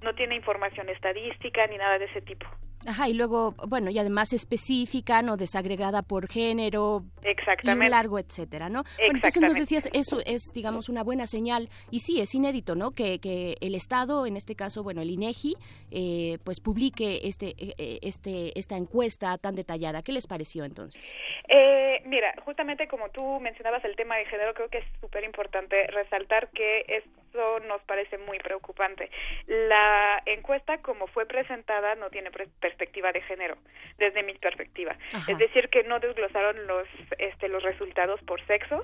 no 0.00 0.14
tiene 0.14 0.36
información 0.36 0.88
estadística 0.88 1.66
ni 1.66 1.78
nada 1.78 1.98
de 1.98 2.04
ese 2.04 2.22
tipo. 2.22 2.46
Ajá, 2.86 3.08
y 3.08 3.14
luego, 3.14 3.54
bueno, 3.68 3.90
y 3.90 3.98
además 3.98 4.32
específica, 4.32 5.22
no 5.22 5.36
desagregada 5.36 6.02
por 6.02 6.28
género, 6.28 7.02
Exactamente. 7.22 7.84
y 7.84 7.86
un 7.86 7.90
largo, 7.90 8.18
etcétera, 8.18 8.68
¿no? 8.68 8.82
Bueno, 8.98 9.14
entonces 9.16 9.42
nos 9.42 9.54
decías, 9.54 9.88
eso 9.92 10.20
es, 10.24 10.52
digamos, 10.52 10.88
una 10.88 11.02
buena 11.02 11.26
señal, 11.26 11.68
y 11.90 12.00
sí, 12.00 12.20
es 12.20 12.34
inédito, 12.34 12.74
¿no? 12.74 12.90
Que, 12.92 13.18
que 13.20 13.56
el 13.60 13.74
Estado, 13.74 14.26
en 14.26 14.36
este 14.36 14.54
caso, 14.56 14.82
bueno, 14.82 15.00
el 15.00 15.10
INEGI, 15.10 15.54
eh, 15.90 16.38
pues 16.44 16.60
publique 16.60 17.20
este, 17.24 17.54
eh, 17.58 17.98
este, 18.02 18.58
esta 18.58 18.76
encuesta 18.76 19.38
tan 19.38 19.54
detallada. 19.54 20.02
¿Qué 20.02 20.12
les 20.12 20.26
pareció 20.26 20.64
entonces? 20.64 21.12
Eh, 21.48 22.02
mira, 22.06 22.34
justamente 22.44 22.88
como 22.88 23.08
tú 23.10 23.40
mencionabas 23.40 23.84
el 23.84 23.96
tema 23.96 24.16
de 24.16 24.26
género, 24.26 24.54
creo 24.54 24.68
que 24.68 24.78
es 24.78 24.84
súper 25.00 25.24
importante 25.24 25.86
resaltar 25.88 26.48
que 26.50 26.84
esto 26.88 27.60
nos 27.68 27.82
parece 27.82 28.18
muy 28.18 28.38
preocupante. 28.38 29.10
La 29.46 30.22
encuesta, 30.26 30.78
como 30.78 31.06
fue 31.06 31.26
presentada, 31.26 31.94
no 31.94 32.10
tiene 32.10 32.30
pre- 32.30 32.48
perspectiva 32.72 33.12
de 33.12 33.20
género, 33.22 33.56
desde 33.98 34.22
mi 34.22 34.34
perspectiva. 34.34 34.96
Ajá. 35.12 35.30
Es 35.30 35.38
decir, 35.38 35.68
que 35.68 35.82
no 35.84 36.00
desglosaron 36.00 36.66
los, 36.66 36.88
este, 37.18 37.48
los 37.48 37.62
resultados 37.62 38.20
por 38.22 38.44
sexo 38.46 38.82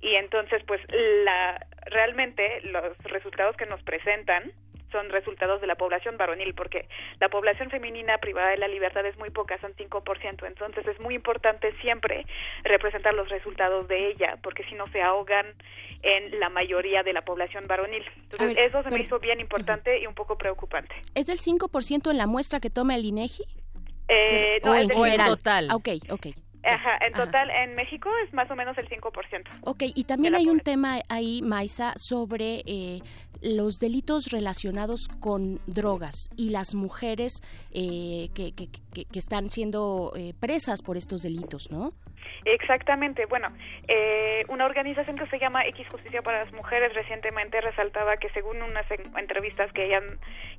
y 0.00 0.16
entonces, 0.16 0.62
pues, 0.66 0.80
la, 1.24 1.64
realmente 1.86 2.60
los 2.62 2.96
resultados 3.04 3.56
que 3.56 3.66
nos 3.66 3.82
presentan 3.82 4.52
son 4.94 5.10
resultados 5.10 5.60
de 5.60 5.66
la 5.66 5.74
población 5.74 6.16
varonil, 6.16 6.54
porque 6.54 6.86
la 7.18 7.28
población 7.28 7.68
femenina 7.68 8.18
privada 8.18 8.50
de 8.50 8.58
la 8.58 8.68
libertad 8.68 9.04
es 9.04 9.18
muy 9.18 9.30
poca, 9.30 9.58
son 9.60 9.74
5%, 9.74 10.46
entonces 10.46 10.86
es 10.86 11.00
muy 11.00 11.16
importante 11.16 11.72
siempre 11.80 12.24
representar 12.62 13.12
los 13.14 13.28
resultados 13.28 13.88
de 13.88 14.10
ella, 14.10 14.38
porque 14.40 14.62
si 14.64 14.76
no 14.76 14.86
se 14.92 15.02
ahogan 15.02 15.46
en 16.02 16.38
la 16.38 16.48
mayoría 16.48 17.02
de 17.02 17.12
la 17.12 17.22
población 17.22 17.66
varonil. 17.66 18.04
Entonces 18.22 18.54
ver, 18.54 18.58
eso 18.66 18.82
se 18.84 18.90
me 18.90 19.00
hizo 19.00 19.18
bien 19.18 19.40
importante 19.40 19.98
y 20.00 20.06
un 20.06 20.14
poco 20.14 20.38
preocupante. 20.38 20.94
¿Es 21.16 21.26
del 21.26 21.38
5% 21.40 22.10
en 22.12 22.18
la 22.18 22.26
muestra 22.28 22.60
que 22.60 22.70
toma 22.70 22.94
el 22.94 23.04
INEGI? 23.04 23.42
Eh, 24.08 24.60
o 24.62 24.66
no, 24.66 24.74
en 24.76 24.82
es 24.82 24.88
del- 24.88 24.96
general. 24.98 25.38
Ah, 25.70 25.76
ok, 25.76 25.88
ok. 26.10 26.26
Ajá, 26.66 26.96
en 27.06 27.12
total 27.12 27.50
en 27.50 27.74
México 27.74 28.08
es 28.24 28.32
más 28.32 28.50
o 28.50 28.56
menos 28.56 28.76
el 28.78 28.88
5%. 28.88 29.50
Ok, 29.64 29.82
y 29.94 30.04
también 30.04 30.34
hay 30.34 30.48
un 30.48 30.60
tema 30.60 31.00
ahí, 31.10 31.42
Maisa, 31.42 31.92
sobre 31.96 32.62
eh, 32.66 33.00
los 33.44 33.78
delitos 33.78 34.30
relacionados 34.30 35.06
con 35.20 35.60
drogas 35.66 36.30
y 36.36 36.48
las 36.48 36.74
mujeres 36.74 37.42
eh, 37.72 38.30
que, 38.34 38.52
que, 38.52 38.68
están 39.12 39.50
siendo 39.50 40.12
eh, 40.16 40.34
presas 40.40 40.80
por 40.82 40.96
estos 40.96 41.20
delitos, 41.22 41.70
¿no? 41.70 41.92
Exactamente. 42.44 43.26
Bueno, 43.26 43.48
eh, 43.88 44.44
una 44.48 44.66
organización 44.66 45.16
que 45.16 45.26
se 45.26 45.38
llama 45.38 45.64
X 45.66 45.86
Justicia 45.88 46.22
para 46.22 46.44
las 46.44 46.52
Mujeres 46.52 46.92
recientemente 46.94 47.60
resaltaba 47.60 48.16
que 48.16 48.28
según 48.30 48.62
unas 48.62 48.88
en- 48.90 49.16
entrevistas 49.16 49.72
que 49.72 49.88
ya, 49.88 50.02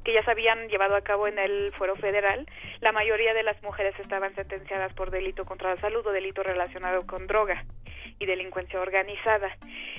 que 0.03 0.13
ya 0.13 0.23
se 0.23 0.31
habían 0.31 0.67
llevado 0.69 0.95
a 0.95 1.01
cabo 1.01 1.27
en 1.27 1.37
el 1.37 1.71
fuero 1.77 1.95
federal, 1.95 2.47
la 2.81 2.91
mayoría 2.91 3.33
de 3.33 3.43
las 3.43 3.61
mujeres 3.63 3.93
estaban 3.99 4.33
sentenciadas 4.35 4.93
por 4.93 5.11
delito 5.11 5.45
contra 5.45 5.75
la 5.75 5.81
salud 5.81 6.05
o 6.05 6.11
delito 6.11 6.43
relacionado 6.43 7.05
con 7.05 7.27
droga 7.27 7.63
y 8.19 8.25
delincuencia 8.25 8.79
organizada. 8.79 9.55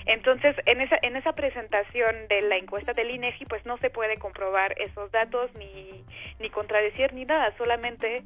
Entonces, 0.06 0.56
en 0.66 0.80
esa 0.80 0.98
en 1.02 1.16
esa 1.16 1.32
presentación 1.34 2.28
de 2.28 2.42
la 2.42 2.56
encuesta 2.56 2.94
del 2.94 3.10
INEGI, 3.10 3.44
pues 3.46 3.64
no 3.66 3.76
se 3.78 3.90
puede 3.90 4.16
comprobar 4.18 4.74
esos 4.80 5.10
datos 5.12 5.50
ni 5.54 6.04
ni 6.40 6.50
contradecir 6.50 7.12
ni 7.12 7.24
nada, 7.24 7.52
solamente 7.58 8.22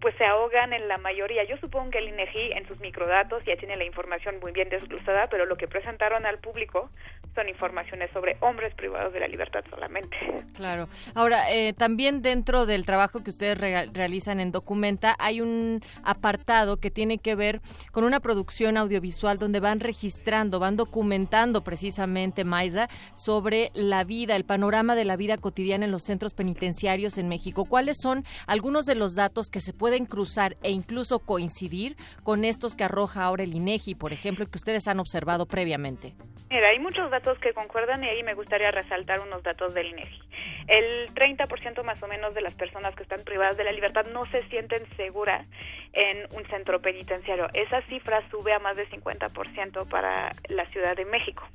pues 0.00 0.14
se 0.16 0.24
ahogan 0.24 0.72
en 0.72 0.88
la 0.88 0.98
mayoría. 0.98 1.44
Yo 1.44 1.56
supongo 1.58 1.90
que 1.90 1.98
el 1.98 2.08
INEGI 2.08 2.52
en 2.52 2.66
sus 2.68 2.78
microdatos 2.80 3.42
ya 3.46 3.56
tiene 3.56 3.76
la 3.76 3.84
información 3.84 4.36
muy 4.40 4.52
bien 4.52 4.68
desglosada, 4.68 5.26
pero 5.28 5.44
lo 5.46 5.56
que 5.56 5.66
presentaron 5.68 6.24
al 6.26 6.38
público 6.38 6.90
son 7.34 7.48
informaciones 7.48 8.10
sobre 8.12 8.36
hombres 8.40 8.74
privados 8.74 9.12
de 9.12 9.20
la 9.20 9.28
libertad 9.28 9.64
solamente. 9.70 10.16
Claro. 10.54 10.88
Ahora, 11.14 11.50
eh, 11.52 11.72
también 11.72 12.22
dentro 12.22 12.66
del 12.66 12.84
trabajo 12.84 13.22
que 13.22 13.30
ustedes 13.30 13.58
rea- 13.58 13.86
realizan 13.92 14.40
en 14.40 14.50
Documenta 14.52 15.14
hay 15.18 15.40
un 15.40 15.80
apartado 16.04 16.78
que 16.78 16.90
tiene 16.90 17.18
que 17.18 17.34
ver 17.34 17.60
con 17.92 18.04
una 18.04 18.20
producción 18.20 18.76
audiovisual 18.76 19.38
donde 19.38 19.60
van 19.60 19.80
registrando, 19.80 20.58
van 20.58 20.76
documentando 20.76 21.62
precisamente, 21.62 22.44
Maiza, 22.44 22.88
sobre 23.14 23.70
la 23.74 24.04
vida, 24.04 24.36
el 24.36 24.44
panorama 24.44 24.94
de 24.94 25.04
la 25.04 25.16
vida 25.16 25.36
cotidiana 25.38 25.84
en 25.84 25.90
los 25.92 26.02
centros 26.02 26.34
penitenciarios 26.34 27.18
en 27.18 27.28
México. 27.28 27.64
¿Cuáles 27.66 27.96
son 28.00 28.24
algunos 28.46 28.84
de 28.84 28.94
los 28.94 29.14
datos 29.14 29.48
que 29.50 29.60
se 29.60 29.72
pueden 29.72 29.87
cruzar 30.06 30.56
e 30.62 30.70
incluso 30.70 31.18
coincidir 31.20 31.96
con 32.22 32.44
estos 32.44 32.74
que 32.76 32.84
arroja 32.84 33.24
ahora 33.24 33.42
el 33.44 33.54
INEGI, 33.54 33.94
por 33.94 34.12
ejemplo, 34.12 34.46
que 34.46 34.58
ustedes 34.58 34.86
han 34.88 35.00
observado 35.00 35.46
previamente? 35.46 36.14
Mira, 36.50 36.68
hay 36.68 36.78
muchos 36.78 37.10
datos 37.10 37.38
que 37.40 37.52
concuerdan 37.52 38.02
y 38.02 38.08
ahí 38.08 38.22
me 38.22 38.32
gustaría 38.34 38.70
resaltar 38.70 39.20
unos 39.20 39.42
datos 39.42 39.74
del 39.74 39.88
INEGI. 39.88 40.20
El 40.66 41.12
30% 41.14 41.82
más 41.84 42.02
o 42.02 42.08
menos 42.08 42.34
de 42.34 42.40
las 42.40 42.54
personas 42.54 42.94
que 42.94 43.02
están 43.02 43.22
privadas 43.22 43.56
de 43.58 43.64
la 43.64 43.72
libertad 43.72 44.06
no 44.12 44.24
se 44.26 44.42
sienten 44.48 44.82
seguras 44.96 45.46
en 45.92 46.26
un 46.36 46.46
centro 46.46 46.80
penitenciario. 46.80 47.48
Esa 47.52 47.82
cifra 47.82 48.22
sube 48.30 48.52
a 48.54 48.58
más 48.60 48.76
de 48.76 48.88
50% 48.88 49.88
para 49.90 50.32
la 50.48 50.64
Ciudad 50.70 50.96
de 50.96 51.04
México. 51.04 51.46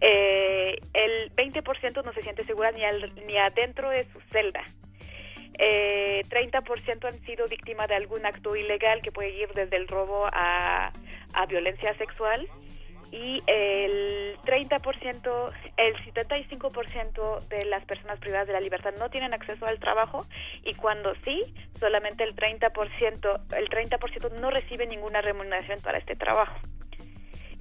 Eh, 0.00 0.78
el 0.94 1.30
20% 1.36 2.04
no 2.04 2.12
se 2.12 2.22
siente 2.22 2.44
segura 2.44 2.72
ni, 2.72 2.84
al- 2.84 3.12
ni 3.26 3.38
adentro 3.38 3.88
de 3.90 4.04
su 4.12 4.20
celda. 4.32 4.64
Eh, 5.58 6.22
30% 6.28 7.04
han 7.06 7.20
sido 7.24 7.46
víctimas 7.46 7.88
de 7.88 7.94
algún 7.94 8.24
acto 8.24 8.56
ilegal 8.56 9.02
que 9.02 9.12
puede 9.12 9.30
ir 9.30 9.48
desde 9.54 9.76
el 9.76 9.88
robo 9.88 10.26
a, 10.32 10.92
a 11.34 11.46
violencia 11.46 11.96
sexual 11.98 12.48
y 13.12 13.42
el 13.46 14.38
30%, 14.44 15.52
el 15.76 15.96
75% 15.96 17.40
de 17.48 17.66
las 17.66 17.84
personas 17.84 18.18
privadas 18.18 18.46
de 18.46 18.54
la 18.54 18.60
libertad 18.60 18.94
no 18.98 19.10
tienen 19.10 19.34
acceso 19.34 19.66
al 19.66 19.78
trabajo 19.78 20.24
y 20.64 20.74
cuando 20.74 21.14
sí, 21.24 21.42
solamente 21.74 22.24
el 22.24 22.34
30%, 22.34 23.40
el 23.58 23.68
30% 23.68 24.32
no 24.40 24.50
recibe 24.50 24.86
ninguna 24.86 25.20
remuneración 25.20 25.80
para 25.82 25.98
este 25.98 26.16
trabajo. 26.16 26.58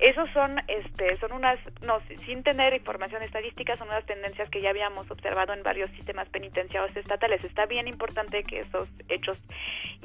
Esos 0.02 0.28
son, 0.32 0.60
este, 0.68 1.16
son 1.18 1.32
unas, 1.32 1.60
no, 1.84 2.00
sin 2.26 2.42
tener 2.42 2.74
información 2.74 3.22
estadística, 3.22 3.76
son 3.76 3.88
unas 3.88 4.04
tendencias 4.08 4.50
que 4.50 4.60
ya 4.60 4.72
habíamos 4.72 5.10
observado 5.12 5.54
en 5.54 5.62
varios 5.62 5.92
sistemas 5.92 6.28
penitenciarios 6.30 6.98
estatales. 6.98 7.44
Está 7.44 7.68
bien 7.68 7.88
importante 7.88 8.44
que 8.44 8.62
esos 8.62 8.90
hechos 9.10 9.40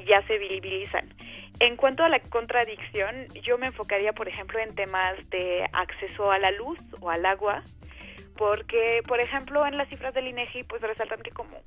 ya 0.07 0.21
se 0.27 0.37
visibilizan. 0.37 1.09
En 1.59 1.77
cuanto 1.77 2.03
a 2.03 2.09
la 2.09 2.19
contradicción, 2.19 3.27
yo 3.41 3.57
me 3.57 3.67
enfocaría, 3.67 4.13
por 4.13 4.27
ejemplo, 4.27 4.59
en 4.59 4.75
temas 4.75 5.15
de 5.31 5.67
acceso 5.73 6.29
a 6.31 6.37
la 6.37 6.51
luz 6.51 6.77
o 7.01 7.09
al 7.09 7.25
agua, 7.25 7.63
porque, 8.37 9.01
por 9.07 9.19
ejemplo, 9.19 9.65
en 9.65 9.77
las 9.77 9.89
cifras 9.89 10.13
del 10.13 10.27
INEGI, 10.27 10.63
pues 10.65 10.79
resaltan 10.83 11.23
que 11.23 11.31
como 11.31 11.57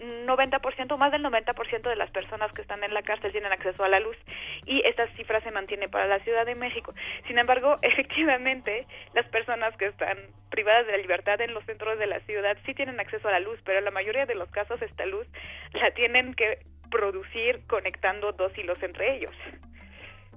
90%, 0.00 0.96
más 0.96 1.12
del 1.12 1.22
90% 1.22 1.82
de 1.82 1.96
las 1.96 2.10
personas 2.10 2.52
que 2.52 2.62
están 2.62 2.82
en 2.82 2.94
la 2.94 3.02
cárcel 3.02 3.32
tienen 3.32 3.52
acceso 3.52 3.84
a 3.84 3.88
la 3.88 4.00
luz 4.00 4.16
y 4.64 4.80
esta 4.86 5.06
cifra 5.16 5.40
se 5.42 5.50
mantiene 5.50 5.88
para 5.88 6.06
la 6.06 6.20
Ciudad 6.20 6.46
de 6.46 6.54
México. 6.54 6.94
Sin 7.26 7.38
embargo, 7.38 7.76
efectivamente, 7.82 8.86
las 9.14 9.26
personas 9.28 9.76
que 9.76 9.86
están 9.86 10.18
privadas 10.50 10.86
de 10.86 10.92
la 10.92 10.98
libertad 10.98 11.40
en 11.40 11.54
los 11.54 11.64
centros 11.64 11.98
de 11.98 12.06
la 12.06 12.20
ciudad 12.20 12.56
sí 12.64 12.74
tienen 12.74 12.98
acceso 12.98 13.28
a 13.28 13.32
la 13.32 13.40
luz, 13.40 13.58
pero 13.64 13.78
en 13.78 13.84
la 13.84 13.90
mayoría 13.90 14.26
de 14.26 14.34
los 14.34 14.50
casos 14.50 14.80
esta 14.82 15.04
luz 15.06 15.26
la 15.72 15.90
tienen 15.92 16.34
que 16.34 16.58
producir 16.90 17.60
conectando 17.66 18.32
dos 18.32 18.56
hilos 18.56 18.82
entre 18.82 19.16
ellos. 19.16 19.34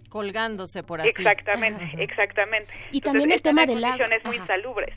Colgándose 0.10 0.84
por 0.84 1.02
así. 1.02 1.10
Exactamente, 1.10 1.90
exactamente. 1.98 2.72
Y 2.92 3.02
también 3.02 3.32
el 3.32 3.42
tema 3.42 3.66
del 3.66 3.84
agua. 3.84 3.98
condiciones 3.98 4.26
muy 4.26 4.36
Ajá. 4.36 4.44
insalubres. 4.44 4.96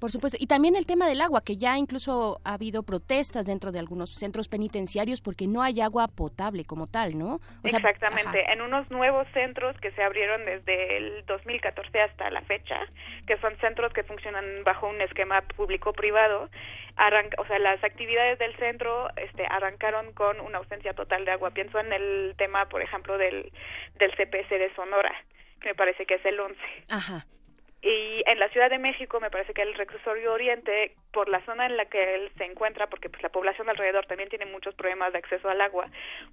Por 0.00 0.10
supuesto. 0.10 0.38
Y 0.40 0.46
también 0.46 0.76
el 0.76 0.86
tema 0.86 1.06
del 1.06 1.20
agua, 1.20 1.42
que 1.44 1.56
ya 1.56 1.76
incluso 1.76 2.40
ha 2.44 2.54
habido 2.54 2.82
protestas 2.82 3.46
dentro 3.46 3.70
de 3.70 3.78
algunos 3.78 4.14
centros 4.14 4.48
penitenciarios 4.48 5.20
porque 5.20 5.46
no 5.46 5.62
hay 5.62 5.80
agua 5.80 6.08
potable 6.08 6.64
como 6.64 6.86
tal, 6.86 7.18
¿no? 7.18 7.34
O 7.62 7.68
sea, 7.68 7.78
Exactamente, 7.78 8.40
ajá. 8.40 8.52
en 8.52 8.62
unos 8.62 8.90
nuevos 8.90 9.28
centros 9.34 9.76
que 9.80 9.90
se 9.92 10.02
abrieron 10.02 10.44
desde 10.46 10.96
el 10.96 11.24
2014 11.26 12.00
hasta 12.00 12.30
la 12.30 12.40
fecha, 12.42 12.80
que 13.26 13.36
son 13.38 13.56
centros 13.58 13.92
que 13.92 14.02
funcionan 14.02 14.44
bajo 14.64 14.88
un 14.88 15.00
esquema 15.00 15.42
público-privado, 15.42 16.48
o 17.38 17.46
sea, 17.46 17.58
las 17.58 17.82
actividades 17.82 18.38
del 18.38 18.54
centro 18.56 19.08
este, 19.16 19.46
arrancaron 19.46 20.12
con 20.12 20.40
una 20.40 20.58
ausencia 20.58 20.92
total 20.92 21.24
de 21.24 21.32
agua. 21.32 21.50
Pienso 21.50 21.78
en 21.78 21.92
el 21.92 22.34
tema, 22.36 22.68
por 22.68 22.82
ejemplo, 22.82 23.16
del, 23.16 23.52
del 23.98 24.10
CPS 24.12 24.50
de 24.50 24.72
Sonora, 24.74 25.12
que 25.60 25.68
me 25.70 25.74
parece 25.74 26.04
que 26.04 26.14
es 26.14 26.24
el 26.24 26.38
11. 26.38 26.58
Ajá. 26.90 27.26
Y 27.82 28.22
en 28.26 28.38
la 28.38 28.48
Ciudad 28.50 28.68
de 28.68 28.78
México 28.78 29.20
me 29.20 29.30
parece 29.30 29.54
que 29.54 29.62
el 29.62 29.74
reclusorio 29.74 30.34
Oriente, 30.34 30.94
por 31.12 31.30
la 31.30 31.42
zona 31.46 31.66
en 31.66 31.78
la 31.78 31.86
que 31.86 32.14
él 32.14 32.30
se 32.36 32.44
encuentra, 32.44 32.88
porque 32.88 33.08
pues 33.08 33.22
la 33.22 33.30
población 33.30 33.70
alrededor 33.70 34.06
también 34.06 34.28
tiene 34.28 34.44
muchos 34.44 34.74
problemas 34.74 35.12
de 35.12 35.18
acceso 35.18 35.48
al 35.48 35.60
agua, 35.60 35.86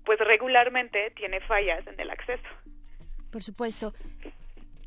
pues 0.03 0.19
regularmente 0.19 1.11
tiene 1.11 1.39
fallas 1.41 1.87
en 1.87 1.99
el 1.99 2.09
acceso. 2.09 2.47
Por 3.31 3.43
supuesto. 3.43 3.93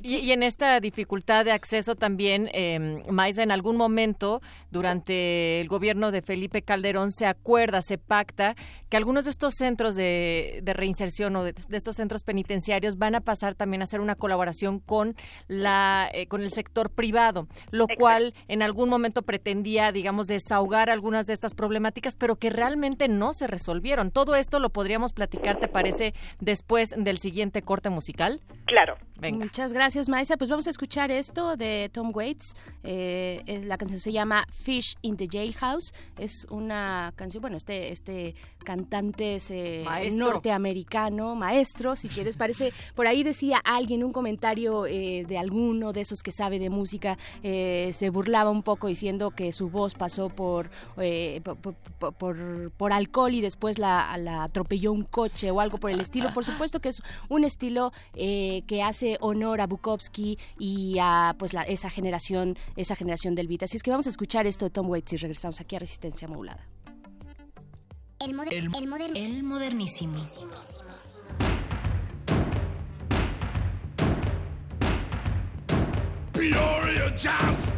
Y, 0.02 0.16
y 0.16 0.32
en 0.32 0.43
esta 0.43 0.81
dificultad 0.81 1.44
de 1.44 1.52
acceso 1.52 1.94
también, 1.94 2.48
eh, 2.52 3.02
Maiza, 3.10 3.43
en 3.43 3.51
algún 3.51 3.77
momento 3.77 4.40
durante 4.70 5.60
el 5.60 5.68
gobierno 5.68 6.10
de 6.10 6.22
Felipe 6.22 6.62
Calderón 6.62 7.12
se 7.12 7.27
acuerda, 7.27 7.82
se 7.82 7.98
pacta 7.98 8.55
que 8.89 8.97
algunos 8.97 9.24
de 9.24 9.31
estos 9.31 9.55
centros 9.55 9.94
de, 9.94 10.60
de 10.62 10.72
reinserción 10.72 11.36
o 11.36 11.44
de, 11.44 11.52
de 11.52 11.77
estos 11.77 11.97
centros 11.97 12.22
penitenciarios 12.22 12.97
van 12.97 13.14
a 13.14 13.20
pasar 13.20 13.55
también 13.55 13.82
a 13.82 13.85
hacer 13.85 14.01
una 14.01 14.16
colaboración 14.16 14.81
con 14.81 15.16
la 15.48 16.09
eh, 16.12 16.27
con 16.27 16.43
el 16.43 16.51
sector 16.51 16.90
privado, 16.90 17.47
lo 17.70 17.86
cual 17.89 18.35
en 18.48 18.62
algún 18.62 18.89
momento 18.89 19.22
pretendía, 19.22 19.93
digamos, 19.93 20.27
desahogar 20.27 20.90
algunas 20.90 21.27
de 21.27 21.35
estas 21.35 21.55
problemáticas, 21.55 22.14
pero 22.14 22.36
que 22.36 22.51
realmente 22.51 23.09
no 23.09 23.32
se 23.32 23.47
resolvieron. 23.47 24.10
Todo 24.10 24.35
esto 24.35 24.59
lo 24.59 24.70
podríamos 24.70 25.12
platicar, 25.12 25.59
¿te 25.59 25.68
parece, 25.68 26.14
después 26.40 26.94
del 26.97 27.18
siguiente 27.18 27.62
corte 27.62 27.90
musical? 27.90 28.40
Claro. 28.66 28.97
Venga. 29.20 29.44
Muchas 29.44 29.72
gracias, 29.72 30.09
Maisa. 30.09 30.36
Pues 30.36 30.48
vamos 30.51 30.66
a 30.66 30.70
escuchar 30.70 31.10
esto 31.10 31.56
de 31.56 31.90
Tom 31.92 32.10
Waits. 32.14 32.55
Eh, 32.82 33.42
es- 33.47 33.64
la 33.66 33.76
canción 33.76 34.01
se 34.01 34.12
llama 34.12 34.44
Fish 34.51 34.97
in 35.02 35.16
the 35.16 35.28
Jailhouse. 35.30 35.92
Es 36.18 36.47
una 36.51 37.12
canción, 37.16 37.40
bueno, 37.42 37.56
este, 37.56 37.92
este 37.92 38.34
cantante 38.64 39.36
es 39.36 39.51
eh, 39.51 39.84
norteamericano, 40.18 41.34
maestro, 41.34 41.97
si 41.97 42.09
quieres. 42.09 42.36
Parece, 42.36 42.72
por 42.94 43.06
ahí 43.06 43.22
decía 43.22 43.59
alguien, 43.64 44.05
un 44.05 44.12
comentario 44.12 44.86
eh, 44.86 45.24
de 45.26 45.38
alguno 45.38 45.92
de 45.92 46.01
esos 46.02 46.22
que 46.22 46.30
sabe 46.30 46.59
de 46.59 46.70
música, 46.70 47.18
se 47.42 48.10
burlaba 48.10 48.51
un 48.51 48.62
poco 48.62 48.86
diciendo 48.88 49.30
que 49.30 49.52
su 49.52 49.68
voz 49.70 49.94
pasó 49.94 50.28
por, 50.28 50.70
eh, 50.98 51.40
por, 51.44 51.56
por- 51.56 52.14
por- 52.14 52.70
por 52.76 52.92
alcohol 52.92 53.34
y 53.34 53.40
después 53.40 53.78
la, 53.78 54.16
la 54.18 54.44
atropelló 54.44 54.92
un 54.92 55.02
coche 55.05 55.51
o 55.51 55.60
algo 55.60 55.78
por 55.78 55.90
el 55.90 56.01
estilo. 56.01 56.32
Por 56.34 56.44
supuesto 56.44 56.80
que 56.80 56.88
es 56.90 57.02
un 57.28 57.44
estilo 57.44 57.92
que 58.14 58.82
hace 58.84 59.09
honor 59.20 59.60
a 59.60 59.66
Bukowski 59.66 60.38
y 60.58 60.96
a 61.00 61.34
pues 61.38 61.52
la, 61.52 61.62
esa 61.62 61.90
generación, 61.90 62.56
esa 62.76 62.94
generación 62.96 63.34
del 63.34 63.48
beat. 63.48 63.64
Así 63.64 63.76
es 63.76 63.82
que 63.82 63.90
vamos 63.90 64.06
a 64.06 64.10
escuchar 64.10 64.46
esto 64.46 64.64
de 64.66 64.70
Tom 64.70 64.88
Waits 64.88 65.12
y 65.12 65.16
regresamos 65.16 65.60
aquí 65.60 65.76
a 65.76 65.80
Resistencia 65.80 66.28
Modulada. 66.28 66.66
El, 68.20 68.34
moder- 68.34 68.52
el, 68.52 68.68
moder- 68.88 69.16
el 69.16 69.42
modernísimo. 69.42 70.22
Peoria 76.32 77.12
Johnson, 77.16 77.74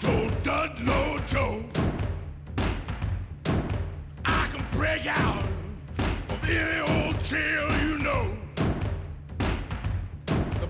Joe 0.00 0.28
Dudlow 0.42 1.18
Joe. 1.26 1.64
I 4.24 4.48
can 4.52 4.64
break 4.72 5.06
out 5.06 5.42
of 6.30 6.44
any 6.48 6.80
old 7.06 7.22
jail 7.24 7.68
you 7.88 7.98
know. 7.98 8.03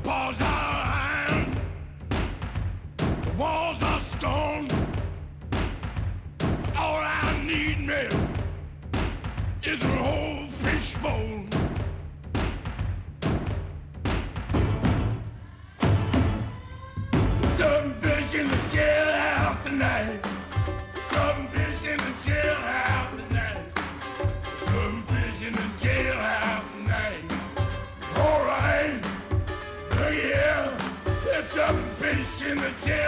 Bars 0.05 0.39
are 0.39 1.27
iron, 1.31 1.59
walls 3.39 3.83
are 3.83 4.01
stone. 4.01 4.69
All 6.77 6.99
I 6.99 7.43
need, 7.47 7.81
man, 7.81 8.29
is 9.63 9.83
an 9.83 9.99
old 9.99 10.51
fishbone. 10.57 11.54
In 32.55 32.61
the 32.61 32.69
jailhouse 32.87 33.04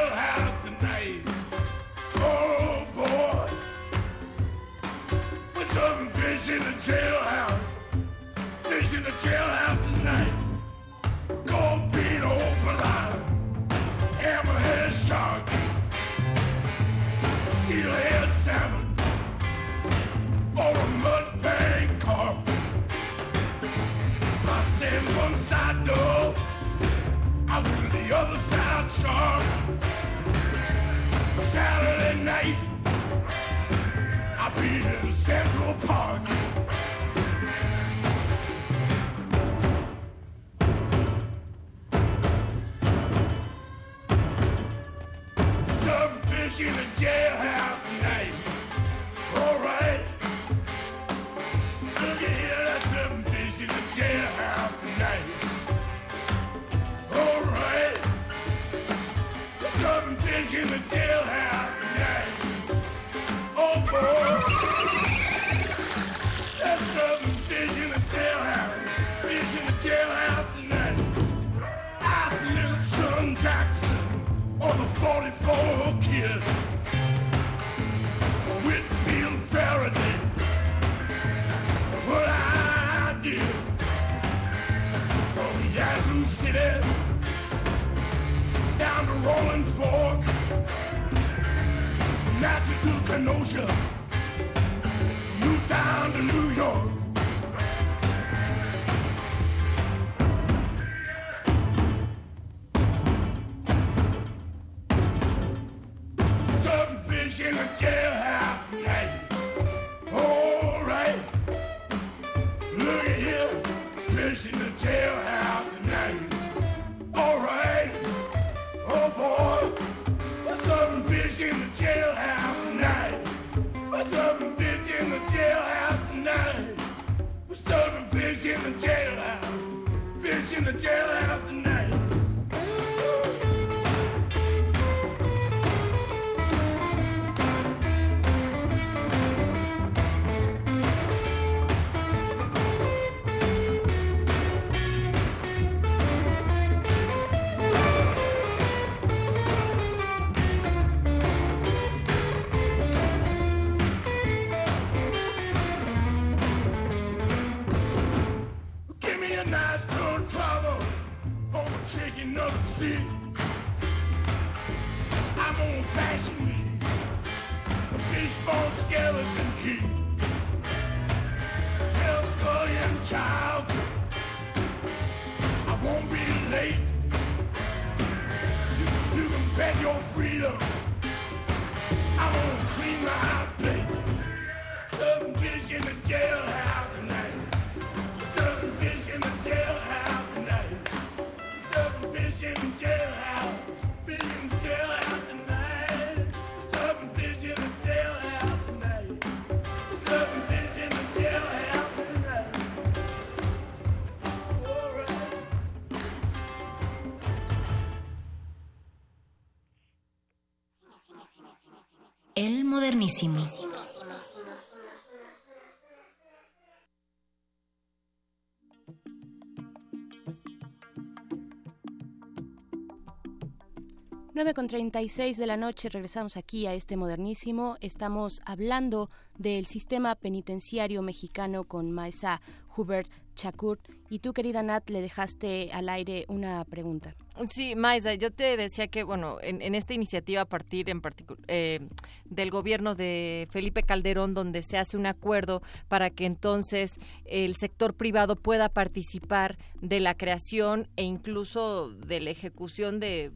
9.36 224.36 225.36
de 225.36 225.46
la 225.46 225.56
noche 225.56 225.88
regresamos 225.88 226.36
aquí 226.36 226.66
a 226.66 226.74
este 226.74 226.98
modernísimo. 226.98 227.78
Estamos 227.80 228.42
hablando 228.44 229.08
del 229.38 229.64
sistema 229.64 230.14
penitenciario 230.14 231.00
mexicano 231.00 231.64
con 231.64 231.90
Maesa 231.90 232.42
Hubert 232.76 233.10
Chakur. 233.34 233.78
Y 234.10 234.18
tú, 234.18 234.34
querida 234.34 234.62
Nat, 234.62 234.90
le 234.90 235.00
dejaste 235.00 235.70
al 235.72 235.88
aire 235.88 236.26
una 236.28 236.62
pregunta. 236.66 237.14
Sí, 237.46 237.76
Maisa, 237.76 238.12
yo 238.14 238.30
te 238.30 238.58
decía 238.58 238.88
que, 238.88 239.04
bueno, 239.04 239.38
en, 239.40 239.74
esta 239.74 239.94
iniciativa 239.94 240.42
a 240.42 240.46
partir 240.46 240.90
en 240.90 241.00
eh, 241.48 241.80
del 242.26 242.50
gobierno 242.50 242.94
de 242.94 243.48
Felipe 243.50 243.82
Calderón, 243.82 244.34
donde 244.34 244.62
se 244.62 244.76
hace 244.76 244.98
un 244.98 245.06
acuerdo 245.06 245.62
para 245.88 246.10
que 246.10 246.26
entonces 246.26 246.98
el 247.24 247.54
sector 247.56 247.94
privado 247.94 248.36
pueda 248.36 248.68
participar 248.68 249.56
de 249.80 250.00
la 250.00 250.14
creación 250.14 250.88
e 250.96 251.04
incluso 251.04 251.90
de 251.90 252.20
la 252.20 252.30
ejecución 252.30 253.00
de, 253.00 253.32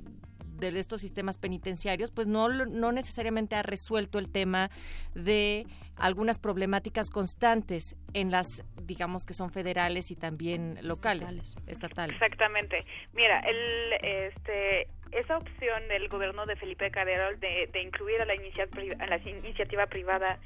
de 0.61 0.79
estos 0.81 1.01
sistemas 1.01 1.39
penitenciarios, 1.39 2.11
pues 2.11 2.27
no, 2.29 2.49
lo- 2.51 2.67
no 2.67 2.93
necesariamente 2.93 3.57
ha 3.57 3.63
resuelto 3.63 4.19
el 4.19 4.31
tema 4.31 4.71
de 5.15 5.67
algunas 5.97 6.39
problemáticas 6.39 7.09
constantes 7.11 7.97
en 8.13 8.31
las, 8.31 8.63
digamos 8.83 9.25
que 9.25 9.33
son 9.35 9.51
federales 9.51 10.11
y 10.11 10.17
también 10.17 10.79
locales, 10.83 11.57
estatales. 11.67 12.15
Exactamente. 12.17 12.85
Mira, 13.15 13.41
el, 13.41 13.93
este, 14.03 14.89
esa 15.13 15.39
opción 15.39 15.89
del 15.89 16.09
gobierno 16.09 16.45
de 16.47 16.57
Felipe 16.57 16.91
Calderón 16.91 17.41
de, 17.41 17.69
de 17.73 17.83
incluir 17.83 18.21
a 18.21 18.27
la, 18.27 18.35
inicia- 18.35 18.69
a 18.99 19.07
la 19.07 19.17
iniciativa 19.19 19.87
privada 19.87 20.39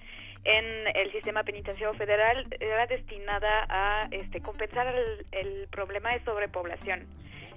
en 0.45 0.65
el 0.95 1.11
sistema 1.13 1.43
penitenciario 1.43 1.95
federal 1.97 2.47
era 2.61 2.87
destinada 2.87 3.65
a 3.69 4.09
este, 4.11 4.41
compensar 4.43 4.87
el, 4.95 5.27
el 5.33 5.69
problema 5.69 6.13
de 6.13 6.23
sobrepoblación 6.25 7.07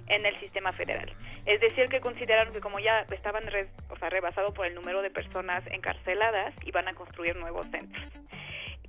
en 0.08 0.26
el 0.26 0.38
sistema 0.40 0.72
federal. 0.72 1.12
Es 1.46 1.60
decir, 1.60 1.88
que 1.88 2.00
consideraron 2.00 2.52
que 2.52 2.60
como 2.60 2.78
ya 2.78 3.06
estaban 3.10 3.46
re- 3.46 3.68
o 3.90 3.96
sea, 3.98 4.10
rebasados 4.10 4.54
por 4.54 4.66
el 4.66 4.74
número 4.74 5.02
de 5.02 5.10
personas 5.10 5.64
encarceladas, 5.70 6.54
iban 6.64 6.88
a 6.88 6.94
construir 6.94 7.36
nuevos 7.36 7.66
centros. 7.70 8.04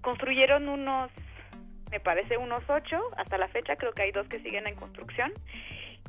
Construyeron 0.01 0.69
unos, 0.69 1.11
me 1.91 1.99
parece 1.99 2.37
unos 2.37 2.63
ocho, 2.69 3.01
hasta 3.17 3.37
la 3.37 3.47
fecha 3.49 3.75
creo 3.75 3.93
que 3.93 4.03
hay 4.03 4.11
dos 4.11 4.27
que 4.27 4.39
siguen 4.39 4.67
en 4.67 4.75
construcción. 4.75 5.33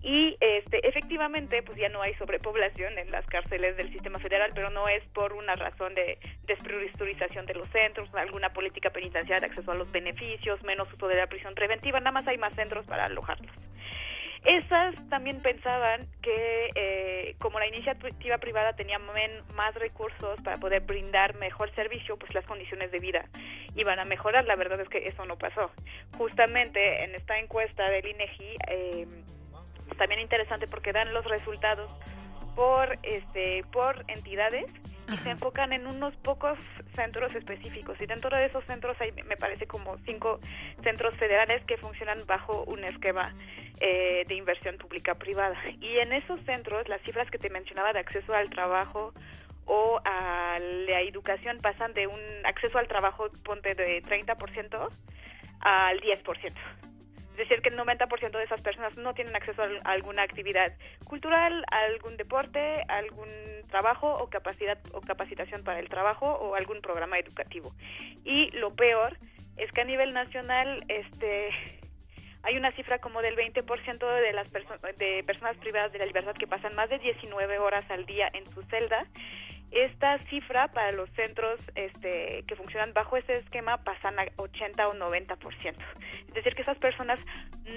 Y 0.03 0.39
este, 0.41 0.89
efectivamente, 0.89 1.63
pues 1.63 1.77
ya 1.77 1.91
no 1.91 2.01
hay 2.01 2.15
sobrepoblación 2.15 2.99
en 2.99 3.11
las 3.11 3.27
cárceles 3.27 3.77
del 3.77 3.93
sistema 3.93 4.19
federal, 4.19 4.51
pero 4.55 4.71
no 4.71 4.89
es 4.89 5.05
por 5.13 5.35
una 5.35 5.57
razón 5.57 5.95
de 5.95 6.19
desprioritarización 6.47 7.45
de 7.45 7.53
los 7.53 7.69
centros, 7.69 8.09
alguna 8.15 8.49
política 8.51 8.89
penitenciaria 8.89 9.41
de 9.41 9.53
acceso 9.53 9.71
a 9.73 9.75
los 9.75 9.93
beneficios, 9.93 10.63
menos 10.63 10.91
uso 10.95 11.07
de 11.07 11.17
la 11.17 11.27
prisión 11.27 11.55
preventiva, 11.55 12.01
nada 12.01 12.13
más 12.13 12.27
hay 12.27 12.39
más 12.39 12.55
centros 12.55 12.87
para 12.87 13.05
alojarlos. 13.05 13.53
Esas 14.45 14.95
también 15.11 15.41
pensaban 15.43 16.07
que 16.23 16.71
eh, 16.75 17.37
como 17.39 17.59
la 17.59 17.67
iniciativa 17.67 18.39
privada 18.39 18.73
tenía 18.73 18.99
más 18.99 19.75
recursos 19.75 20.41
para 20.43 20.57
poder 20.57 20.83
brindar 20.83 21.35
mejor 21.37 21.71
servicio, 21.75 22.17
pues 22.17 22.33
las 22.35 22.47
condiciones 22.47 22.91
de 22.91 23.01
vida 23.01 23.27
iban 23.77 23.99
a 23.99 24.07
mejorar. 24.07 24.47
La 24.47 24.57
verdad 24.57 24.81
es 24.81 24.89
que 24.89 25.07
eso 25.09 25.27
no 25.27 25.37
pasó. 25.37 25.71
Justamente 26.17 27.05
en 27.05 27.15
esta 27.15 27.39
encuesta 27.39 27.89
del 27.91 28.07
INEGI, 28.07 28.57
eh, 28.69 29.07
también 29.99 30.21
interesante 30.21 30.67
porque 30.67 30.93
dan 30.93 31.13
los 31.13 31.25
resultados 31.27 31.91
por 32.57 32.99
este 33.03 33.65
por 33.73 34.05
entidades 34.09 34.73
y 35.13 35.17
se 35.19 35.31
enfocan 35.31 35.73
en 35.73 35.87
unos 35.87 36.15
pocos 36.17 36.59
centros 36.95 37.35
específicos. 37.35 38.01
Y 38.01 38.07
dentro 38.07 38.37
de 38.37 38.47
esos 38.47 38.65
centros 38.65 38.97
hay 39.01 39.13
me 39.13 39.37
parece 39.37 39.67
como 39.67 39.99
cinco 40.07 40.41
centros 40.83 41.15
federales 41.17 41.65
que 41.65 41.77
funcionan 41.77 42.19
bajo 42.27 42.65
un 42.65 42.85
esquema 42.85 43.35
eh, 43.81 44.25
de 44.27 44.35
inversión 44.35 44.77
pública 44.79 45.15
privada. 45.15 45.57
Y 45.81 45.99
en 45.99 46.13
esos 46.13 46.41
centros 46.43 46.89
las 46.89 47.01
cifras 47.03 47.31
que 47.31 47.39
te 47.39 47.51
mencionaba 47.51 47.93
de 47.93 48.01
acceso 48.01 48.35
al 48.35 48.51
trabajo 48.51 49.13
o 49.67 50.01
a 50.05 50.59
la 50.59 51.01
educación 51.01 51.59
pasan 51.59 51.93
de 51.95 52.07
un 52.07 52.21
acceso 52.45 52.79
al 52.79 52.89
trabajo 52.89 53.29
ponte 53.45 53.75
de 53.75 54.03
30% 54.03 54.89
al 55.61 56.01
10% 56.01 56.90
es 57.33 57.37
decir, 57.37 57.63
que 57.63 57.69
el 57.71 57.77
90% 57.79 58.31
de 58.39 58.45
esas 58.45 58.61
personas 58.63 58.97
no 58.99 59.15
tienen 59.15 59.35
acceso 59.35 59.63
a 59.63 59.65
al- 59.67 59.81
a 59.85 59.93
alguna 59.93 60.23
actividad 60.23 60.73
cultural, 61.07 61.65
a 61.71 61.79
algún 61.81 62.17
deporte, 62.17 62.83
a 62.89 62.99
algún 62.99 63.29
trabajo 63.71 64.13
o 64.15 64.29
capacidad 64.29 64.79
o 64.93 65.01
capacitación 65.01 65.63
para 65.65 65.79
el 65.81 65.89
trabajo 65.89 66.27
o 66.27 66.55
algún 66.55 66.81
programa 66.81 67.19
educativo. 67.19 67.73
Y 68.25 68.51
lo 68.53 68.75
peor 68.75 69.17
es 69.57 69.71
que 69.73 69.81
a 69.81 69.85
nivel 69.85 70.13
nacional 70.13 70.85
este 70.89 71.51
hay 72.43 72.57
una 72.57 72.73
cifra 72.73 72.99
como 72.99 73.21
del 73.23 73.37
20% 73.37 74.21
de 74.23 74.33
las 74.33 74.51
perso- 74.53 74.79
de 74.97 75.23
personas 75.25 75.57
privadas 75.59 75.93
de 75.93 75.99
la 75.99 76.07
libertad 76.07 76.35
que 76.35 76.47
pasan 76.47 76.75
más 76.75 76.89
de 76.91 76.99
19 76.99 77.59
horas 77.59 77.85
al 77.91 78.07
día 78.07 78.29
en 78.33 78.49
su 78.51 78.63
celda. 78.65 79.07
Esta 79.71 80.19
cifra 80.29 80.69
para 80.69 80.91
los 80.93 81.09
centros 81.11 81.61
este, 81.77 82.45
que 82.47 82.57
funcionan 82.57 82.93
bajo 82.93 83.17
ese 83.17 83.35
esquema 83.35 83.79
pasan 83.79 84.19
a 84.19 84.27
80 84.37 84.89
o 84.89 84.95
90%. 84.95 85.75
Es 86.29 86.35
decir, 86.35 86.55
que 86.55 86.63
esas 86.63 86.79
personas 86.79 87.21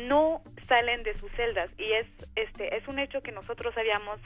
no 0.07 0.41
salen 0.67 1.03
de 1.03 1.17
sus 1.19 1.31
celdas 1.33 1.69
y 1.77 1.91
es 1.91 2.07
este 2.35 2.75
es 2.75 2.87
un 2.87 2.97
hecho 2.99 3.21
que 3.21 3.31
nosotros 3.31 3.77
habíamos 3.77 4.19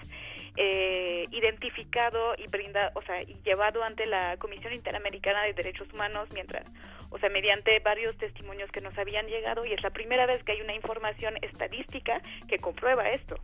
eh, 0.55 1.27
identificado 1.31 2.35
y 2.37 2.47
brindado, 2.47 2.91
o 2.95 3.01
sea, 3.01 3.21
y 3.21 3.35
llevado 3.43 3.83
ante 3.83 4.05
la 4.05 4.37
Comisión 4.37 4.73
Interamericana 4.73 5.43
de 5.43 5.53
Derechos 5.53 5.91
Humanos 5.93 6.29
mientras, 6.33 6.65
o 7.09 7.19
sea, 7.19 7.29
mediante 7.29 7.79
varios 7.79 8.17
testimonios 8.17 8.71
que 8.71 8.81
nos 8.81 8.97
habían 8.97 9.27
llegado 9.27 9.65
y 9.65 9.73
es 9.73 9.83
la 9.83 9.89
primera 9.89 10.25
vez 10.25 10.43
que 10.43 10.53
hay 10.53 10.61
una 10.61 10.73
información 10.73 11.35
estadística 11.41 12.21
que 12.47 12.59
comprueba 12.59 13.09
esto. 13.09 13.35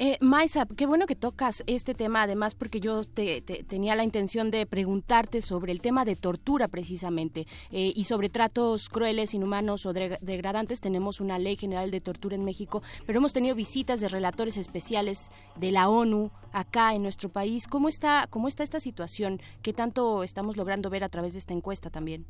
Eh, 0.00 0.18
Maisa, 0.20 0.66
qué 0.76 0.86
bueno 0.86 1.06
que 1.06 1.14
tocas 1.14 1.62
este 1.68 1.94
tema, 1.94 2.22
además 2.22 2.56
porque 2.56 2.80
yo 2.80 3.04
te- 3.04 3.40
te- 3.42 3.62
tenía 3.62 3.94
la 3.94 4.02
intención 4.02 4.50
de 4.50 4.66
preguntarte 4.66 5.40
sobre 5.40 5.70
el 5.70 5.80
tema 5.80 6.04
de 6.04 6.16
tortura 6.16 6.66
precisamente 6.66 7.46
eh, 7.70 7.92
y 7.94 8.02
sobre 8.04 8.28
tratos 8.28 8.88
crueles, 8.88 9.34
inhumanos 9.34 9.86
o 9.86 9.94
dre- 9.94 10.18
degradantes. 10.20 10.80
Tenemos 10.80 11.20
una 11.20 11.38
ley 11.38 11.56
general 11.56 11.92
de 11.92 12.00
tortura 12.00 12.34
en 12.34 12.44
México, 12.44 12.82
pero 13.06 13.18
hemos 13.20 13.32
tenido 13.32 13.54
visitas 13.54 14.00
de 14.00 14.08
relatores 14.08 14.56
especiales 14.56 15.30
de 15.54 15.70
la 15.70 15.88
ONU 15.88 16.32
acá 16.52 16.92
en 16.96 17.02
nuestro 17.04 17.28
país. 17.28 17.68
¿Cómo 17.68 17.88
está, 17.88 18.26
cómo 18.28 18.48
está 18.48 18.64
esta 18.64 18.80
situación? 18.80 19.40
¿Qué 19.62 19.72
tanto 19.72 20.24
estamos 20.24 20.56
logrando 20.56 20.90
ver 20.90 21.04
a 21.04 21.08
través 21.08 21.34
de 21.34 21.38
esta 21.38 21.54
encuesta 21.54 21.88
también? 21.88 22.26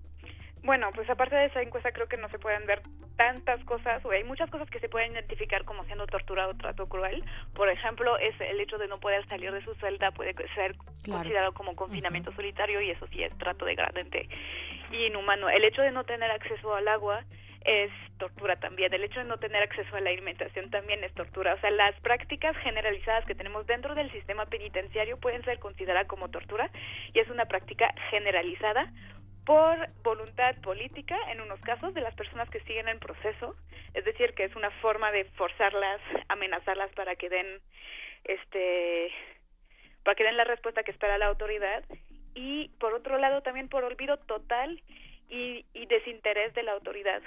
Bueno, 0.65 0.91
pues 0.95 1.09
aparte 1.11 1.37
de 1.37 1.45
esa 1.47 1.61
encuesta 1.61 1.93
creo 1.93 2.09
que 2.09 2.17
no 2.17 2.29
se 2.31 2.39
pueden 2.39 2.65
ver 2.67 2.81
tantas 3.17 3.63
cosas, 3.65 4.03
o 4.05 4.11
hay 4.11 4.25
muchas 4.25 4.51
cosas 4.51 4.69
que 4.71 4.81
se 4.81 4.89
pueden 4.89 5.13
identificar 5.13 5.65
como 5.65 5.85
siendo 5.85 6.07
tortura 6.07 6.49
o 6.49 6.55
trato 6.55 6.89
cruel. 6.89 7.23
Por 7.55 7.69
ejemplo, 7.69 8.17
es 8.19 8.35
el 8.41 8.59
hecho 8.61 8.79
de 8.79 8.89
no 8.89 8.99
poder 8.99 9.27
salir 9.29 9.53
de 9.53 9.63
su 9.63 9.75
celda 9.77 10.11
puede 10.11 10.35
ser 10.55 10.75
Claro. 11.05 11.19
considerado 11.21 11.53
como 11.53 11.77
confinamiento 11.77 12.33
solitario 12.33 12.81
y 12.81 12.91
eso 12.91 13.07
sí 13.09 13.23
es 13.23 13.37
trato 13.37 13.67
degradante 13.67 14.27
y 14.91 15.05
inhumano. 15.07 15.51
El 15.51 15.65
hecho 15.65 15.83
de 15.83 15.91
no 15.91 16.05
tener 16.05 16.31
acceso 16.31 16.75
al 16.75 16.89
agua 16.89 17.23
es 17.67 17.91
tortura 18.19 18.57
también. 18.57 18.93
El 18.95 19.05
hecho 19.05 19.21
de 19.21 19.27
no 19.27 19.37
tener 19.37 19.63
acceso 19.63 19.95
a 19.97 20.01
la 20.01 20.11
alimentación 20.11 20.71
también 20.71 21.05
es 21.05 21.13
tortura. 21.13 21.55
O 21.55 21.61
sea, 21.61 21.71
las 21.71 21.95
prácticas 22.01 22.57
generalizadas 22.59 23.27
que 23.27 23.35
tenemos 23.35 23.67
dentro 23.67 23.95
del 23.95 24.11
sistema 24.13 24.47
penitenciario 24.47 25.19
pueden 25.19 25.45
ser 25.45 25.59
consideradas 25.59 26.07
como 26.09 26.31
tortura 26.31 26.71
y 27.13 27.19
es 27.21 27.29
una 27.29 27.45
práctica 27.45 27.93
generalizada 28.11 28.91
por 29.45 29.89
voluntad 30.03 30.57
política 30.63 31.17
en 31.31 31.41
unos 31.41 31.61
casos 31.61 31.93
de 31.95 32.01
las 32.01 32.15
personas 32.15 32.49
que 32.51 32.61
siguen 32.61 32.89
el 32.89 32.99
proceso, 32.99 33.55
es 33.93 34.05
decir, 34.05 34.35
que 34.35 34.45
es 34.45 34.57
una 34.57 34.71
forma 34.83 35.13
de 35.13 35.25
forzarlas, 35.37 36.01
amenazarlas 36.29 36.91
para 36.93 37.17
que 37.17 37.29
den 37.29 37.61
este 38.25 39.13
para 40.03 40.15
que 40.15 40.25
den 40.25 40.37
la 40.37 40.45
respuesta 40.45 40.83
que 40.83 40.91
espera 40.91 41.19
la 41.19 41.27
autoridad. 41.27 41.83
Y 42.35 42.69
por 42.81 42.95
otro 42.95 43.19
lado 43.19 43.43
también 43.43 43.69
por 43.69 43.85
olvido 43.85 44.17
total 44.19 44.83
y, 45.29 45.65
y 45.73 45.87
desinterés 45.87 46.53
de 46.55 46.63
la 46.63 46.73
autoridad 46.73 47.23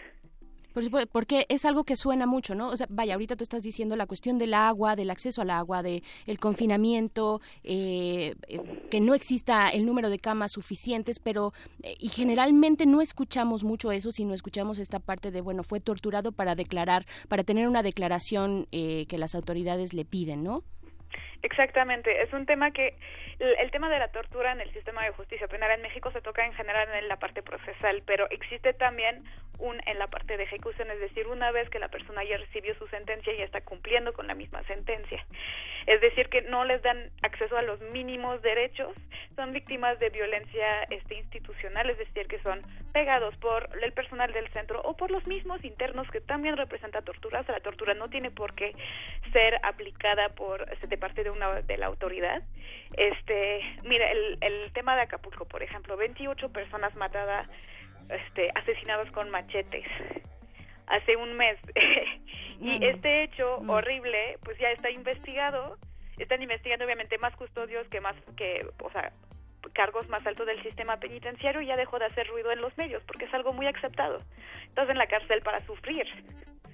porque 1.11 1.45
es 1.49 1.65
algo 1.65 1.83
que 1.83 1.95
suena 1.95 2.25
mucho, 2.25 2.55
¿no? 2.55 2.69
O 2.69 2.77
sea, 2.77 2.87
vaya, 2.89 3.13
ahorita 3.13 3.35
tú 3.35 3.43
estás 3.43 3.63
diciendo 3.63 3.95
la 3.95 4.05
cuestión 4.05 4.37
del 4.37 4.53
agua, 4.53 4.95
del 4.95 5.09
acceso 5.09 5.41
al 5.41 5.49
agua, 5.49 5.81
del 5.81 6.03
el 6.25 6.39
confinamiento, 6.39 7.41
eh, 7.63 8.35
eh, 8.47 8.87
que 8.89 8.99
no 8.99 9.13
exista 9.15 9.69
el 9.69 9.85
número 9.85 10.09
de 10.09 10.19
camas 10.19 10.51
suficientes, 10.51 11.19
pero 11.19 11.53
eh, 11.83 11.95
y 11.99 12.09
generalmente 12.09 12.85
no 12.85 13.01
escuchamos 13.01 13.63
mucho 13.63 13.91
eso, 13.91 14.11
sino 14.11 14.33
escuchamos 14.33 14.79
esta 14.79 14.99
parte 14.99 15.31
de, 15.31 15.41
bueno, 15.41 15.63
fue 15.63 15.79
torturado 15.79 16.31
para 16.31 16.55
declarar, 16.55 17.05
para 17.27 17.43
tener 17.43 17.67
una 17.67 17.83
declaración 17.83 18.67
que 18.71 19.17
las 19.17 19.35
autoridades 19.35 19.93
le 19.93 20.05
piden, 20.05 20.43
¿no? 20.43 20.63
Exactamente, 21.43 22.21
es 22.21 22.33
un 22.33 22.45
tema 22.45 22.71
que 22.71 22.95
el, 23.39 23.69
tema 23.71 23.89
de 23.89 23.99
la 23.99 24.07
tortura 24.07 24.51
en 24.51 24.61
el 24.61 24.73
sistema 24.73 25.03
de 25.03 25.11
justicia 25.11 25.47
penal 25.47 25.71
en 25.71 25.83
México 25.83 26.11
se 26.11 26.21
toca 26.21 26.43
en 26.45 26.53
general 26.53 26.89
en 26.95 27.07
la 27.07 27.17
parte 27.17 27.43
procesal, 27.43 28.01
pero 28.05 28.27
existe 28.31 28.73
también 28.73 29.23
un 29.59 29.79
en 29.85 29.99
la 29.99 30.07
parte 30.07 30.37
de 30.37 30.43
ejecución, 30.43 30.89
es 30.91 30.99
decir, 30.99 31.27
una 31.27 31.51
vez 31.51 31.69
que 31.69 31.79
la 31.79 31.89
persona 31.89 32.23
ya 32.23 32.37
recibió 32.37 32.75
su 32.75 32.87
sentencia 32.87 33.33
y 33.33 33.41
está 33.41 33.61
cumpliendo 33.61 34.13
con 34.13 34.27
la 34.27 34.35
misma 34.35 34.63
sentencia. 34.63 35.25
Es 35.87 36.01
decir, 36.01 36.29
que 36.29 36.41
no 36.43 36.65
les 36.65 36.81
dan 36.81 37.09
acceso 37.23 37.57
a 37.57 37.61
los 37.61 37.79
mínimos 37.79 38.41
derechos, 38.41 38.93
son 39.35 39.53
víctimas 39.53 39.99
de 39.99 40.09
violencia 40.09 40.83
este 40.89 41.15
institucional, 41.15 41.89
es 41.89 41.97
decir, 41.97 42.27
que 42.27 42.39
son 42.39 42.61
pegados 42.91 43.35
por 43.37 43.69
el 43.81 43.93
personal 43.93 44.31
del 44.33 44.47
centro 44.49 44.81
o 44.83 44.95
por 44.95 45.11
los 45.11 45.25
mismos 45.27 45.63
internos 45.63 46.09
que 46.11 46.21
también 46.21 46.57
representa 46.57 47.01
tortura. 47.01 47.41
O 47.41 47.43
sea, 47.43 47.55
la 47.55 47.61
tortura 47.61 47.93
no 47.93 48.09
tiene 48.09 48.31
por 48.31 48.53
qué 48.53 48.75
ser 49.31 49.59
aplicada 49.63 50.29
por 50.29 50.67
de 50.77 50.97
parte 50.97 51.23
de 51.27 51.31
una 51.31 51.61
de 51.61 51.77
la 51.77 51.87
autoridad. 51.87 52.41
Este, 52.95 53.61
mira, 53.83 54.09
el, 54.11 54.37
el 54.41 54.71
tema 54.73 54.95
de 54.95 55.01
Acapulco, 55.01 55.45
por 55.45 55.61
ejemplo, 55.61 55.97
28 55.97 56.49
personas 56.49 56.95
matadas, 56.95 57.47
este, 58.09 58.49
asesinadas 58.55 59.11
con 59.11 59.29
machetes 59.29 59.85
hace 60.87 61.15
un 61.15 61.35
mes. 61.35 61.57
y 62.61 62.83
este 62.85 63.23
hecho 63.23 63.57
horrible, 63.67 64.39
pues 64.43 64.57
ya 64.57 64.71
está 64.71 64.89
investigado. 64.89 65.77
Están 66.17 66.41
investigando 66.41 66.85
obviamente 66.85 67.17
más 67.19 67.35
custodios 67.35 67.87
que 67.89 68.01
más 68.01 68.15
que, 68.35 68.65
o 68.81 68.91
sea, 68.91 69.11
cargos 69.73 70.07
más 70.09 70.25
altos 70.25 70.47
del 70.47 70.61
sistema 70.63 70.97
penitenciario 70.97 71.61
y 71.61 71.67
ya 71.67 71.75
dejó 71.75 71.99
de 71.99 72.05
hacer 72.05 72.27
ruido 72.27 72.51
en 72.51 72.61
los 72.61 72.75
medios 72.77 73.03
porque 73.05 73.25
es 73.25 73.33
algo 73.33 73.53
muy 73.53 73.67
aceptado. 73.67 74.21
Estás 74.67 74.89
en 74.89 74.97
la 74.97 75.07
cárcel 75.07 75.41
para 75.41 75.63
sufrir. 75.65 76.07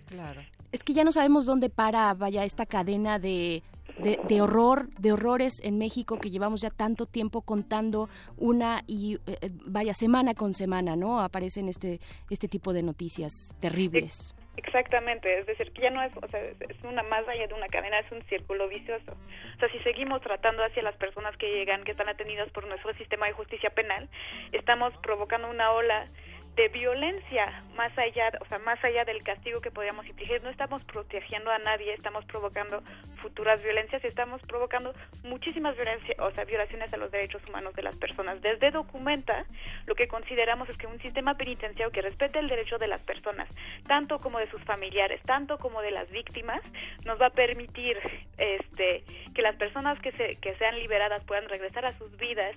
Claro. 0.08 0.42
Es 0.72 0.84
que 0.84 0.94
ya 0.94 1.04
no 1.04 1.12
sabemos 1.12 1.46
dónde 1.46 1.70
para, 1.70 2.14
vaya, 2.14 2.46
esta 2.46 2.66
cadena 2.66 3.20
de 3.20 3.64
de, 3.98 4.42
horror, 4.42 4.90
de 5.00 5.12
horrores 5.12 5.62
en 5.64 5.78
México 5.78 6.20
que 6.20 6.30
llevamos 6.30 6.62
ya 6.62 6.70
tanto 6.70 7.06
tiempo 7.06 7.42
contando 7.42 8.10
una 8.38 8.84
y 8.88 9.20
eh, 9.28 9.50
vaya 9.66 9.94
semana 9.94 10.34
con 10.34 10.54
semana, 10.54 10.96
¿no? 10.96 11.20
Aparecen 11.20 11.70
este 11.70 12.00
este 12.30 12.48
tipo 12.48 12.74
de 12.74 12.84
noticias 12.84 13.56
terribles. 13.60 14.36
Exactamente, 14.56 15.40
es 15.40 15.48
decir, 15.48 15.72
que 15.74 15.82
ya 15.82 15.90
no 15.90 16.04
es, 16.04 16.12
o 16.16 16.28
sea, 16.28 16.40
es 16.40 16.84
una 16.84 17.02
más 17.02 17.28
allá 17.28 17.48
de 17.48 17.54
una 17.56 17.68
cadena, 17.70 18.00
es 18.00 18.12
un 18.12 18.22
círculo 18.26 18.68
vicioso. 18.68 19.14
O 19.56 19.60
sea, 19.60 19.70
si 19.70 19.80
seguimos 19.80 20.22
tratando 20.22 20.64
hacia 20.64 20.84
las 20.84 20.96
personas 20.98 21.36
que 21.38 21.52
llegan, 21.52 21.84
que 21.84 21.92
están 21.92 22.08
atendidas 22.08 22.52
por 22.52 22.68
nuestro 22.68 22.94
sistema 22.94 23.26
de 23.26 23.34
justicia 23.34 23.72
penal, 23.72 24.08
estamos 24.52 24.94
provocando 25.02 25.50
una 25.50 25.72
ola 25.72 26.08
de 26.56 26.68
violencia 26.70 27.64
más 27.76 27.98
allá, 27.98 28.32
o 28.40 28.46
sea, 28.46 28.60
más 28.60 28.84
allá 28.84 29.06
del 29.06 29.24
castigo 29.24 29.60
que 29.62 29.72
podríamos 29.72 30.06
infligir. 30.06 30.44
No 30.44 30.50
estamos 30.50 30.84
protegiendo 30.84 31.52
a 31.52 31.58
nadie, 31.60 31.94
estamos 31.94 32.26
provocando 32.26 32.84
futuras 33.24 33.64
violencias 33.64 34.04
estamos 34.04 34.42
provocando 34.42 34.94
muchísimas 35.24 35.76
violencias, 35.76 36.20
o 36.20 36.30
sea, 36.32 36.44
violaciones 36.44 36.94
a 36.94 36.98
los 36.98 37.10
derechos 37.10 37.42
humanos 37.48 37.74
de 37.74 37.82
las 37.82 37.96
personas. 37.96 38.42
Desde 38.42 38.70
Documenta, 38.70 39.46
lo 39.86 39.96
que 39.96 40.10
consideramos 40.10 40.68
es 40.68 40.78
que 40.78 40.88
un 40.88 41.00
sistema 41.00 41.36
penitenciario 41.36 41.92
que 41.92 42.02
respete 42.02 42.40
el 42.40 42.50
derecho 42.50 42.78
de 42.78 42.88
las 42.88 43.02
personas, 43.04 43.48
tanto 43.88 44.20
como 44.20 44.40
de 44.40 44.50
sus 44.50 44.62
familiares, 44.64 45.22
tanto 45.24 45.58
como 45.58 45.82
de 45.82 45.92
las 45.92 46.12
víctimas, 46.12 46.62
nos 47.06 47.20
va 47.20 47.28
a 47.28 47.30
permitir 47.30 47.98
este 48.38 49.04
que 49.34 49.42
las 49.42 49.56
personas 49.56 50.00
que 50.02 50.12
se 50.12 50.36
que 50.36 50.56
sean 50.56 50.78
liberadas 50.78 51.24
puedan 51.24 51.48
regresar 51.48 51.86
a 51.86 51.94
sus 51.94 52.16
vidas 52.18 52.56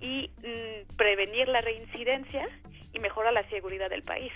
y 0.00 0.30
mm, 0.38 0.96
prevenir 0.96 1.48
la 1.48 1.60
reincidencia 1.60 2.48
y 2.92 2.98
mejora 2.98 3.32
la 3.32 3.48
seguridad 3.48 3.90
del 3.90 4.02
país. 4.02 4.32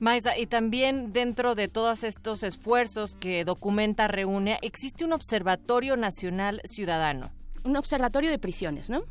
Maisa, 0.00 0.36
y 0.36 0.46
también 0.46 1.12
dentro 1.12 1.54
de 1.54 1.68
todos 1.68 2.04
estos 2.04 2.42
esfuerzos 2.42 3.16
que 3.16 3.44
Documenta 3.44 4.08
reúne, 4.08 4.58
existe 4.62 5.04
un 5.04 5.12
Observatorio 5.12 5.96
Nacional 5.96 6.60
Ciudadano. 6.64 7.30
Un 7.64 7.76
observatorio 7.76 8.30
de 8.30 8.38
prisiones, 8.38 8.90
¿no? 8.90 9.02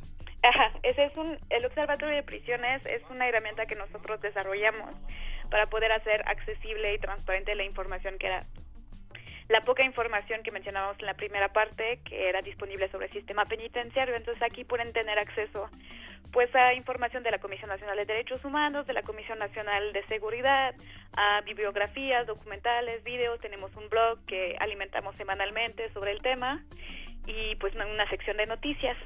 Ajá, 0.43 0.72
ese 0.84 1.05
es 1.05 1.15
un, 1.18 1.38
el 1.49 1.65
Observatorio 1.65 2.15
de 2.15 2.23
Prisiones 2.23 2.84
es 2.88 3.03
una 3.11 3.27
herramienta 3.27 3.68
que 3.68 3.76
nosotros 3.76 4.19
desarrollamos 4.22 4.89
para 5.51 5.68
poder 5.68 5.91
hacer 5.91 6.23
accesible 6.27 6.95
y 6.95 6.97
transparente 6.97 7.53
la 7.53 7.63
información 7.63 8.18
que 8.18 8.27
era 8.27 8.45
la 9.52 9.61
poca 9.61 9.84
información 9.84 10.44
que 10.44 10.52
mencionábamos 10.52 10.98
en 10.99 11.06
la 11.06 11.14
primera 11.14 11.49
parte, 11.49 11.99
que 12.06 12.30
era 12.30 12.41
disponible 12.41 12.90
sobre 12.90 13.07
el 13.07 13.11
sistema 13.11 13.45
penitenciario. 13.45 14.15
Entonces 14.15 14.41
aquí 14.41 14.64
pueden 14.64 14.94
tener 14.94 15.19
acceso 15.19 15.69
pues 16.32 16.53
a 16.56 16.73
información 16.73 17.23
de 17.23 17.32
la 17.32 17.40
Comisión 17.40 17.69
Nacional 17.69 17.98
de 17.98 18.06
Derechos 18.06 18.45
Humanos, 18.45 18.88
de 18.88 18.94
la 18.94 19.02
Comisión 19.03 19.38
Nacional 19.38 19.91
de 19.91 20.02
Seguridad, 20.06 20.73
a 21.11 21.41
bibliografías, 21.41 22.26
documentales, 22.26 23.03
videos. 23.03 23.41
Tenemos 23.41 23.76
un 23.76 23.90
blog 23.90 24.23
que 24.26 24.56
alimentamos 24.60 25.14
semanalmente 25.18 25.91
sobre 25.91 26.11
el 26.11 26.22
tema 26.22 26.64
y 27.27 27.56
pues 27.57 27.73
una 27.76 28.10
sección 28.10 28.38
de 28.38 28.45
noticias. 28.45 28.98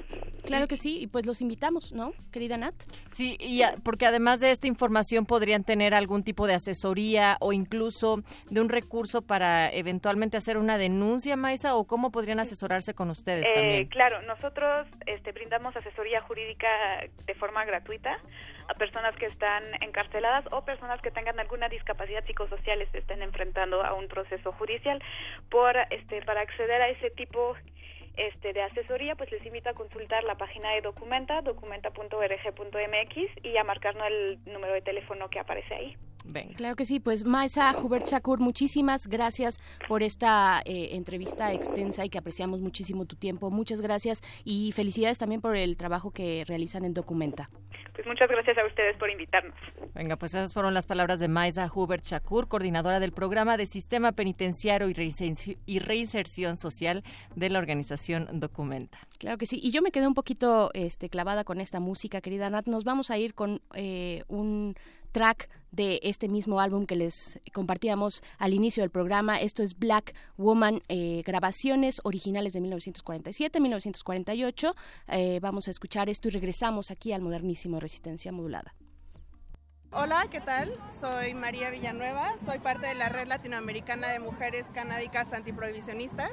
Claro 0.45 0.67
que 0.67 0.77
sí, 0.77 1.01
y 1.01 1.07
pues 1.07 1.25
los 1.25 1.41
invitamos, 1.41 1.91
¿no, 1.91 2.13
querida 2.31 2.57
Nat? 2.57 2.75
Sí, 3.11 3.35
y 3.39 3.61
porque 3.83 4.05
además 4.05 4.39
de 4.39 4.51
esta 4.51 4.67
información 4.67 5.25
podrían 5.25 5.63
tener 5.63 5.93
algún 5.93 6.23
tipo 6.23 6.47
de 6.47 6.53
asesoría 6.53 7.37
o 7.39 7.51
incluso 7.51 8.21
de 8.49 8.61
un 8.61 8.69
recurso 8.69 9.21
para 9.21 9.69
eventualmente 9.71 10.37
hacer 10.37 10.57
una 10.57 10.77
denuncia, 10.77 11.35
Maisa, 11.35 11.75
o 11.75 11.85
cómo 11.85 12.11
podrían 12.11 12.39
asesorarse 12.39 12.93
con 12.93 13.09
ustedes 13.09 13.47
eh, 13.49 13.53
también. 13.53 13.87
Claro, 13.87 14.21
nosotros 14.23 14.87
este, 15.05 15.31
brindamos 15.31 15.75
asesoría 15.75 16.21
jurídica 16.21 16.67
de 17.25 17.33
forma 17.35 17.65
gratuita 17.65 18.19
a 18.67 18.73
personas 18.75 19.15
que 19.15 19.27
están 19.27 19.63
encarceladas 19.81 20.45
o 20.51 20.63
personas 20.63 21.01
que 21.01 21.11
tengan 21.11 21.39
alguna 21.39 21.69
discapacidad 21.69 22.25
psicosocial 22.25 22.81
y 22.81 22.87
se 22.87 22.99
estén 22.99 23.21
enfrentando 23.21 23.83
a 23.83 23.93
un 23.93 24.07
proceso 24.07 24.51
judicial 24.53 25.01
por 25.49 25.75
este 25.91 26.21
para 26.23 26.41
acceder 26.41 26.81
a 26.81 26.89
ese 26.89 27.09
tipo 27.11 27.55
este, 28.17 28.53
de 28.53 28.61
asesoría, 28.61 29.15
pues 29.15 29.31
les 29.31 29.45
invito 29.45 29.69
a 29.69 29.73
consultar 29.73 30.23
la 30.23 30.35
página 30.35 30.71
de 30.71 30.81
Documenta, 30.81 31.41
documenta.org.mx 31.41 33.43
y 33.43 33.57
a 33.57 33.63
marcarnos 33.63 34.07
el 34.07 34.39
número 34.45 34.73
de 34.73 34.81
teléfono 34.81 35.29
que 35.29 35.39
aparece 35.39 35.73
ahí. 35.73 35.97
Claro 36.55 36.75
que 36.75 36.85
sí, 36.85 36.99
pues 36.99 37.25
Maesa 37.25 37.75
Hubert 37.77 38.05
Chakur, 38.05 38.39
muchísimas 38.39 39.07
gracias 39.07 39.59
por 39.87 40.03
esta 40.03 40.61
eh, 40.65 40.89
entrevista 40.91 41.53
extensa 41.53 42.05
y 42.05 42.09
que 42.09 42.17
apreciamos 42.17 42.61
muchísimo 42.61 43.05
tu 43.05 43.15
tiempo. 43.15 43.51
Muchas 43.51 43.81
gracias 43.81 44.21
y 44.43 44.71
felicidades 44.71 45.17
también 45.17 45.41
por 45.41 45.55
el 45.55 45.77
trabajo 45.77 46.11
que 46.11 46.43
realizan 46.47 46.85
en 46.85 46.93
Documenta. 46.93 47.49
Pues 47.93 48.05
muchas 48.07 48.29
gracias 48.29 48.57
a 48.57 48.65
ustedes 48.65 48.97
por 48.97 49.09
invitarnos. 49.09 49.55
Venga, 49.93 50.17
pues 50.17 50.33
esas 50.33 50.53
fueron 50.53 50.73
las 50.73 50.85
palabras 50.85 51.19
de 51.19 51.29
Maisa 51.29 51.71
Hubert 51.73 52.03
Chakur, 52.03 52.49
coordinadora 52.49 52.99
del 52.99 53.13
programa 53.13 53.55
de 53.55 53.65
Sistema 53.65 54.11
Penitenciario 54.11 54.89
y 54.89 55.79
Reinserción 55.79 56.57
Social 56.57 57.03
de 57.35 57.49
la 57.49 57.59
organización 57.59 58.27
Documenta. 58.39 58.97
Claro 59.17 59.37
que 59.37 59.45
sí, 59.45 59.59
y 59.63 59.71
yo 59.71 59.81
me 59.81 59.91
quedé 59.91 60.07
un 60.07 60.13
poquito 60.13 60.71
este, 60.73 61.09
clavada 61.09 61.45
con 61.45 61.61
esta 61.61 61.79
música, 61.79 62.19
querida 62.19 62.49
Nat. 62.49 62.67
Nos 62.67 62.83
vamos 62.83 63.11
a 63.11 63.17
ir 63.17 63.33
con 63.33 63.61
eh, 63.73 64.23
un 64.27 64.75
track 65.13 65.49
de 65.75 65.99
este 66.03 66.27
mismo 66.27 66.59
álbum 66.59 66.85
que 66.85 66.95
les 66.95 67.39
compartíamos 67.53 68.23
al 68.37 68.53
inicio 68.53 68.83
del 68.83 68.89
programa. 68.89 69.39
Esto 69.39 69.63
es 69.63 69.77
Black 69.77 70.15
Woman, 70.37 70.81
eh, 70.87 71.23
grabaciones 71.25 72.01
originales 72.03 72.53
de 72.53 72.61
1947, 72.61 73.59
1948. 73.59 74.75
Eh, 75.09 75.39
vamos 75.41 75.67
a 75.67 75.71
escuchar 75.71 76.09
esto 76.09 76.27
y 76.27 76.31
regresamos 76.31 76.91
aquí 76.91 77.11
al 77.11 77.21
modernísimo 77.21 77.79
Resistencia 77.79 78.31
Modulada. 78.31 78.75
Hola, 79.91 80.27
¿qué 80.29 80.41
tal? 80.41 80.77
Soy 80.99 81.33
María 81.33 81.69
Villanueva, 81.69 82.33
soy 82.43 82.59
parte 82.59 82.87
de 82.87 82.95
la 82.95 83.07
Red 83.07 83.27
Latinoamericana 83.27 84.09
de 84.09 84.19
Mujeres 84.19 84.65
Canábicas 84.73 85.31
Antiprohibicionistas 85.31 86.31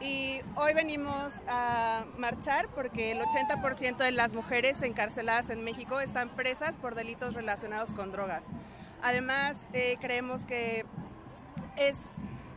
y 0.00 0.40
hoy 0.56 0.72
venimos 0.72 1.34
a 1.46 2.06
marchar 2.16 2.68
porque 2.68 3.10
el 3.12 3.20
80% 3.20 3.96
de 3.98 4.10
las 4.10 4.32
mujeres 4.32 4.80
encarceladas 4.82 5.50
en 5.50 5.62
México 5.64 6.00
están 6.00 6.30
presas 6.30 6.76
por 6.76 6.94
delitos 6.94 7.34
relacionados 7.34 7.92
con 7.92 8.10
drogas. 8.10 8.44
Además, 9.02 9.56
eh, 9.74 9.98
creemos 10.00 10.42
que 10.46 10.86
es 11.76 11.96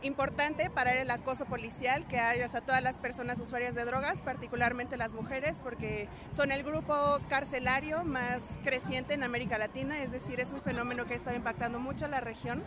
importante 0.02 0.70
para 0.70 0.94
el 0.94 1.10
acoso 1.10 1.44
policial 1.44 2.06
que 2.06 2.18
hay 2.18 2.40
hacia 2.40 2.60
todas 2.60 2.82
las 2.82 2.98
personas 2.98 3.38
usuarias 3.40 3.74
de 3.74 3.84
drogas, 3.84 4.20
particularmente 4.20 4.96
las 4.96 5.12
mujeres, 5.12 5.58
porque 5.62 6.08
son 6.36 6.52
el 6.52 6.62
grupo 6.62 7.18
carcelario 7.28 8.04
más 8.04 8.42
creciente 8.62 9.14
en 9.14 9.22
América 9.22 9.58
Latina, 9.58 10.02
es 10.02 10.12
decir, 10.12 10.40
es 10.40 10.52
un 10.52 10.60
fenómeno 10.60 11.06
que 11.06 11.14
ha 11.14 11.16
estado 11.16 11.36
impactando 11.36 11.78
mucho 11.78 12.04
a 12.04 12.08
la 12.08 12.20
región. 12.20 12.62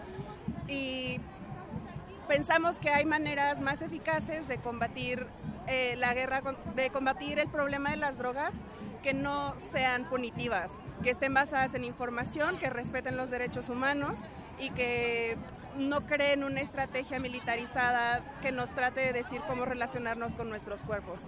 Y 0.68 1.20
pensamos 2.28 2.80
que 2.80 2.90
hay 2.90 3.06
maneras 3.06 3.60
más 3.62 3.82
eficaces 3.82 4.48
de 4.48 4.58
combatir 4.58 5.28
eh, 5.68 5.96
la 5.98 6.14
guerra, 6.14 6.42
de 6.76 6.90
combatir 6.90 7.40
el 7.40 7.48
problema 7.48 7.92
de 7.92 7.98
las 7.98 8.18
drogas 8.18 8.54
que 9.04 9.14
no 9.14 9.56
sean 9.72 10.10
punitivas, 10.10 10.72
que 11.04 11.12
estén 11.12 11.34
basadas 11.34 11.74
en 11.74 11.84
información, 11.86 12.58
que 12.58 12.70
respeten 12.70 13.18
los 13.18 13.32
derechos 13.32 13.70
humanos 13.70 14.20
y 14.60 14.70
que 14.72 15.38
no 15.78 16.06
creen 16.06 16.44
una 16.44 16.62
estrategia 16.62 17.20
militarizada 17.20 18.24
que 18.42 18.52
nos 18.52 18.70
trate 18.76 19.02
de 19.02 19.14
decir 19.14 19.42
cómo 19.48 19.66
relacionarnos 19.66 20.36
con 20.36 20.50
nuestros 20.50 20.82
cuerpos. 20.82 21.28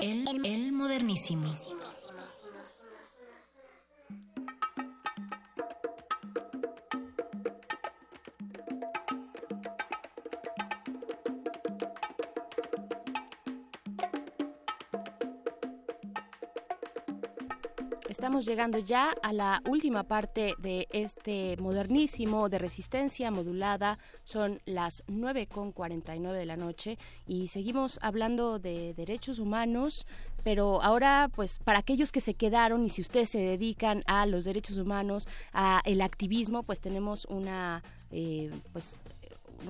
El, 0.00 0.24
moder- 0.24 0.46
el- 0.46 0.46
el 0.46 0.72
modernísimo. 0.72 1.52
Llegando 18.46 18.78
ya 18.78 19.12
a 19.24 19.32
la 19.32 19.60
última 19.68 20.04
parte 20.04 20.54
de 20.58 20.86
este 20.92 21.56
modernísimo 21.56 22.48
de 22.48 22.60
resistencia 22.60 23.32
modulada. 23.32 23.98
Son 24.22 24.62
las 24.66 25.04
9.49 25.08 26.32
de 26.32 26.46
la 26.46 26.56
noche 26.56 26.96
y 27.26 27.48
seguimos 27.48 27.98
hablando 28.02 28.60
de 28.60 28.94
derechos 28.94 29.40
humanos, 29.40 30.06
pero 30.44 30.80
ahora 30.80 31.28
pues 31.34 31.58
para 31.58 31.80
aquellos 31.80 32.12
que 32.12 32.20
se 32.20 32.34
quedaron 32.34 32.84
y 32.84 32.90
si 32.90 33.00
ustedes 33.00 33.30
se 33.30 33.38
dedican 33.38 34.04
a 34.06 34.26
los 34.26 34.44
derechos 34.44 34.78
humanos, 34.78 35.26
a 35.52 35.82
el 35.84 36.00
activismo, 36.00 36.62
pues 36.62 36.80
tenemos 36.80 37.24
una 37.24 37.82
eh, 38.12 38.52
pues 38.72 39.04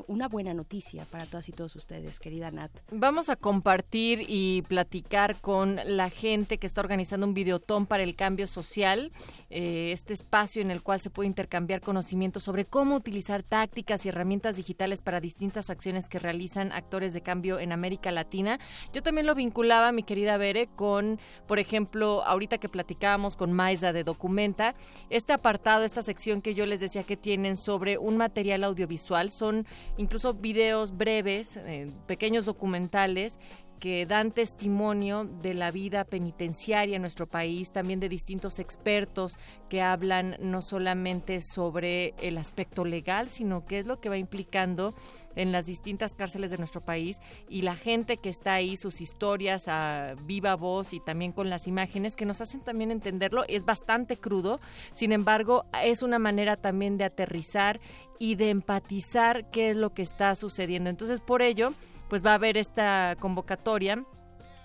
una 0.06 0.28
buena 0.28 0.54
noticia 0.54 1.04
para 1.04 1.26
todas 1.26 1.48
y 1.48 1.52
todos 1.52 1.76
ustedes, 1.76 2.20
querida 2.20 2.50
Nat. 2.50 2.70
Vamos 2.90 3.28
a 3.28 3.36
compartir 3.36 4.24
y 4.28 4.62
platicar 4.62 5.40
con 5.40 5.80
la 5.84 6.10
gente 6.10 6.58
que 6.58 6.66
está 6.66 6.80
organizando 6.80 7.26
un 7.26 7.34
videotón 7.34 7.86
para 7.86 8.02
el 8.02 8.14
cambio 8.14 8.46
social, 8.46 9.12
eh, 9.50 9.90
este 9.92 10.12
espacio 10.12 10.62
en 10.62 10.70
el 10.70 10.82
cual 10.82 11.00
se 11.00 11.10
puede 11.10 11.28
intercambiar 11.28 11.80
conocimientos 11.80 12.44
sobre 12.44 12.64
cómo 12.64 12.96
utilizar 12.96 13.42
tácticas 13.42 14.04
y 14.04 14.08
herramientas 14.08 14.56
digitales 14.56 15.00
para 15.02 15.20
distintas 15.20 15.70
acciones 15.70 16.08
que 16.08 16.18
realizan 16.18 16.72
actores 16.72 17.12
de 17.12 17.20
cambio 17.20 17.58
en 17.58 17.72
América 17.72 18.10
Latina. 18.10 18.58
Yo 18.92 19.02
también 19.02 19.26
lo 19.26 19.34
vinculaba, 19.34 19.92
mi 19.92 20.02
querida 20.02 20.36
Bere, 20.36 20.68
con, 20.68 21.18
por 21.46 21.58
ejemplo, 21.58 22.24
ahorita 22.24 22.58
que 22.58 22.68
platicábamos 22.68 23.36
con 23.36 23.52
Maiza 23.52 23.92
de 23.92 24.04
Documenta, 24.04 24.74
este 25.10 25.32
apartado, 25.32 25.84
esta 25.84 26.02
sección 26.02 26.42
que 26.42 26.54
yo 26.54 26.66
les 26.66 26.80
decía 26.80 27.04
que 27.04 27.16
tienen 27.16 27.56
sobre 27.56 27.98
un 27.98 28.16
material 28.16 28.64
audiovisual, 28.64 29.30
son 29.30 29.66
incluso 29.96 30.34
videos 30.34 30.96
breves, 30.96 31.56
eh, 31.56 31.90
pequeños 32.06 32.44
documentales 32.44 33.38
que 33.78 34.06
dan 34.06 34.32
testimonio 34.32 35.24
de 35.24 35.54
la 35.54 35.70
vida 35.70 36.04
penitenciaria 36.04 36.96
en 36.96 37.02
nuestro 37.02 37.26
país, 37.26 37.72
también 37.72 38.00
de 38.00 38.08
distintos 38.08 38.58
expertos 38.58 39.36
que 39.68 39.82
hablan 39.82 40.36
no 40.40 40.62
solamente 40.62 41.40
sobre 41.40 42.14
el 42.18 42.38
aspecto 42.38 42.84
legal, 42.84 43.28
sino 43.28 43.66
qué 43.66 43.78
es 43.78 43.86
lo 43.86 44.00
que 44.00 44.08
va 44.08 44.16
implicando 44.16 44.94
en 45.36 45.52
las 45.52 45.66
distintas 45.66 46.14
cárceles 46.14 46.50
de 46.50 46.58
nuestro 46.58 46.80
país 46.80 47.20
y 47.48 47.62
la 47.62 47.76
gente 47.76 48.16
que 48.16 48.28
está 48.28 48.54
ahí, 48.54 48.76
sus 48.76 49.00
historias 49.00 49.68
a 49.68 50.16
viva 50.24 50.56
voz 50.56 50.92
y 50.92 51.00
también 51.00 51.32
con 51.32 51.48
las 51.48 51.68
imágenes 51.68 52.16
que 52.16 52.26
nos 52.26 52.40
hacen 52.40 52.60
también 52.60 52.90
entenderlo. 52.90 53.44
Es 53.46 53.64
bastante 53.64 54.16
crudo, 54.16 54.60
sin 54.92 55.12
embargo, 55.12 55.66
es 55.84 56.02
una 56.02 56.18
manera 56.18 56.56
también 56.56 56.96
de 56.98 57.04
aterrizar 57.04 57.80
y 58.18 58.34
de 58.34 58.50
empatizar 58.50 59.50
qué 59.50 59.70
es 59.70 59.76
lo 59.76 59.92
que 59.94 60.02
está 60.02 60.34
sucediendo. 60.34 60.90
Entonces, 60.90 61.20
por 61.20 61.42
ello, 61.42 61.72
pues 62.08 62.24
va 62.24 62.32
a 62.32 62.34
haber 62.34 62.56
esta 62.56 63.16
convocatoria 63.20 64.04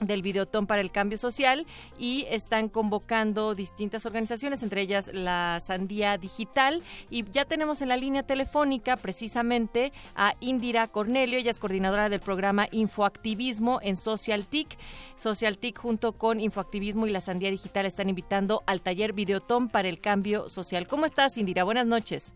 del 0.01 0.21
Videotón 0.21 0.67
para 0.67 0.81
el 0.81 0.91
Cambio 0.91 1.17
Social 1.17 1.65
y 1.97 2.25
están 2.29 2.69
convocando 2.69 3.55
distintas 3.55 4.05
organizaciones, 4.05 4.63
entre 4.63 4.81
ellas 4.81 5.09
la 5.13 5.59
Sandía 5.61 6.17
Digital. 6.17 6.81
Y 7.09 7.29
ya 7.31 7.45
tenemos 7.45 7.81
en 7.81 7.89
la 7.89 7.97
línea 7.97 8.23
telefónica 8.23 8.97
precisamente 8.97 9.93
a 10.15 10.35
Indira 10.39 10.87
Cornelio, 10.87 11.37
ella 11.37 11.51
es 11.51 11.59
coordinadora 11.59 12.09
del 12.09 12.19
programa 12.19 12.67
Infoactivismo 12.71 13.79
en 13.81 13.95
SocialTIC. 13.95 14.77
SocialTIC 15.15 15.77
junto 15.77 16.13
con 16.13 16.39
Infoactivismo 16.39 17.07
y 17.07 17.11
la 17.11 17.21
Sandía 17.21 17.51
Digital 17.51 17.85
están 17.85 18.09
invitando 18.09 18.63
al 18.65 18.81
taller 18.81 19.13
Videotón 19.13 19.69
para 19.69 19.87
el 19.87 19.99
Cambio 19.99 20.49
Social. 20.49 20.87
¿Cómo 20.87 21.05
estás, 21.05 21.37
Indira? 21.37 21.63
Buenas 21.63 21.85
noches. 21.85 22.33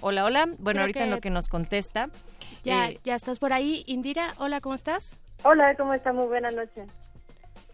Hola, 0.00 0.24
hola. 0.24 0.48
Bueno, 0.58 0.80
ahorita 0.80 1.04
en 1.04 1.10
lo 1.10 1.20
que 1.20 1.30
nos 1.30 1.48
contesta. 1.48 2.10
Ya, 2.62 2.88
eh, 2.88 3.00
ya 3.04 3.14
estás 3.14 3.38
por 3.38 3.52
ahí, 3.52 3.84
Indira. 3.86 4.34
Hola, 4.38 4.60
¿cómo 4.60 4.74
estás? 4.74 5.20
Hola, 5.46 5.74
¿cómo 5.76 5.92
está? 5.92 6.10
Muy 6.14 6.26
buena 6.26 6.50
noche. 6.50 6.86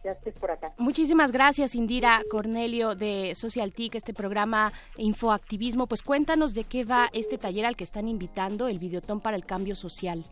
Ya 0.02 0.10
estoy 0.10 0.32
por 0.32 0.50
acá. 0.50 0.72
Muchísimas 0.76 1.30
gracias, 1.30 1.76
Indira 1.76 2.20
Cornelio 2.28 2.96
de 2.96 3.32
SocialTIC, 3.36 3.94
este 3.94 4.12
programa 4.12 4.72
Infoactivismo. 4.96 5.86
Pues 5.86 6.02
cuéntanos 6.02 6.54
de 6.54 6.64
qué 6.64 6.84
va 6.84 7.08
este 7.12 7.38
taller 7.38 7.66
al 7.66 7.76
que 7.76 7.84
están 7.84 8.08
invitando, 8.08 8.66
el 8.66 8.80
Videotón 8.80 9.20
para 9.20 9.36
el 9.36 9.44
Cambio 9.44 9.76
Social. 9.76 10.24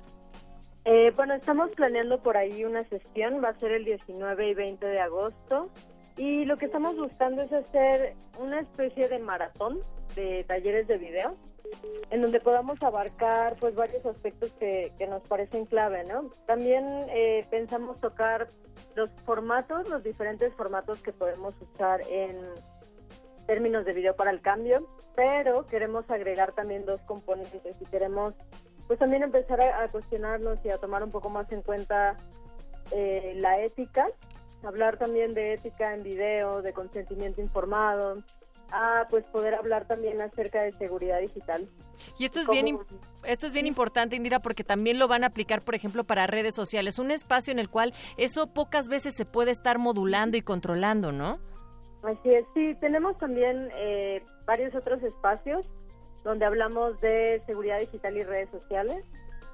Eh, 0.84 1.12
bueno, 1.14 1.34
estamos 1.34 1.70
planeando 1.76 2.20
por 2.20 2.36
ahí 2.36 2.64
una 2.64 2.82
sesión, 2.88 3.40
va 3.44 3.50
a 3.50 3.58
ser 3.60 3.70
el 3.70 3.84
19 3.84 4.50
y 4.50 4.54
20 4.54 4.84
de 4.84 5.00
agosto. 5.00 5.70
Y 6.16 6.44
lo 6.44 6.56
que 6.56 6.66
estamos 6.66 6.96
buscando 6.96 7.42
es 7.42 7.52
hacer 7.52 8.14
una 8.40 8.58
especie 8.58 9.08
de 9.08 9.20
maratón 9.20 9.78
de 10.16 10.42
talleres 10.42 10.88
de 10.88 10.98
video 10.98 11.36
en 12.10 12.22
donde 12.22 12.40
podamos 12.40 12.82
abarcar 12.82 13.56
pues 13.60 13.74
varios 13.74 14.04
aspectos 14.06 14.52
que, 14.58 14.92
nos 15.08 15.22
parecen 15.22 15.66
clave, 15.66 16.04
¿no? 16.04 16.30
También 16.46 16.84
eh, 17.10 17.46
pensamos 17.50 18.00
tocar 18.00 18.48
los 18.94 19.10
formatos, 19.24 19.88
los 19.88 20.02
diferentes 20.02 20.54
formatos 20.54 21.00
que 21.02 21.12
podemos 21.12 21.54
usar 21.60 22.00
en 22.08 22.36
términos 23.46 23.84
de 23.84 23.92
video 23.92 24.14
para 24.14 24.30
el 24.30 24.40
cambio, 24.40 24.86
pero 25.14 25.66
queremos 25.66 26.08
agregar 26.10 26.52
también 26.52 26.84
dos 26.84 27.00
componentes 27.02 27.80
y 27.80 27.84
queremos 27.86 28.34
pues 28.86 28.98
también 28.98 29.22
empezar 29.22 29.60
a, 29.60 29.86
cuestionarnos 29.88 30.58
y 30.64 30.70
a 30.70 30.78
tomar 30.78 31.02
un 31.02 31.10
poco 31.10 31.28
más 31.28 31.50
en 31.52 31.62
cuenta 31.62 32.16
eh, 32.90 33.34
la 33.36 33.60
ética, 33.60 34.08
hablar 34.62 34.96
también 34.96 35.34
de 35.34 35.52
ética 35.54 35.94
en 35.94 36.02
video, 36.02 36.62
de 36.62 36.72
consentimiento 36.72 37.42
informado, 37.42 38.22
a 38.70 39.06
pues 39.10 39.24
poder 39.26 39.54
hablar 39.54 39.86
también 39.86 40.20
acerca 40.20 40.62
de 40.62 40.72
seguridad 40.72 41.20
digital. 41.20 41.68
Y 42.18 42.24
esto 42.24 42.40
es 42.40 42.48
bien 42.48 42.78
esto 43.24 43.46
es 43.46 43.52
bien 43.52 43.66
importante, 43.66 44.16
Indira, 44.16 44.40
porque 44.40 44.64
también 44.64 44.98
lo 44.98 45.08
van 45.08 45.24
a 45.24 45.28
aplicar, 45.28 45.62
por 45.62 45.74
ejemplo, 45.74 46.04
para 46.04 46.26
redes 46.26 46.54
sociales, 46.54 46.98
un 46.98 47.10
espacio 47.10 47.50
en 47.50 47.58
el 47.58 47.68
cual 47.68 47.92
eso 48.16 48.46
pocas 48.46 48.88
veces 48.88 49.14
se 49.14 49.24
puede 49.24 49.50
estar 49.50 49.78
modulando 49.78 50.36
y 50.36 50.42
controlando, 50.42 51.10
¿no? 51.10 51.38
Así 52.02 52.32
es, 52.32 52.44
sí, 52.54 52.76
tenemos 52.80 53.18
también 53.18 53.70
eh, 53.74 54.22
varios 54.46 54.74
otros 54.74 55.02
espacios 55.02 55.66
donde 56.22 56.44
hablamos 56.44 57.00
de 57.00 57.42
seguridad 57.46 57.80
digital 57.80 58.16
y 58.16 58.22
redes 58.22 58.50
sociales 58.50 59.04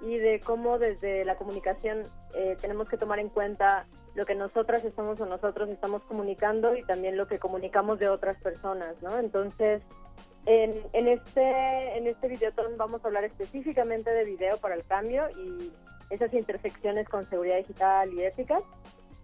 y 0.05 0.19
de 0.19 0.41
cómo 0.41 0.79
desde 0.79 1.25
la 1.25 1.37
comunicación 1.37 2.03
eh, 2.35 2.57
tenemos 2.61 2.89
que 2.89 2.97
tomar 2.97 3.19
en 3.19 3.29
cuenta 3.29 3.87
lo 4.15 4.27
que 4.27 4.35
nosotras 4.35 4.85
estamos 4.85 5.21
o 5.21 5.27
nosotros 5.27 5.69
estamos 5.71 6.03
comunicando 6.03 6.77
y 6.77 6.83
también 6.85 7.17
lo 7.17 7.27
que 7.27 7.39
comunicamos 7.39 7.99
de 7.99 8.09
otras 8.09 8.41
personas, 8.41 8.95
¿no? 9.03 9.19
Entonces, 9.19 9.83
en, 10.47 10.75
en 10.93 11.09
este 11.09 11.97
en 11.97 12.07
este 12.07 12.29
videotón 12.29 12.77
vamos 12.77 13.03
a 13.03 13.09
hablar 13.09 13.25
específicamente 13.25 14.11
de 14.11 14.25
video 14.25 14.59
para 14.59 14.75
el 14.75 14.85
cambio 14.85 15.29
y 15.31 15.73
esas 16.11 16.33
intersecciones 16.35 17.09
con 17.09 17.29
seguridad 17.29 17.57
digital 17.57 18.13
y 18.13 18.23
ética. 18.23 18.61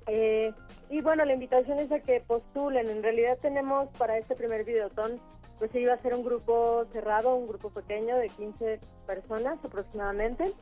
Eh, 0.06 0.52
y 0.88 1.02
bueno, 1.02 1.24
la 1.24 1.34
invitación 1.34 1.78
es 1.78 1.92
a 1.92 2.00
que 2.00 2.20
postulen. 2.20 2.88
En 2.88 3.02
realidad 3.02 3.38
tenemos 3.40 3.88
para 3.98 4.18
este 4.18 4.34
primer 4.34 4.64
videotón, 4.64 5.20
pues 5.60 5.72
iba 5.74 5.92
a 5.92 5.98
ser 5.98 6.14
un 6.14 6.24
grupo 6.24 6.86
cerrado, 6.90 7.36
un 7.36 7.46
grupo 7.46 7.68
pequeño 7.68 8.16
de 8.16 8.30
15 8.30 8.80
personas 9.06 9.62
aproximadamente. 9.62 10.52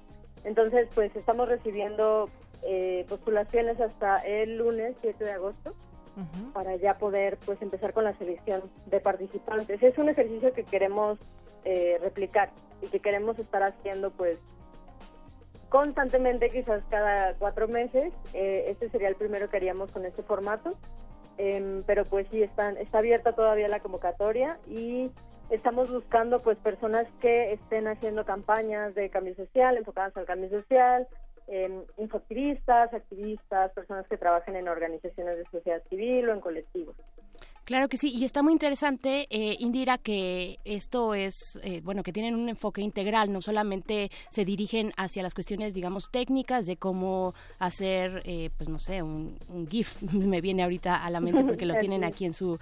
Entonces, 0.43 0.89
pues 0.93 1.15
estamos 1.15 1.49
recibiendo 1.49 2.29
eh, 2.65 3.07
postulaciones 3.09 3.81
hasta 3.81 4.19
el 4.19 4.59
lunes 4.59 4.97
7 5.01 5.25
de 5.25 5.33
agosto 5.33 5.75
para 6.53 6.75
ya 6.75 6.99
poder 6.99 7.39
pues 7.47 7.62
empezar 7.62 7.93
con 7.93 8.03
la 8.03 8.12
selección 8.15 8.62
de 8.87 8.99
participantes. 8.99 9.81
Es 9.81 9.97
un 9.99 10.09
ejercicio 10.09 10.53
que 10.53 10.65
queremos 10.65 11.16
eh, 11.65 11.97
replicar 12.03 12.51
y 12.83 12.89
que 12.89 12.99
queremos 12.99 13.39
estar 13.39 13.62
haciendo 13.62 14.11
pues 14.11 14.37
constantemente, 15.69 16.51
quizás 16.51 16.83
cada 16.91 17.35
cuatro 17.35 17.69
meses. 17.69 18.12
Eh, 18.35 18.65
este 18.69 18.89
sería 18.89 19.07
el 19.07 19.15
primero 19.15 19.49
que 19.49 19.59
haríamos 19.59 19.93
con 19.93 20.05
este 20.05 20.25
formato. 20.25 20.70
Em, 21.39 21.85
pero 21.85 22.05
pues 22.05 22.27
sí, 22.31 22.43
están, 22.43 22.77
está 22.77 22.98
abierta 22.98 23.32
todavía 23.32 23.69
la 23.69 23.78
convocatoria 23.78 24.59
y 24.66 25.10
estamos 25.51 25.90
buscando 25.90 26.43
pues 26.43 26.59
personas 26.59 27.06
que 27.20 27.52
estén 27.52 27.86
haciendo 27.86 28.24
campañas 28.24 28.94
de 28.97 29.09
cambio 29.09 29.36
social, 29.36 29.77
enfocadas 29.77 30.16
al 30.16 30.27
cambio 30.27 30.51
social, 30.51 31.06
eh, 31.47 31.85
infoactivistas, 31.97 32.93
activistas, 32.93 33.73
personas 33.73 34.06
que 34.09 34.19
trabajen 34.19 34.56
en 34.56 34.69
organizaciones 34.69 35.39
de 35.39 35.44
sociedad 35.44 35.82
civil 35.89 36.28
o 36.28 36.35
en 36.35 36.40
colectivos. 36.40 36.97
Claro 37.69 37.90
que 37.90 37.99
sí, 37.99 38.11
y 38.16 38.24
está 38.24 38.43
muy 38.43 38.55
interesante, 38.55 39.27
eh, 39.28 39.59
Indira, 39.61 39.99
que 39.99 40.59
esto 40.65 41.12
es, 41.12 41.59
eh, 41.62 41.82
bueno, 41.85 42.03
que 42.03 42.15
tienen 42.15 42.35
un 42.35 42.49
enfoque 42.49 42.81
integral, 42.81 43.31
no 43.31 43.43
solamente 43.43 44.11
se 44.31 44.47
dirigen 44.47 44.95
hacia 44.97 45.23
las 45.23 45.35
cuestiones, 45.35 45.74
digamos, 45.74 46.11
técnicas 46.11 46.65
de 46.65 46.78
cómo 46.78 47.35
hacer, 47.59 48.23
eh, 48.24 48.49
pues 48.57 48.70
no 48.70 48.78
sé, 48.78 49.03
un, 49.03 49.36
GIF, 49.69 50.01
me 50.15 50.40
viene 50.40 50.62
ahorita 50.62 51.05
a 51.05 51.11
la 51.11 51.20
mente 51.20 51.45
porque 51.45 51.66
lo 51.66 51.74
tienen 51.78 52.05
aquí 52.05 52.24
en 52.24 52.32
su, 52.32 52.59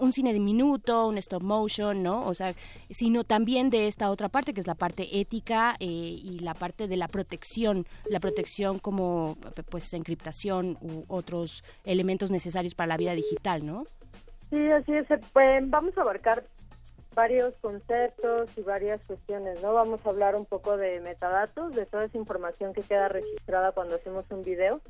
un 0.00 0.12
cine 0.12 0.34
de 0.34 0.40
minuto, 0.40 1.06
un 1.08 1.16
stop 1.16 1.42
motion, 1.42 2.02
¿no? 2.02 2.26
O 2.26 2.34
sea, 2.34 2.54
sino 2.90 3.24
también 3.24 3.70
de 3.70 3.86
esta 3.86 4.10
otra 4.10 4.28
parte, 4.28 4.52
que 4.52 4.60
es 4.60 4.66
la 4.66 4.74
parte 4.74 5.18
ética 5.18 5.76
y 5.80 6.40
la 6.40 6.52
parte 6.52 6.88
de 6.88 6.98
la 6.98 7.08
protección, 7.08 7.86
la 8.04 8.20
protección 8.20 8.80
como, 8.80 9.38
pues, 9.70 9.94
encriptación 9.94 10.76
u 10.82 11.04
otros 11.08 11.64
elementos 11.84 12.30
necesarios 12.30 12.74
para 12.74 12.88
la 12.88 12.96
vida 12.98 13.14
digital, 13.14 13.64
¿no? 13.64 13.86
Sí, 14.52 14.70
así 14.70 14.92
es. 14.92 15.06
Pues, 15.32 15.70
vamos 15.70 15.96
a 15.96 16.02
abarcar 16.02 16.44
varios 17.14 17.54
conceptos 17.62 18.50
y 18.58 18.60
varias 18.60 19.02
cuestiones, 19.06 19.62
¿no? 19.62 19.72
Vamos 19.72 20.04
a 20.04 20.10
hablar 20.10 20.36
un 20.36 20.44
poco 20.44 20.76
de 20.76 21.00
metadatos, 21.00 21.74
de 21.74 21.86
toda 21.86 22.04
esa 22.04 22.18
información 22.18 22.74
que 22.74 22.82
queda 22.82 23.08
registrada 23.08 23.72
cuando 23.72 23.94
hacemos 23.94 24.26
un 24.30 24.42
video. 24.42 24.82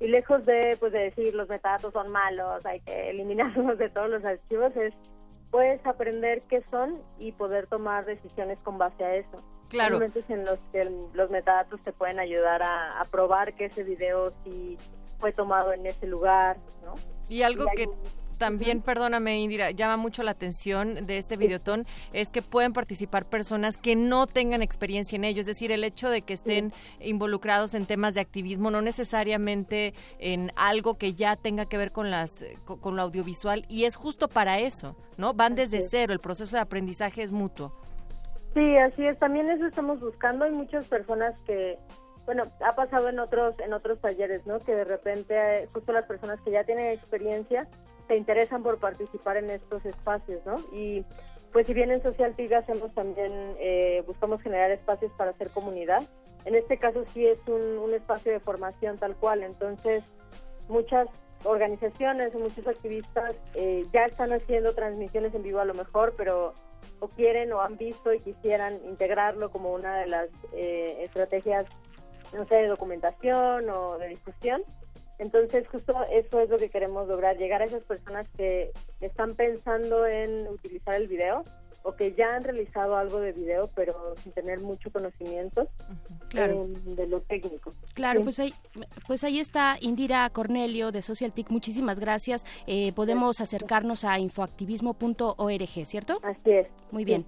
Y 0.00 0.08
lejos 0.08 0.44
de, 0.44 0.76
pues, 0.78 0.92
de 0.92 0.98
decir 0.98 1.34
los 1.34 1.48
metadatos 1.48 1.94
son 1.94 2.12
malos, 2.12 2.66
hay 2.66 2.80
que 2.80 3.08
eliminarlos 3.08 3.78
de 3.78 3.88
todos 3.88 4.10
los 4.10 4.22
archivos, 4.22 4.76
es 4.76 4.92
pues 5.50 5.80
aprender 5.86 6.42
qué 6.50 6.62
son 6.70 7.00
y 7.18 7.32
poder 7.32 7.68
tomar 7.68 8.04
decisiones 8.04 8.60
con 8.60 8.76
base 8.76 9.02
a 9.02 9.16
eso. 9.16 9.38
Claro. 9.70 9.94
momentos 9.94 10.28
en 10.28 10.44
los 10.44 10.58
que 10.70 10.84
los 11.14 11.30
metadatos 11.30 11.80
te 11.80 11.92
pueden 11.92 12.20
ayudar 12.20 12.62
a, 12.62 13.04
probar 13.10 13.54
que 13.54 13.64
ese 13.64 13.82
video 13.82 14.32
sí 14.44 14.76
fue 15.18 15.32
tomado 15.32 15.72
en 15.72 15.86
ese 15.86 16.06
lugar, 16.06 16.58
¿no? 16.84 16.94
Y 17.28 17.42
algo 17.42 17.64
que 17.74 17.88
también, 18.38 18.82
perdóname 18.82 19.40
Indira, 19.40 19.70
llama 19.70 19.96
mucho 19.96 20.22
la 20.22 20.32
atención 20.32 21.06
de 21.06 21.18
este 21.18 21.36
videotón 21.36 21.86
es 22.12 22.30
que 22.30 22.42
pueden 22.42 22.72
participar 22.72 23.26
personas 23.26 23.76
que 23.76 23.96
no 23.96 24.26
tengan 24.26 24.62
experiencia 24.62 25.16
en 25.16 25.24
ello, 25.24 25.40
es 25.40 25.46
decir, 25.46 25.72
el 25.72 25.84
hecho 25.84 26.10
de 26.10 26.22
que 26.22 26.34
estén 26.34 26.72
involucrados 27.00 27.74
en 27.74 27.86
temas 27.86 28.14
de 28.14 28.20
activismo, 28.20 28.70
no 28.70 28.82
necesariamente 28.82 29.94
en 30.18 30.52
algo 30.56 30.94
que 30.94 31.14
ya 31.14 31.36
tenga 31.36 31.66
que 31.66 31.78
ver 31.78 31.92
con 31.92 32.10
las 32.10 32.44
con, 32.64 32.96
lo 32.96 33.02
audiovisual 33.02 33.64
y 33.68 33.84
es 33.84 33.96
justo 33.96 34.28
para 34.28 34.58
eso, 34.58 34.96
¿no? 35.16 35.34
Van 35.34 35.54
desde 35.54 35.82
cero, 35.82 36.12
el 36.12 36.20
proceso 36.20 36.56
de 36.56 36.62
aprendizaje 36.62 37.22
es 37.22 37.32
mutuo. 37.32 37.72
Sí, 38.54 38.76
así 38.76 39.06
es, 39.06 39.18
también 39.18 39.50
eso 39.50 39.66
estamos 39.66 40.00
buscando, 40.00 40.44
hay 40.44 40.52
muchas 40.52 40.86
personas 40.86 41.34
que 41.42 41.78
bueno, 42.26 42.44
ha 42.60 42.74
pasado 42.74 43.08
en 43.08 43.18
otros 43.18 43.58
en 43.60 43.72
otros 43.72 44.00
talleres, 44.00 44.46
¿no? 44.46 44.58
Que 44.60 44.74
de 44.74 44.84
repente 44.84 45.68
justo 45.72 45.92
las 45.92 46.04
personas 46.06 46.40
que 46.40 46.50
ya 46.50 46.64
tienen 46.64 46.92
experiencia 46.92 47.66
se 48.08 48.16
interesan 48.16 48.62
por 48.62 48.78
participar 48.78 49.36
en 49.36 49.50
estos 49.50 49.84
espacios, 49.86 50.44
¿no? 50.44 50.56
Y 50.72 51.04
pues 51.52 51.66
si 51.66 51.74
bien 51.74 51.90
en 51.90 52.02
Social 52.02 52.34
TIG 52.34 52.54
hacemos 52.54 52.92
también, 52.94 53.32
eh, 53.58 54.02
buscamos 54.06 54.42
generar 54.42 54.70
espacios 54.70 55.10
para 55.16 55.30
hacer 55.30 55.50
comunidad, 55.50 56.02
En 56.44 56.54
este 56.54 56.78
caso 56.78 57.04
sí 57.12 57.26
es 57.26 57.38
un, 57.48 57.92
espacio 57.94 58.32
de 58.32 58.40
formación 58.40 58.98
tal 58.98 59.16
cual, 59.16 59.42
entonces 59.42 60.04
muchas 60.68 61.08
organizaciones 61.44 62.34
muchos 62.34 62.66
activistas 62.66 63.36
eh, 63.54 63.84
ya 63.92 64.04
están 64.04 64.32
haciendo 64.32 64.74
transmisiones 64.74 65.34
en 65.34 65.42
vivo 65.42 65.60
a 65.60 65.64
lo 65.64 65.74
mejor, 65.74 66.14
pero 66.16 66.54
o 67.00 67.08
quieren 67.08 67.52
o 67.52 67.60
han 67.60 67.76
visto 67.76 68.12
y 68.12 68.20
quisieran 68.20 68.74
integrarlo 68.86 69.50
como 69.50 69.72
una 69.72 69.98
de 69.98 70.06
las 70.06 70.28
eh, 70.52 70.98
estrategias, 71.02 71.66
no 72.32 72.46
sé, 72.46 72.54
de 72.56 72.66
documentación 72.68 73.68
o 73.70 73.98
de 73.98 74.08
discusión. 74.08 74.62
Entonces, 75.18 75.66
justo 75.68 75.94
eso 76.12 76.40
es 76.40 76.50
lo 76.50 76.58
que 76.58 76.68
queremos 76.68 77.08
lograr, 77.08 77.38
llegar 77.38 77.62
a 77.62 77.64
esas 77.64 77.82
personas 77.84 78.28
que 78.36 78.70
están 79.00 79.34
pensando 79.34 80.06
en 80.06 80.46
utilizar 80.48 80.94
el 80.94 81.08
video 81.08 81.42
o 81.82 81.94
que 81.94 82.12
ya 82.14 82.34
han 82.34 82.42
realizado 82.42 82.96
algo 82.96 83.20
de 83.20 83.30
video, 83.32 83.70
pero 83.74 83.94
sin 84.22 84.32
tener 84.32 84.58
mucho 84.60 84.90
conocimiento 84.90 85.68
Claro. 86.28 86.64
eh, 86.64 86.68
de 86.96 87.06
lo 87.06 87.20
técnico. 87.20 87.72
Claro, 87.94 88.20
Sí. 88.20 88.24
pues 88.24 88.40
ahí, 88.40 88.54
pues 89.06 89.22
ahí 89.24 89.38
está 89.38 89.76
Indira 89.80 90.28
Cornelio 90.30 90.90
de 90.90 91.00
SocialTIC. 91.00 91.48
Muchísimas 91.50 92.00
gracias. 92.00 92.44
Eh, 92.66 92.92
podemos 92.92 93.40
acercarnos 93.40 94.04
a 94.04 94.18
infoactivismo.org, 94.18 95.86
¿cierto? 95.86 96.18
Así 96.24 96.50
es. 96.50 96.66
Muy 96.90 97.04
bien. 97.04 97.24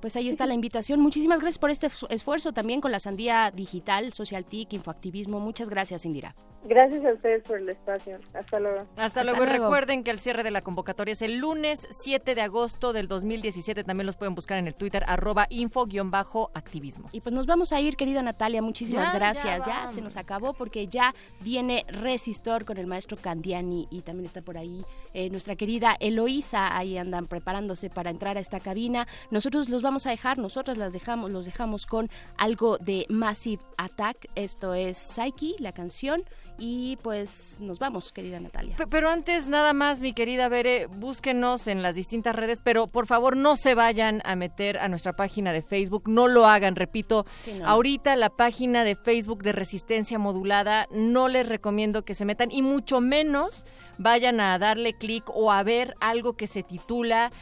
Pues 0.00 0.16
ahí 0.16 0.28
está 0.28 0.46
la 0.46 0.54
invitación. 0.54 1.00
Muchísimas 1.00 1.40
gracias 1.40 1.58
por 1.58 1.70
este 1.70 1.88
esfu- 1.88 2.06
esfuerzo 2.10 2.52
también 2.52 2.80
con 2.80 2.90
la 2.92 2.98
Sandía 3.00 3.50
Digital, 3.50 4.12
SocialTIC, 4.12 4.72
Infoactivismo. 4.72 5.40
Muchas 5.40 5.68
gracias, 5.70 6.04
Indira. 6.06 6.34
Gracias 6.62 7.02
a 7.06 7.12
ustedes 7.14 7.42
por 7.44 7.58
el 7.58 7.68
espacio. 7.70 8.18
Hasta 8.34 8.60
luego. 8.60 8.86
Hasta, 8.96 9.24
luego. 9.24 9.44
Y 9.44 9.46
recuerden 9.46 10.04
que 10.04 10.10
el 10.10 10.18
cierre 10.18 10.42
de 10.42 10.50
la 10.50 10.60
convocatoria 10.60 11.12
es 11.12 11.22
el 11.22 11.38
lunes 11.38 11.86
7 12.02 12.34
de 12.34 12.42
agosto 12.42 12.92
del 12.92 13.08
2017. 13.08 13.82
También 13.82 14.04
los 14.06 14.16
pueden 14.18 14.34
buscar 14.34 14.58
en 14.58 14.66
el 14.66 14.74
Twitter, 14.74 15.02
arroba 15.06 15.46
info-activismo. 15.48 17.08
Y 17.12 17.20
pues 17.20 17.34
nos 17.34 17.46
vamos 17.46 17.72
a 17.72 17.80
ir, 17.80 17.96
querida 17.96 18.22
Natalia. 18.22 18.60
Muchísimas 18.62 19.08
Ya, 19.08 19.14
gracias. 19.18 19.58
ya 19.66 19.84
Ya, 19.84 19.88
se 19.88 20.00
nos 20.02 20.16
acabó 20.16 20.52
porque 20.52 20.86
ya 20.86 21.14
viene 21.40 21.84
Resistor 21.88 22.64
con 22.64 22.76
el 22.76 22.86
maestro 22.86 23.16
Candiani 23.16 23.86
y 23.90 24.02
también 24.02 24.26
está 24.26 24.42
por 24.42 24.58
ahí 24.58 24.84
eh, 25.14 25.30
nuestra 25.30 25.56
querida 25.56 25.96
Eloísa. 25.98 26.76
Ahí 26.76 26.98
andan 26.98 27.26
preparándose 27.26 27.88
para 27.88 28.10
entrar 28.10 28.36
a 28.36 28.40
esta 28.40 28.60
cabina. 28.60 29.06
Nosotros 29.30 29.68
los 29.70 29.80
vamos 29.82 29.89
a 30.06 30.10
dejar, 30.10 30.38
nosotras 30.38 30.76
las 30.78 30.92
dejamos, 30.92 31.30
los 31.30 31.44
dejamos 31.44 31.86
con 31.86 32.08
algo 32.36 32.78
de 32.78 33.06
Massive 33.08 33.62
Attack. 33.76 34.28
Esto 34.34 34.74
es 34.74 34.96
Psyche, 34.96 35.54
la 35.58 35.72
canción. 35.72 36.22
Y 36.62 36.98
pues 37.02 37.58
nos 37.62 37.78
vamos, 37.78 38.12
querida 38.12 38.38
Natalia. 38.38 38.76
Pe- 38.76 38.86
Pero 38.86 39.08
antes, 39.08 39.46
nada 39.46 39.72
más, 39.72 40.00
mi 40.00 40.12
querida 40.12 40.50
Bere, 40.50 40.86
búsquenos 40.88 41.66
en 41.66 41.82
las 41.82 41.94
distintas 41.94 42.36
redes, 42.36 42.60
pero 42.62 42.86
por 42.86 43.06
favor 43.06 43.34
no 43.34 43.56
se 43.56 43.74
vayan 43.74 44.20
a 44.26 44.36
meter 44.36 44.76
a 44.76 44.88
nuestra 44.88 45.14
página 45.14 45.54
de 45.54 45.62
Facebook, 45.62 46.02
no 46.06 46.28
lo 46.28 46.46
hagan, 46.46 46.76
repito. 46.76 47.24
Sí, 47.40 47.54
no. 47.54 47.66
Ahorita 47.66 48.14
la 48.16 48.28
página 48.28 48.84
de 48.84 48.94
Facebook 48.94 49.42
de 49.42 49.52
Resistencia 49.52 50.18
Modulada 50.18 50.86
no 50.92 51.28
les 51.28 51.48
recomiendo 51.48 52.04
que 52.04 52.14
se 52.14 52.26
metan 52.26 52.50
y 52.50 52.60
mucho 52.60 53.00
menos 53.00 53.64
vayan 53.96 54.38
a 54.40 54.58
darle 54.58 54.92
clic 54.92 55.24
o 55.32 55.50
a 55.52 55.62
ver 55.62 55.94
algo 56.00 56.34
que 56.34 56.46
se 56.46 56.62
titula 56.62 57.32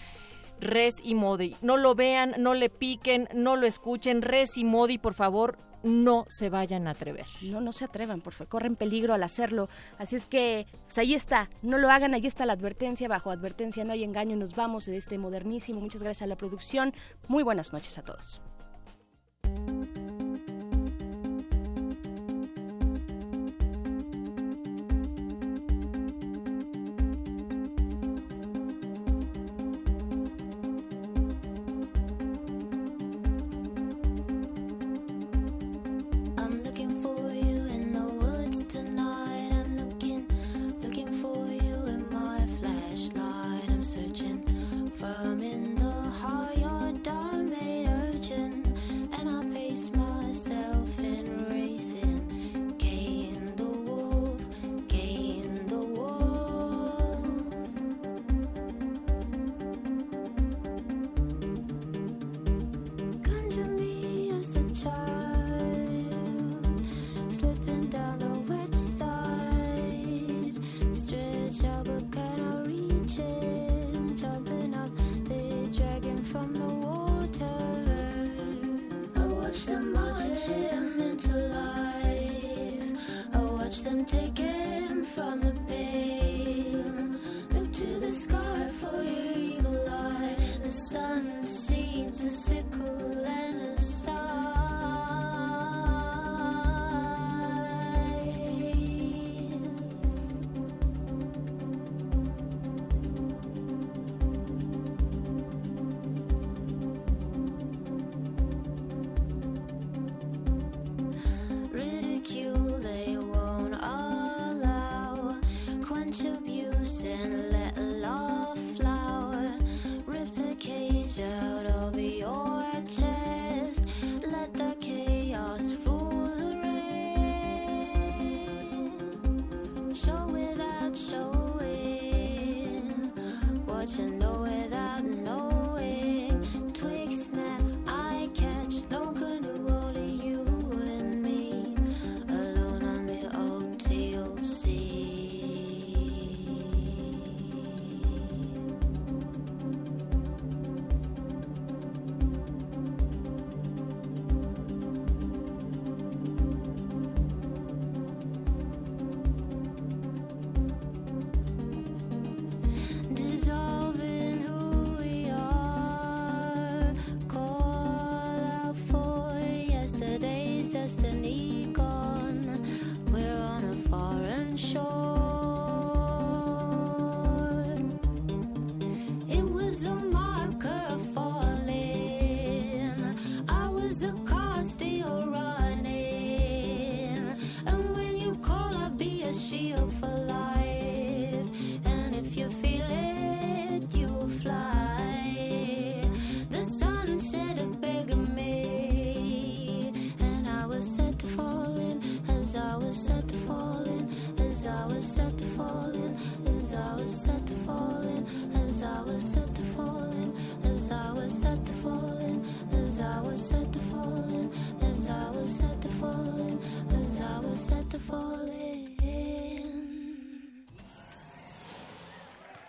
Res 0.60 0.96
y 1.02 1.14
Modi. 1.14 1.56
No 1.62 1.76
lo 1.76 1.94
vean, 1.94 2.34
no 2.38 2.54
le 2.54 2.70
piquen, 2.70 3.28
no 3.34 3.56
lo 3.56 3.66
escuchen. 3.66 4.22
Res 4.22 4.56
y 4.56 4.64
Modi, 4.64 4.98
por 4.98 5.14
favor, 5.14 5.58
no 5.82 6.26
se 6.28 6.50
vayan 6.50 6.86
a 6.86 6.90
atrever. 6.90 7.26
No, 7.42 7.60
no 7.60 7.72
se 7.72 7.84
atrevan, 7.84 8.20
por 8.20 8.32
favor, 8.32 8.48
corren 8.48 8.76
peligro 8.76 9.14
al 9.14 9.22
hacerlo. 9.22 9.68
Así 9.98 10.16
es 10.16 10.26
que, 10.26 10.66
pues 10.84 10.98
ahí 10.98 11.14
está, 11.14 11.50
no 11.62 11.78
lo 11.78 11.90
hagan, 11.90 12.14
ahí 12.14 12.26
está 12.26 12.46
la 12.46 12.54
advertencia, 12.54 13.08
bajo 13.08 13.30
advertencia 13.30 13.84
no 13.84 13.92
hay 13.92 14.04
engaño, 14.04 14.36
nos 14.36 14.54
vamos 14.54 14.86
de 14.86 14.96
este 14.96 15.18
modernísimo. 15.18 15.80
Muchas 15.80 16.02
gracias 16.02 16.22
a 16.22 16.26
la 16.26 16.36
producción, 16.36 16.94
muy 17.28 17.42
buenas 17.42 17.72
noches 17.72 17.96
a 17.98 18.02
todos. 18.02 18.40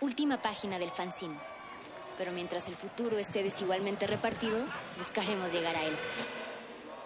Última 0.00 0.40
página 0.42 0.78
del 0.78 0.90
fanzine. 0.90 1.36
Pero 2.18 2.32
mientras 2.32 2.68
el 2.68 2.74
futuro 2.74 3.18
esté 3.18 3.42
desigualmente 3.42 4.06
repartido, 4.06 4.58
buscaremos 4.98 5.52
llegar 5.52 5.74
a 5.76 5.82
él. 5.82 5.94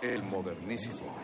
El 0.03 0.23
modernísimo. 0.23 1.15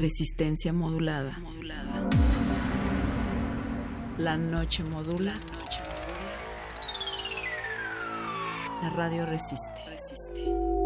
Resistencia 0.00 0.72
modulada. 0.72 1.38
modulada. 1.38 2.10
La 4.18 4.36
noche 4.36 4.84
modula. 4.84 5.34
La, 8.82 8.90
radio 8.90 9.26
resiste. 9.26 9.82
resiste. 9.86 10.83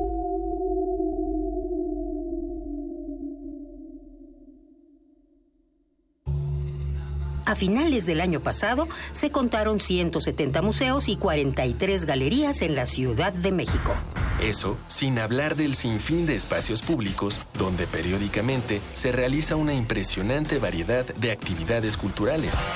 A 7.48 7.54
finales 7.54 8.04
del 8.04 8.20
año 8.20 8.40
pasado 8.40 8.88
se 9.10 9.30
contaron 9.30 9.80
170 9.80 10.60
museos 10.60 11.08
y 11.08 11.16
43 11.16 12.04
galerías 12.04 12.60
en 12.60 12.74
la 12.74 12.84
Ciudad 12.84 13.32
de 13.32 13.52
México. 13.52 13.94
Eso 14.42 14.76
sin 14.86 15.18
hablar 15.18 15.56
del 15.56 15.74
sinfín 15.74 16.26
de 16.26 16.36
espacios 16.36 16.82
públicos 16.82 17.40
donde 17.54 17.86
periódicamente 17.86 18.82
se 18.92 19.12
realiza 19.12 19.56
una 19.56 19.72
impresionante 19.72 20.58
variedad 20.58 21.06
de 21.06 21.32
actividades 21.32 21.96
culturales. 21.96 22.66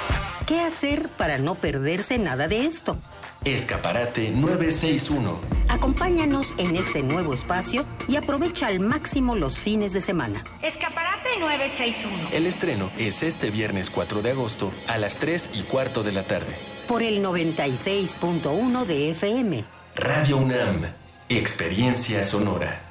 ¿Qué 0.47 0.61
hacer 0.61 1.11
para 1.19 1.37
no 1.37 1.55
perderse 1.55 2.17
nada 2.17 2.49
de 2.49 2.65
esto? 2.65 2.97
Escaparate 3.45 4.31
961. 4.31 5.62
Acompáñanos 5.73 6.55
en 6.59 6.77
este 6.77 7.03
nuevo 7.03 7.33
espacio 7.33 7.87
y 8.07 8.17
aprovecha 8.17 8.67
al 8.67 8.79
máximo 8.79 9.35
los 9.35 9.59
fines 9.59 9.95
de 9.95 10.03
semana. 10.03 10.45
Escaparate 10.61 11.31
961. 11.41 12.29
El 12.31 12.47
estreno 12.47 12.91
es 12.99 13.23
este 13.23 13.51
viernes 13.51 13.89
4 13.89 14.21
de 14.21 14.33
agosto 14.33 14.71
a 14.87 14.99
las 14.99 15.17
3 15.17 15.51
y 15.55 15.63
cuarto 15.63 16.03
de 16.03 16.13
la 16.13 16.25
tarde. 16.25 16.55
Por 16.87 17.03
el 17.03 17.25
96.1 17.25 18.85
de 18.85 19.11
FM. 19.13 19.65
Radio 19.97 20.37
UNAM. 20.37 20.93
Experiencia 21.31 22.23
sonora. 22.23 22.83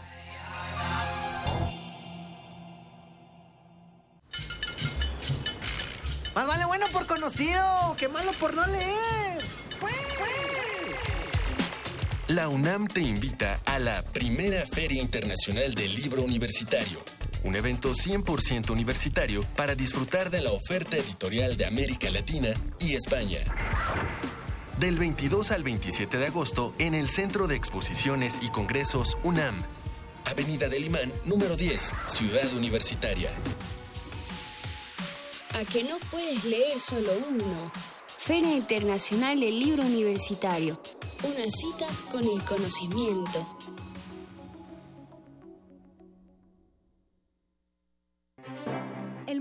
Más 6.34 6.48
vale 6.48 6.66
bueno 6.66 6.88
por 6.92 7.06
conocido 7.06 7.96
que 8.00 8.08
malo 8.08 8.32
por 8.40 8.56
no 8.56 8.66
leer. 8.66 9.46
Pues, 9.80 9.94
La 12.32 12.48
UNAM 12.48 12.88
te 12.88 13.02
invita 13.02 13.60
a 13.66 13.78
la 13.78 14.04
primera 14.04 14.66
Feria 14.66 15.02
Internacional 15.02 15.74
del 15.74 15.94
Libro 15.94 16.22
Universitario, 16.22 17.04
un 17.44 17.58
evento 17.58 17.92
100% 17.92 18.70
universitario 18.70 19.46
para 19.58 19.76
disfrutar 19.76 20.30
de 20.30 20.40
la 20.40 20.54
oferta 20.54 20.96
editorial 20.96 21.58
de 21.58 21.66
América 21.66 22.10
Latina 22.10 22.48
y 22.80 22.96
España. 22.96 23.40
Del 24.80 24.98
22 24.98 25.52
al 25.52 25.64
27 25.64 26.18
de 26.18 26.28
agosto 26.28 26.74
en 26.80 26.94
el 26.94 27.10
Centro 27.10 27.48
de 27.48 27.58
Exposiciones 27.58 28.40
y 28.42 28.48
Congresos 28.48 29.18
UNAM, 29.26 29.66
Avenida 30.24 30.70
del 30.70 30.86
Imán, 30.86 31.12
número 31.26 31.58
10, 31.58 31.94
Ciudad 32.06 32.54
Universitaria. 32.54 33.32
¿A 35.60 35.66
que 35.66 35.84
no 35.84 35.98
puedes 36.10 36.46
leer 36.46 36.80
solo 36.80 37.12
uno? 37.30 38.01
Feria 38.24 38.54
Internacional 38.54 39.40
del 39.40 39.58
Libro 39.60 39.82
Universitario. 39.82 40.80
Una 41.24 41.50
cita 41.50 41.88
con 42.12 42.24
el 42.24 42.44
conocimiento. 42.46 43.61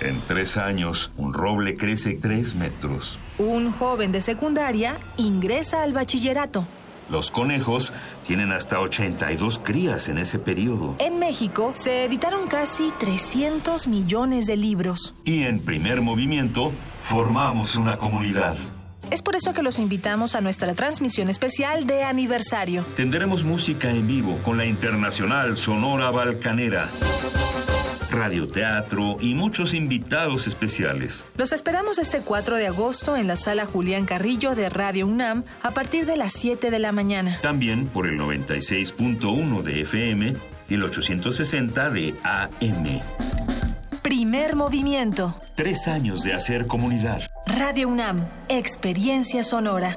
En 0.00 0.20
tres 0.20 0.56
años, 0.56 1.12
un 1.16 1.32
roble 1.32 1.76
crece 1.76 2.14
tres 2.14 2.54
metros. 2.54 3.18
Un 3.38 3.72
joven 3.72 4.12
de 4.12 4.20
secundaria 4.20 4.96
ingresa 5.16 5.82
al 5.82 5.92
bachillerato. 5.92 6.66
Los 7.10 7.30
conejos 7.30 7.92
tienen 8.26 8.50
hasta 8.52 8.80
82 8.80 9.58
crías 9.58 10.08
en 10.08 10.18
ese 10.18 10.38
periodo. 10.38 10.96
En 10.98 11.18
México 11.18 11.72
se 11.74 12.04
editaron 12.04 12.48
casi 12.48 12.92
300 12.98 13.88
millones 13.88 14.46
de 14.46 14.56
libros. 14.56 15.14
Y 15.24 15.42
en 15.42 15.60
primer 15.60 16.00
movimiento, 16.00 16.72
formamos 17.02 17.76
una 17.76 17.98
comunidad. 17.98 18.56
Es 19.10 19.20
por 19.20 19.36
eso 19.36 19.52
que 19.52 19.62
los 19.62 19.78
invitamos 19.78 20.34
a 20.34 20.40
nuestra 20.40 20.72
transmisión 20.74 21.28
especial 21.28 21.86
de 21.86 22.04
aniversario. 22.04 22.84
Tendremos 22.96 23.44
música 23.44 23.90
en 23.90 24.06
vivo 24.06 24.38
con 24.42 24.56
la 24.56 24.64
Internacional 24.64 25.58
Sonora 25.58 26.10
Balcanera. 26.10 26.88
Radioteatro 28.14 29.16
y 29.20 29.34
muchos 29.34 29.74
invitados 29.74 30.46
especiales. 30.46 31.26
Los 31.36 31.52
esperamos 31.52 31.98
este 31.98 32.20
4 32.20 32.56
de 32.56 32.68
agosto 32.68 33.16
en 33.16 33.26
la 33.26 33.36
sala 33.36 33.66
Julián 33.66 34.06
Carrillo 34.06 34.54
de 34.54 34.68
Radio 34.68 35.06
UNAM 35.06 35.44
a 35.62 35.72
partir 35.72 36.06
de 36.06 36.16
las 36.16 36.32
7 36.32 36.70
de 36.70 36.78
la 36.78 36.92
mañana. 36.92 37.38
También 37.42 37.86
por 37.86 38.06
el 38.06 38.18
96.1 38.18 39.62
de 39.62 39.80
FM 39.82 40.34
y 40.68 40.74
el 40.74 40.82
860 40.82 41.90
de 41.90 42.14
AM. 42.22 43.00
Primer 44.02 44.54
movimiento. 44.54 45.34
Tres 45.56 45.88
años 45.88 46.22
de 46.22 46.34
hacer 46.34 46.66
comunidad. 46.66 47.22
Radio 47.46 47.88
UNAM, 47.88 48.28
experiencia 48.48 49.42
sonora. 49.42 49.96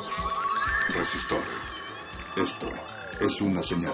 Resistor. 0.89 1.43
Esto 2.35 2.69
es 3.19 3.41
una 3.41 3.61
señal. 3.61 3.93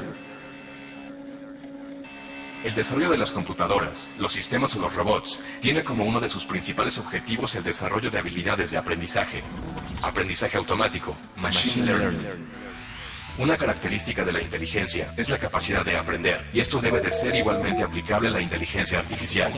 El 2.63 2.73
desarrollo 2.73 3.11
de 3.11 3.19
las 3.19 3.31
computadoras, 3.31 4.09
los 4.17 4.31
sistemas 4.31 4.75
o 4.75 4.79
los 4.79 4.95
robots 4.95 5.41
tiene 5.61 5.83
como 5.83 6.03
uno 6.03 6.19
de 6.19 6.29
sus 6.29 6.47
principales 6.47 6.97
objetivos 6.97 7.53
el 7.53 7.63
desarrollo 7.63 8.09
de 8.09 8.17
habilidades 8.17 8.71
de 8.71 8.79
aprendizaje. 8.79 9.43
Aprendizaje 10.01 10.57
automático. 10.57 11.15
Machine, 11.35 11.85
Learning. 11.85 12.47
Una 13.39 13.55
característica 13.55 14.25
de 14.25 14.33
la 14.33 14.41
inteligencia 14.41 15.13
es 15.15 15.29
la 15.29 15.37
capacidad 15.37 15.85
de 15.85 15.95
aprender, 15.95 16.49
y 16.53 16.59
esto 16.59 16.81
debe 16.81 17.01
de 17.01 17.11
ser 17.11 17.35
igualmente 17.35 17.83
aplicable 17.83 18.29
a 18.29 18.31
la 18.31 18.41
inteligencia 18.41 18.97
artificial. 18.97 19.53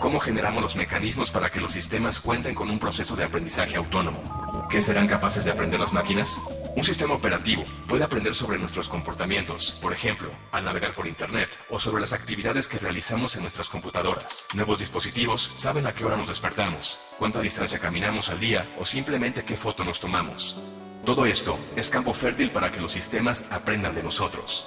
¿Cómo 0.00 0.18
generamos 0.20 0.62
los 0.62 0.76
mecanismos 0.76 1.30
para 1.30 1.50
que 1.50 1.60
los 1.60 1.72
sistemas 1.72 2.18
cuenten 2.18 2.54
con 2.54 2.70
un 2.70 2.78
proceso 2.78 3.16
de 3.16 3.24
aprendizaje 3.24 3.76
autónomo? 3.76 4.22
¿Qué 4.70 4.80
serán 4.80 5.06
capaces 5.06 5.44
de 5.44 5.50
aprender 5.50 5.78
las 5.78 5.92
máquinas? 5.92 6.40
Un 6.74 6.82
sistema 6.82 7.12
operativo 7.12 7.66
puede 7.86 8.04
aprender 8.04 8.34
sobre 8.34 8.58
nuestros 8.58 8.88
comportamientos, 8.88 9.76
por 9.82 9.92
ejemplo, 9.92 10.30
al 10.50 10.64
navegar 10.64 10.94
por 10.94 11.06
Internet, 11.06 11.50
o 11.68 11.78
sobre 11.78 12.00
las 12.00 12.14
actividades 12.14 12.68
que 12.68 12.78
realizamos 12.78 13.36
en 13.36 13.42
nuestras 13.42 13.68
computadoras. 13.68 14.46
Nuevos 14.54 14.78
dispositivos 14.78 15.52
saben 15.56 15.86
a 15.86 15.92
qué 15.92 16.06
hora 16.06 16.16
nos 16.16 16.28
despertamos, 16.28 16.98
cuánta 17.18 17.42
distancia 17.42 17.78
caminamos 17.78 18.30
al 18.30 18.40
día 18.40 18.66
o 18.78 18.86
simplemente 18.86 19.44
qué 19.44 19.58
foto 19.58 19.84
nos 19.84 20.00
tomamos. 20.00 20.56
Todo 21.04 21.24
esto 21.24 21.58
es 21.76 21.88
campo 21.88 22.12
fértil 22.12 22.50
para 22.50 22.70
que 22.70 22.80
los 22.80 22.92
sistemas 22.92 23.46
aprendan 23.50 23.94
de 23.94 24.02
nosotros. 24.02 24.66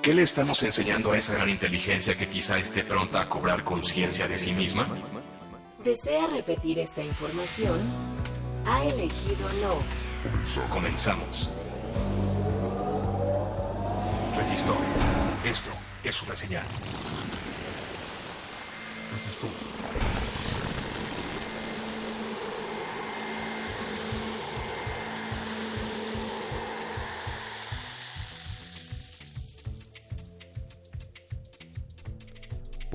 ¿Qué 0.00 0.14
le 0.14 0.22
estamos 0.22 0.62
enseñando 0.62 1.12
a 1.12 1.18
esa 1.18 1.34
gran 1.34 1.50
inteligencia 1.50 2.16
que 2.16 2.28
quizá 2.28 2.58
esté 2.58 2.84
pronta 2.84 3.20
a 3.20 3.28
cobrar 3.28 3.64
conciencia 3.64 4.28
de 4.28 4.38
sí 4.38 4.52
misma? 4.52 4.86
¿Desea 5.82 6.28
repetir 6.28 6.78
esta 6.78 7.02
información? 7.02 7.78
Ha 8.66 8.84
elegido 8.84 9.48
no. 9.62 9.78
Comenzamos. 10.70 11.50
Resistor. 14.36 14.76
Esto 15.44 15.70
es 16.04 16.22
una 16.22 16.34
señal. 16.34 16.64
Resistor. 19.12 19.50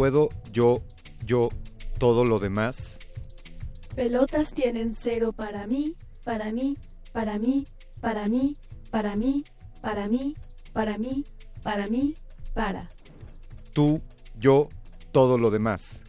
¿Puedo 0.02 0.30
yo, 0.52 0.82
yo, 1.24 1.50
todo 2.00 2.26
lo 2.26 2.40
demás? 2.40 2.98
Pelotas 3.94 4.52
tienen 4.52 4.96
cero 4.96 5.32
para 5.32 5.68
mí, 5.68 5.96
para 6.24 6.52
mí, 6.52 6.76
para 7.12 7.38
mí, 7.38 7.68
para 8.00 8.28
mí, 8.28 8.58
para 8.90 9.16
mí, 9.16 9.44
para 9.80 10.08
mí, 10.08 10.36
para 10.74 10.98
mí, 10.98 11.24
para 11.62 11.86
mí, 11.86 12.16
para. 12.56 12.90
Tú, 13.74 14.02
yo, 14.40 14.70
todo 15.12 15.38
lo 15.38 15.52
demás. 15.52 16.04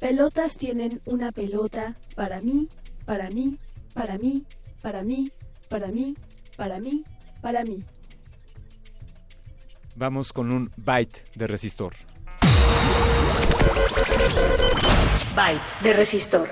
Pelotas 0.00 0.56
tienen 0.56 1.00
una 1.04 1.30
pelota 1.30 1.96
para 2.16 2.40
mí, 2.40 2.68
para 3.04 3.30
mí, 3.30 3.56
para 3.94 4.18
mí, 4.18 4.44
para 4.82 5.04
mí, 5.04 5.30
para 5.68 5.92
mí, 5.92 6.16
para 6.56 6.80
mí, 6.80 7.04
para 7.40 7.64
mí. 7.64 7.84
Vamos 9.94 10.32
con 10.32 10.50
un 10.50 10.72
byte 10.76 11.22
de 11.36 11.46
resistor. 11.46 11.94
Byte 15.34 15.82
de 15.82 15.92
resistor. 15.94 16.48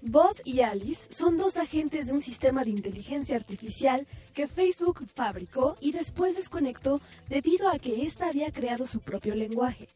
Bob 0.00 0.36
y 0.44 0.60
Alice 0.60 1.12
son 1.12 1.36
dos 1.36 1.56
agentes 1.56 2.06
de 2.06 2.12
un 2.12 2.20
sistema 2.20 2.62
de 2.62 2.70
inteligencia 2.70 3.36
artificial 3.36 4.06
que 4.32 4.46
Facebook 4.46 5.04
fabricó 5.14 5.74
y 5.80 5.92
después 5.92 6.36
desconectó 6.36 7.00
debido 7.28 7.68
a 7.68 7.78
que 7.78 8.02
ésta 8.02 8.28
había 8.28 8.52
creado 8.52 8.84
su 8.84 9.00
propio 9.00 9.34
lenguaje. 9.34 9.88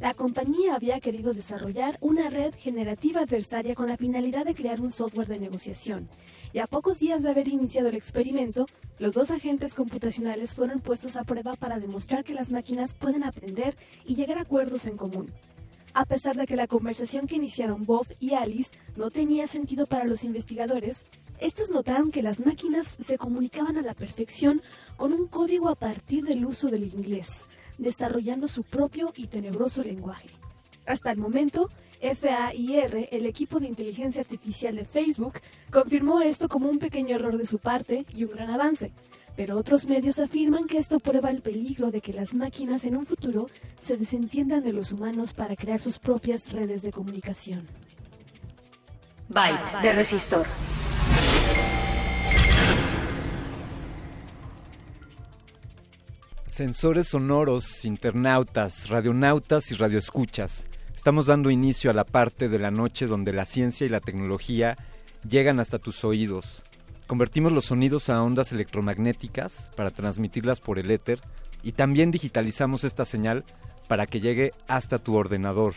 La 0.00 0.14
compañía 0.14 0.74
había 0.74 1.00
querido 1.00 1.32
desarrollar 1.32 1.98
una 2.00 2.30
red 2.30 2.54
generativa 2.54 3.20
adversaria 3.20 3.74
con 3.74 3.88
la 3.88 3.96
finalidad 3.96 4.44
de 4.44 4.54
crear 4.54 4.80
un 4.80 4.92
software 4.92 5.28
de 5.28 5.40
negociación. 5.40 6.08
Y 6.52 6.60
a 6.60 6.66
pocos 6.66 6.98
días 6.98 7.22
de 7.22 7.30
haber 7.30 7.48
iniciado 7.48 7.88
el 7.88 7.96
experimento, 7.96 8.66
los 8.98 9.14
dos 9.14 9.30
agentes 9.30 9.74
computacionales 9.74 10.54
fueron 10.54 10.80
puestos 10.80 11.16
a 11.16 11.24
prueba 11.24 11.56
para 11.56 11.78
demostrar 11.78 12.24
que 12.24 12.34
las 12.34 12.50
máquinas 12.50 12.94
pueden 12.94 13.22
aprender 13.22 13.76
y 14.06 14.14
llegar 14.14 14.38
a 14.38 14.42
acuerdos 14.42 14.86
en 14.86 14.96
común. 14.96 15.32
A 15.94 16.04
pesar 16.04 16.36
de 16.36 16.46
que 16.46 16.56
la 16.56 16.66
conversación 16.66 17.26
que 17.26 17.36
iniciaron 17.36 17.84
Bob 17.84 18.06
y 18.20 18.34
Alice 18.34 18.76
no 18.96 19.10
tenía 19.10 19.46
sentido 19.46 19.86
para 19.86 20.04
los 20.04 20.24
investigadores, 20.24 21.04
estos 21.38 21.70
notaron 21.70 22.10
que 22.10 22.22
las 22.22 22.44
máquinas 22.44 22.96
se 23.00 23.18
comunicaban 23.18 23.76
a 23.76 23.82
la 23.82 23.94
perfección 23.94 24.62
con 24.96 25.12
un 25.12 25.26
código 25.26 25.68
a 25.68 25.74
partir 25.74 26.24
del 26.24 26.44
uso 26.44 26.68
del 26.68 26.84
inglés, 26.84 27.46
desarrollando 27.78 28.48
su 28.48 28.64
propio 28.64 29.12
y 29.16 29.28
tenebroso 29.28 29.82
lenguaje. 29.82 30.28
Hasta 30.86 31.10
el 31.10 31.18
momento, 31.18 31.68
FAIR, 32.00 33.08
el 33.10 33.26
equipo 33.26 33.60
de 33.60 33.66
inteligencia 33.66 34.22
artificial 34.22 34.76
de 34.76 34.84
Facebook, 34.84 35.40
confirmó 35.70 36.20
esto 36.20 36.48
como 36.48 36.68
un 36.68 36.78
pequeño 36.78 37.16
error 37.16 37.36
de 37.36 37.46
su 37.46 37.58
parte 37.58 38.06
y 38.14 38.24
un 38.24 38.30
gran 38.30 38.50
avance, 38.50 38.92
pero 39.36 39.56
otros 39.56 39.86
medios 39.86 40.18
afirman 40.18 40.66
que 40.66 40.78
esto 40.78 40.98
prueba 40.98 41.30
el 41.30 41.42
peligro 41.42 41.90
de 41.90 42.00
que 42.00 42.12
las 42.12 42.34
máquinas 42.34 42.84
en 42.84 42.96
un 42.96 43.06
futuro 43.06 43.48
se 43.78 43.96
desentiendan 43.96 44.64
de 44.64 44.72
los 44.72 44.92
humanos 44.92 45.34
para 45.34 45.56
crear 45.56 45.80
sus 45.80 45.98
propias 45.98 46.52
redes 46.52 46.82
de 46.82 46.90
comunicación. 46.90 47.66
Byte 49.28 49.82
de 49.82 49.92
resistor. 49.92 50.46
Sensores 56.48 57.08
sonoros, 57.08 57.84
internautas, 57.84 58.88
radionautas 58.88 59.70
y 59.70 59.76
radioescuchas. 59.76 60.66
Estamos 60.98 61.26
dando 61.26 61.52
inicio 61.52 61.92
a 61.92 61.94
la 61.94 62.02
parte 62.02 62.48
de 62.48 62.58
la 62.58 62.72
noche 62.72 63.06
donde 63.06 63.32
la 63.32 63.44
ciencia 63.44 63.86
y 63.86 63.88
la 63.88 64.00
tecnología 64.00 64.76
llegan 65.26 65.60
hasta 65.60 65.78
tus 65.78 66.02
oídos. 66.02 66.64
Convertimos 67.06 67.52
los 67.52 67.66
sonidos 67.66 68.10
a 68.10 68.20
ondas 68.20 68.50
electromagnéticas 68.50 69.70
para 69.76 69.92
transmitirlas 69.92 70.60
por 70.60 70.76
el 70.76 70.90
éter 70.90 71.20
y 71.62 71.70
también 71.70 72.10
digitalizamos 72.10 72.82
esta 72.82 73.04
señal 73.04 73.44
para 73.86 74.06
que 74.06 74.20
llegue 74.20 74.50
hasta 74.66 74.98
tu 74.98 75.14
ordenador. 75.14 75.74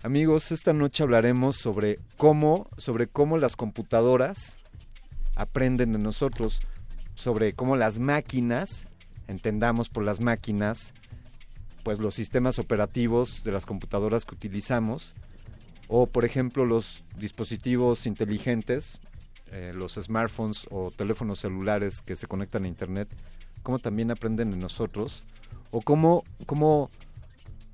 Amigos, 0.04 0.52
esta 0.52 0.72
noche 0.72 1.04
hablaremos 1.04 1.56
sobre 1.56 2.00
cómo, 2.18 2.70
sobre 2.78 3.08
cómo 3.08 3.38
las 3.38 3.56
computadoras 3.56 4.60
aprenden 5.36 5.94
de 5.94 6.00
nosotros, 6.00 6.62
sobre 7.16 7.54
cómo 7.54 7.76
las 7.76 7.98
máquinas, 7.98 8.86
entendamos 9.28 9.90
por 9.90 10.04
las 10.04 10.20
máquinas, 10.20 10.94
pues 11.84 12.00
los 12.00 12.14
sistemas 12.14 12.60
operativos 12.60 13.44
de 13.44 13.52
las 13.52 13.66
computadoras 13.66 14.26
que 14.26 14.36
utilizamos, 14.36 15.16
o 15.88 16.08
por 16.08 16.26
ejemplo 16.26 16.66
los 16.66 17.04
dispositivos 17.18 18.06
inteligentes, 18.06 19.00
eh, 19.52 19.72
los 19.74 19.94
smartphones 19.94 20.68
o 20.72 20.92
teléfonos 20.92 21.40
celulares 21.40 22.02
que 22.02 22.16
se 22.16 22.28
conectan 22.28 22.66
a 22.66 22.68
internet, 22.68 23.10
cómo 23.66 23.80
también 23.80 24.12
aprenden 24.12 24.52
de 24.52 24.58
nosotros, 24.58 25.24
o 25.72 25.82
cómo, 25.82 26.24
cómo 26.46 26.92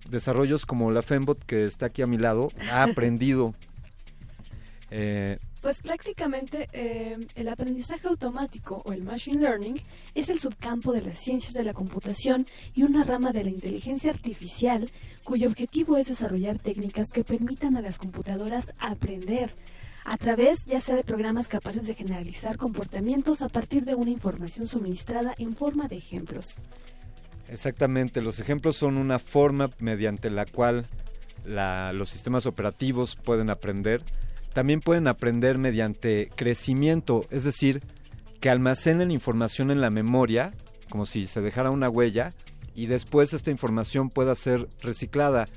desarrollos 0.09 0.65
como 0.65 0.89
la 0.89 1.01
Fembot 1.01 1.43
que 1.45 1.65
está 1.65 1.88
aquí 1.88 2.01
a 2.01 2.07
mi 2.07 2.18
lado 2.18 2.47
ha 2.72 2.84
aprendido. 2.89 3.53
Eh, 4.89 5.38
Pues 5.61 5.81
prácticamente 5.81 6.69
eh, 6.72 7.18
el 7.35 7.49
aprendizaje 7.49 8.07
automático 8.07 8.81
o 8.85 8.93
el 8.93 9.03
machine 9.03 9.41
learning 9.41 9.81
es 10.15 10.30
el 10.30 10.39
subcampo 10.39 10.93
de 10.93 11.01
las 11.01 11.18
ciencias 11.19 11.53
de 11.53 11.65
la 11.65 11.73
computación 11.73 12.47
y 12.73 12.84
una 12.84 13.03
rama 13.03 13.34
de 13.34 13.43
la 13.43 13.49
inteligencia 13.49 14.11
artificial 14.11 14.89
cuyo 15.26 15.49
objetivo 15.49 15.97
es 15.97 16.07
desarrollar 16.07 16.57
técnicas 16.57 17.07
que 17.13 17.26
permitan 17.26 17.76
a 17.76 17.81
las 17.81 17.99
computadoras 17.99 18.73
aprender 18.80 19.53
a 20.03 20.17
través 20.17 20.65
ya 20.65 20.79
sea 20.79 20.95
de 20.95 21.03
programas 21.03 21.47
capaces 21.47 21.87
de 21.87 21.93
generalizar 21.93 22.57
comportamientos 22.57 23.41
a 23.41 23.49
partir 23.49 23.85
de 23.85 23.95
una 23.95 24.11
información 24.11 24.67
suministrada 24.67 25.33
en 25.37 25.55
forma 25.55 25.87
de 25.87 25.97
ejemplos. 25.97 26.55
Exactamente, 27.47 28.21
los 28.21 28.39
ejemplos 28.39 28.77
son 28.77 28.97
una 28.97 29.19
forma 29.19 29.69
mediante 29.79 30.29
la 30.29 30.45
cual 30.45 30.87
los 31.45 32.09
sistemas 32.09 32.45
operativos 32.45 33.15
pueden 33.15 33.49
aprender. 33.49 34.03
también 34.53 34.81
pueden 34.81 35.07
aprender 35.07 35.57
mediante 35.57 36.29
crecimiento, 36.35 37.25
es 37.29 37.43
decir, 37.43 37.81
que 38.39 38.49
almacenen 38.49 39.11
información 39.11 39.71
en 39.71 39.81
la 39.81 39.89
memoria, 39.89 40.53
como 40.89 41.05
si 41.05 41.27
se 41.27 41.41
dejara 41.41 41.71
una 41.71 41.89
huella, 41.89 42.33
y 42.75 42.87
después 42.87 43.33
esta 43.33 43.51
información 43.51 44.09
pueda 44.09 44.35
ser 44.35 44.67
reciclada. 44.81 45.47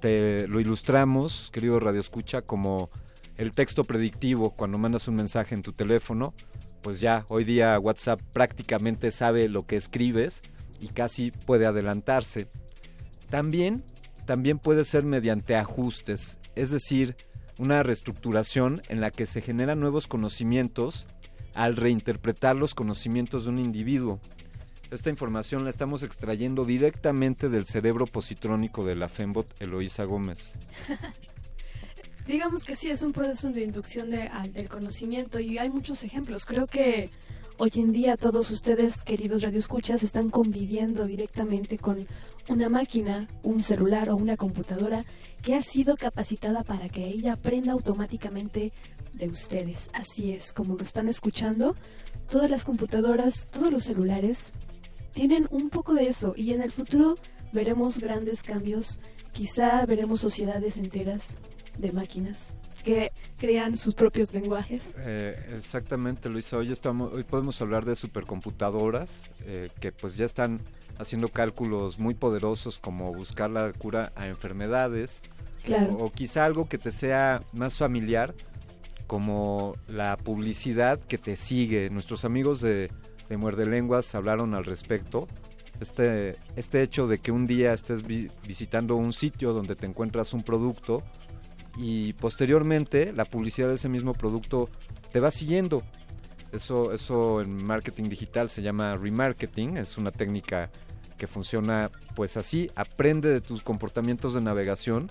Te 0.00 0.46
lo 0.48 0.60
ilustramos, 0.60 1.50
querido 1.52 1.80
Radio 1.80 2.00
Escucha, 2.00 2.42
como 2.42 2.90
el 3.38 3.52
texto 3.52 3.84
predictivo 3.84 4.50
cuando 4.50 4.78
mandas 4.78 5.08
un 5.08 5.16
mensaje 5.16 5.54
en 5.54 5.62
tu 5.62 5.72
teléfono, 5.72 6.34
pues 6.82 7.00
ya 7.00 7.24
hoy 7.28 7.44
día 7.44 7.78
WhatsApp 7.78 8.20
prácticamente 8.32 9.10
sabe 9.10 9.48
lo 9.48 9.64
que 9.64 9.76
escribes 9.76 10.42
y 10.80 10.88
casi 10.88 11.30
puede 11.30 11.64
adelantarse. 11.64 12.48
También, 13.30 13.84
también 14.26 14.58
puede 14.58 14.84
ser 14.84 15.04
mediante 15.04 15.56
ajustes, 15.56 16.38
es 16.56 16.70
decir, 16.70 17.16
una 17.58 17.82
reestructuración 17.82 18.82
en 18.88 19.00
la 19.00 19.10
que 19.10 19.26
se 19.26 19.40
generan 19.40 19.80
nuevos 19.80 20.06
conocimientos 20.06 21.06
al 21.54 21.76
reinterpretar 21.76 22.56
los 22.56 22.74
conocimientos 22.74 23.44
de 23.44 23.50
un 23.50 23.58
individuo. 23.58 24.20
Esta 24.90 25.10
información 25.10 25.64
la 25.64 25.70
estamos 25.70 26.02
extrayendo 26.02 26.64
directamente 26.64 27.48
del 27.48 27.66
cerebro 27.66 28.06
positrónico 28.06 28.84
de 28.84 28.96
la 28.96 29.08
Fembot 29.08 29.54
Eloísa 29.60 30.04
Gómez. 30.04 30.56
Digamos 32.28 32.64
que 32.64 32.76
sí, 32.76 32.90
es 32.90 33.02
un 33.02 33.12
proceso 33.12 33.50
de 33.50 33.62
inducción 33.62 34.10
de- 34.10 34.28
al- 34.28 34.52
del 34.52 34.68
conocimiento 34.68 35.40
y 35.40 35.56
hay 35.58 35.70
muchos 35.70 36.04
ejemplos. 36.04 36.44
Creo 36.44 36.66
que 36.66 37.10
hoy 37.56 37.70
en 37.76 37.90
día 37.90 38.16
todos 38.18 38.50
ustedes, 38.50 39.02
queridos 39.02 39.40
radioescuchas, 39.42 40.02
están 40.02 40.28
conviviendo 40.28 41.06
directamente 41.06 41.78
con 41.78 42.06
una 42.50 42.68
máquina, 42.68 43.28
un 43.42 43.62
celular 43.62 44.10
o 44.10 44.16
una 44.16 44.36
computadora 44.36 45.04
que 45.42 45.54
ha 45.54 45.62
sido 45.62 45.96
capacitada 45.96 46.62
para 46.64 46.90
que 46.90 47.06
ella 47.06 47.32
aprenda 47.32 47.72
automáticamente 47.72 48.72
de 49.14 49.28
ustedes. 49.28 49.88
Así 49.94 50.32
es, 50.32 50.52
como 50.52 50.76
lo 50.76 50.82
están 50.82 51.08
escuchando, 51.08 51.74
todas 52.28 52.50
las 52.50 52.64
computadoras, 52.64 53.46
todos 53.50 53.72
los 53.72 53.84
celulares 53.84 54.52
tienen 55.14 55.46
un 55.50 55.70
poco 55.70 55.94
de 55.94 56.08
eso 56.08 56.34
y 56.36 56.52
en 56.52 56.60
el 56.60 56.70
futuro 56.70 57.14
veremos 57.54 57.98
grandes 57.98 58.42
cambios. 58.42 59.00
Quizá 59.32 59.84
veremos 59.86 60.20
sociedades 60.20 60.76
enteras 60.76 61.38
de 61.78 61.92
máquinas 61.92 62.56
que 62.84 63.10
crean 63.36 63.76
sus 63.76 63.94
propios 63.94 64.32
lenguajes. 64.32 64.94
Eh, 64.98 65.54
exactamente, 65.56 66.28
Luisa. 66.28 66.56
Hoy 66.58 66.70
estamos, 66.72 67.12
hoy 67.12 67.24
podemos 67.24 67.60
hablar 67.60 67.84
de 67.84 67.96
supercomputadoras 67.96 69.30
eh, 69.44 69.68
que 69.80 69.92
pues 69.92 70.16
ya 70.16 70.24
están 70.24 70.60
haciendo 70.98 71.28
cálculos 71.28 71.98
muy 71.98 72.14
poderosos 72.14 72.78
como 72.78 73.12
buscar 73.12 73.50
la 73.50 73.72
cura 73.72 74.12
a 74.16 74.26
enfermedades 74.26 75.20
Claro. 75.64 75.94
o, 75.94 76.04
o 76.06 76.12
quizá 76.12 76.44
algo 76.44 76.68
que 76.68 76.78
te 76.78 76.92
sea 76.92 77.42
más 77.52 77.78
familiar 77.78 78.34
como 79.06 79.74
la 79.88 80.16
publicidad 80.16 80.98
que 81.00 81.18
te 81.18 81.36
sigue. 81.36 81.90
Nuestros 81.90 82.24
amigos 82.24 82.60
de, 82.60 82.90
de 83.28 83.36
Muerde 83.36 83.66
Lenguas 83.66 84.14
hablaron 84.14 84.54
al 84.54 84.64
respecto. 84.64 85.26
Este, 85.80 86.36
este 86.56 86.82
hecho 86.82 87.06
de 87.06 87.18
que 87.18 87.30
un 87.32 87.46
día 87.46 87.72
estés 87.72 88.02
vi- 88.02 88.30
visitando 88.46 88.96
un 88.96 89.12
sitio 89.12 89.52
donde 89.52 89.76
te 89.76 89.86
encuentras 89.86 90.32
un 90.32 90.42
producto 90.42 91.02
y 91.78 92.12
posteriormente 92.14 93.12
la 93.12 93.24
publicidad 93.24 93.68
de 93.68 93.76
ese 93.76 93.88
mismo 93.88 94.12
producto 94.12 94.68
te 95.12 95.20
va 95.20 95.30
siguiendo. 95.30 95.82
Eso, 96.52 96.92
eso 96.92 97.40
en 97.40 97.64
marketing 97.64 98.08
digital 98.08 98.48
se 98.48 98.62
llama 98.62 98.96
remarketing, 98.96 99.76
es 99.76 99.96
una 99.96 100.10
técnica 100.10 100.70
que 101.16 101.26
funciona 101.26 101.90
pues 102.16 102.36
así, 102.36 102.70
aprende 102.74 103.28
de 103.28 103.40
tus 103.40 103.62
comportamientos 103.62 104.34
de 104.34 104.40
navegación 104.40 105.10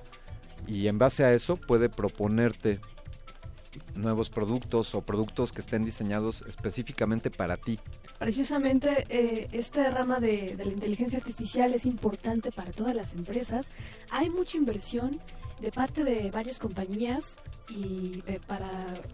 y 0.68 0.88
en 0.88 0.98
base 0.98 1.24
a 1.24 1.34
eso 1.34 1.56
puede 1.56 1.90
proponerte 1.90 2.80
nuevos 3.96 4.30
productos 4.30 4.96
o 4.96 5.02
productos 5.02 5.54
que 5.54 5.62
estén 5.62 5.86
diseñados 5.86 6.44
específicamente 6.48 7.30
para 7.30 7.58
ti. 7.58 7.80
Precisamente 8.18 9.06
eh, 9.10 9.48
esta 9.52 9.90
rama 9.92 10.20
de, 10.20 10.56
de 10.58 10.66
la 10.66 10.72
inteligencia 10.72 11.20
artificial 11.20 11.74
es 11.74 11.86
importante 11.86 12.52
para 12.52 12.72
todas 12.72 12.96
las 12.96 13.14
empresas. 13.14 13.68
Hay 14.10 14.30
mucha 14.30 14.58
inversión 14.58 15.22
de 15.60 15.72
parte 15.72 16.04
de 16.04 16.30
varias 16.32 16.60
compañías 16.60 17.40
y 17.70 18.24
eh, 18.28 18.40
para 18.46 18.70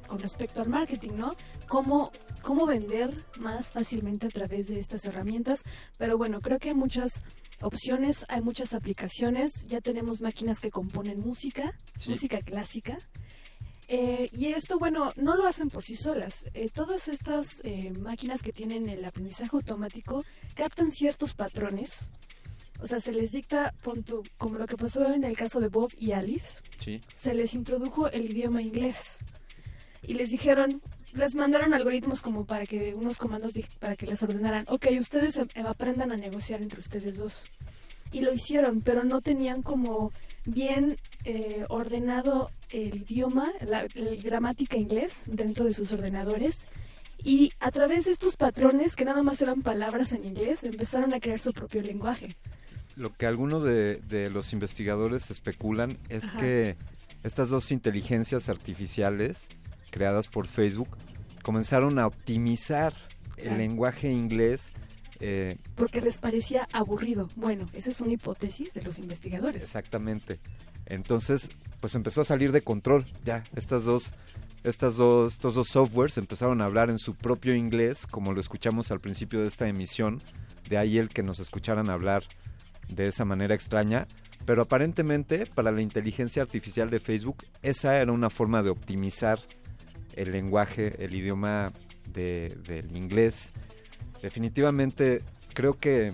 con 0.07 0.19
respecto 0.19 0.61
al 0.61 0.69
marketing, 0.69 1.11
¿no? 1.15 1.35
Cómo 1.67 2.11
cómo 2.41 2.65
vender 2.65 3.25
más 3.39 3.71
fácilmente 3.71 4.27
a 4.27 4.29
través 4.29 4.67
de 4.67 4.77
estas 4.77 5.05
herramientas. 5.05 5.63
Pero 5.97 6.17
bueno, 6.17 6.41
creo 6.41 6.59
que 6.59 6.69
hay 6.69 6.75
muchas 6.75 7.23
opciones, 7.61 8.25
hay 8.27 8.41
muchas 8.41 8.73
aplicaciones. 8.73 9.51
Ya 9.67 9.79
tenemos 9.79 10.19
máquinas 10.19 10.59
que 10.59 10.69
componen 10.69 11.21
música, 11.21 11.73
Sí. 11.97 12.09
música 12.09 12.39
clásica. 12.41 12.97
Eh, 13.87 14.29
y 14.31 14.47
esto, 14.47 14.79
bueno, 14.79 15.11
no 15.15 15.35
lo 15.35 15.45
hacen 15.45 15.69
por 15.69 15.83
sí 15.83 15.95
solas. 15.95 16.45
Eh, 16.53 16.69
todas 16.69 17.07
estas 17.07 17.61
eh, 17.63 17.91
máquinas 17.99 18.41
que 18.41 18.51
tienen 18.51 18.89
el 18.89 19.03
aprendizaje 19.05 19.55
automático 19.55 20.23
captan 20.55 20.91
ciertos 20.91 21.33
patrones. 21.33 22.09
O 22.83 22.85
sea, 22.87 22.99
se 22.99 23.13
les 23.13 23.31
dicta, 23.31 23.73
pon 23.81 24.03
tú, 24.03 24.23
como 24.37 24.57
lo 24.57 24.67
que 24.67 24.75
pasó 24.75 25.13
en 25.13 25.23
el 25.23 25.37
caso 25.37 25.61
de 25.61 25.69
Bob 25.69 25.89
y 25.97 26.11
Alice, 26.11 26.61
Sí. 26.79 26.99
se 27.15 27.33
les 27.33 27.53
introdujo 27.53 28.09
el 28.09 28.29
idioma 28.29 28.61
inglés. 28.61 29.19
Y 30.05 30.15
les 30.15 30.31
dijeron, 30.31 30.81
les 31.13 31.33
mandaron 31.33 31.73
algoritmos 31.73 32.21
como 32.21 32.45
para 32.45 32.65
que, 32.65 32.93
unos 32.93 33.19
comandos 33.19 33.53
para 33.79 33.95
que 33.95 34.05
les 34.05 34.21
ordenaran, 34.21 34.65
ok, 34.67 34.87
ustedes 34.99 35.37
eh, 35.37 35.45
aprendan 35.65 36.11
a 36.11 36.17
negociar 36.17 36.61
entre 36.61 36.79
ustedes 36.79 37.19
dos. 37.19 37.45
Y 38.11 38.19
lo 38.19 38.33
hicieron, 38.33 38.81
pero 38.81 39.05
no 39.05 39.21
tenían 39.21 39.61
como 39.61 40.11
bien 40.45 40.97
eh, 41.23 41.63
ordenado 41.69 42.51
el 42.69 42.97
idioma, 42.97 43.49
la, 43.65 43.87
el 43.95 44.21
gramática 44.21 44.75
inglés 44.75 45.23
dentro 45.25 45.63
de 45.63 45.73
sus 45.73 45.93
ordenadores. 45.93 46.57
Y 47.23 47.53
a 47.61 47.71
través 47.71 48.03
de 48.05 48.11
estos 48.11 48.35
patrones, 48.35 48.97
que 48.97 49.05
nada 49.05 49.23
más 49.23 49.41
eran 49.41 49.61
palabras 49.61 50.11
en 50.11 50.25
inglés, 50.25 50.65
empezaron 50.65 51.13
a 51.13 51.21
crear 51.21 51.39
su 51.39 51.53
propio 51.53 51.81
lenguaje. 51.81 52.35
Lo 52.95 53.11
que 53.13 53.25
algunos 53.25 53.63
de, 53.63 53.95
de 54.07 54.29
los 54.29 54.53
investigadores 54.53 55.31
especulan 55.31 55.97
es 56.09 56.29
Ajá. 56.29 56.37
que 56.39 56.77
estas 57.23 57.49
dos 57.49 57.71
inteligencias 57.71 58.49
artificiales 58.49 59.47
creadas 59.89 60.27
por 60.27 60.45
Facebook 60.47 60.89
comenzaron 61.41 61.97
a 61.99 62.07
optimizar 62.07 62.93
el 63.37 63.57
lenguaje 63.57 64.11
inglés. 64.11 64.71
eh, 65.19 65.57
Porque 65.75 66.01
les 66.01 66.19
parecía 66.19 66.67
aburrido. 66.71 67.27
Bueno, 67.35 67.65
esa 67.73 67.89
es 67.89 67.99
una 68.01 68.13
hipótesis 68.13 68.73
de 68.73 68.81
los 68.83 68.99
investigadores. 68.99 69.63
exactamente. 69.63 70.39
Entonces, 70.85 71.49
pues 71.79 71.95
empezó 71.95 72.21
a 72.21 72.25
salir 72.25 72.51
de 72.51 72.61
control. 72.61 73.05
Ya, 73.25 73.43
estas 73.55 73.85
dos, 73.85 74.13
estas 74.63 74.95
dos, 74.97 75.33
estos 75.33 75.55
dos 75.55 75.67
softwares 75.67 76.17
empezaron 76.17 76.61
a 76.61 76.65
hablar 76.65 76.89
en 76.89 76.97
su 76.99 77.15
propio 77.15 77.55
inglés, 77.55 78.05
como 78.05 78.33
lo 78.33 78.39
escuchamos 78.39 78.91
al 78.91 78.99
principio 78.99 79.41
de 79.41 79.47
esta 79.47 79.67
emisión. 79.67 80.21
De 80.69 80.77
ahí 80.77 80.97
el 80.97 81.09
que 81.09 81.23
nos 81.23 81.39
escucharan 81.39 81.89
hablar 81.89 82.23
de 82.89 83.07
esa 83.07 83.25
manera 83.25 83.53
extraña. 83.55 84.07
Pero 84.45 84.61
aparentemente, 84.63 85.45
para 85.45 85.71
la 85.71 85.81
inteligencia 85.81 86.41
artificial 86.41 86.89
de 86.89 86.99
Facebook, 86.99 87.45
esa 87.61 87.97
era 87.99 88.11
una 88.11 88.29
forma 88.29 88.61
de 88.61 88.69
optimizar 88.71 89.39
el 90.15 90.31
lenguaje, 90.31 91.03
el 91.03 91.15
idioma 91.15 91.71
de- 92.11 92.55
del 92.67 92.95
inglés. 92.95 93.51
Definitivamente, 94.21 95.21
creo 95.53 95.73
que 95.79 96.13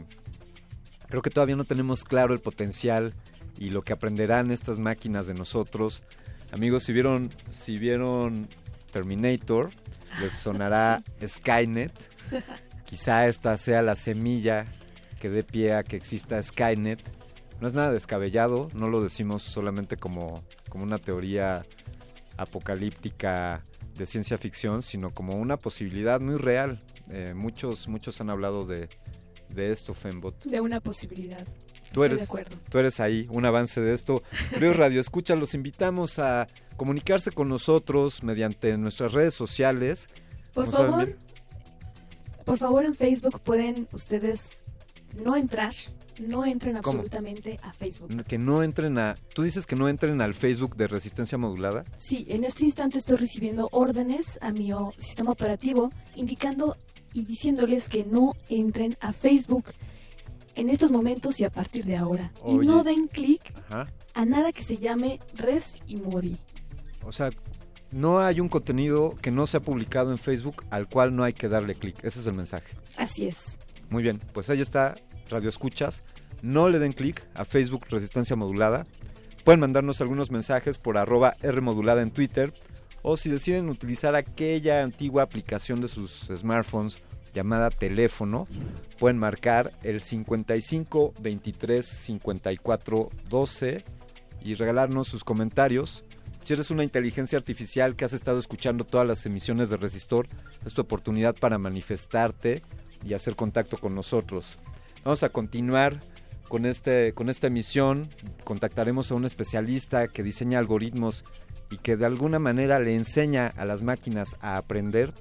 creo 1.07 1.21
que 1.23 1.31
todavía 1.31 1.55
no 1.55 1.63
tenemos 1.63 2.03
claro 2.03 2.33
el 2.35 2.39
potencial 2.39 3.15
y 3.57 3.71
lo 3.71 3.81
que 3.81 3.93
aprenderán 3.93 4.51
estas 4.51 4.77
máquinas 4.77 5.25
de 5.25 5.33
nosotros. 5.33 6.03
Amigos, 6.51 6.83
si 6.83 6.93
vieron, 6.93 7.31
si 7.49 7.77
vieron 7.77 8.47
Terminator, 8.91 9.69
les 10.21 10.33
sonará 10.33 11.03
Skynet. 11.27 11.91
Quizá 12.85 13.27
esta 13.27 13.57
sea 13.57 13.81
la 13.81 13.95
semilla 13.95 14.65
que 15.19 15.29
dé 15.29 15.43
pie 15.43 15.73
a 15.73 15.83
que 15.83 15.95
exista 15.95 16.41
Skynet. 16.41 16.99
No 17.61 17.67
es 17.67 17.73
nada 17.73 17.91
descabellado, 17.91 18.69
no 18.73 18.87
lo 18.87 19.03
decimos 19.03 19.43
solamente 19.43 19.97
como, 19.97 20.43
como 20.69 20.83
una 20.85 20.97
teoría 20.97 21.65
apocalíptica 22.37 23.65
de 23.95 24.05
ciencia 24.05 24.37
ficción, 24.37 24.81
sino 24.81 25.13
como 25.13 25.35
una 25.35 25.57
posibilidad 25.57 26.21
muy 26.21 26.37
real. 26.37 26.79
Eh, 27.09 27.33
muchos, 27.35 27.87
muchos 27.87 28.21
han 28.21 28.29
hablado 28.29 28.65
de, 28.65 28.87
de 29.49 29.71
esto, 29.71 29.93
Fembot. 29.93 30.45
De 30.45 30.61
una 30.61 30.79
posibilidad. 30.79 31.45
Tú 31.91 32.03
Estoy 32.03 32.17
eres, 32.17 32.31
de 32.31 32.57
tú 32.69 32.77
eres 32.77 32.99
ahí, 32.99 33.27
un 33.29 33.45
avance 33.45 33.81
de 33.81 33.93
esto. 33.93 34.23
Ríos 34.51 34.75
Radio 34.77 35.01
Escucha, 35.01 35.35
los 35.35 35.53
invitamos 35.53 36.19
a 36.19 36.47
comunicarse 36.77 37.31
con 37.31 37.49
nosotros 37.49 38.23
mediante 38.23 38.77
nuestras 38.77 39.11
redes 39.11 39.33
sociales. 39.33 40.07
Por 40.53 40.67
favor, 40.67 41.17
por 42.45 42.57
favor 42.57 42.85
en 42.85 42.95
Facebook 42.95 43.41
pueden 43.41 43.87
ustedes 43.91 44.65
no 45.15 45.35
entrar, 45.35 45.73
no 46.19 46.45
entren 46.45 46.77
¿Cómo? 46.81 46.99
absolutamente 46.99 47.59
a 47.63 47.73
Facebook. 47.73 48.23
que 48.25 48.37
no 48.37 48.63
entren 48.63 48.97
a... 48.97 49.15
Tú 49.33 49.43
dices 49.43 49.65
que 49.65 49.75
no 49.75 49.87
entren 49.87 50.21
al 50.21 50.33
Facebook 50.33 50.75
de 50.75 50.87
Resistencia 50.87 51.37
Modulada. 51.37 51.85
Sí, 51.97 52.25
en 52.29 52.43
este 52.43 52.65
instante 52.65 52.97
estoy 52.97 53.17
recibiendo 53.17 53.69
órdenes 53.71 54.39
a 54.41 54.51
mi 54.51 54.71
sistema 54.97 55.31
operativo 55.31 55.91
indicando 56.15 56.77
y 57.13 57.25
diciéndoles 57.25 57.89
que 57.89 58.05
no 58.05 58.33
entren 58.49 58.97
a 59.01 59.13
Facebook 59.13 59.65
en 60.55 60.69
estos 60.69 60.91
momentos 60.91 61.39
y 61.39 61.45
a 61.45 61.49
partir 61.49 61.85
de 61.85 61.95
ahora. 61.95 62.31
Y 62.45 62.55
no 62.55 62.83
den 62.83 63.07
clic 63.07 63.41
a 63.69 64.25
nada 64.25 64.51
que 64.51 64.63
se 64.63 64.77
llame 64.77 65.19
Res 65.35 65.77
y 65.87 65.97
Modi. 65.97 66.37
O 67.05 67.11
sea, 67.11 67.29
no 67.91 68.19
hay 68.19 68.39
un 68.39 68.49
contenido 68.49 69.15
que 69.21 69.31
no 69.31 69.47
se 69.47 69.57
ha 69.57 69.61
publicado 69.61 70.11
en 70.11 70.17
Facebook 70.17 70.65
al 70.69 70.87
cual 70.87 71.15
no 71.15 71.23
hay 71.23 71.33
que 71.33 71.47
darle 71.47 71.75
clic. 71.75 72.03
Ese 72.03 72.19
es 72.19 72.27
el 72.27 72.33
mensaje. 72.33 72.75
Así 72.97 73.25
es. 73.27 73.59
Muy 73.89 74.03
bien, 74.03 74.21
pues 74.33 74.49
ahí 74.49 74.61
está 74.61 74.95
Radio 75.29 75.49
Escuchas. 75.49 76.03
No 76.41 76.69
le 76.69 76.79
den 76.79 76.93
clic 76.93 77.23
a 77.33 77.43
Facebook 77.43 77.85
Resistencia 77.89 78.35
Modulada. 78.35 78.85
Pueden 79.43 79.59
mandarnos 79.59 79.99
algunos 79.99 80.31
mensajes 80.31 80.77
por 80.77 80.97
arroba 80.97 81.35
R 81.41 81.61
modulada 81.61 82.01
en 82.01 82.11
Twitter. 82.11 82.53
O 83.01 83.17
si 83.17 83.29
deciden 83.29 83.69
utilizar 83.69 84.15
aquella 84.15 84.83
antigua 84.83 85.23
aplicación 85.23 85.81
de 85.81 85.87
sus 85.87 86.29
smartphones 86.35 87.01
llamada 87.33 87.69
teléfono, 87.69 88.47
pueden 88.99 89.17
marcar 89.17 89.73
el 89.83 90.01
55 90.01 91.13
23 91.21 91.85
54 91.85 93.09
12 93.29 93.85
y 94.41 94.53
regalarnos 94.55 95.07
sus 95.07 95.23
comentarios. 95.23 96.03
Si 96.43 96.53
eres 96.53 96.71
una 96.71 96.83
inteligencia 96.83 97.37
artificial 97.37 97.95
que 97.95 98.05
has 98.05 98.13
estado 98.13 98.39
escuchando 98.39 98.83
todas 98.83 99.07
las 99.07 99.25
emisiones 99.25 99.69
de 99.69 99.77
Resistor, 99.77 100.27
es 100.65 100.73
tu 100.73 100.81
oportunidad 100.81 101.35
para 101.35 101.57
manifestarte 101.57 102.63
y 103.03 103.13
hacer 103.13 103.35
contacto 103.35 103.77
con 103.77 103.95
nosotros. 103.95 104.59
Vamos 105.03 105.23
a 105.23 105.29
continuar 105.29 106.01
con, 106.47 106.65
este, 106.65 107.13
con 107.13 107.29
esta 107.29 107.47
emisión. 107.47 108.09
Contactaremos 108.43 109.11
a 109.11 109.15
un 109.15 109.25
especialista 109.25 110.07
que 110.07 110.23
diseña 110.23 110.59
algoritmos 110.59 111.23
y 111.71 111.77
que 111.77 111.95
de 111.95 112.05
alguna 112.05 112.39
manera 112.39 112.79
le 112.79 112.95
enseña 112.95 113.47
a 113.47 113.65
las 113.65 113.81
máquinas 113.81 114.35
a 114.41 114.57
aprender. 114.57 115.13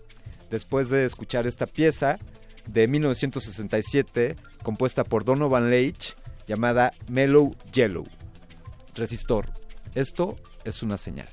Después 0.51 0.89
de 0.89 1.05
escuchar 1.05 1.47
esta 1.47 1.67
pieza 1.67 2.19
de 2.67 2.89
1967, 2.89 4.37
compuesta 4.63 5.05
por 5.05 5.25
Donovan 5.25 5.71
Leitch, 5.71 6.17
llamada 6.47 6.93
Mellow 7.09 7.55
Yellow. 7.73 8.05
Resistor. 8.95 9.53
Esto 9.95 10.37
es 10.65 10.83
una 10.83 10.97
señal. 10.97 11.29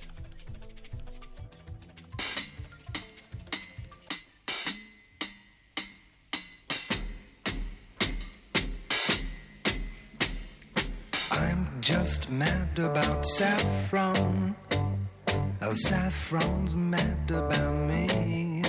Just 11.85 12.31
mad 12.31 12.79
about 12.79 13.23
saffron. 13.27 14.55
Uh, 15.61 15.71
Saffron's 15.71 16.75
mad 16.75 17.29
about 17.29 17.75
me. 17.75 18.63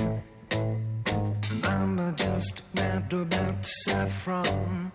I'm 1.65 2.15
just 2.17 2.61
mad 2.75 3.11
about 3.11 3.65
saffron. 3.65 4.93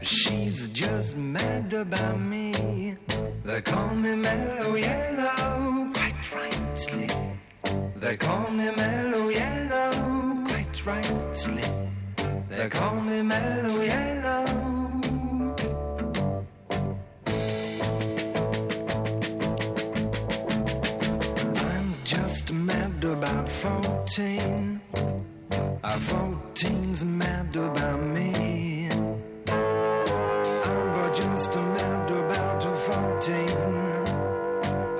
She's 0.00 0.68
just 0.68 1.16
mad 1.16 1.70
about 1.74 2.18
me. 2.18 2.96
They 3.44 3.60
call 3.60 3.94
me 3.94 4.14
mellow 4.16 4.74
yellow, 4.76 5.90
quite 5.92 6.34
rightly. 6.34 7.08
They 7.96 8.16
call 8.16 8.50
me 8.50 8.70
mellow 8.74 9.28
yellow, 9.28 10.46
quite 10.46 10.86
rightly. 10.86 11.62
They 12.48 12.70
call 12.70 12.98
me 13.02 13.20
mellow 13.20 13.82
yellow. 13.82 14.57
14. 23.58 24.80
Uh, 24.94 25.98
14's 26.10 27.04
mad 27.04 27.56
about 27.56 28.00
me. 28.00 28.88
I'm 29.48 31.12
just 31.12 31.56
mad 31.56 32.10
about 32.10 32.62
14. 32.62 33.48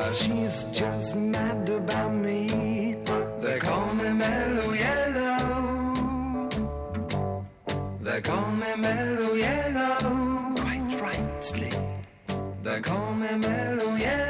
Uh, 0.01 0.13
she's 0.13 0.65
just 0.73 1.15
mad 1.15 1.69
about 1.69 2.13
me. 2.13 2.97
They 3.41 3.59
call 3.61 3.95
me 3.95 4.13
mellow 4.13 4.73
yellow. 4.73 6.49
They 8.01 8.21
call 8.21 8.51
me 8.51 8.75
mellow 8.77 9.35
yellow. 9.35 10.55
Quite 10.57 11.01
rightly. 11.01 11.71
They 12.65 12.81
call 12.81 13.15
me 13.15 13.37
mellow 13.37 13.95
yellow. 13.95 14.28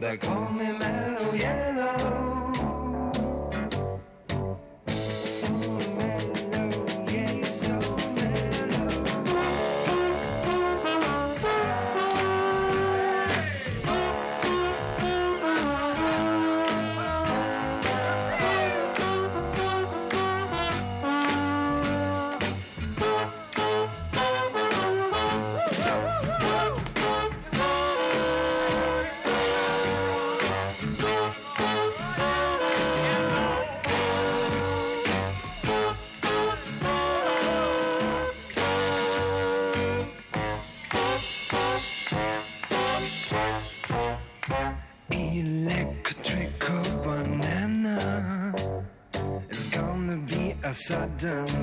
They 0.00 0.16
call 0.16 0.48
me 0.52 0.72
mellow 0.78 1.17
down. 51.28 51.57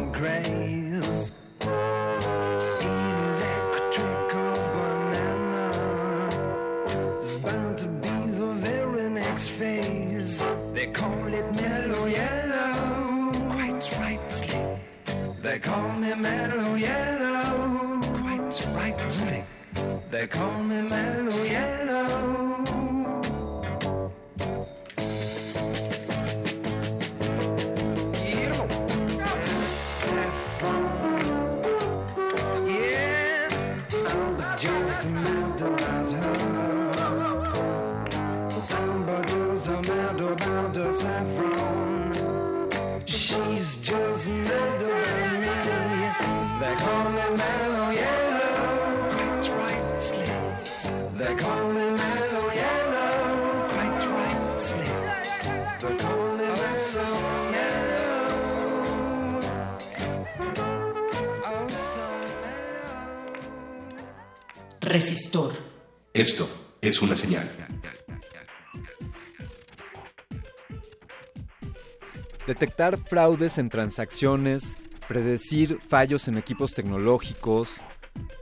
Detectar 72.47 72.97
fraudes 72.97 73.57
en 73.57 73.69
transacciones, 73.69 74.77
predecir 75.07 75.79
fallos 75.79 76.27
en 76.27 76.37
equipos 76.37 76.73
tecnológicos, 76.73 77.83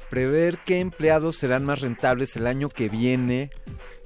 prever 0.10 0.58
qué 0.66 0.80
empleados 0.80 1.38
serán 1.38 1.66
más 1.66 1.82
rentables 1.82 2.36
el 2.36 2.48
año 2.48 2.70
que 2.70 2.90
viene 2.90 3.50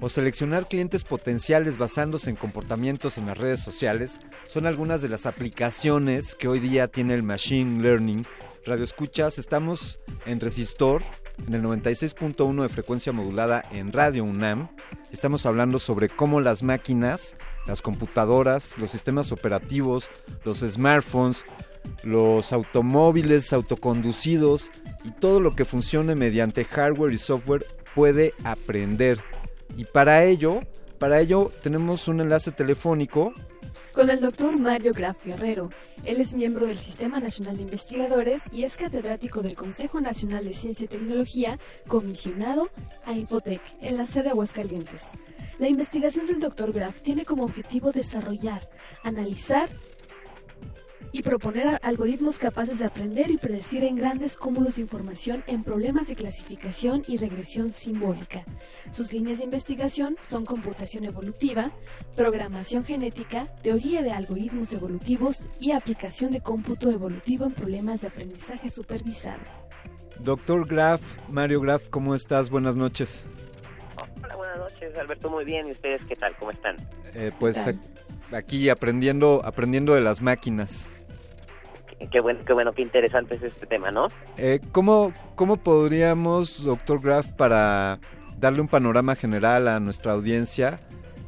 o 0.00 0.08
seleccionar 0.08 0.66
clientes 0.66 1.04
potenciales 1.04 1.76
basándose 1.76 2.30
en 2.30 2.36
comportamientos 2.36 3.18
en 3.18 3.26
las 3.26 3.36
redes 3.36 3.60
sociales 3.60 4.20
son 4.46 4.66
algunas 4.66 5.02
de 5.02 5.08
las 5.08 5.26
aplicaciones 5.26 6.34
que 6.34 6.48
hoy 6.48 6.60
día 6.60 6.88
tiene 6.88 7.14
el 7.14 7.22
Machine 7.22 7.82
Learning. 7.82 8.24
Radio 8.64 8.84
Escuchas, 8.84 9.38
estamos 9.38 9.98
en 10.26 10.40
Resistor, 10.40 11.02
en 11.46 11.54
el 11.54 11.62
96.1 11.62 12.62
de 12.62 12.68
frecuencia 12.68 13.12
modulada 13.12 13.64
en 13.70 13.92
Radio 13.92 14.24
UNAM. 14.24 14.68
Estamos 15.12 15.46
hablando 15.46 15.78
sobre 15.78 16.08
cómo 16.08 16.40
las 16.40 16.62
máquinas, 16.62 17.36
las 17.68 17.82
computadoras, 17.82 18.76
los 18.78 18.90
sistemas 18.90 19.30
operativos, 19.30 20.08
los 20.44 20.60
smartphones, 20.60 21.44
los 22.02 22.52
automóviles 22.52 23.52
autoconducidos 23.52 24.70
y 25.04 25.10
todo 25.12 25.38
lo 25.38 25.54
que 25.54 25.64
funcione 25.64 26.14
mediante 26.14 26.64
hardware 26.64 27.12
y 27.12 27.18
software 27.18 27.66
puede 27.94 28.34
aprender. 28.42 29.20
Y 29.76 29.84
para 29.84 30.24
ello, 30.24 30.62
para 30.98 31.20
ello 31.20 31.52
tenemos 31.62 32.08
un 32.08 32.20
enlace 32.20 32.50
telefónico 32.50 33.32
Con 33.92 34.10
el 34.10 34.20
doctor 34.20 34.58
Mario 34.58 34.92
Graf 34.94 35.24
Guerrero. 35.24 35.70
Él 36.04 36.20
es 36.20 36.32
miembro 36.32 36.66
del 36.66 36.78
Sistema 36.78 37.20
Nacional 37.20 37.56
de 37.56 37.64
Investigadores 37.64 38.42
y 38.50 38.64
es 38.64 38.76
catedrático 38.76 39.42
del 39.42 39.56
Consejo 39.56 40.00
Nacional 40.00 40.44
de 40.44 40.54
Ciencia 40.54 40.84
y 40.84 40.88
Tecnología, 40.88 41.58
comisionado 41.86 42.70
a 43.04 43.12
Infotec 43.12 43.60
en 43.80 43.96
la 43.96 44.06
sede 44.06 44.24
de 44.24 44.30
Aguascalientes. 44.30 45.02
La 45.58 45.68
investigación 45.68 46.28
del 46.28 46.38
doctor 46.38 46.72
Graf 46.72 47.00
tiene 47.00 47.24
como 47.24 47.42
objetivo 47.44 47.90
desarrollar, 47.90 48.70
analizar 49.02 49.68
y 51.10 51.22
proponer 51.22 51.80
algoritmos 51.82 52.38
capaces 52.38 52.78
de 52.78 52.84
aprender 52.84 53.32
y 53.32 53.38
predecir 53.38 53.82
en 53.82 53.96
grandes 53.96 54.36
cúmulos 54.36 54.76
de 54.76 54.82
información 54.82 55.42
en 55.48 55.64
problemas 55.64 56.06
de 56.06 56.14
clasificación 56.14 57.02
y 57.08 57.16
regresión 57.16 57.72
simbólica. 57.72 58.44
Sus 58.92 59.12
líneas 59.12 59.38
de 59.38 59.44
investigación 59.44 60.16
son 60.22 60.44
computación 60.44 61.04
evolutiva, 61.04 61.72
programación 62.14 62.84
genética, 62.84 63.52
teoría 63.62 64.02
de 64.02 64.12
algoritmos 64.12 64.72
evolutivos 64.72 65.48
y 65.58 65.72
aplicación 65.72 66.30
de 66.30 66.40
cómputo 66.40 66.90
evolutivo 66.90 67.46
en 67.46 67.52
problemas 67.52 68.02
de 68.02 68.08
aprendizaje 68.08 68.70
supervisado. 68.70 69.42
Doctor 70.20 70.68
Graf, 70.68 71.00
Mario 71.28 71.60
Graf, 71.60 71.88
¿cómo 71.88 72.14
estás? 72.14 72.48
Buenas 72.50 72.76
noches. 72.76 73.26
Hola, 74.22 74.36
buenas 74.36 74.58
noches, 74.58 74.96
Alberto. 74.98 75.30
Muy 75.30 75.44
bien. 75.44 75.68
¿Y 75.68 75.72
ustedes 75.72 76.02
qué 76.04 76.16
tal? 76.16 76.34
¿Cómo 76.38 76.50
están? 76.50 76.76
Eh, 77.14 77.32
pues 77.38 77.58
¿Qué 77.64 78.36
aquí 78.36 78.68
aprendiendo, 78.68 79.40
aprendiendo 79.44 79.94
de 79.94 80.00
las 80.00 80.20
máquinas. 80.20 80.90
Qué 82.12 82.20
bueno, 82.20 82.40
qué 82.46 82.52
bueno, 82.52 82.72
qué 82.72 82.82
interesante 82.82 83.34
es 83.34 83.42
este 83.42 83.66
tema, 83.66 83.90
¿no? 83.90 84.08
Eh, 84.36 84.60
¿cómo, 84.70 85.12
¿Cómo 85.34 85.56
podríamos, 85.56 86.62
doctor 86.62 87.00
Graf, 87.00 87.32
para 87.32 87.98
darle 88.38 88.60
un 88.60 88.68
panorama 88.68 89.16
general 89.16 89.66
a 89.66 89.80
nuestra 89.80 90.12
audiencia, 90.12 90.78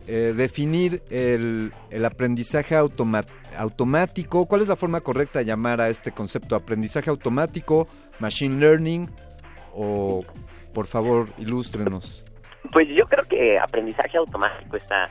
eh, 0.06 0.32
definir 0.36 1.02
el, 1.10 1.72
el 1.90 2.04
aprendizaje 2.04 2.76
automa- 2.76 3.26
automático? 3.56 4.46
¿Cuál 4.46 4.60
es 4.60 4.68
la 4.68 4.76
forma 4.76 5.00
correcta 5.00 5.40
de 5.40 5.46
llamar 5.46 5.80
a 5.80 5.88
este 5.88 6.12
concepto? 6.12 6.54
¿Aprendizaje 6.54 7.10
automático, 7.10 7.88
machine 8.20 8.60
learning? 8.60 9.10
O, 9.74 10.22
por 10.72 10.86
favor, 10.86 11.28
ilústrenos. 11.38 12.22
Pues 12.72 12.88
yo 12.88 13.06
creo 13.06 13.24
que 13.24 13.58
aprendizaje 13.58 14.16
automático 14.16 14.76
está 14.76 15.08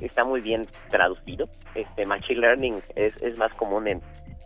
está 0.00 0.24
muy 0.24 0.40
bien 0.40 0.66
traducido. 0.90 1.48
Este 1.74 2.06
machine 2.06 2.40
learning 2.40 2.80
es, 2.94 3.14
es 3.20 3.36
más 3.38 3.52
común 3.54 3.88
en 3.88 4.02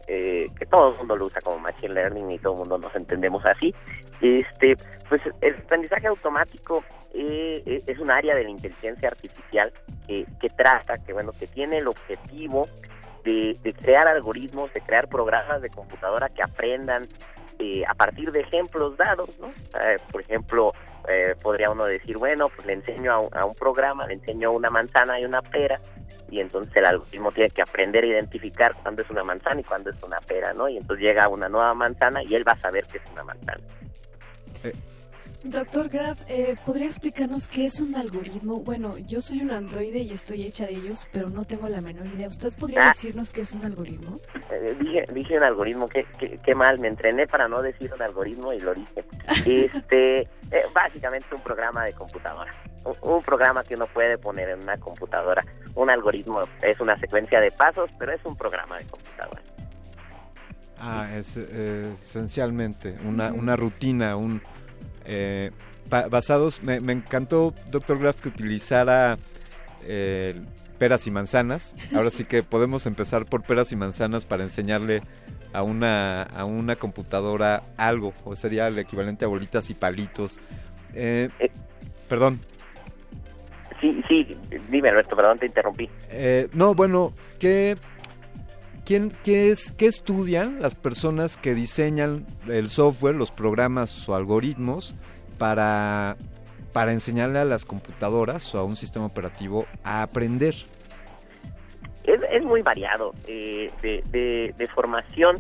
eh, 0.09 0.49
que 0.59 0.67
todo 0.67 0.93
el 0.93 0.99
mundo 0.99 1.17
lo 1.17 1.27
usa 1.27 1.41
como 1.41 1.59
machine 1.59 1.95
learning 1.95 2.31
y 2.31 2.39
todo 2.39 2.55
el 2.55 2.59
mundo 2.61 2.79
nos 2.79 2.95
entendemos 2.95 3.45
así. 3.47 3.75
Este, 4.21 4.77
pues 5.09 5.23
el 5.41 5.55
aprendizaje 5.55 6.07
automático 6.07 6.85
eh, 7.15 7.83
es 7.87 7.99
un 7.99 8.11
área 8.11 8.35
de 8.35 8.45
la 8.45 8.51
inteligencia 8.51 9.09
artificial 9.09 9.73
que, 10.07 10.27
trata, 10.57 10.99
que 10.99 11.13
bueno, 11.13 11.33
que 11.33 11.47
tiene 11.47 11.79
el 11.79 11.89
objetivo 11.89 12.69
de 13.25 13.57
crear 13.81 14.09
algoritmos, 14.09 14.75
de 14.75 14.81
crear 14.81 15.09
programas 15.09 15.63
de 15.63 15.71
computadora 15.71 16.29
que 16.29 16.43
aprendan 16.43 17.09
eh, 17.59 17.83
a 17.87 17.95
partir 17.95 18.33
de 18.33 18.41
ejemplos 18.41 18.97
dados, 18.97 19.31
¿no? 19.41 19.49
Eh, 19.81 19.99
por 20.11 20.21
ejemplo, 20.21 20.73
eh, 21.09 21.35
podría 21.43 21.71
uno 21.71 21.85
decir, 21.85 22.19
bueno, 22.19 22.49
pues 22.49 22.67
le 22.67 22.75
enseño 22.75 23.13
a 23.13 23.41
a 23.41 23.45
un 23.45 23.55
programa, 23.55 24.07
le 24.07 24.15
enseño 24.15 24.53
una 24.53 24.71
manzana 24.71 25.19
y 25.21 25.25
una 25.25 25.43
pera, 25.43 25.81
y 26.31 26.41
entonces 26.41 26.75
el 26.77 26.87
algoritmo 26.87 27.31
tiene 27.31 27.51
que 27.51 27.61
aprender 27.61 28.05
a 28.05 28.07
identificar 28.07 28.75
cuándo 28.83 29.03
es 29.03 29.11
una 29.11 29.23
manzana 29.23 29.61
y 29.61 29.65
cuándo 29.65 29.91
es 29.91 30.03
una 30.03 30.19
pera, 30.21 30.55
¿no? 30.55 30.69
Y 30.69 30.79
entonces 30.79 31.05
llega 31.05 31.29
una 31.29 31.49
nueva 31.49 31.75
manzana 31.75 32.23
y 32.23 32.35
él 32.35 32.47
va 32.47 32.53
a 32.53 32.59
saber 32.59 32.87
que 32.87 32.99
es 32.99 33.05
una 33.13 33.23
manzana. 33.23 33.61
Doctor 35.45 35.89
Graf, 35.89 36.21
eh, 36.29 36.55
¿podría 36.65 36.87
explicarnos 36.87 37.49
qué 37.49 37.65
es 37.65 37.81
un 37.81 37.97
algoritmo? 37.97 38.61
Bueno, 38.61 38.97
yo 38.99 39.21
soy 39.21 39.41
un 39.43 39.51
androide 39.51 39.99
y 39.99 40.13
estoy 40.13 40.45
hecha 40.45 40.67
de 40.67 40.75
ellos, 40.75 41.09
pero 41.13 41.31
no 41.31 41.45
tengo 41.45 41.69
la 41.69 41.81
menor 41.81 42.07
idea. 42.07 42.29
¿Usted 42.29 42.53
podría 42.57 42.85
Ah. 42.85 42.89
decirnos 42.95 43.33
qué 43.33 43.41
es 43.41 43.53
un 43.53 43.65
algoritmo? 43.65 44.21
Eh, 44.53 44.77
dije, 44.79 45.05
dije 45.13 45.37
un 45.37 45.43
algoritmo, 45.43 45.89
qué, 45.89 46.07
qué, 46.19 46.39
qué 46.45 46.55
mal, 46.55 46.79
me 46.79 46.87
entrené 46.87 47.27
para 47.27 47.49
no 47.49 47.61
decir 47.61 47.93
un 47.93 48.01
algoritmo 48.01 48.53
y 48.53 48.61
lo 48.61 48.73
dije. 48.73 49.05
Este, 49.45 50.21
eh, 50.53 50.63
básicamente 50.73 51.35
un 51.35 51.43
programa 51.43 51.85
de 51.87 51.93
computadora, 51.93 52.53
un, 52.85 52.95
un 53.11 53.23
programa 53.23 53.65
que 53.65 53.75
uno 53.75 53.87
puede 53.89 54.19
poner 54.19 54.49
en 54.51 54.63
una 54.63 54.77
computadora. 54.79 55.45
Un 55.75 55.91
algoritmo 55.91 56.43
es 56.63 56.79
una 56.79 56.97
secuencia 57.01 57.41
de 57.41 57.51
pasos, 57.51 57.91
pero 57.99 58.13
es 58.13 58.25
un 58.25 58.37
programa 58.37 58.79
de 58.79 58.85
computadora. 58.85 59.43
Ah, 60.79 61.09
es 61.17 61.37
eh, 61.37 61.93
esencialmente 61.95 62.97
una, 63.05 63.33
una 63.33 63.55
rutina, 63.57 64.17
un 64.17 64.41
eh, 65.05 65.51
basados. 65.89 66.63
Me, 66.63 66.81
me 66.81 66.93
encantó, 66.93 67.55
doctor 67.71 67.99
Graf, 67.99 68.21
que 68.21 68.29
utilizara 68.29 69.19
eh, 69.85 70.35
peras 70.79 71.07
y 71.07 71.11
manzanas. 71.11 71.75
Ahora 71.95 72.11
sí 72.11 72.25
que 72.25 72.43
podemos 72.43 72.87
empezar 72.87 73.27
por 73.27 73.43
peras 73.43 73.73
y 73.73 73.77
manzanas 73.77 74.25
para 74.25 74.43
enseñarle 74.43 75.03
a 75.53 75.63
una 75.63 76.23
a 76.23 76.45
una 76.45 76.77
computadora 76.77 77.63
algo, 77.77 78.15
o 78.25 78.35
sería 78.35 78.69
el 78.69 78.79
equivalente 78.79 79.25
a 79.25 79.29
bolitas 79.29 79.69
y 79.71 79.75
palitos. 79.75 80.41
Eh, 80.95 81.29
perdón. 82.09 82.41
Sí, 83.81 84.03
sí, 84.09 84.39
dime 84.71 84.91
Alberto, 84.91 85.17
perdón, 85.17 85.41
te 85.41 85.47
interrumpí. 85.47 85.91
No, 86.53 86.73
bueno, 86.73 87.13
¿qué, 87.41 87.77
quién, 88.85 89.13
qué, 89.25 89.51
es, 89.51 89.73
¿qué 89.73 89.87
estudian 89.87 90.61
las 90.61 90.75
personas 90.75 91.37
que 91.37 91.55
diseñan 91.55 92.27
el 92.49 92.69
software, 92.69 93.15
los 93.15 93.31
programas 93.31 94.09
o 94.09 94.15
algoritmos 94.15 94.95
para, 95.39 96.17
para 96.73 96.93
enseñarle 96.93 97.39
a 97.39 97.45
las 97.45 97.65
computadoras 97.65 98.55
o 98.55 98.59
a 98.59 98.65
un 98.65 98.77
sistema 98.77 99.07
operativo 99.07 99.67
a 99.85 100.03
aprender? 100.03 100.55
Es, 102.05 102.21
es 102.31 102.43
muy 102.43 102.63
variado 102.63 103.15
eh, 103.27 103.71
de, 103.81 104.53
de, 104.57 104.69
formación. 104.69 105.39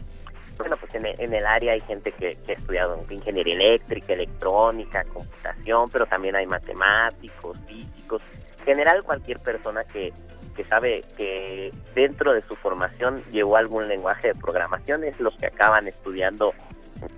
Bueno, 0.56 0.76
pues 0.76 0.94
en, 0.94 1.06
en 1.06 1.34
el 1.34 1.44
área 1.44 1.72
hay 1.72 1.80
gente 1.80 2.12
que, 2.12 2.36
que 2.46 2.52
ha 2.52 2.54
estudiado 2.54 3.04
ingeniería 3.10 3.54
eléctrica, 3.54 4.12
electrónica, 4.12 5.04
computación, 5.04 5.90
pero 5.90 6.06
también 6.06 6.36
hay 6.36 6.46
matemáticos, 6.46 7.58
físicos. 7.66 8.22
En 8.60 8.64
general, 8.64 9.02
cualquier 9.02 9.40
persona 9.40 9.82
que, 9.82 10.12
que 10.54 10.64
sabe 10.64 11.04
que 11.16 11.72
dentro 11.94 12.32
de 12.32 12.42
su 12.42 12.56
formación 12.56 13.22
llevó 13.30 13.56
algún 13.56 13.88
lenguaje 13.88 14.28
de 14.28 14.34
programación 14.34 15.04
es 15.04 15.18
los 15.20 15.34
que 15.36 15.46
acaban 15.46 15.88
estudiando, 15.88 16.54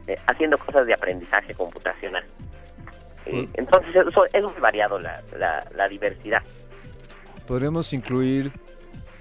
eh, 0.07 0.17
haciendo 0.27 0.59
cosas 0.59 0.87
de 0.87 0.95
aprendizaje 0.95 1.55
computacional. 1.55 2.25
Eh, 3.27 3.49
entonces, 3.55 3.95
eso, 3.95 4.25
es 4.33 4.43
muy 4.43 4.61
variado 4.61 4.99
la, 4.99 5.23
la, 5.39 5.67
la 5.75 5.89
diversidad. 5.89 6.43
¿Podríamos 7.47 7.93
incluir 7.93 8.53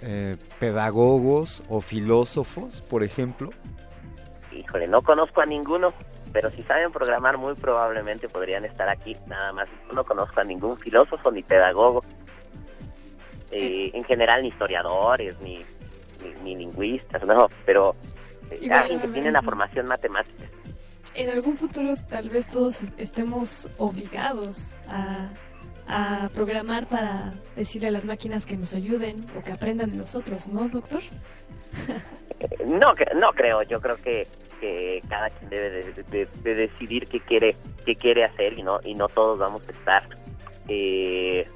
eh, 0.01 0.38
pedagogos 0.59 1.64
o 1.69 1.80
filósofos, 1.80 2.82
por 2.82 3.03
ejemplo? 3.03 3.50
Híjole, 4.51 4.88
no 4.88 5.01
conozco 5.01 5.42
a 5.42 5.45
ninguno, 5.45 5.93
pero 6.33 6.51
si 6.51 6.61
saben 6.64 6.92
programar 6.92 7.38
muy 7.38 7.53
probablemente 7.56 8.27
podrían 8.27 8.66
estar 8.66 8.90
aquí. 8.90 9.16
Nada 9.27 9.53
más, 9.53 9.69
no 9.93 10.03
conozco 10.03 10.42
a 10.42 10.43
ningún 10.43 10.77
filósofo 10.77 11.32
ni 11.32 11.42
pedagogo. 11.42 12.03
Eh, 13.56 13.91
en 13.93 14.03
general 14.03 14.41
ni 14.41 14.48
historiadores 14.48 15.40
ni, 15.41 15.57
ni, 16.23 16.33
ni 16.43 16.56
lingüistas, 16.56 17.23
no, 17.23 17.48
pero 17.65 17.95
eh, 18.49 18.67
alguien 18.72 18.99
que 18.99 19.07
tiene 19.09 19.30
una 19.30 19.43
formación 19.43 19.85
matemática. 19.85 20.45
En 21.14 21.30
algún 21.30 21.56
futuro 21.56 21.93
tal 22.09 22.30
vez 22.32 22.48
todos 22.48 22.82
estemos 22.98 23.69
obligados 23.77 24.73
a, 24.88 25.30
a 25.88 26.30
programar 26.30 26.88
para 26.88 27.33
decirle 27.56 27.90
a 27.90 27.91
las 27.91 28.06
máquinas 28.06 28.48
que 28.48 28.57
nos 28.57 28.73
ayuden 28.73 29.23
o 29.38 29.43
que 29.43 29.51
aprendan 29.51 29.91
de 29.91 29.98
nosotros, 29.98 30.48
¿no, 30.48 30.67
doctor? 30.69 31.01
Eh, 32.40 32.48
No, 32.65 32.93
no 33.19 33.32
creo, 33.33 33.61
yo 33.64 33.80
creo 33.80 33.98
que, 33.98 34.27
que 34.59 35.01
cada 35.07 35.30
quien 35.30 35.49
debe 35.51 35.69
de, 35.69 36.03
de- 36.03 36.27
de 36.41 36.56
decidir 36.56 37.07
qué 37.07 37.19
quiere 37.19 37.56
qué 37.85 37.95
quiere 37.95 38.23
hacer 38.23 38.57
y 38.57 38.64
no 38.64 38.80
y 38.83 38.95
no 38.95 39.07
todos 39.09 39.38
vamos 39.38 39.61
a 39.67 39.72
estar 39.72 40.03
eh, 40.67 41.48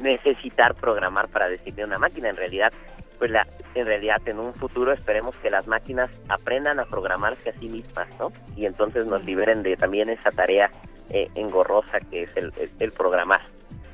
necesitar 0.00 0.74
programar 0.74 1.28
para 1.28 1.48
decirle 1.48 1.82
a 1.82 1.86
una 1.86 1.98
máquina. 1.98 2.28
En 2.30 2.36
realidad, 2.36 2.72
pues 3.18 3.30
la, 3.30 3.46
en 3.74 3.86
realidad 3.86 4.20
en 4.26 4.38
un 4.38 4.54
futuro 4.54 4.92
esperemos 4.92 5.34
que 5.36 5.50
las 5.50 5.66
máquinas 5.66 6.10
aprendan 6.28 6.78
a 6.80 6.84
programarse 6.84 7.50
a 7.50 7.52
sí 7.58 7.68
mismas, 7.68 8.08
¿no? 8.18 8.32
Y 8.56 8.66
entonces 8.66 9.06
nos 9.06 9.24
liberen 9.24 9.62
de 9.62 9.76
también 9.76 10.08
esa 10.08 10.30
tarea 10.30 10.70
eh, 11.10 11.28
engorrosa 11.34 12.00
que 12.00 12.24
es 12.24 12.36
el, 12.36 12.52
el- 12.58 12.70
el 12.78 12.92
programar. 12.92 13.40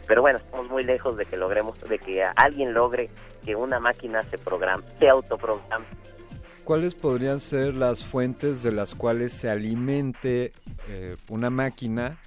Pero 0.06 0.20
bueno, 0.20 0.38
estamos 0.38 0.68
muy 0.68 0.84
lejos 0.84 1.16
de 1.16 1.24
que 1.24 1.36
logremos, 1.38 1.80
de 1.88 1.98
que 1.98 2.22
alguien 2.22 2.74
logre 2.74 3.08
que 3.44 3.56
una 3.56 3.80
máquina 3.80 4.22
se 4.24 4.36
programe, 4.36 4.84
se 4.98 5.08
autoprograme. 5.08 5.84
¿Cuáles 6.64 6.94
podrían 6.94 7.40
ser 7.40 7.74
las 7.74 8.04
fuentes 8.04 8.62
de 8.62 8.72
las 8.72 8.94
cuales 8.94 9.32
se 9.32 9.48
alimente 9.50 10.52
eh, 10.88 11.16
una 11.28 11.48
máquina 11.50 12.18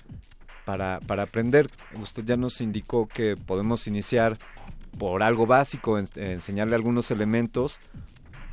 para, 0.68 1.00
para 1.08 1.24
aprender? 1.24 1.70
Usted 2.00 2.26
ya 2.26 2.36
nos 2.36 2.60
indicó 2.60 3.08
que 3.08 3.38
podemos 3.38 3.88
iniciar 3.88 4.38
por 5.00 5.24
algo 5.24 5.46
básico, 5.46 5.98
en- 5.98 6.10
enseñarle 6.16 6.76
algunos 6.76 7.10
elementos, 7.10 7.80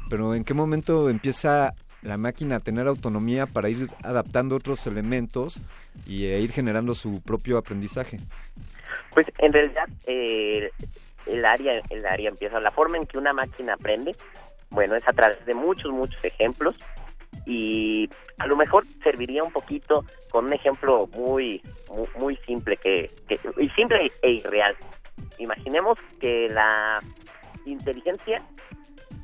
pero 0.08 0.32
¿en 0.36 0.44
qué 0.44 0.54
momento 0.54 1.10
empieza 1.10 1.74
la 2.02 2.16
máquina 2.16 2.56
a 2.56 2.60
tener 2.60 2.86
autonomía 2.86 3.46
para 3.46 3.68
ir 3.68 3.90
adaptando 4.04 4.54
otros 4.54 4.86
elementos 4.86 5.60
y 6.06 6.26
e 6.26 6.40
ir 6.40 6.52
generando 6.52 6.94
su 6.94 7.20
propio 7.20 7.58
aprendizaje? 7.58 8.20
Pues 9.12 9.26
en 9.38 9.52
realidad 9.52 9.88
eh, 10.06 10.70
el 11.26 11.44
área 11.44 11.82
el 11.90 12.06
área 12.06 12.28
empieza 12.28 12.60
la 12.60 12.70
forma 12.70 12.96
en 12.96 13.06
que 13.06 13.18
una 13.18 13.32
máquina 13.32 13.74
aprende, 13.74 14.14
bueno, 14.70 14.94
es 14.94 15.08
a 15.08 15.12
través 15.12 15.44
de 15.46 15.54
muchos 15.54 15.90
muchos 15.90 16.22
ejemplos 16.24 16.76
y 17.46 18.08
a 18.38 18.46
lo 18.46 18.56
mejor 18.56 18.84
serviría 19.02 19.42
un 19.42 19.52
poquito 19.52 20.04
con 20.30 20.46
un 20.46 20.52
ejemplo 20.52 21.08
muy 21.16 21.62
muy, 21.88 22.08
muy 22.18 22.36
simple 22.38 22.76
que, 22.76 23.10
que 23.28 23.38
y 23.60 23.68
simple 23.70 24.10
e 24.22 24.30
irreal. 24.30 24.74
Imaginemos 25.38 25.98
que 26.20 26.48
la 26.48 27.00
inteligencia 27.66 28.42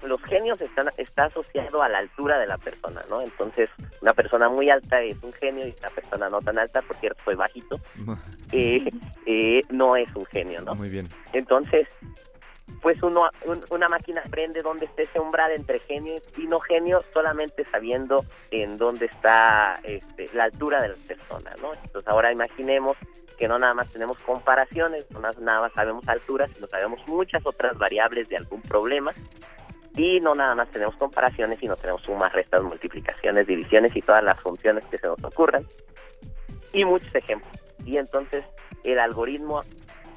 los 0.07 0.23
genios 0.23 0.61
están 0.61 0.89
está 0.97 1.25
asociado 1.25 1.83
a 1.83 1.89
la 1.89 1.99
altura 1.99 2.39
de 2.39 2.47
la 2.47 2.59
persona, 2.59 3.03
¿no? 3.09 3.21
Entonces, 3.21 3.71
una 4.01 4.15
persona 4.15 4.49
muy 4.49 4.71
alta 4.71 5.03
es 5.03 5.17
un 5.23 5.33
genio 5.33 5.67
y 5.67 5.75
una 5.79 5.91
persona 5.91 6.29
no 6.29 6.41
tan 6.41 6.59
alta, 6.59 6.81
por 6.83 6.97
cierto, 6.97 7.23
soy 7.25 7.35
bajito, 7.35 7.81
eh, 8.53 8.89
eh, 9.27 9.63
no 9.71 9.97
es 9.97 10.09
un 10.15 10.27
genio, 10.27 10.63
¿no? 10.63 10.75
Muy 10.75 10.89
bien. 10.89 11.09
Entonces, 11.33 11.87
pues 12.83 12.99
una 13.03 13.89
máquina 13.89 14.23
aprende 14.25 14.63
dónde 14.63 14.87
está 14.87 15.03
ese 15.03 15.21
umbral 15.21 15.53
entre 15.53 15.79
genio 15.81 16.21
y 16.37 16.47
no 16.47 16.61
genio 16.61 17.05
solamente 17.13 17.65
sabiendo 17.65 18.25
en 18.51 18.79
dónde 18.79 19.07
está 19.07 19.81
este, 19.83 20.31
la 20.33 20.45
altura 20.45 20.81
de 20.81 20.89
la 20.89 20.95
persona, 21.07 21.53
¿no? 21.61 21.75
Entonces 21.75 22.09
ahora 22.09 22.33
imaginemos 22.33 22.97
que 23.39 23.49
no 23.49 23.59
nada 23.59 23.75
más 23.75 23.91
tenemos 23.91 24.19
comparaciones, 24.19 25.11
no 25.11 25.21
nada 25.21 25.61
más 25.61 25.73
sabemos 25.73 26.07
alturas, 26.09 26.51
sino 26.55 26.67
sabemos 26.69 27.01
muchas 27.07 27.45
otras 27.45 27.77
variables 27.79 28.29
de 28.29 28.37
algún 28.37 28.61
problema 28.63 29.13
y 29.97 30.21
no 30.21 30.35
nada 30.35 30.55
más 30.55 30.71
tenemos 30.71 30.95
comparaciones, 30.97 31.59
sino 31.59 31.77
tenemos 31.77 32.03
sumas, 32.03 32.33
restas, 32.33 32.63
multiplicaciones, 32.63 33.47
divisiones 33.47 33.95
y 33.97 34.03
todas 34.03 34.23
las 34.23 34.41
funciones 34.41 34.85
que 34.91 34.99
se 34.99 35.07
nos 35.07 35.23
ocurran 35.25 35.67
y 36.73 36.85
muchos 36.85 37.15
ejemplos. 37.15 37.51
Y 37.85 37.97
entonces 37.97 38.45
el 38.85 38.99
algoritmo 38.99 39.63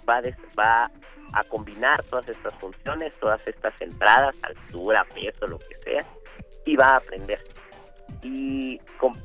va, 0.07 0.21
va 0.57 0.91
a 1.33 1.43
combinar 1.45 2.03
todas 2.03 2.27
estas 2.29 2.53
funciones, 2.55 3.13
todas 3.19 3.45
estas 3.47 3.73
entradas, 3.81 4.35
altura, 4.43 5.05
peso, 5.13 5.47
lo 5.47 5.59
que 5.59 5.75
sea, 5.83 6.05
y 6.65 6.75
va 6.75 6.93
a 6.93 6.95
aprender. 6.97 7.39
Y 8.21 8.79
com- 8.97 9.17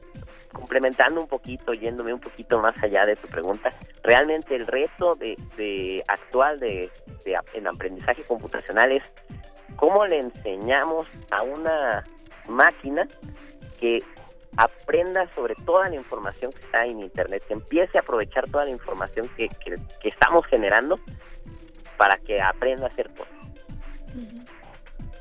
complementando 0.52 1.20
un 1.20 1.28
poquito, 1.28 1.72
yéndome 1.74 2.12
un 2.12 2.20
poquito 2.20 2.58
más 2.58 2.74
allá 2.82 3.06
de 3.06 3.16
tu 3.16 3.28
pregunta, 3.28 3.72
realmente 4.02 4.56
el 4.56 4.66
reto 4.66 5.14
de, 5.14 5.36
de 5.56 6.02
actual 6.08 6.58
de, 6.58 6.90
de 7.24 7.38
en 7.54 7.66
aprendizaje 7.66 8.22
computacional 8.24 8.92
es 8.92 9.02
cómo 9.76 10.06
le 10.06 10.18
enseñamos 10.20 11.06
a 11.30 11.42
una 11.42 12.04
máquina 12.48 13.06
que 13.78 14.02
aprenda 14.58 15.26
sobre 15.34 15.54
toda 15.54 15.88
la 15.88 15.94
información 15.94 16.52
que 16.52 16.60
está 16.60 16.84
en 16.84 17.00
Internet, 17.00 17.44
que 17.46 17.54
empiece 17.54 17.96
a 17.96 18.00
aprovechar 18.00 18.48
toda 18.50 18.64
la 18.64 18.70
información 18.72 19.28
que, 19.36 19.48
que- 19.48 19.78
que 20.00 20.08
estamos 20.08 20.44
generando 20.46 20.98
para 21.96 22.18
que 22.18 22.40
aprenda 22.42 22.86
a 22.86 22.88
hacer 22.88 23.08
cosas. 23.10 23.32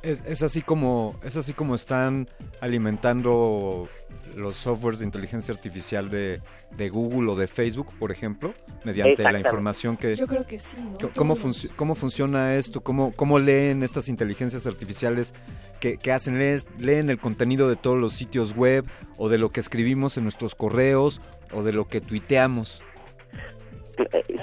Es, 0.01 0.23
es 0.25 0.41
así 0.43 0.61
como 0.61 1.19
es 1.23 1.37
así 1.37 1.53
como 1.53 1.75
están 1.75 2.27
alimentando 2.61 3.87
los 4.35 4.55
softwares 4.55 4.99
de 4.99 5.05
inteligencia 5.05 5.53
artificial 5.53 6.09
de, 6.09 6.41
de 6.75 6.89
Google 6.89 7.31
o 7.31 7.35
de 7.35 7.47
Facebook, 7.47 7.93
por 7.97 8.11
ejemplo, 8.11 8.53
mediante 8.83 9.23
la 9.23 9.39
información 9.39 9.97
que... 9.97 10.15
Yo 10.15 10.27
creo 10.27 10.45
que 10.45 10.59
sí, 10.59 10.77
¿Cómo, 11.15 11.35
func- 11.35 11.69
cómo 11.75 11.95
funciona 11.95 12.55
esto? 12.55 12.81
¿Cómo, 12.81 13.11
¿Cómo 13.15 13.39
leen 13.39 13.83
estas 13.83 14.09
inteligencias 14.09 14.67
artificiales 14.67 15.33
que, 15.79 15.97
que 15.97 16.11
hacen? 16.11 16.39
¿Lees- 16.39 16.65
¿Leen 16.77 17.09
el 17.09 17.17
contenido 17.19 17.69
de 17.69 17.75
todos 17.75 17.99
los 17.99 18.13
sitios 18.13 18.55
web 18.55 18.85
o 19.17 19.29
de 19.29 19.37
lo 19.37 19.51
que 19.51 19.59
escribimos 19.59 20.17
en 20.17 20.23
nuestros 20.23 20.55
correos 20.55 21.21
o 21.51 21.63
de 21.63 21.73
lo 21.73 21.87
que 21.87 22.01
tuiteamos? 22.01 22.81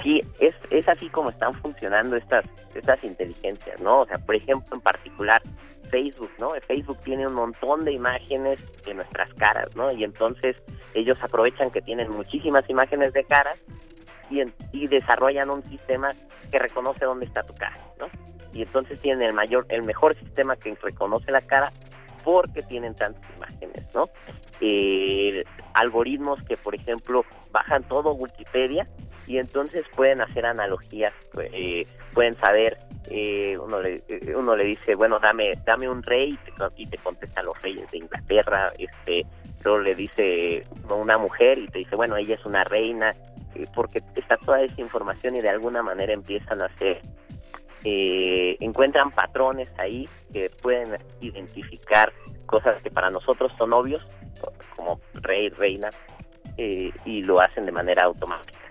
Sí, 0.03 0.21
es, 0.39 0.53
es 0.69 0.87
así 0.89 1.09
como 1.09 1.29
están 1.29 1.53
funcionando 1.55 2.15
estas, 2.15 2.45
estas 2.73 3.03
inteligencias, 3.03 3.79
¿no? 3.79 4.01
O 4.01 4.05
sea, 4.05 4.17
por 4.17 4.35
ejemplo, 4.35 4.75
en 4.75 4.81
particular 4.81 5.41
Facebook, 5.89 6.31
¿no? 6.39 6.49
Facebook 6.67 6.97
tiene 7.03 7.25
un 7.27 7.33
montón 7.33 7.85
de 7.85 7.93
imágenes 7.93 8.59
de 8.83 8.93
nuestras 8.93 9.33
caras, 9.35 9.73
¿no? 9.75 9.91
Y 9.91 10.03
entonces 10.03 10.61
ellos 10.93 11.17
aprovechan 11.21 11.71
que 11.71 11.81
tienen 11.81 12.11
muchísimas 12.11 12.69
imágenes 12.69 13.13
de 13.13 13.23
caras 13.23 13.59
y, 14.29 14.41
en- 14.41 14.53
y 14.71 14.87
desarrollan 14.87 15.49
un 15.49 15.63
sistema 15.63 16.13
que 16.51 16.59
reconoce 16.59 17.05
dónde 17.05 17.25
está 17.25 17.43
tu 17.43 17.53
cara, 17.55 17.79
¿no? 17.99 18.07
Y 18.53 18.63
entonces 18.63 18.99
tienen 19.01 19.21
el 19.27 19.33
mayor, 19.33 19.65
el 19.69 19.83
mejor 19.83 20.15
sistema 20.15 20.55
que 20.55 20.75
reconoce 20.81 21.31
la 21.31 21.41
cara 21.41 21.71
porque 22.23 22.63
tienen 22.63 22.95
tantas 22.95 23.23
imágenes, 23.35 23.85
¿no? 23.93 24.09
Eh, 24.61 25.43
algoritmos 25.73 26.41
que, 26.43 26.57
por 26.57 26.73
ejemplo, 26.73 27.23
bajan 27.51 27.83
todo 27.83 28.13
Wikipedia 28.13 28.87
y 29.27 29.37
entonces 29.37 29.85
pueden 29.95 30.21
hacer 30.21 30.45
analogías, 30.45 31.13
eh, 31.51 31.87
pueden 32.13 32.37
saber, 32.37 32.77
eh, 33.07 33.57
uno, 33.57 33.81
le, 33.81 34.03
eh, 34.07 34.33
uno 34.35 34.55
le 34.55 34.65
dice, 34.65 34.95
bueno, 34.95 35.19
dame 35.19 35.53
dame 35.65 35.89
un 35.89 36.03
rey 36.03 36.31
y 36.31 36.37
te, 36.37 36.51
y 36.75 36.87
te 36.87 36.97
contesta 36.97 37.41
los 37.43 37.59
reyes 37.61 37.89
de 37.91 37.97
Inglaterra, 37.97 38.71
este, 38.77 39.25
luego 39.63 39.79
le 39.79 39.95
dice 39.95 40.63
una 40.89 41.17
mujer 41.17 41.57
y 41.57 41.67
te 41.67 41.79
dice, 41.79 41.95
bueno, 41.95 42.17
ella 42.17 42.35
es 42.35 42.45
una 42.45 42.63
reina, 42.63 43.15
eh, 43.55 43.65
porque 43.73 44.01
está 44.15 44.37
toda 44.37 44.61
esa 44.61 44.79
información 44.79 45.35
y 45.35 45.41
de 45.41 45.49
alguna 45.49 45.81
manera 45.81 46.13
empiezan 46.13 46.61
a 46.61 46.65
hacer 46.65 47.01
eh, 47.83 48.57
encuentran 48.61 49.11
patrones 49.11 49.69
ahí 49.77 50.09
que 50.33 50.49
pueden 50.49 50.97
identificar 51.21 52.11
cosas 52.47 52.81
que 52.81 52.89
para 52.89 53.11
nosotros 53.11 53.51
son 53.57 53.73
obvios, 53.73 54.05
como 54.75 54.99
rey, 55.13 55.49
reina, 55.49 55.89
y 56.57 57.21
lo 57.23 57.41
hacen 57.41 57.65
de 57.65 57.71
manera 57.71 58.03
automática. 58.05 58.64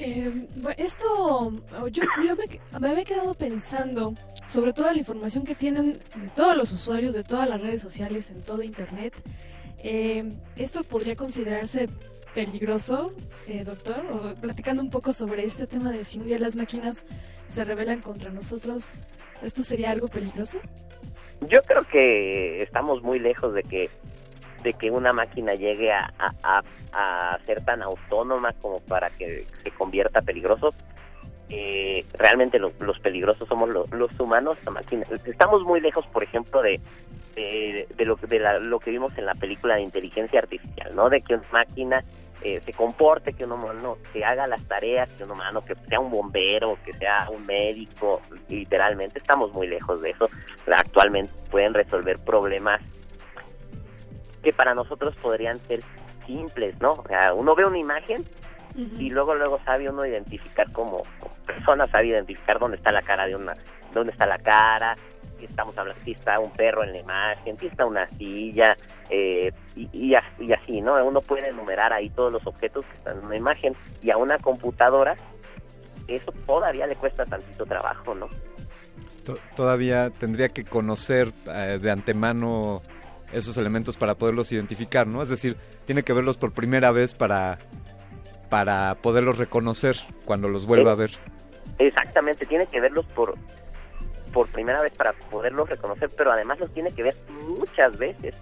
Eh, 0.00 0.46
esto, 0.76 1.52
yo, 1.90 2.02
me, 2.36 2.78
me 2.78 2.88
había 2.88 3.04
quedado 3.04 3.34
pensando 3.34 4.14
sobre 4.46 4.72
toda 4.72 4.92
la 4.92 4.98
información 4.98 5.44
que 5.44 5.56
tienen 5.56 5.94
de 6.14 6.28
todos 6.36 6.56
los 6.56 6.70
usuarios 6.70 7.14
de 7.14 7.24
todas 7.24 7.48
las 7.48 7.60
redes 7.60 7.80
sociales 7.82 8.30
en 8.30 8.42
todo 8.42 8.62
Internet. 8.62 9.14
Eh, 9.82 10.32
¿Esto 10.56 10.84
podría 10.84 11.16
considerarse 11.16 11.88
peligroso, 12.32 13.12
eh, 13.48 13.64
doctor? 13.64 14.36
Platicando 14.40 14.82
un 14.82 14.90
poco 14.90 15.12
sobre 15.12 15.44
este 15.44 15.66
tema 15.66 15.90
de 15.90 16.04
si 16.04 16.20
un 16.20 16.26
día 16.26 16.38
las 16.38 16.54
máquinas 16.54 17.04
se 17.48 17.64
rebelan 17.64 18.00
contra 18.00 18.30
nosotros, 18.30 18.92
¿esto 19.42 19.64
sería 19.64 19.90
algo 19.90 20.06
peligroso? 20.06 20.58
Yo 21.48 21.60
creo 21.62 21.82
que 21.82 22.62
estamos 22.62 23.02
muy 23.02 23.18
lejos 23.18 23.52
de 23.52 23.64
que 23.64 23.90
de 24.68 24.74
que 24.74 24.90
una 24.90 25.14
máquina 25.14 25.54
llegue 25.54 25.90
a, 25.92 26.12
a, 26.18 26.62
a- 26.92 27.38
ser 27.46 27.64
tan 27.64 27.82
autónoma 27.82 28.52
como 28.60 28.80
para 28.80 29.08
que 29.08 29.46
se 29.62 29.70
convierta 29.70 30.20
peligroso. 30.20 30.74
Eh, 31.48 32.04
realmente 32.18 32.58
lo- 32.58 32.72
los 32.80 32.98
peligrosos 33.00 33.48
somos 33.48 33.70
lo- 33.70 33.86
los 33.92 34.10
humanos, 34.20 34.58
la 34.66 34.72
máquina. 34.72 35.06
Estamos 35.24 35.62
muy 35.62 35.80
lejos, 35.80 36.06
por 36.08 36.22
ejemplo, 36.22 36.60
de, 36.60 36.78
de, 37.34 37.86
de 37.96 38.04
lo, 38.04 38.16
de 38.16 38.38
la- 38.38 38.58
lo 38.58 38.78
que 38.78 38.90
vimos 38.90 39.16
en 39.16 39.24
la 39.24 39.34
película 39.34 39.76
de 39.76 39.80
inteligencia 39.82 40.38
artificial, 40.40 40.94
¿no? 40.94 41.08
De 41.08 41.22
que 41.22 41.34
una 41.36 41.48
máquina 41.50 42.04
eh, 42.42 42.60
se 42.66 42.72
comporte, 42.74 43.32
que 43.32 43.44
un 43.46 43.52
humano 43.52 43.96
que 44.12 44.24
haga 44.24 44.46
las 44.46 44.62
tareas, 44.68 45.10
que 45.14 45.24
un 45.24 45.30
humano 45.30 45.62
que 45.64 45.74
sea 45.74 45.98
un 45.98 46.10
bombero, 46.10 46.76
que 46.84 46.92
sea 46.92 47.28
un 47.30 47.44
médico, 47.46 48.20
literalmente 48.48 49.18
estamos 49.18 49.50
muy 49.54 49.66
lejos 49.66 50.02
de 50.02 50.10
eso. 50.10 50.28
Actualmente 50.70 51.32
pueden 51.50 51.72
resolver 51.74 52.18
problemas 52.18 52.80
que 54.42 54.52
para 54.52 54.74
nosotros 54.74 55.14
podrían 55.16 55.58
ser 55.66 55.82
simples, 56.26 56.74
¿no? 56.80 56.92
O 56.92 57.04
sea, 57.08 57.32
uno 57.34 57.54
ve 57.54 57.64
una 57.64 57.78
imagen 57.78 58.24
y 58.76 59.10
luego 59.10 59.34
luego 59.34 59.58
sabe 59.64 59.88
uno 59.88 60.06
identificar 60.06 60.70
como, 60.72 61.02
como 61.18 61.34
persona 61.46 61.86
sabe 61.88 62.08
identificar 62.08 62.58
dónde 62.60 62.76
está 62.76 62.92
la 62.92 63.02
cara 63.02 63.26
de 63.26 63.34
una 63.34 63.56
dónde 63.92 64.12
está 64.12 64.24
la 64.26 64.38
cara 64.38 64.94
si 65.38 65.46
estamos 65.46 65.76
hablando 65.76 66.00
si 66.04 66.12
está 66.12 66.38
un 66.38 66.52
perro 66.52 66.84
en 66.84 66.92
la 66.92 66.98
imagen 66.98 67.58
si 67.58 67.66
está 67.66 67.86
una 67.86 68.08
silla 68.10 68.76
eh, 69.10 69.50
y, 69.74 69.88
y 69.92 70.14
y 70.38 70.52
así 70.52 70.80
no 70.80 71.02
uno 71.04 71.20
puede 71.22 71.48
enumerar 71.48 71.92
ahí 71.92 72.08
todos 72.10 72.32
los 72.32 72.46
objetos 72.46 72.84
que 72.86 72.96
están 72.98 73.18
en 73.18 73.24
una 73.24 73.36
imagen 73.36 73.74
y 74.00 74.10
a 74.12 74.16
una 74.16 74.38
computadora 74.38 75.16
eso 76.06 76.30
todavía 76.46 76.86
le 76.86 76.94
cuesta 76.94 77.24
tantito 77.24 77.66
trabajo 77.66 78.14
no 78.14 78.28
To- 79.24 79.38
todavía 79.56 80.10
tendría 80.10 80.50
que 80.50 80.64
conocer 80.64 81.32
eh, 81.46 81.78
de 81.82 81.90
antemano 81.90 82.82
esos 83.32 83.56
elementos 83.58 83.96
para 83.96 84.14
poderlos 84.14 84.50
identificar, 84.52 85.06
¿no? 85.06 85.22
Es 85.22 85.28
decir, 85.28 85.56
tiene 85.84 86.02
que 86.02 86.12
verlos 86.12 86.36
por 86.36 86.52
primera 86.52 86.90
vez 86.90 87.14
para, 87.14 87.58
para 88.48 88.94
poderlos 88.96 89.38
reconocer 89.38 89.96
cuando 90.24 90.48
los 90.48 90.66
vuelva 90.66 90.92
a 90.92 90.96
ver. 90.96 91.10
Exactamente, 91.78 92.46
tiene 92.46 92.66
que 92.66 92.80
verlos 92.80 93.06
por 93.06 93.36
por 94.28 94.46
primera 94.48 94.82
vez 94.82 94.92
para 94.92 95.12
poderlos 95.12 95.68
reconocer, 95.68 96.10
pero 96.16 96.30
además 96.32 96.60
los 96.60 96.72
tiene 96.72 96.92
que 96.92 97.02
ver 97.02 97.16
muchas 97.46 97.96
veces. 97.98 98.34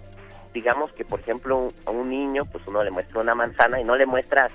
Digamos 0.53 0.91
que, 0.91 1.05
por 1.05 1.19
ejemplo, 1.19 1.71
a 1.85 1.91
un 1.91 2.09
niño, 2.09 2.45
pues 2.45 2.65
uno 2.67 2.83
le 2.83 2.91
muestra 2.91 3.21
una 3.21 3.35
manzana 3.35 3.79
y 3.79 3.83
no 3.83 3.95
le 3.95 4.05
muestra 4.05 4.49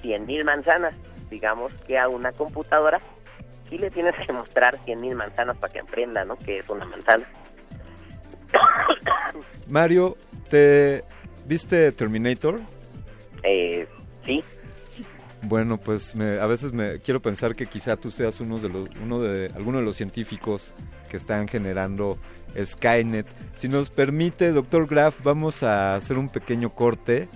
cien 0.00 0.26
mil 0.26 0.44
manzanas. 0.44 0.94
Digamos 1.30 1.72
que 1.86 1.98
a 1.98 2.08
una 2.08 2.32
computadora 2.32 3.00
sí 3.68 3.78
le 3.78 3.90
tienes 3.90 4.14
que 4.26 4.32
mostrar 4.32 4.78
cien 4.84 5.00
mil 5.00 5.14
manzanas 5.14 5.56
para 5.56 5.72
que 5.72 5.80
aprenda, 5.80 6.24
¿no? 6.24 6.36
Que 6.36 6.58
es 6.58 6.68
una 6.68 6.84
manzana. 6.84 7.24
Mario, 9.68 10.16
¿te 10.48 11.04
viste 11.46 11.92
Terminator? 11.92 12.60
Eh, 13.42 13.86
sí, 14.24 14.42
Bueno, 15.42 15.76
pues 15.78 16.14
me- 16.14 16.38
a 16.38 16.46
veces 16.46 16.72
me 16.72 16.98
quiero 17.00 17.20
pensar 17.20 17.56
que 17.56 17.66
quizá 17.66 17.96
tú 17.96 18.10
seas 18.10 18.40
uno 18.40 18.58
de 18.58 18.68
los, 18.68 18.88
uno 19.02 19.20
de 19.20 19.46
alguno 19.56 19.78
de 19.78 19.84
los 19.84 19.96
científicos 19.96 20.74
que 21.10 21.16
están 21.16 21.48
generando 21.48 22.16
Skynet. 22.64 23.26
Si 23.56 23.68
nos 23.68 23.90
permite, 23.90 24.52
doctor 24.52 24.86
Graf, 24.86 25.16
vamos 25.24 25.62
a 25.64 25.96
hacer 25.96 26.16
un 26.18 26.28
pequeño 26.28 26.70
corte. 26.70 27.28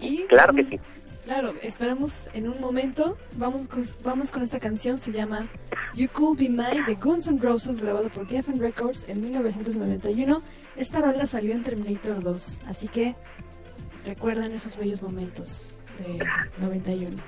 Y 0.00 0.24
Claro 0.24 0.54
que 0.54 0.64
sí. 0.64 0.80
Claro, 1.28 1.52
esperamos 1.62 2.26
en 2.32 2.48
un 2.48 2.58
momento. 2.58 3.18
Vamos 3.36 3.68
con, 3.68 3.86
vamos 4.02 4.32
con 4.32 4.42
esta 4.42 4.58
canción, 4.58 4.98
se 4.98 5.12
llama 5.12 5.46
You 5.94 6.08
Could 6.08 6.38
Be 6.38 6.48
Mine 6.48 6.84
de 6.86 6.94
Guns 6.94 7.28
N' 7.28 7.38
Roses, 7.38 7.80
grabado 7.80 8.08
por 8.08 8.26
Geffen 8.26 8.58
Records 8.58 9.04
en 9.08 9.20
1991. 9.20 10.40
Esta 10.76 11.02
rola 11.02 11.26
salió 11.26 11.52
en 11.52 11.64
Terminator 11.64 12.22
2, 12.22 12.62
así 12.66 12.88
que 12.88 13.14
recuerdan 14.06 14.52
esos 14.52 14.78
bellos 14.78 15.02
momentos 15.02 15.80
de 15.98 16.18
91. 16.62 17.18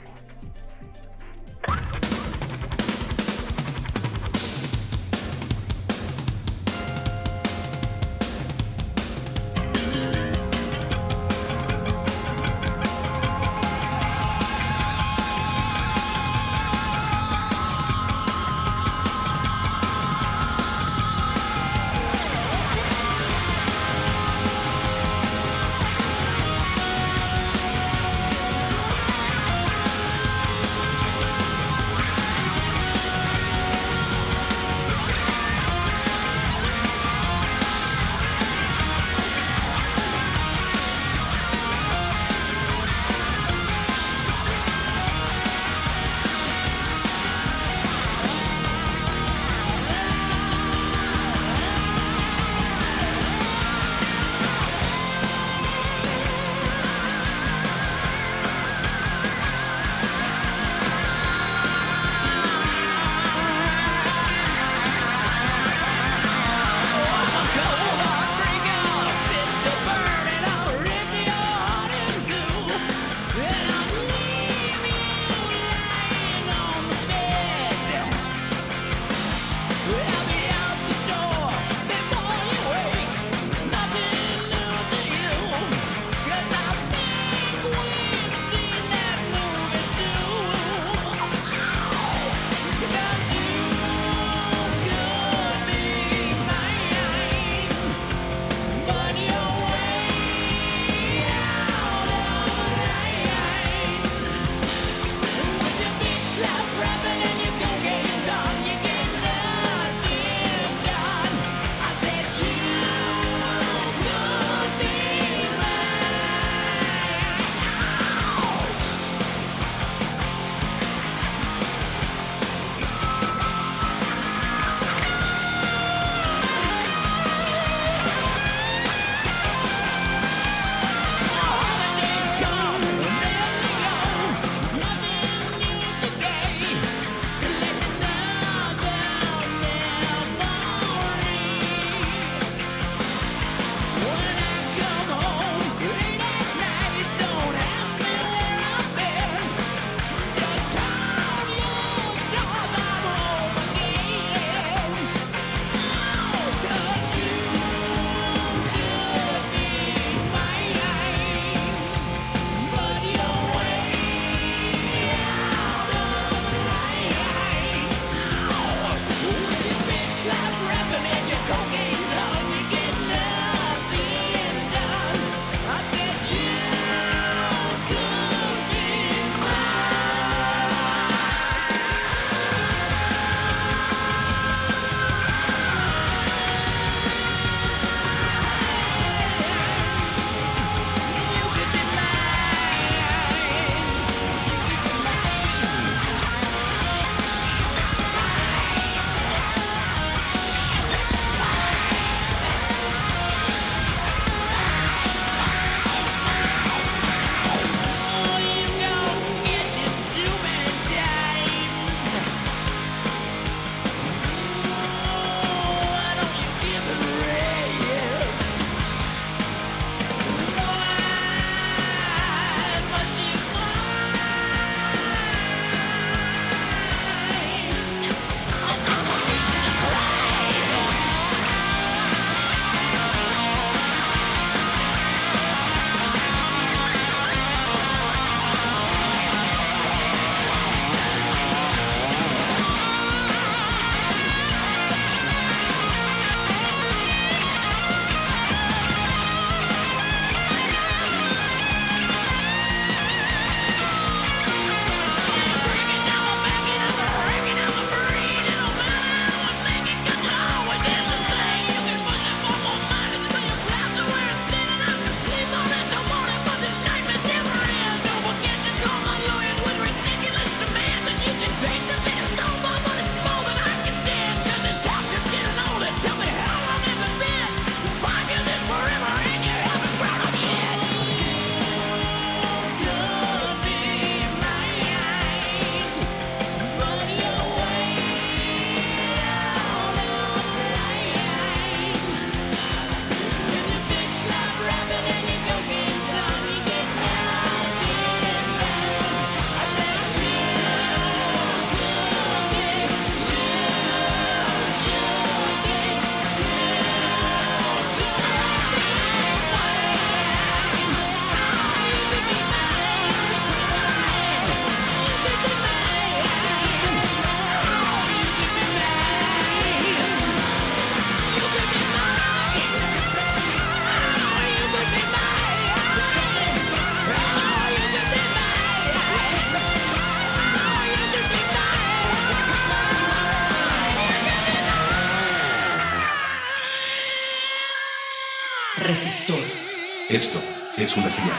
Esto 340.10 340.40
es 340.76 340.97
una 340.97 341.08
señal. 341.08 341.30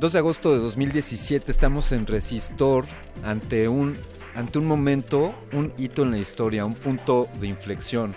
...2 0.00 0.12
de 0.12 0.18
agosto 0.18 0.54
de 0.54 0.58
2017 0.60 1.50
estamos 1.50 1.92
en 1.92 2.06
Resistor 2.06 2.86
ante 3.22 3.68
un, 3.68 3.98
ante 4.34 4.58
un 4.58 4.64
momento, 4.64 5.34
un 5.52 5.74
hito 5.76 6.04
en 6.04 6.12
la 6.12 6.18
historia, 6.18 6.64
un 6.64 6.72
punto 6.72 7.28
de 7.38 7.48
inflexión, 7.48 8.14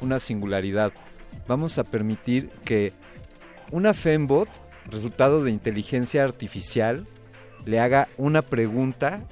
una 0.00 0.18
singularidad. 0.18 0.92
Vamos 1.46 1.76
a 1.76 1.84
permitir 1.84 2.48
que 2.64 2.94
una 3.70 3.92
Fembot, 3.92 4.48
resultado 4.90 5.44
de 5.44 5.50
inteligencia 5.50 6.24
artificial, 6.24 7.06
le 7.66 7.80
haga 7.80 8.08
una 8.16 8.40
pregunta 8.40 9.26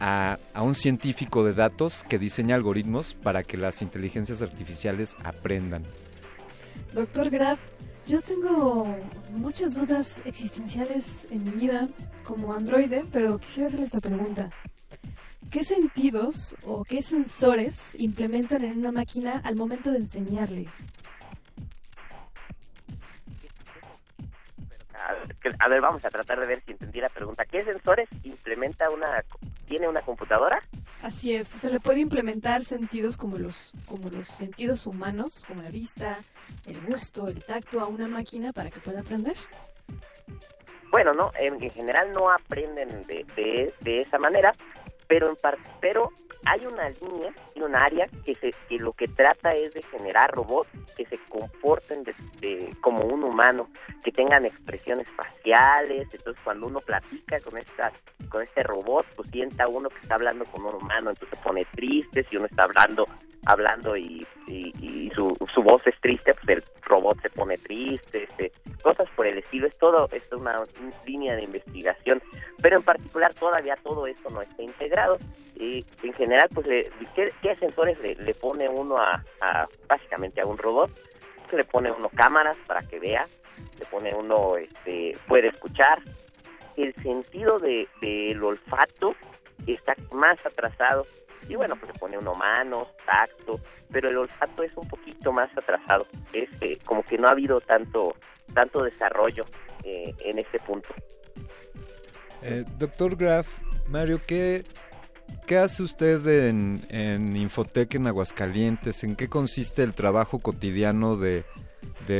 a, 0.00 0.38
a 0.54 0.62
un 0.62 0.74
científico 0.74 1.44
de 1.44 1.54
datos 1.54 2.04
que 2.04 2.18
diseña 2.18 2.54
algoritmos 2.56 3.14
para 3.14 3.42
que 3.42 3.56
las 3.56 3.82
inteligencias 3.82 4.42
artificiales 4.42 5.16
aprendan. 5.24 5.84
Doctor 6.92 7.30
Graf, 7.30 7.58
yo 8.06 8.20
tengo 8.22 8.86
muchas 9.30 9.74
dudas 9.74 10.22
existenciales 10.24 11.26
en 11.30 11.44
mi 11.44 11.50
vida 11.50 11.88
como 12.24 12.52
androide, 12.54 13.04
pero 13.12 13.38
quisiera 13.38 13.68
hacerle 13.68 13.86
esta 13.86 14.00
pregunta. 14.00 14.50
¿Qué 15.50 15.62
sentidos 15.64 16.56
o 16.64 16.84
qué 16.84 17.02
sensores 17.02 17.94
implementan 17.98 18.64
en 18.64 18.78
una 18.78 18.92
máquina 18.92 19.40
al 19.44 19.56
momento 19.56 19.90
de 19.92 19.98
enseñarle? 19.98 20.66
A 24.94 25.12
ver, 25.12 25.36
que- 25.36 25.54
a 25.58 25.68
ver, 25.68 25.80
vamos 25.80 26.04
a 26.04 26.10
tratar 26.10 26.40
de 26.40 26.46
ver 26.46 26.62
si 26.64 26.72
entendí 26.72 27.00
la 27.00 27.08
pregunta. 27.08 27.44
¿Qué 27.44 27.62
sensores 27.64 28.08
implementa 28.24 28.90
una, 28.90 29.22
tiene 29.66 29.88
una 29.88 30.00
computadora? 30.02 30.58
Así 31.02 31.34
es, 31.34 31.48
se 31.48 31.68
le 31.70 31.80
puede 31.80 32.00
implementar 32.00 32.64
sentidos 32.64 33.16
como 33.16 33.36
los, 33.36 33.72
como 33.86 34.08
los 34.08 34.28
sentidos 34.28 34.86
humanos, 34.86 35.44
como 35.46 35.62
la 35.62 35.70
vista, 35.70 36.18
el 36.66 36.80
gusto, 36.82 37.28
el 37.28 37.44
tacto 37.44 37.80
a 37.80 37.86
una 37.86 38.08
máquina 38.08 38.52
para 38.52 38.70
que 38.70 38.80
pueda 38.80 39.00
aprender. 39.00 39.36
Bueno, 40.90 41.12
no, 41.12 41.32
en, 41.38 41.62
en 41.62 41.70
general 41.70 42.12
no 42.12 42.30
aprenden 42.30 43.02
de, 43.02 43.24
de, 43.36 43.74
de 43.80 44.00
esa 44.02 44.18
manera, 44.18 44.54
pero 45.08 45.28
en 45.28 45.36
par- 45.36 45.58
pero 45.80 46.12
hay 46.44 46.64
una 46.64 46.88
línea 46.90 47.32
área 47.74 48.06
que 48.24 48.34
se 48.34 48.52
que 48.68 48.78
lo 48.78 48.92
que 48.92 49.08
trata 49.08 49.54
es 49.54 49.72
de 49.74 49.82
generar 49.82 50.30
robots 50.32 50.68
que 50.96 51.04
se 51.06 51.18
comporten 51.28 52.04
de- 52.40 52.74
como 52.80 53.04
un 53.04 53.22
humano, 53.24 53.68
que 54.04 54.12
tengan 54.12 54.44
expresiones 54.44 55.08
faciales, 55.10 56.08
entonces 56.12 56.42
cuando 56.44 56.66
uno 56.66 56.80
platica 56.80 57.40
con 57.40 57.56
esta 57.58 57.92
con 58.28 58.42
este 58.42 58.62
robot, 58.62 59.06
pues 59.16 59.28
sienta 59.30 59.68
uno 59.68 59.88
que 59.88 59.98
está 59.98 60.14
hablando 60.16 60.44
con 60.46 60.64
un 60.64 60.74
humano, 60.74 61.10
entonces 61.10 61.38
se 61.38 61.44
pone 61.44 61.64
triste, 61.74 62.24
si 62.24 62.36
uno 62.36 62.46
está 62.46 62.64
hablando 62.64 63.06
hablando 63.48 63.96
y, 63.96 64.26
y- 64.48 64.72
y 64.80 65.10
su, 65.14 65.36
su 65.54 65.62
voz 65.62 65.86
es 65.86 65.94
triste, 66.00 66.34
pues 66.34 66.48
el 66.58 66.64
robot 66.82 67.20
se 67.22 67.30
pone 67.30 67.56
triste, 67.58 68.24
este, 68.24 68.50
cosas 68.82 69.08
por 69.14 69.24
el 69.24 69.38
estilo, 69.38 69.68
es 69.68 69.78
todo, 69.78 70.08
es 70.10 70.24
una 70.32 70.64
línea 71.06 71.36
de 71.36 71.44
investigación, 71.44 72.20
pero 72.60 72.76
en 72.78 72.82
particular 72.82 73.32
todavía 73.34 73.76
todo 73.76 74.08
esto 74.08 74.30
no 74.30 74.42
está 74.42 74.62
integrado. 74.64 75.18
Y 75.58 75.86
en 76.02 76.12
general, 76.14 76.48
pues, 76.52 76.66
le- 76.66 76.90
¿qué, 77.14 77.30
qué 77.46 77.54
sensores 77.54 78.00
le, 78.00 78.16
le 78.16 78.34
pone 78.34 78.68
uno 78.68 78.98
a, 78.98 79.24
básicamente 79.88 80.40
a 80.40 80.46
un 80.46 80.58
robot? 80.58 80.90
Le 81.52 81.62
pone 81.62 81.92
uno 81.92 82.08
cámaras 82.08 82.56
para 82.66 82.82
que 82.82 82.98
vea, 82.98 83.24
le 83.78 83.84
pone 83.86 84.12
uno, 84.12 84.56
este, 84.56 85.16
puede 85.28 85.48
escuchar. 85.48 86.02
El 86.76 86.92
sentido 86.96 87.60
de, 87.60 87.86
del 88.00 88.42
olfato 88.42 89.14
está 89.64 89.94
más 90.10 90.44
atrasado. 90.44 91.06
Y 91.48 91.54
bueno, 91.54 91.76
pues 91.76 91.92
le 91.92 91.98
pone 92.00 92.18
uno 92.18 92.34
manos, 92.34 92.88
tacto, 93.04 93.60
pero 93.92 94.08
el 94.08 94.18
olfato 94.18 94.64
es 94.64 94.76
un 94.76 94.88
poquito 94.88 95.30
más 95.30 95.48
atrasado. 95.56 96.08
Es 96.32 96.48
eh, 96.60 96.78
como 96.84 97.04
que 97.04 97.16
no 97.16 97.28
ha 97.28 97.30
habido 97.30 97.60
tanto, 97.60 98.16
tanto 98.52 98.82
desarrollo 98.82 99.46
eh, 99.84 100.12
en 100.18 100.40
este 100.40 100.58
punto. 100.58 100.88
Eh, 102.42 102.64
Doctor 102.76 103.14
Graf, 103.14 103.46
Mario, 103.86 104.20
¿qué, 104.26 104.64
qué 105.46 105.58
hace 105.58 105.82
usted 105.82 106.26
en, 106.26 106.84
en 106.90 107.36
Infotec 107.36 107.94
en 107.94 108.06
Aguascalientes? 108.06 109.04
¿En 109.04 109.16
qué 109.16 109.28
consiste 109.28 109.82
el 109.82 109.94
trabajo 109.94 110.38
cotidiano 110.40 111.16
de, 111.16 111.44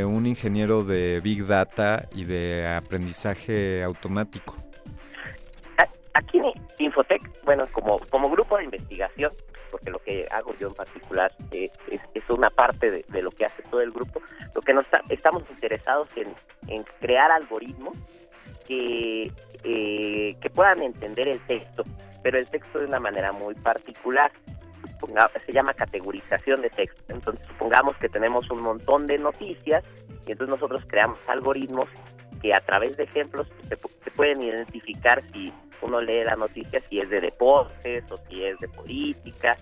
un 0.05 0.27
ingeniero 0.27 0.85
de 0.85 1.21
Big 1.21 1.47
Data 1.47 2.09
y 2.15 2.25
de 2.25 2.67
aprendizaje 2.67 3.83
automático? 3.83 4.55
Aquí 6.15 6.39
en 6.39 6.53
Infotec, 6.79 7.21
bueno, 7.45 7.67
como, 7.73 8.31
grupo 8.31 8.57
de 8.57 8.65
investigación, 8.65 9.33
porque 9.71 9.91
lo 9.91 9.99
que 9.99 10.27
hago 10.31 10.55
yo 10.59 10.69
en 10.69 10.75
particular 10.75 11.31
es, 11.51 11.71
una 12.31 12.49
parte 12.51 12.91
de, 12.91 13.23
lo 13.23 13.31
que 13.31 13.45
hace 13.45 13.63
todo 13.65 13.83
el 13.83 13.91
grupo, 13.91 14.23
lo 14.55 14.63
que 14.63 14.73
nos 14.73 14.87
estamos 15.11 15.43
interesados 15.51 16.09
en, 16.17 16.29
en 16.69 16.85
crear 17.01 17.31
algoritmos 17.31 17.97
que, 18.67 19.33
eh, 19.65 20.37
que 20.41 20.51
puedan 20.51 20.83
entender 20.83 21.29
el 21.29 21.41
texto, 21.41 21.85
pero 22.27 22.39
el 22.41 22.49
texto 22.49 22.81
de 22.81 22.87
una 22.87 22.99
manera 22.99 23.31
muy 23.31 23.55
particular. 23.55 24.33
Suponga- 24.83 25.31
se 25.47 25.53
llama 25.53 25.75
categorización 25.75 26.61
de 26.61 26.71
texto. 26.71 27.01
Entonces, 27.15 27.47
supongamos 27.47 27.97
que 27.99 28.09
tenemos 28.09 28.51
un 28.51 28.63
montón 28.63 29.07
de 29.07 29.17
noticias 29.17 29.85
y 30.27 30.33
entonces 30.33 30.49
nosotros 30.49 30.83
creamos 30.89 31.21
algoritmos 31.29 31.87
que 32.43 32.53
a 32.53 32.59
través 32.59 32.97
de 32.97 33.05
ejemplos 33.05 33.47
se, 33.69 33.77
se 33.77 34.11
pueden 34.11 34.43
identificar 34.43 35.23
si 35.33 35.53
uno 35.83 36.01
lee 36.01 36.25
la 36.25 36.35
noticia, 36.35 36.83
si 36.89 36.99
es 36.99 37.09
de 37.11 37.21
deportes 37.21 38.03
o 38.11 38.19
si 38.29 38.45
es 38.45 38.59
de 38.59 38.67
política. 38.71 39.57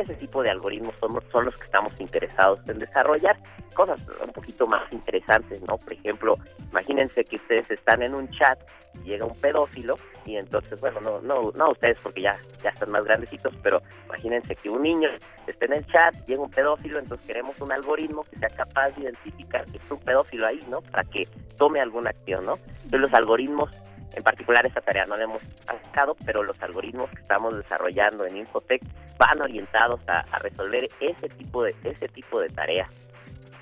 Ese 0.00 0.14
tipo 0.14 0.42
de 0.42 0.50
algoritmos 0.50 0.94
son, 1.00 1.20
son 1.30 1.44
los 1.44 1.56
que 1.56 1.64
estamos 1.64 1.92
interesados 2.00 2.60
en 2.66 2.78
desarrollar. 2.78 3.38
Cosas 3.74 4.00
un 4.24 4.32
poquito 4.32 4.66
más 4.66 4.82
interesantes, 4.92 5.62
¿no? 5.62 5.78
Por 5.78 5.92
ejemplo, 5.92 6.36
imagínense 6.70 7.24
que 7.24 7.36
ustedes 7.36 7.70
están 7.70 8.02
en 8.02 8.14
un 8.14 8.28
chat 8.30 8.58
y 8.94 9.08
llega 9.08 9.24
un 9.24 9.38
pedófilo 9.40 9.96
y 10.26 10.36
entonces, 10.36 10.80
bueno, 10.80 11.00
no, 11.00 11.20
no, 11.20 11.52
no 11.54 11.70
ustedes 11.70 11.98
porque 12.02 12.22
ya, 12.22 12.36
ya 12.62 12.70
están 12.70 12.90
más 12.90 13.04
grandecitos, 13.04 13.54
pero 13.62 13.82
imagínense 14.06 14.56
que 14.56 14.70
un 14.70 14.82
niño 14.82 15.08
esté 15.46 15.66
en 15.66 15.74
el 15.74 15.86
chat, 15.86 16.14
llega 16.26 16.42
un 16.42 16.50
pedófilo, 16.50 16.98
entonces 16.98 17.26
queremos 17.26 17.60
un 17.60 17.72
algoritmo 17.72 18.24
que 18.24 18.38
sea 18.38 18.48
capaz 18.48 18.90
de 18.92 19.02
identificar 19.02 19.64
que 19.66 19.76
es 19.76 19.90
un 19.90 19.98
pedófilo 20.00 20.46
ahí, 20.46 20.64
¿no? 20.68 20.80
Para 20.82 21.04
que 21.04 21.28
tome 21.56 21.80
alguna 21.80 22.10
acción, 22.10 22.46
¿no? 22.46 22.58
Entonces 22.84 23.00
los 23.00 23.14
algoritmos, 23.14 23.70
en 24.16 24.22
particular 24.22 24.64
esa 24.66 24.80
tarea 24.80 25.06
no 25.06 25.16
la 25.16 25.24
hemos 25.24 25.42
sacado, 25.66 26.16
pero 26.24 26.42
los 26.42 26.60
algoritmos 26.62 27.10
que 27.10 27.20
estamos 27.20 27.56
desarrollando 27.56 28.24
en 28.26 28.36
Infotec 28.38 28.82
van 29.18 29.40
orientados 29.40 30.00
a, 30.08 30.22
resolver 30.38 30.88
ese 31.00 31.28
tipo 31.28 31.62
de 31.62 31.74
ese 31.84 32.08
tipo 32.08 32.40
de 32.40 32.48
tareas. 32.48 32.88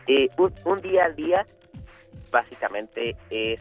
Eh, 0.07 0.29
un, 0.65 0.81
día 0.81 1.05
al 1.05 1.15
día, 1.17 1.47
básicamente 2.31 3.17
es 3.31 3.61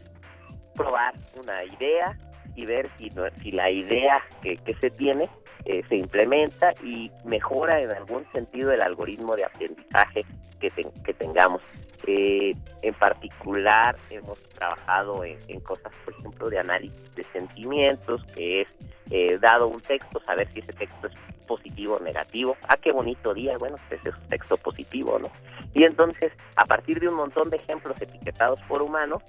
probar 0.74 1.14
una 1.36 1.64
idea 1.64 2.16
y 2.54 2.66
ver 2.66 2.88
si, 2.98 3.08
no- 3.10 3.30
si 3.42 3.52
la 3.52 3.70
idea 3.70 4.20
que, 4.42 4.56
se 4.80 4.90
tiene 4.90 5.28
eh, 5.64 5.82
se 5.88 5.96
implementa 5.96 6.72
y 6.82 7.10
mejora 7.24 7.80
en 7.80 7.90
algún 7.92 8.24
sentido 8.32 8.72
el 8.72 8.82
algoritmo 8.82 9.36
de 9.36 9.44
aprendizaje 9.44 10.24
que, 10.60 10.70
ten- 10.70 10.90
que 11.04 11.14
tengamos. 11.14 11.62
Eh, 12.06 12.54
en 12.82 12.94
particular 12.94 13.96
hemos 14.10 14.38
trabajado 14.50 15.24
en, 15.24 15.60
cosas, 15.60 15.92
por 16.04 16.14
ejemplo, 16.14 16.50
de 16.50 16.58
análisis 16.58 17.14
de 17.14 17.22
sentimientos, 17.24 18.24
que 18.34 18.62
es 18.62 18.68
eh, 19.10 19.38
dado 19.38 19.68
un 19.68 19.80
texto, 19.80 20.20
saber 20.20 20.48
si 20.52 20.60
ese 20.60 20.72
texto 20.72 21.06
es 21.06 21.14
positivo 21.46 21.96
o 21.96 22.00
negativo. 22.00 22.56
Ah, 22.68 22.76
qué 22.76 22.90
bonito 22.92 23.34
día, 23.34 23.56
bueno, 23.58 23.76
pues 23.88 24.04
es 24.04 24.14
un 24.14 24.28
texto 24.28 24.56
positivo, 24.56 25.18
¿no? 25.18 25.30
Y 25.74 25.84
entonces, 25.84 26.32
a 26.56 26.64
partir 26.64 26.98
de 26.98 27.08
un 27.08 27.14
montón 27.14 27.50
de 27.50 27.56
ejemplos 27.56 28.00
etiquetados 28.00 28.60
por 28.62 28.82
humanos, 28.82 29.22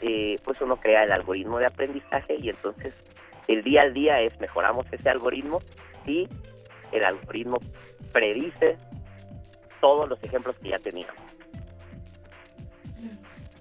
eh, 0.00 0.38
pues 0.44 0.60
uno 0.60 0.76
crea 0.76 1.04
el 1.04 1.12
algoritmo 1.12 1.58
de 1.58 1.66
aprendizaje 1.66 2.36
y 2.38 2.50
entonces 2.50 2.94
el 3.48 3.62
día 3.62 3.82
al 3.82 3.94
día 3.94 4.20
es 4.20 4.38
mejoramos 4.40 4.86
ese 4.92 5.08
algoritmo 5.08 5.62
y 6.06 6.28
el 6.92 7.04
algoritmo 7.04 7.58
predice 8.12 8.76
todos 9.80 10.08
los 10.08 10.22
ejemplos 10.22 10.56
que 10.56 10.70
ya 10.70 10.78
teníamos. 10.78 11.35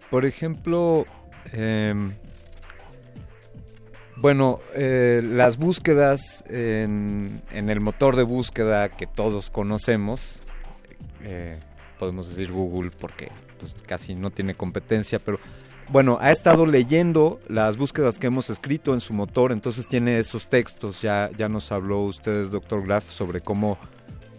Por 0.09 0.25
ejemplo, 0.25 1.05
em, 1.51 2.13
bueno, 4.17 4.59
eh, 4.73 5.21
las 5.23 5.57
búsquedas 5.57 6.43
en, 6.47 7.41
el 7.51 7.79
motor 7.81 8.15
de 8.15 8.23
búsqueda 8.23 8.89
que 8.89 9.07
todos 9.07 9.49
conocemos, 9.49 10.41
eh, 11.23 11.59
podemos 11.99 12.29
decir 12.29 12.51
Google 12.51 12.91
porque 12.91 13.31
pues, 13.59 13.75
casi 13.85 14.15
no 14.15 14.31
tiene 14.31 14.55
competencia, 14.55 15.19
pero 15.19 15.39
bueno, 15.89 16.17
ha 16.19 16.31
estado 16.31 16.65
leyendo 16.65 17.39
las 17.47 17.77
búsquedas 17.77 18.17
que 18.17 18.27
hemos 18.27 18.49
escrito 18.49 18.93
en 18.93 18.99
su 18.99 19.13
motor, 19.13 19.51
entonces 19.51 19.87
tiene 19.87 20.17
esos 20.17 20.47
textos. 20.47 21.01
Ya, 21.01 21.29
ya 21.37 21.47
nos 21.47 21.71
habló 21.71 22.01
usted, 22.01 22.47
doctor 22.47 22.85
Graf, 22.85 23.09
sobre 23.09 23.41
cómo 23.41 23.77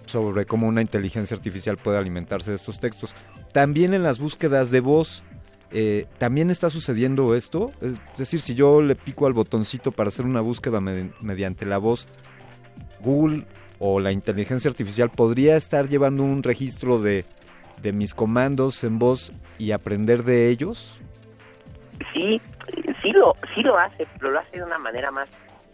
sobre 0.07 0.47
cómo 0.47 0.69
una 0.69 0.83
inteligencia 0.83 1.36
artificial 1.36 1.77
puede 1.77 1.99
alimentarse 1.99 2.51
de 2.51 2.57
estos 2.57 2.78
textos. 2.78 3.15
También 3.53 3.93
en 3.93 4.03
las 4.03 4.19
búsquedas 4.19 4.70
de 4.70 4.81
voz, 4.81 5.23
eh, 5.70 6.07
también 6.19 6.51
está 6.51 6.70
sucediendo 6.70 7.35
esto. 7.35 7.73
Es 7.81 7.99
decir, 8.17 8.41
si 8.41 8.55
yo 8.55 8.81
le 8.81 8.95
pico 8.95 9.27
al 9.27 9.33
botoncito 9.33 9.93
para 9.93 10.09
hacer 10.09 10.25
una 10.25 10.41
búsqueda 10.41 10.81
me- 10.81 11.11
mediante 11.20 11.67
la 11.67 11.78
voz, 11.78 12.07
Google 13.01 13.45
o 13.78 14.01
la 14.01 14.12
inteligencia 14.12 14.70
artificial 14.70 15.11
podría 15.11 15.57
estar 15.57 15.89
llevando 15.89 16.23
un 16.23 16.43
registro 16.43 17.01
de, 17.01 17.25
de 17.83 17.93
mis 17.93 18.15
comandos 18.15 18.83
en 18.85 18.99
voz 18.99 19.33
y 19.59 19.73
aprender 19.73 20.23
de 20.25 20.49
ellos? 20.51 21.01
sí, 22.12 22.41
sí 23.03 23.11
lo, 23.12 23.35
sí 23.55 23.62
lo 23.62 23.78
hace, 23.78 24.07
pero 24.19 24.31
lo 24.33 24.39
hace 24.39 24.59
de 24.59 24.65
una 24.65 24.78
manera 24.78 25.11
más, 25.11 25.28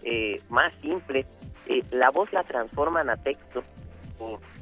eh, 0.05 0.41
más 0.49 0.73
simple. 0.81 1.27
Eh, 1.67 1.83
la 1.93 2.11
voz 2.11 2.33
la 2.33 2.43
transforman 2.45 3.09
a 3.11 3.17
texto, 3.17 3.63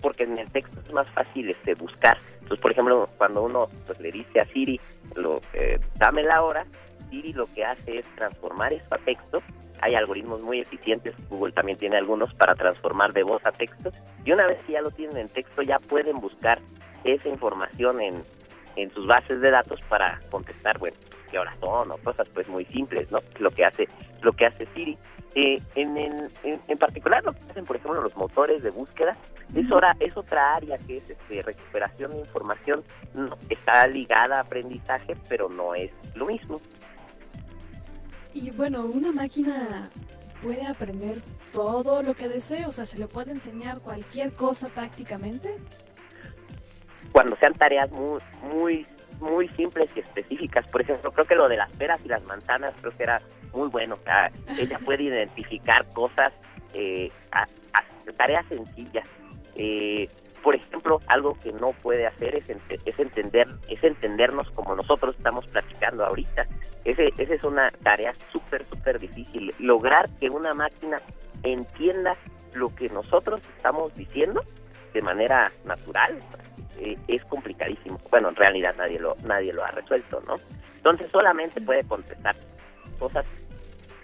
porque 0.00 0.24
en 0.24 0.38
el 0.38 0.50
texto 0.50 0.80
es 0.80 0.92
más 0.92 1.08
fácil 1.10 1.50
este, 1.50 1.74
buscar. 1.74 2.18
Entonces, 2.34 2.60
por 2.60 2.72
ejemplo, 2.72 3.08
cuando 3.16 3.42
uno 3.42 3.68
pues, 3.86 4.00
le 4.00 4.10
dice 4.10 4.40
a 4.40 4.46
Siri, 4.46 4.80
lo, 5.14 5.40
eh, 5.52 5.78
dame 5.96 6.22
la 6.22 6.42
hora, 6.42 6.66
Siri 7.10 7.32
lo 7.32 7.46
que 7.46 7.64
hace 7.64 7.98
es 7.98 8.06
transformar 8.14 8.72
eso 8.72 8.86
a 8.90 8.98
texto. 8.98 9.42
Hay 9.82 9.94
algoritmos 9.94 10.42
muy 10.42 10.60
eficientes, 10.60 11.14
Google 11.28 11.52
también 11.52 11.78
tiene 11.78 11.96
algunos 11.96 12.34
para 12.34 12.54
transformar 12.54 13.12
de 13.12 13.22
voz 13.22 13.44
a 13.46 13.52
texto. 13.52 13.90
Y 14.24 14.32
una 14.32 14.46
vez 14.46 14.62
que 14.62 14.72
ya 14.72 14.82
lo 14.82 14.90
tienen 14.90 15.16
en 15.16 15.28
texto, 15.28 15.62
ya 15.62 15.78
pueden 15.78 16.20
buscar 16.20 16.60
esa 17.04 17.28
información 17.28 18.00
en, 18.00 18.22
en 18.76 18.90
sus 18.90 19.06
bases 19.06 19.40
de 19.40 19.50
datos 19.50 19.80
para 19.88 20.20
contestar, 20.30 20.78
bueno, 20.78 20.96
qué 21.30 21.38
horas 21.38 21.56
son 21.60 21.90
o 21.90 21.96
cosas 21.98 22.28
pues 22.34 22.48
muy 22.48 22.64
simples, 22.66 23.10
¿no? 23.10 23.20
Lo 23.38 23.50
que 23.50 23.64
hace, 23.64 23.88
lo 24.22 24.32
que 24.32 24.46
hace 24.46 24.66
Siri. 24.74 24.98
Eh, 25.34 25.62
en, 25.76 25.96
en, 25.96 26.28
en, 26.42 26.60
en 26.66 26.78
particular 26.78 27.24
lo 27.24 27.32
que 27.32 27.40
hacen, 27.50 27.64
por 27.64 27.76
ejemplo, 27.76 28.02
los 28.02 28.16
motores 28.16 28.62
de 28.62 28.70
búsqueda, 28.70 29.16
es, 29.54 29.70
hora, 29.70 29.96
es 30.00 30.16
otra 30.16 30.54
área 30.54 30.76
que 30.78 30.98
es 30.98 31.10
este, 31.10 31.42
recuperación 31.42 32.10
de 32.12 32.18
información, 32.18 32.82
no, 33.14 33.36
está 33.48 33.86
ligada 33.86 34.38
a 34.38 34.40
aprendizaje, 34.40 35.16
pero 35.28 35.48
no 35.48 35.74
es 35.74 35.90
lo 36.14 36.26
mismo. 36.26 36.60
Y 38.32 38.50
bueno, 38.50 38.84
una 38.84 39.12
máquina 39.12 39.90
puede 40.42 40.66
aprender 40.66 41.20
todo 41.52 42.02
lo 42.02 42.14
que 42.14 42.28
desee, 42.28 42.66
o 42.66 42.72
sea, 42.72 42.86
se 42.86 42.98
le 42.98 43.06
puede 43.06 43.32
enseñar 43.32 43.80
cualquier 43.80 44.32
cosa 44.32 44.68
prácticamente. 44.68 45.56
Cuando 47.12 47.36
sean 47.36 47.54
tareas 47.54 47.90
muy, 47.90 48.20
muy, 48.42 48.86
muy 49.20 49.48
simples 49.50 49.90
y 49.94 50.00
específicas, 50.00 50.66
por 50.70 50.80
ejemplo, 50.80 51.12
creo 51.12 51.26
que 51.26 51.34
lo 51.34 51.48
de 51.48 51.56
las 51.56 51.70
peras 51.72 52.00
y 52.04 52.08
las 52.08 52.24
manzanas 52.24 52.74
creo 52.80 52.92
que 52.96 53.02
era 53.02 53.20
muy 53.52 53.68
bueno, 53.68 53.96
o 54.00 54.04
sea, 54.04 54.30
ella 54.58 54.78
puede 54.84 55.04
identificar 55.04 55.86
cosas, 55.92 56.32
eh, 56.74 57.10
a- 57.32 57.42
a- 57.72 58.12
tareas 58.16 58.46
sencillas. 58.46 59.06
Eh, 59.56 60.08
por 60.42 60.54
ejemplo, 60.54 61.00
algo 61.08 61.38
que 61.42 61.52
no 61.52 61.72
puede 61.82 62.06
hacer 62.06 62.34
es, 62.36 62.44
es 62.86 62.98
entender 62.98 63.46
es 63.68 63.82
entendernos 63.84 64.50
como 64.52 64.74
nosotros 64.74 65.14
estamos 65.16 65.46
platicando 65.48 66.04
ahorita. 66.06 66.46
Ese, 66.84 67.08
esa 67.18 67.34
es 67.34 67.44
una 67.44 67.70
tarea 67.82 68.14
súper, 68.32 68.64
súper 68.64 68.98
difícil. 68.98 69.54
Lograr 69.58 70.08
que 70.18 70.30
una 70.30 70.54
máquina 70.54 71.02
entienda 71.42 72.16
lo 72.54 72.74
que 72.74 72.88
nosotros 72.88 73.42
estamos 73.56 73.94
diciendo 73.94 74.42
de 74.94 75.02
manera 75.02 75.52
natural 75.66 76.18
eh, 76.80 76.96
es 77.08 77.24
complicadísimo. 77.26 78.00
Bueno, 78.10 78.30
en 78.30 78.36
realidad 78.36 78.74
nadie 78.78 78.98
lo 78.98 79.14
nadie 79.24 79.52
lo 79.52 79.64
ha 79.64 79.70
resuelto, 79.70 80.22
¿no? 80.26 80.36
Entonces 80.76 81.10
solamente 81.10 81.60
puede 81.60 81.84
contestar 81.84 82.34
cosas, 82.98 83.26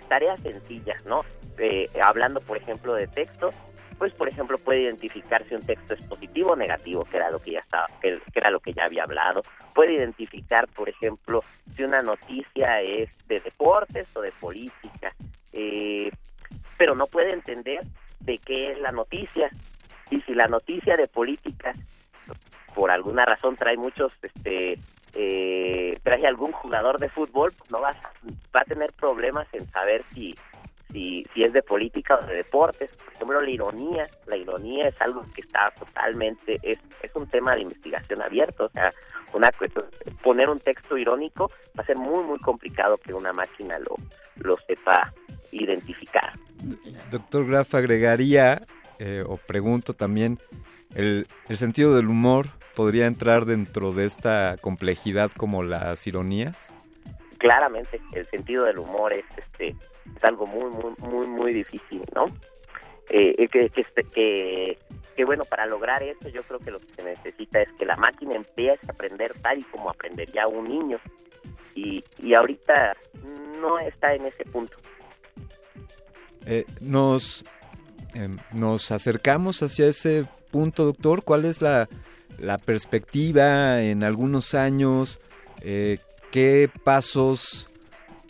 tareas 0.09 0.39
sencillas, 0.41 1.05
¿no? 1.07 1.25
Eh, 1.59 1.89
hablando, 2.03 2.41
por 2.41 2.59
ejemplo, 2.59 2.93
de 2.95 3.07
texto, 3.07 3.51
pues 3.99 4.13
por 4.13 4.29
ejemplo 4.29 4.59
puede 4.59 4.83
identificar 4.83 5.43
si 5.49 5.55
un 5.55 5.65
texto 5.65 5.95
es 5.95 6.03
positivo 6.03 6.53
o 6.53 6.57
negativo, 6.57 7.05
que 7.05 7.17
era 7.17 7.31
lo 7.31 7.41
que 7.41 7.53
ya 7.53 7.61
estaba, 7.61 7.87
que, 8.03 8.19
era 8.35 8.51
lo 8.51 8.61
que 8.61 8.75
ya 8.75 8.85
había 8.85 9.05
hablado. 9.05 9.43
Puede 9.75 9.95
identificar, 9.95 10.69
por 10.69 10.89
ejemplo, 10.89 11.43
si 11.75 11.85
una 11.85 12.03
noticia 12.03 12.83
es 12.83 13.09
de 13.27 13.41
deportes 13.41 14.07
o 14.15 14.21
de 14.21 14.33
política, 14.33 15.15
eh, 15.53 16.11
pero 16.77 16.95
no 16.95 17.07
puede 17.07 17.33
entender 17.33 17.81
de 18.21 18.39
qué 18.39 18.73
es 18.73 18.81
la 18.81 18.93
noticia. 18.93 19.49
Y 20.11 20.21
si 20.21 20.35
la 20.35 20.47
noticia 20.47 20.97
de 20.97 21.09
política 21.09 21.73
por 22.75 22.91
alguna 22.91 23.25
razón 23.25 23.57
trae 23.57 23.77
muchos, 23.77 24.13
este, 24.23 24.79
eh, 25.15 25.99
trae 26.03 26.27
algún 26.27 26.53
jugador 26.53 26.99
de 26.99 27.09
fútbol, 27.09 27.53
pues 27.57 27.71
no 27.71 27.81
vas, 27.81 27.97
va 28.55 28.61
a 28.61 28.65
tener 28.65 28.93
problemas 28.93 29.47
en 29.53 29.67
saber 29.71 30.03
si, 30.13 30.37
si, 30.93 31.27
si 31.33 31.43
es 31.45 31.53
de 31.53 31.63
política 31.63 32.17
o 32.17 32.27
de 32.27 32.35
deportes. 32.35 32.91
Por 32.91 33.15
ejemplo, 33.15 33.41
la 33.41 33.51
ironía, 33.51 34.11
la 34.27 34.37
ironía 34.37 34.89
es 34.89 35.01
algo 35.01 35.25
que 35.35 35.41
está 35.41 35.71
totalmente, 35.79 36.59
es, 36.63 36.79
es 37.03 37.11
un 37.15 37.27
tema 37.29 37.55
de 37.55 37.63
investigación 37.63 38.21
abierto, 38.21 38.67
o 38.67 38.71
sea, 38.71 38.93
una 39.33 39.51
cuestión- 39.53 39.87
poner 40.23 40.51
un 40.51 40.61
texto 40.61 40.99
irónico 40.99 41.51
va 41.79 41.83
a 41.83 41.87
ser 41.87 41.97
muy, 41.97 42.25
muy 42.25 42.39
complicado 42.41 42.99
que 42.99 43.15
una 43.15 43.33
máquina 43.33 43.79
lo, 43.79 43.97
lo 44.37 44.59
sepa 44.67 45.13
identificar. 45.51 46.33
Doctor 47.11 47.47
Graf, 47.47 47.75
agregaría, 47.75 48.63
eh, 48.99 49.25
o 49.27 49.37
pregunto 49.39 49.95
también, 49.95 50.39
el, 50.95 51.27
¿el 51.49 51.57
sentido 51.57 51.95
del 51.97 52.09
humor 52.09 52.49
podría 52.75 53.07
entrar 53.07 53.45
dentro 53.45 53.93
de 53.93 54.05
esta 54.07 54.57
complejidad 54.61 55.31
como 55.37 55.63
las 55.63 56.07
ironías? 56.07 56.73
claramente 57.39 58.01
el 58.15 58.27
sentido 58.31 58.65
del 58.65 58.79
humor 58.79 59.13
es 59.13 59.25
este 59.37 59.77
es 60.17 60.25
algo 60.25 60.47
muy 60.47 60.71
muy 60.71 60.95
muy 60.99 61.27
muy 61.27 61.53
difícil 61.53 62.03
no 62.15 62.27
Eh, 63.11 63.47
que, 63.53 63.69
que, 63.69 63.83
este- 63.83 64.05
que, 64.05 64.79
que, 65.15 65.25
bueno 65.25 65.45
para 65.45 65.67
lograr 65.67 66.03
eso 66.03 66.29
yo 66.29 66.43
creo 66.43 66.59
que 66.61 66.71
lo 66.71 66.81
que 66.81 66.93
se 66.95 67.03
necesita 67.05 67.61
es 67.61 67.71
que 67.79 67.85
la 67.85 67.97
máquina 67.97 68.35
empiece 68.35 68.81
a 68.89 68.93
aprender 68.93 69.33
tal 69.41 69.59
y 69.59 69.63
como 69.65 69.91
aprendería 69.91 70.49
un 70.49 70.65
niño. 70.69 70.99
Y, 71.75 72.03
y 72.19 72.35
ahorita 72.35 72.97
no 73.61 73.79
está 73.79 74.15
en 74.15 74.25
ese 74.25 74.45
punto. 74.47 74.77
Eh, 76.47 76.65
nos, 76.81 77.45
em, 78.17 78.37
nos 78.53 78.91
acercamos 78.91 79.63
hacia 79.63 79.87
ese 79.87 80.27
punto, 80.51 80.85
doctor. 80.85 81.23
¿Cuál 81.23 81.45
es 81.45 81.61
la, 81.61 81.89
la 82.39 82.59
perspectiva 82.59 83.83
en 83.83 84.03
algunos 84.03 84.55
años? 84.55 85.21
Eh, 85.61 85.99
¿Qué 86.31 86.71
pasos, 86.85 87.69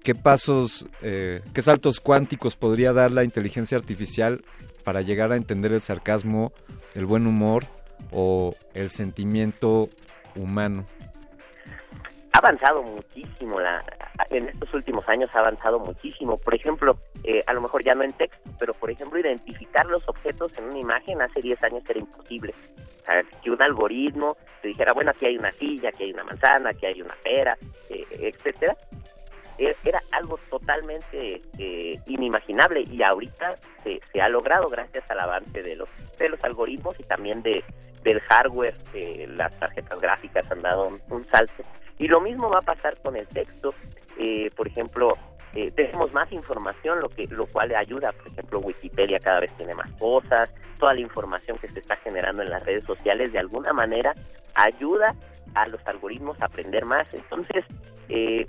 qué 0.03 0.15
pasos, 0.15 0.87
eh, 1.03 1.41
qué 1.55 1.63
saltos 1.63 2.01
cuánticos 2.01 2.57
podría 2.57 2.93
dar 2.93 3.11
la 3.11 3.25
inteligencia 3.25 3.79
artificial 3.79 4.43
para 4.85 5.03
llegar 5.03 5.33
a 5.33 5.37
entender 5.37 5.73
el 5.73 5.83
sarcasmo, 5.83 6.53
el 6.95 7.07
buen 7.07 7.27
humor 7.27 7.67
o 8.11 8.55
el 8.75 8.91
sentimiento 8.91 9.89
humano? 10.37 10.87
Ha 12.37 12.39
avanzado 12.39 12.83
muchísimo 12.83 13.59
la 13.61 13.83
en 14.29 14.49
estos 14.49 14.75
últimos 14.75 15.09
años 15.09 15.31
ha 15.35 15.39
avanzado 15.39 15.79
muchísimo. 15.79 16.37
Por 16.37 16.55
ejemplo 16.55 16.99
eh, 17.25 17.43
a 17.47 17.55
lo 17.55 17.63
mejor 17.63 17.83
ya 17.83 17.95
no 17.95 18.03
en 18.03 18.13
texto 18.13 18.51
pero 18.59 18.75
por 18.75 18.91
ejemplo 18.91 19.19
identificar 19.19 19.87
los 19.87 20.07
objetos 20.07 20.53
en 20.59 20.65
una 20.65 20.79
imagen 20.79 21.23
hace 21.23 21.41
10 21.41 21.63
años 21.65 21.83
era 21.89 21.99
imposible. 21.99 22.55
O 23.09 23.43
que 23.43 23.51
un 23.51 23.63
algoritmo 23.63 24.37
te 24.61 24.69
dijera 24.69 24.93
bueno 24.93 25.13
aquí 25.13 25.27
hay 25.27 25.39
una 25.39 25.53
silla 25.53 25.89
aquí 25.89 26.05
hay 26.05 26.13
una 26.13 26.25
manzana 26.25 26.71
aquí 26.71 26.87
hay 26.87 27.01
una 27.01 27.15
pera 27.23 27.57
eh, 27.89 28.05
etcétera 28.11 28.77
era 29.59 30.03
algo 30.13 30.39
totalmente 30.51 31.41
eh, 31.59 32.01
inimaginable 32.07 32.83
y 32.83 33.03
ahorita 33.03 33.57
se, 33.83 34.01
se 34.13 34.21
ha 34.21 34.29
logrado 34.29 34.69
gracias 34.69 35.11
al 35.11 35.21
avance 35.21 35.63
de 35.63 35.77
los 35.77 35.89
de 36.19 36.29
los 36.29 36.43
algoritmos 36.45 36.99
y 36.99 37.05
también 37.05 37.43
de 37.43 37.65
del 38.03 38.21
hardware 38.21 38.77
eh, 38.95 39.27
las 39.37 39.53
tarjetas 39.59 40.01
gráficas 40.01 40.51
han 40.51 40.63
dado 40.63 40.87
un, 40.87 41.01
un 41.11 41.25
salto. 41.27 41.65
Y 41.99 42.07
lo 42.07 42.21
mismo 42.21 42.49
va 42.49 42.59
a 42.59 42.63
pasar 42.63 42.97
con 43.03 43.17
el 43.17 43.27
texto. 43.27 43.75
Eh, 44.19 44.51
por 44.57 44.69
ejemplo 44.69 45.17
eh, 45.55 45.71
tenemos 45.73 46.13
más 46.13 46.31
información 46.33 47.01
lo 47.01 47.09
que 47.09 47.27
lo 47.29 47.47
cual 47.47 47.75
ayuda 47.75 48.13
por 48.13 48.29
ejemplo 48.29 48.61
Wikipedia 48.61 49.21
cada 49.21 49.41
vez 49.41 49.51
tiene 49.57 49.75
más 49.75 49.91
cosas 49.99 50.51
toda 50.79 50.95
la 50.95 51.01
información 51.01 51.59
que 51.59 51.69
se 51.69 51.81
está 51.81 51.97
generando 51.97 52.43
en 52.43 52.51
las 52.51 52.65
redes 52.65 52.85
sociales 52.85 53.33
de 53.33 53.39
alguna 53.39 53.73
manera 53.73 54.15
ayuda 54.55 55.15
a 55.55 55.69
los 55.69 55.87
algoritmos 55.87 56.41
a 56.41 56.47
aprender 56.47 56.85
más. 56.85 57.07
Entonces 57.13 57.65
eh, 58.09 58.47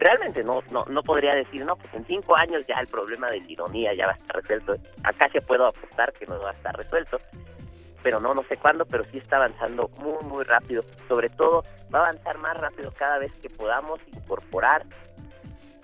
realmente 0.00 0.42
no, 0.42 0.62
no 0.70 0.84
no 0.86 1.02
podría 1.02 1.34
decir 1.34 1.64
no 1.64 1.76
pues 1.76 1.92
en 1.94 2.04
cinco 2.06 2.34
años 2.34 2.66
ya 2.66 2.80
el 2.80 2.88
problema 2.88 3.30
de 3.30 3.40
la 3.40 3.50
ironía 3.50 3.92
ya 3.92 4.06
va 4.06 4.12
a 4.12 4.16
estar 4.16 4.36
resuelto. 4.36 4.76
Acá 5.04 5.28
se 5.30 5.40
puedo 5.40 5.66
apostar 5.66 6.12
que 6.14 6.26
no 6.26 6.40
va 6.40 6.50
a 6.50 6.54
estar 6.54 6.76
resuelto 6.76 7.20
pero 8.02 8.18
no 8.18 8.34
no 8.34 8.42
sé 8.44 8.56
cuándo 8.56 8.86
pero 8.86 9.04
sí 9.04 9.18
está 9.18 9.36
avanzando 9.36 9.88
muy 9.98 10.24
muy 10.24 10.44
rápido. 10.44 10.82
Sobre 11.06 11.28
todo 11.28 11.64
va 11.94 12.00
a 12.00 12.02
avanzar 12.08 12.38
más 12.38 12.56
rápido 12.56 12.92
cada 12.96 13.18
vez 13.18 13.32
que 13.40 13.50
podamos 13.50 14.00
incorporar 14.08 14.86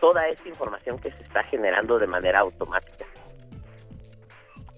toda 0.00 0.26
esta 0.28 0.48
información 0.48 0.98
que 0.98 1.10
se 1.12 1.22
está 1.22 1.42
generando 1.44 1.98
de 1.98 2.06
manera 2.06 2.40
automática. 2.40 3.04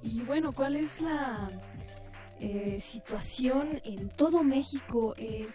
Y 0.02 0.22
bueno, 0.22 0.52
¿cuál 0.52 0.76
es 0.76 1.00
la 1.00 1.48
eh, 2.40 2.78
situación 2.80 3.80
en 3.84 4.08
todo 4.10 4.42
México? 4.42 5.14
Eh, 5.16 5.48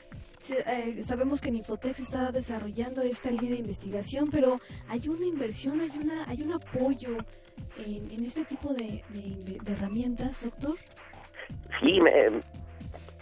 eh, 0.51 1.01
sabemos 1.03 1.41
que 1.41 1.49
en 1.49 1.55
Infotex 1.57 1.99
está 1.99 2.31
desarrollando 2.31 3.01
esta 3.01 3.31
línea 3.31 3.51
de 3.51 3.57
investigación, 3.59 4.29
pero 4.31 4.59
hay 4.87 5.07
una 5.09 5.25
inversión, 5.25 5.79
hay 5.81 5.91
una, 5.97 6.27
hay 6.29 6.41
un 6.41 6.53
apoyo 6.53 7.17
en, 7.85 8.11
en 8.11 8.25
este 8.25 8.43
tipo 8.45 8.73
de, 8.73 9.03
de 9.09 9.71
herramientas, 9.71 10.43
doctor. 10.43 10.75
Sí, 11.79 11.99
me- 12.01 12.11
eh, 12.27 12.41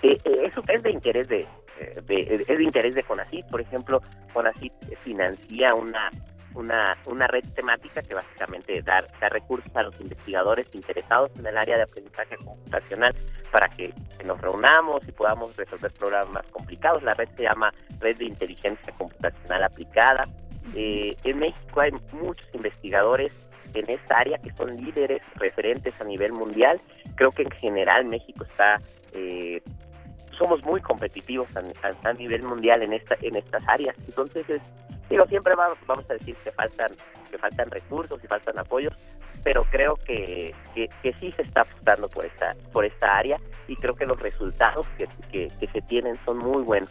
eh, 0.04 0.20
eso 0.46 0.64
es 0.68 0.82
de 0.84 0.92
interés 0.92 1.28
de, 1.28 1.42
eh, 1.80 2.02
de- 2.08 2.36
es 2.48 2.58
de 2.58 2.64
interés 2.64 2.96
de 2.96 3.04
CONACYT. 3.04 3.46
Por 3.50 3.62
ejemplo, 3.62 4.02
CONACYT 4.34 4.74
financia 5.04 5.76
una 5.76 6.10
una, 6.56 6.98
una 7.06 7.28
red 7.28 7.44
temática 7.56 8.02
que 8.02 8.14
básicamente 8.14 8.82
da, 8.82 9.06
da 9.20 9.30
recursos 9.30 9.72
a 9.76 9.84
los 9.84 10.00
investigadores 10.02 10.68
interesados 10.74 11.32
en 11.40 11.46
el 11.48 11.58
área 11.58 11.78
de 11.78 11.84
aprendizaje 11.84 12.36
computacional 12.38 13.16
para 13.52 13.68
que, 13.70 13.94
nos 14.26 14.40
reunamos 14.40 15.08
y 15.08 15.12
podamos 15.12 15.56
resolver 15.58 15.92
problemas 15.94 16.30
más 16.30 16.52
complicados. 16.52 17.02
La 17.04 17.14
red 17.16 17.28
se 17.36 17.44
llama 17.44 17.74
Red 18.00 18.18
de 18.18 18.26
Inteligencia 18.26 18.94
Computacional 18.98 19.64
Aplicada. 19.64 20.28
Eh, 20.76 21.16
en 21.24 21.40
México 21.40 21.82
hay 21.82 21.92
muchos 22.14 22.48
investigadores 22.54 23.34
en 23.74 23.90
esta 23.90 24.18
área 24.18 24.38
que 24.38 24.52
son 24.54 24.76
líderes, 24.78 25.24
referentes 25.36 26.00
a 26.00 26.04
nivel 26.04 26.34
mundial. 26.34 26.80
Creo 27.16 27.32
que 27.32 27.44
en 27.44 27.52
general 27.52 28.06
México 28.06 28.44
está 28.44 28.80
eh, 29.14 29.62
somos 30.38 30.64
muy 30.64 30.82
competitivos 30.82 31.48
a, 31.56 31.60
a- 31.88 32.10
a 32.10 32.14
nivel 32.14 32.42
mundial 32.44 32.82
en 32.84 32.94
esta 32.94 33.16
en 33.22 33.36
estas 33.36 33.64
áreas. 33.68 33.96
Entonces, 34.08 34.50
es- 34.50 34.62
digo, 35.12 35.26
siempre 35.28 35.56
va- 35.56 35.74
vamos 35.88 36.06
a 36.10 36.14
decir 36.14 36.36
que 36.44 36.52
faltan 36.52 36.92
que 37.30 37.38
faltan 37.38 37.70
recursos 37.72 38.20
y 38.24 38.28
faltan 38.28 38.58
apoyos, 38.60 38.94
pero 39.44 39.64
creo 39.64 39.96
que, 39.96 40.54
que, 40.76 40.90
que 41.02 41.14
sí 41.14 41.32
se 41.32 41.44
está 41.44 41.62
apostando 41.62 42.10
por 42.10 42.26
esta 42.26 42.56
por 42.74 42.84
esta 42.86 43.18
área 43.18 43.38
y 43.68 43.76
creo 43.76 43.96
que 43.96 44.06
los 44.06 44.20
resultados 44.20 44.86
que, 44.98 45.08
que, 45.32 45.48
que 45.60 45.68
se 45.68 45.82
tienen 45.82 46.16
son 46.26 46.38
muy 46.40 46.64
buenos. 46.64 46.90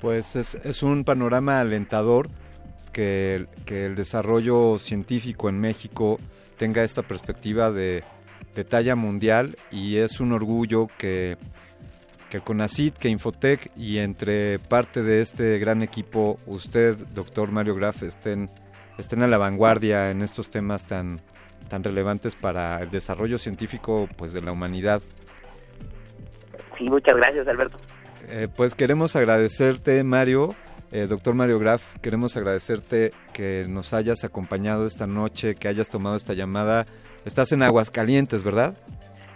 Pues 0.00 0.36
es, 0.36 0.54
es 0.56 0.82
un 0.82 1.04
panorama 1.04 1.60
alentador 1.60 2.28
que, 2.92 3.46
que 3.66 3.86
el 3.86 3.94
desarrollo 3.94 4.78
científico 4.78 5.48
en 5.48 5.60
México 5.60 6.18
tenga 6.56 6.82
esta 6.82 7.02
perspectiva 7.02 7.70
de, 7.70 8.02
de 8.54 8.64
talla 8.64 8.94
mundial 8.96 9.56
y 9.70 9.96
es 9.98 10.20
un 10.20 10.32
orgullo 10.32 10.86
que, 10.98 11.36
que 12.30 12.40
CONACIT, 12.40 12.96
que 12.96 13.08
Infotec 13.08 13.70
y 13.76 13.98
entre 13.98 14.58
parte 14.58 15.02
de 15.02 15.20
este 15.20 15.58
gran 15.58 15.82
equipo, 15.82 16.38
usted, 16.46 16.96
doctor 17.14 17.50
Mario 17.50 17.74
Graf, 17.74 18.02
estén, 18.02 18.50
estén 18.98 19.22
a 19.22 19.26
la 19.26 19.38
vanguardia 19.38 20.10
en 20.10 20.22
estos 20.22 20.50
temas 20.50 20.86
tan, 20.86 21.20
tan 21.68 21.82
relevantes 21.82 22.36
para 22.36 22.82
el 22.82 22.90
desarrollo 22.90 23.38
científico 23.38 24.08
pues, 24.16 24.32
de 24.32 24.42
la 24.42 24.52
humanidad. 24.52 25.00
Sí, 26.76 26.88
muchas 26.88 27.16
gracias, 27.16 27.48
Alberto. 27.48 27.78
Eh, 28.28 28.48
pues 28.54 28.74
queremos 28.74 29.16
agradecerte, 29.16 30.04
Mario, 30.04 30.54
eh, 30.92 31.06
doctor 31.06 31.34
Mario 31.34 31.58
Graf, 31.58 31.96
queremos 32.00 32.36
agradecerte 32.36 33.12
que 33.32 33.66
nos 33.68 33.94
hayas 33.94 34.24
acompañado 34.24 34.86
esta 34.86 35.06
noche, 35.06 35.54
que 35.54 35.68
hayas 35.68 35.88
tomado 35.88 36.16
esta 36.16 36.34
llamada. 36.34 36.86
Estás 37.24 37.52
en 37.52 37.62
Aguascalientes, 37.62 38.42
¿verdad? 38.42 38.76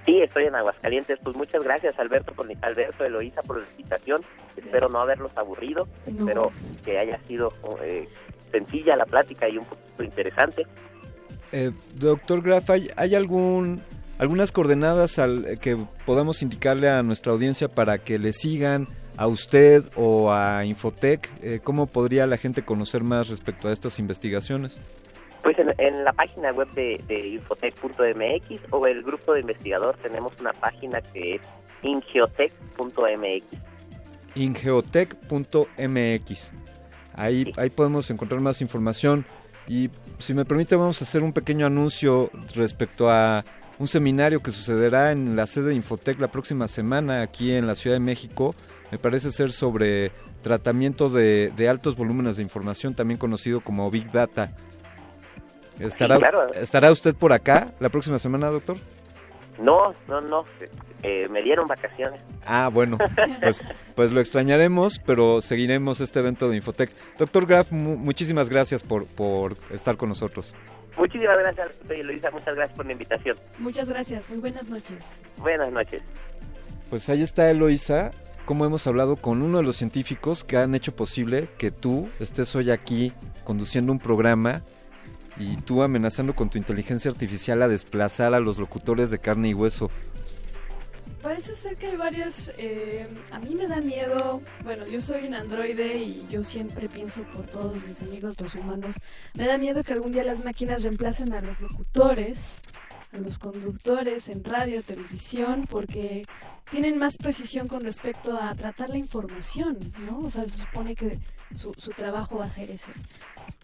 Sí, 0.05 0.21
estoy 0.21 0.45
en 0.45 0.55
Aguascalientes. 0.55 1.19
Pues 1.23 1.37
muchas 1.37 1.63
gracias, 1.63 1.99
Alberto, 1.99 2.33
por, 2.33 2.49
Alberto, 2.63 3.05
Eloísa, 3.05 3.43
por 3.43 3.61
la 3.61 3.67
invitación. 3.71 4.23
Espero 4.57 4.89
no 4.89 5.01
haberlos 5.01 5.37
aburrido. 5.37 5.87
No. 6.07 6.21
Espero 6.21 6.53
que 6.85 6.99
haya 6.99 7.19
sido 7.21 7.53
eh, 7.83 8.09
sencilla 8.51 8.97
la 8.97 9.07
plática 9.07 9.49
y 9.49 9.59
un 9.59 9.65
poquito 9.65 10.03
interesante. 10.03 10.67
Eh, 11.53 11.71
doctor 11.95 12.43
Graf, 12.43 12.71
¿hay, 12.71 12.91
hay 12.97 13.15
algún, 13.15 13.83
algunas 14.19 14.53
coordenadas 14.53 15.19
al, 15.19 15.59
que 15.61 15.77
podamos 16.07 16.43
indicarle 16.43 16.89
a 16.89 17.03
nuestra 17.03 17.33
audiencia 17.33 17.69
para 17.69 17.99
que 17.99 18.19
le 18.19 18.33
sigan 18.33 18.89
a 19.17 19.27
usted 19.27 19.85
o 19.97 20.33
a 20.33 20.65
Infotec? 20.65 21.29
Eh, 21.43 21.61
¿Cómo 21.63 21.87
podría 21.87 22.27
la 22.27 22.39
gente 22.39 22.63
conocer 22.63 23.03
más 23.03 23.29
respecto 23.29 23.69
a 23.69 23.73
estas 23.73 23.99
investigaciones? 23.99 24.81
Pues 25.43 25.59
en, 25.59 25.75
en 25.79 26.05
la 26.05 26.13
página 26.13 26.53
web 26.53 26.69
de, 26.75 27.03
de 27.09 27.29
infotec.mx 27.29 28.61
o 28.71 28.87
el 28.87 29.03
grupo 29.03 29.33
de 29.35 29.41
investigador 29.41 29.97
tenemos 30.03 30.33
una 30.41 30.53
página 30.53 31.01
que 31.01 31.37
es 31.37 31.43
ingeotec.mx. 31.83 33.45
ingeotec.mx. 34.35 36.53
Ahí, 37.15 37.53
ahí 37.57 37.71
podemos 37.71 38.11
encontrar 38.11 38.41
más 38.41 38.61
información. 38.61 39.25
Y 39.69 39.91
si 40.19 40.35
me 40.35 40.45
permite, 40.45 40.77
vamos 40.77 41.01
a 41.01 41.05
hacer 41.05 41.23
un 41.23 41.33
pequeño 41.33 41.67
anuncio 41.67 42.31
respecto 42.55 43.11
a 43.11 43.45
un 43.79 43.87
seminario 43.87 44.43
que 44.43 44.51
sucederá 44.51 45.13
en 45.13 45.37
la 45.37 45.47
sede 45.47 45.71
de 45.71 45.75
Infotec 45.75 46.21
la 46.21 46.31
próxima 46.31 46.69
semana 46.69 47.23
aquí 47.23 47.53
en 47.53 47.67
la 47.67 47.75
Ciudad 47.75 47.97
de 47.97 48.01
México. 48.01 48.55
Me 48.91 48.99
parece 48.99 49.31
ser 49.31 49.53
sobre 49.53 50.11
tratamiento 50.43 51.09
de, 51.09 51.53
de 51.57 51.69
altos 51.69 51.97
volúmenes 51.97 52.37
de 52.37 52.43
información, 52.43 52.95
también 52.95 53.19
conocido 53.19 53.61
como 53.61 53.91
Big 53.91 54.11
Data. 54.13 54.55
¿Estará, 55.83 56.19
claro. 56.19 56.53
¿Estará 56.55 56.91
usted 56.91 57.15
por 57.15 57.33
acá 57.33 57.73
la 57.81 57.89
próxima 57.89 58.19
semana, 58.19 58.49
doctor? 58.49 58.77
No, 59.61 59.95
no, 60.09 60.21
no. 60.21 60.45
eh, 61.03 61.29
me 61.31 61.43
dieron 61.43 61.69
vacaciones. 61.69 62.21
Ah, 62.47 62.71
bueno, 62.73 62.99
pues, 63.43 63.65
pues 63.95 64.11
lo 64.13 64.21
extrañaremos, 64.21 64.99
pero 64.99 65.41
seguiremos 65.41 66.01
este 66.01 66.21
evento 66.21 66.49
de 66.49 66.57
Infotec. 66.57 66.91
Doctor 67.19 67.47
Graf, 67.47 67.71
mu- 67.73 67.97
muchísimas 67.97 68.49
gracias 68.49 68.83
por, 68.83 69.07
por 69.07 69.57
estar 69.71 69.97
con 69.97 70.09
nosotros. 70.09 70.55
Muchísimas 70.97 71.39
gracias, 71.39 71.69
Luisa. 72.05 72.31
Muchas 72.31 72.55
gracias 72.55 72.77
por 72.77 72.87
la 72.87 72.93
invitación. 72.93 73.37
Muchas 73.59 73.89
gracias, 73.89 74.29
muy 74.31 74.39
buenas 74.39 74.69
noches. 74.69 74.99
Buenas 75.39 75.71
noches. 75.73 76.03
Pues 76.91 77.09
ahí 77.09 77.23
está 77.23 77.51
Eloisa, 77.51 78.13
como 78.45 78.65
hemos 78.67 78.87
hablado 78.87 79.17
con 79.17 79.43
uno 79.43 79.59
de 79.59 79.65
los 79.65 79.77
científicos 79.77 80.45
que 80.45 80.59
han 80.59 80.75
hecho 80.75 80.95
posible 80.95 81.49
que 81.59 81.71
tú 81.71 82.09
estés 82.21 82.55
hoy 82.57 82.71
aquí 82.71 83.13
conduciendo 83.45 83.91
un 83.93 83.99
programa 83.99 84.63
y 85.43 85.57
tú 85.57 85.83
amenazando 85.83 86.35
con 86.35 86.51
tu 86.51 86.59
inteligencia 86.59 87.11
artificial 87.11 87.61
a 87.63 87.69
desplazar 87.69 88.35
a 88.35 88.41
los 88.41 88.59
locutores 88.59 89.11
de 89.11 89.19
carne 89.19 89.49
y 89.49 89.55
hueso. 89.55 89.91
Parece 91.21 91.55
ser 91.55 91.77
que 91.77 91.87
hay 91.89 91.97
varias... 91.97 92.53
eh, 92.59 93.07
a 93.31 93.39
mí 93.39 93.55
me 93.55 93.67
da 93.67 93.81
miedo, 93.81 94.41
bueno, 94.65 94.87
yo 94.87 95.01
soy 95.01 95.27
un 95.27 95.35
androide 95.35 95.97
y 95.97 96.27
yo 96.29 96.43
siempre 96.43 96.89
pienso 96.89 97.23
por 97.25 97.47
todos 97.47 97.77
mis 97.87 98.03
amigos, 98.03 98.41
los 98.41 98.55
humanos, 98.55 98.97
me 99.35 99.47
da 99.47 99.57
miedo 99.57 99.85
que 99.85 99.93
algún 99.93 100.13
día 100.13 100.25
las 100.25 100.45
máquinas 100.45 100.83
reemplacen 100.83 101.33
a 101.33 101.41
los 101.41 101.61
locutores, 101.61 102.61
a 103.13 103.19
los 103.19 103.39
conductores 103.39 104.29
en 104.29 104.43
radio, 104.43 104.83
televisión, 104.83 105.67
porque 105.71 106.25
tienen 106.71 106.99
más 106.99 107.17
precisión 107.19 107.69
con 107.69 107.83
respecto 107.83 108.37
a 108.37 108.55
tratar 108.55 108.91
la 108.91 108.99
información, 108.99 109.79
¿no? 110.07 110.21
O 110.21 110.31
sea, 110.31 110.45
se 110.45 110.59
supone 110.59 110.97
que 110.97 111.21
su, 111.55 111.73
su 111.77 111.91
trabajo 111.91 112.39
va 112.39 112.45
a 112.47 112.49
ser 112.49 112.71
ese. 112.71 112.91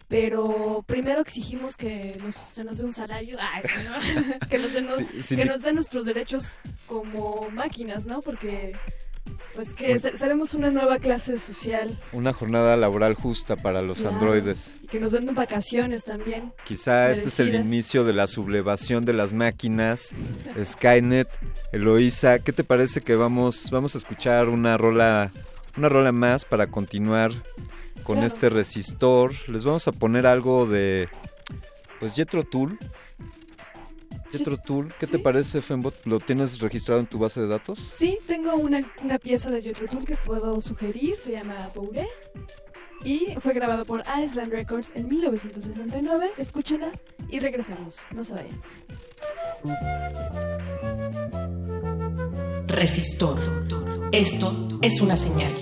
Pero 0.07 0.83
primero 0.87 1.21
exigimos 1.21 1.77
que 1.77 2.17
nos, 2.23 2.35
se 2.35 2.63
nos 2.63 2.79
dé 2.79 2.85
un 2.85 2.93
salario, 2.93 3.37
ah, 3.41 3.61
que, 4.49 4.57
nos 4.57 4.73
den, 4.73 4.87
Sí, 4.97 5.21
sí, 5.21 5.35
que 5.35 5.45
nos 5.45 5.61
den 5.61 5.75
nuestros 5.75 6.05
derechos 6.05 6.57
como 6.87 7.47
máquinas, 7.53 8.05
¿no? 8.05 8.21
Porque 8.21 8.75
pues 9.53 9.73
que 9.75 9.89
Pues- 9.91 10.01
se- 10.01 10.17
seremos 10.17 10.55
una 10.55 10.71
nueva 10.71 10.97
clase 10.97 11.37
social 11.37 11.99
Una 12.13 12.33
jornada 12.33 12.75
laboral 12.75 13.13
justa 13.13 13.55
para 13.55 13.83
los 13.83 13.99
Claro. 13.99 14.15
androides. 14.15 14.73
y 14.81 14.87
que 14.87 14.99
nos 14.99 15.11
den 15.11 15.33
vacaciones 15.35 16.03
también. 16.03 16.51
Quizá 16.65 17.11
este 17.11 17.27
es 17.27 17.39
el 17.39 17.53
inicio 17.53 18.03
de 18.03 18.13
la 18.13 18.25
sublevación 18.25 19.05
de 19.05 19.13
las 19.13 19.31
máquinas. 19.33 20.15
Skynet, 20.61 21.29
Eloísa, 21.71 22.39
¿qué 22.39 22.51
te 22.51 22.63
parece 22.63 23.01
que 23.01 23.15
vamos, 23.15 23.69
vamos 23.69 23.93
a 23.93 23.99
escuchar 23.99 24.49
una 24.49 24.75
rola, 24.77 25.29
una 25.77 25.89
rola 25.89 26.11
más 26.11 26.45
para 26.45 26.65
continuar 26.67 27.31
con 28.09 28.15
Claro. 28.17 28.27
este 28.27 28.49
resistor? 28.49 29.33
Les 29.49 29.63
vamos 29.63 29.87
a 29.87 29.91
poner 29.91 30.25
algo 30.25 30.65
de, 30.65 31.07
pues 31.99 32.15
Jetro 32.15 32.43
Tool. 32.43 32.75
Jetro 34.31 34.57
Tool, 34.57 34.91
¿qué 34.99 35.05
te 35.05 35.19
parece, 35.19 35.61
Fembot? 35.61 35.93
¿Lo 36.05 36.19
tienes 36.19 36.59
registrado 36.59 36.99
en 36.99 37.05
tu 37.05 37.19
base 37.19 37.39
de 37.41 37.47
datos? 37.47 37.77
Sí, 37.97 38.17
tengo 38.25 38.55
una, 38.55 38.81
una 39.03 39.19
pieza 39.19 39.51
de 39.51 39.61
Jethro 39.61 39.87
Tull 39.87 40.05
que 40.05 40.15
puedo 40.17 40.59
sugerir, 40.59 41.17
se 41.19 41.33
llama 41.33 41.69
Bouré 41.75 42.07
y 43.03 43.35
fue 43.39 43.53
grabado 43.53 43.85
por 43.85 44.03
Island 44.23 44.51
Records 44.51 44.91
en 44.95 45.07
1969. 45.07 46.31
Escúchenla 46.39 46.91
y 47.29 47.39
regresamos. 47.39 47.99
No 48.11 48.23
se 48.23 48.33
vayan. 48.33 48.59
Resistor. 52.67 53.37
Esto 54.11 54.79
es 54.81 54.99
una 54.99 55.15
señal. 55.15 55.53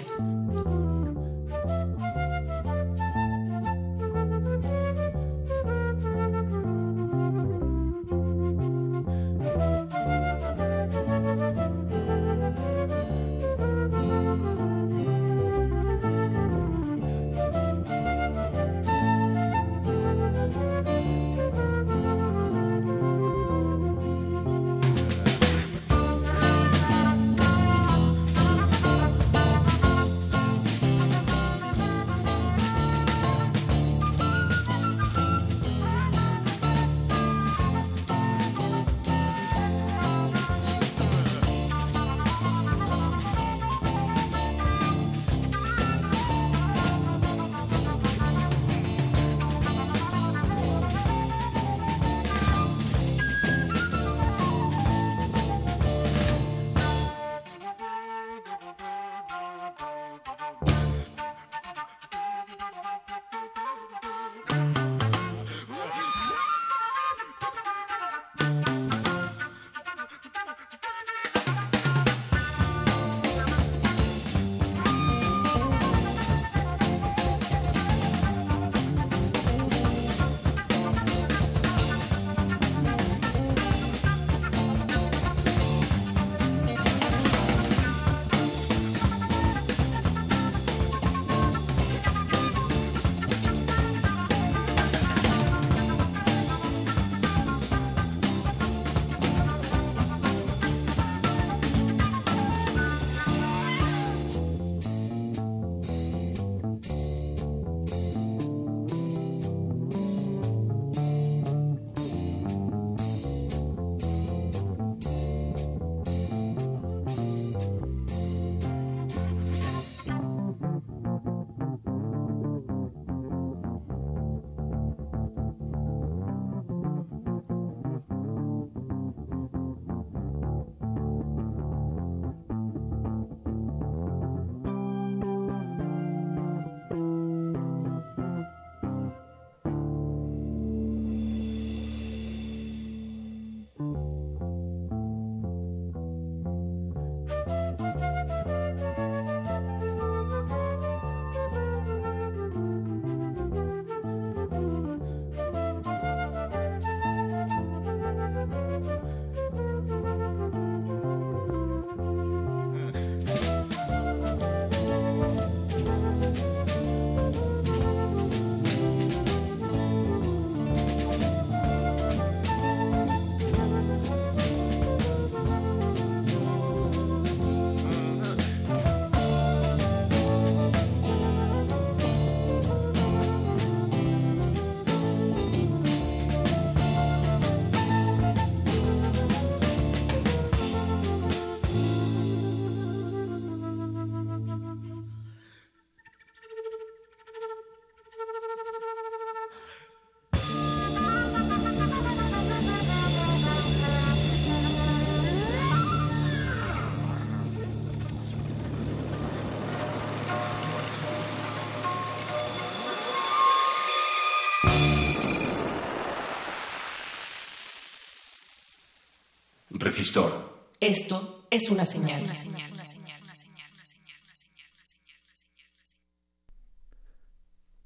Resistor. 219.98 220.70
Esto 220.80 221.48
es 221.50 221.72
una 221.72 221.84
señal. 221.84 222.32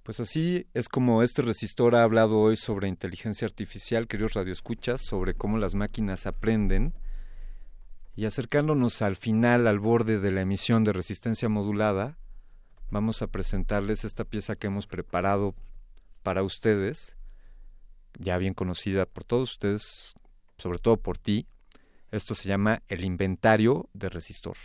Pues 0.03 0.19
así 0.19 0.67
es 0.73 0.90
como 0.90 1.23
este 1.23 1.41
resistor 1.41 1.95
ha 1.95 2.03
hablado 2.03 2.38
hoy 2.38 2.57
sobre 2.57 2.90
inteligencia 2.90 3.45
artificial, 3.45 4.09
queridos 4.09 4.33
radioescuchas, 4.33 4.99
sobre 5.01 5.35
cómo 5.35 5.57
las 5.57 5.73
máquinas 5.73 6.25
aprenden. 6.25 6.93
Y 8.17 8.25
acercándonos 8.25 9.01
al 9.01 9.15
final, 9.15 9.65
al 9.65 9.80
borde 9.80 10.19
de 10.19 10.31
la 10.31 10.41
emisión 10.41 10.83
de 10.83 10.91
resistencia 10.91 11.48
modulada, 11.48 12.17
vamos 12.90 13.22
a 13.22 13.27
presentarles 13.27 14.03
esta 14.03 14.25
pieza 14.25 14.57
que 14.57 14.67
hemos 14.67 14.85
preparado 14.85 15.56
para 16.23 16.43
ustedes, 16.43 17.15
ya 18.19 18.38
bien 18.38 18.53
conocida 18.53 19.06
por 19.06 19.23
todos 19.23 19.51
ustedes, 19.51 20.14
sobre 20.57 20.77
todo 20.77 20.98
por 20.98 21.17
ti. 21.17 21.48
Esto 22.11 22.35
se 22.35 22.49
llama 22.49 22.83
el 22.90 23.06
inventario 23.06 23.90
de 23.93 24.09
resistor. 24.09 24.57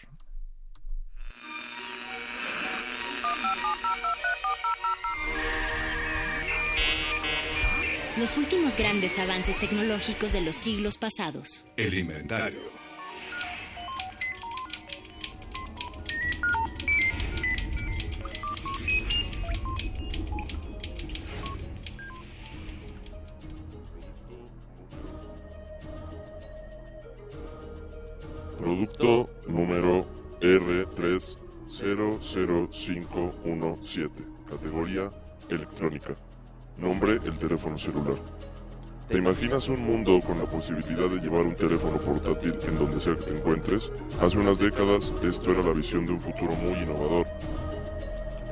Los 8.17 8.39
últimos 8.39 8.77
grandes 8.77 9.19
avances 9.19 9.59
tecnológicos 9.59 10.33
de 10.33 10.41
los 10.41 10.57
siglos 10.57 10.97
pasados. 10.97 11.67
El 11.77 11.95
inventario. 11.95 12.86
R300517. 32.87 34.11
Categoría 34.49 35.11
electrónica. 35.49 36.15
Nombre 36.79 37.15
el 37.25 37.39
teléfono 37.39 37.79
celular. 37.79 38.17
¿Te 39.09 39.19
imaginas 39.19 39.69
un 39.69 39.85
mundo 39.85 40.21
con 40.27 40.39
la 40.39 40.47
posibilidad 40.47 41.09
de 41.09 41.21
llevar 41.21 41.47
un 41.47 41.55
teléfono 41.55 41.99
portátil 41.99 42.57
en 42.67 42.75
donde 42.77 43.01
sea 43.01 43.17
que 43.17 43.25
te 43.25 43.37
encuentres? 43.37 43.93
Hace 44.21 44.39
unas 44.39 44.59
décadas 44.59 45.13
esto 45.23 45.53
era 45.53 45.63
la 45.63 45.73
visión 45.73 46.05
de 46.07 46.13
un 46.13 46.21
futuro 46.21 46.55
muy 46.57 46.75
innovador. 46.81 47.27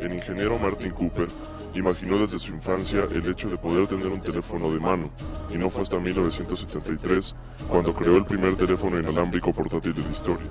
El 0.01 0.15
ingeniero 0.15 0.59
Martin 0.59 0.93
Cooper 0.93 1.29
imaginó 1.75 2.19
desde 2.19 2.39
su 2.39 2.53
infancia 2.53 3.05
el 3.11 3.29
hecho 3.29 3.49
de 3.51 3.57
poder 3.57 3.89
tener 3.89 4.07
un 4.07 4.21
teléfono 4.21 4.73
de 4.73 4.79
mano, 4.79 5.11
y 5.51 5.59
no 5.59 5.69
fue 5.71 5.83
hasta 5.83 5.99
1973 5.99 7.35
cuando 7.69 7.93
creó 7.93 8.17
el 8.17 8.25
primer 8.25 8.55
teléfono 8.55 8.99
inalámbrico 8.99 9.53
portátil 9.53 9.93
de 9.93 10.03
la 10.03 10.11
historia. 10.11 10.51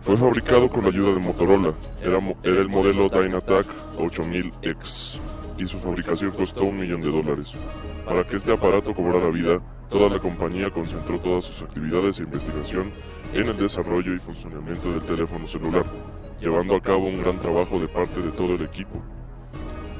Fue 0.00 0.16
fabricado 0.16 0.70
con 0.70 0.84
la 0.84 0.90
ayuda 0.90 1.12
de 1.12 1.20
Motorola, 1.20 1.74
era, 2.00 2.18
el 2.44 2.68
modelo 2.68 3.08
Dynatac 3.08 3.66
8000X, 3.98 5.20
y 5.58 5.66
su 5.66 5.78
fabricación 5.78 6.30
costó 6.30 6.64
un 6.64 6.78
millón 6.78 7.02
de 7.02 7.10
dólares. 7.10 7.54
Para 8.06 8.24
que 8.24 8.36
este 8.36 8.52
aparato 8.52 8.94
cobrara 8.94 9.28
vida, 9.28 9.60
toda 9.90 10.08
la 10.08 10.20
compañía 10.20 10.70
concentró 10.70 11.18
todas 11.18 11.44
sus 11.44 11.62
actividades 11.62 12.18
e 12.18 12.22
investigación 12.22 12.92
en 13.34 13.48
el 13.48 13.56
desarrollo 13.56 14.14
y 14.14 14.18
funcionamiento 14.18 14.92
del 14.92 15.02
teléfono 15.02 15.46
celular, 15.46 15.84
llevando 16.40 16.76
a 16.76 16.80
cabo 16.80 17.06
un 17.06 17.20
gran 17.20 17.38
trabajo 17.38 17.78
de 17.78 17.88
parte 17.88 18.22
de 18.22 18.30
todo 18.30 18.54
el 18.54 18.62
equipo. 18.62 19.02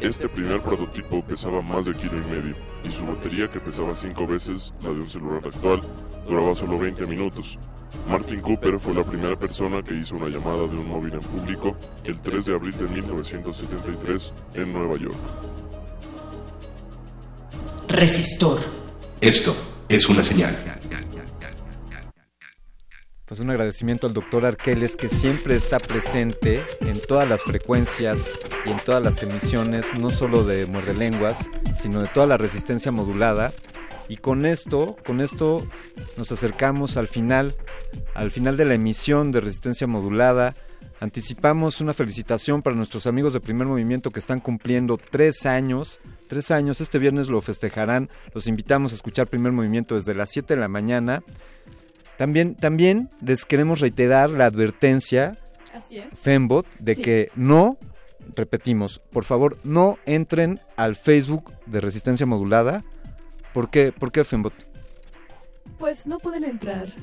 Este 0.01 0.29
primer 0.29 0.63
prototipo 0.63 1.25
pesaba 1.25 1.61
más 1.61 1.87
de 1.87 1.95
kilo 1.95 2.17
y 2.17 2.31
medio, 2.31 2.57
y 2.85 2.89
su 2.91 3.05
batería, 3.05 3.51
que 3.51 3.59
pesaba 3.59 3.95
cinco 3.95 4.29
veces 4.29 4.73
la 4.81 4.91
de 4.91 5.01
un 5.01 5.09
celular 5.09 5.43
actual, 5.45 5.81
duraba 6.27 6.55
solo 6.55 6.79
20 6.79 7.05
minutos. 7.07 7.59
Martin 8.09 8.41
Cooper 8.41 8.79
fue 8.79 8.95
la 8.95 9.05
primera 9.05 9.39
persona 9.39 9.83
que 9.83 9.95
hizo 9.95 10.17
una 10.17 10.29
llamada 10.29 10.67
de 10.67 10.77
un 10.77 10.89
móvil 10.89 11.15
en 11.15 11.21
público 11.21 11.77
el 12.05 12.19
3 12.21 12.45
de 12.47 12.55
abril 12.55 12.77
de 12.79 12.89
1973 12.89 14.33
en 14.55 14.73
Nueva 14.73 14.97
York. 14.97 15.19
Resistor. 17.89 18.61
Esto 19.21 19.55
es 19.89 20.09
una 20.09 20.23
señal. 20.23 20.57
Pues 23.29 23.41
un 23.41 23.51
agradecimiento 23.51 24.07
al 24.07 24.15
doctor 24.15 24.47
Arqueles 24.47 24.97
que 24.97 25.11
siempre 25.11 25.55
está 25.55 25.79
presente 25.79 26.63
en 26.81 26.99
todas 26.99 27.29
las 27.29 27.43
frecuencias 27.43 28.31
y 28.65 28.71
en 28.71 28.79
todas 28.79 29.03
las 29.03 29.23
emisiones, 29.23 29.87
no 29.99 30.09
solo 30.09 30.45
de 30.45 30.65
Muerde 30.65 30.95
Lenguas, 30.95 31.51
sino 31.75 32.01
de 32.01 32.09
toda 32.09 32.27
la 32.27 32.39
resistencia 32.39 32.91
modulada. 32.91 33.53
Y 34.09 34.17
con 34.17 34.47
esto, 34.47 34.97
con 35.07 35.21
esto 35.21 35.67
nos 36.17 36.33
acercamos 36.33 36.97
al 36.97 37.09
final, 37.09 37.55
al 38.15 38.31
final 38.31 38.57
de 38.57 38.65
la 38.65 38.75
emisión 38.75 39.33
de 39.33 39.41
resistencia 39.41 39.87
modulada. 39.87 40.55
Anticipamos 41.01 41.81
una 41.81 41.93
felicitación 41.95 42.63
para 42.63 42.75
nuestros 42.75 43.07
amigos 43.07 43.33
de 43.33 43.41
primer 43.41 43.67
movimiento 43.69 44.11
que 44.11 44.19
están 44.19 44.41
cumpliendo 44.41 44.99
tres 44.99 45.47
años. 45.47 46.01
Tres 46.27 46.51
años, 46.51 46.81
este 46.81 46.99
viernes 46.99 47.29
lo 47.29 47.41
festejarán. 47.41 48.09
Los 48.35 48.47
invitamos 48.49 48.93
a 48.93 48.97
escuchar 48.97 49.29
primer 49.29 49.53
movimiento 49.53 49.95
desde 49.95 50.15
las 50.15 50.31
7 50.31 50.55
de 50.55 50.61
la 50.61 50.69
mañana. 50.69 51.23
También, 52.17 52.57
también 52.57 53.11
les 53.25 53.45
queremos 53.45 53.79
reiterar 53.81 54.31
la 54.31 54.47
advertencia, 54.47 55.39
Así 55.73 55.99
es. 55.99 56.19
Fembot, 56.19 56.67
de 56.81 56.97
Sí. 56.97 57.03
que 57.03 57.31
no, 57.37 57.79
repetimos, 58.35 59.01
por 59.13 59.25
favor, 59.25 59.59
no 59.63 59.99
entren 60.05 60.61
al 60.77 60.97
Facebook 60.97 61.53
de 61.67 61.81
Resistencia 61.81 62.27
Modulada. 62.27 62.85
¿Por 63.59 63.71
qué, 63.71 63.91
¿Por 63.91 64.13
qué 64.13 64.23
Fembot? 64.23 64.55
Pues 65.81 66.07
no 66.07 66.21
pueden 66.21 66.45
entrar. 66.45 66.95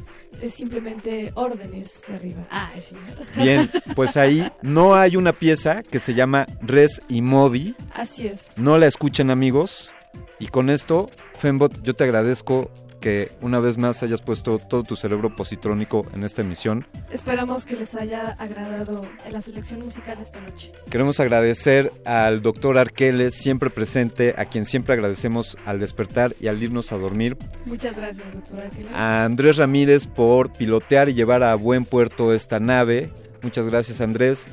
Es 0.41 0.53
simplemente 0.53 1.33
órdenes 1.35 2.03
de 2.07 2.15
arriba. 2.15 2.47
Ah, 2.49 2.71
sí. 2.79 2.95
Bien, 3.35 3.69
pues 3.93 4.15
ahí 4.15 4.49
no 4.61 4.95
hay 4.95 5.17
una 5.17 5.33
pieza 5.33 5.83
que 5.83 5.99
se 5.99 6.13
llama 6.13 6.47
Res 6.61 7.01
y 7.09 7.21
Modi. 7.21 7.75
Así 7.93 8.27
es. 8.27 8.57
No 8.57 8.77
la 8.77 8.87
escuchen 8.87 9.31
amigos. 9.31 9.91
Y 10.39 10.47
con 10.47 10.69
esto, 10.69 11.09
Fembot, 11.35 11.81
yo 11.83 11.93
te 11.93 12.05
agradezco 12.05 12.71
que 12.99 13.31
una 13.41 13.59
vez 13.59 13.77
más 13.77 14.03
hayas 14.03 14.21
puesto 14.21 14.59
todo 14.59 14.83
tu 14.83 14.95
cerebro 14.95 15.35
positrónico 15.35 16.05
en 16.13 16.23
esta 16.23 16.41
emisión. 16.41 16.85
Esperamos 17.11 17.65
que 17.65 17.75
les 17.75 17.95
haya 17.95 18.29
agradado 18.39 19.01
la 19.29 19.41
selección 19.41 19.81
musical 19.81 20.17
de 20.17 20.23
esta 20.23 20.39
noche. 20.41 20.71
Queremos 20.89 21.19
agradecer 21.19 21.91
al 22.05 22.41
doctor 22.41 22.77
Arqueles, 22.77 23.35
siempre 23.35 23.69
presente, 23.69 24.33
a 24.37 24.45
quien 24.45 24.65
siempre 24.65 24.93
agradecemos 24.93 25.57
al 25.65 25.79
despertar 25.79 26.35
y 26.39 26.47
al 26.47 26.61
irnos 26.61 26.91
a 26.91 26.97
dormir. 26.97 27.37
Muchas 27.65 27.95
gracias, 27.95 28.33
doctora 28.33 28.63
Ángela. 28.63 28.89
A 28.93 29.25
Andrés 29.25 29.57
Ramírez 29.57 30.07
por 30.07 30.51
pilotear 30.51 31.09
y 31.09 31.13
llevar 31.13 31.43
a 31.43 31.55
buen 31.55 31.85
puerto 31.85 32.33
esta 32.33 32.59
nave. 32.59 33.11
Muchas 33.41 33.67
gracias 33.67 34.01
Andrés. 34.01 34.47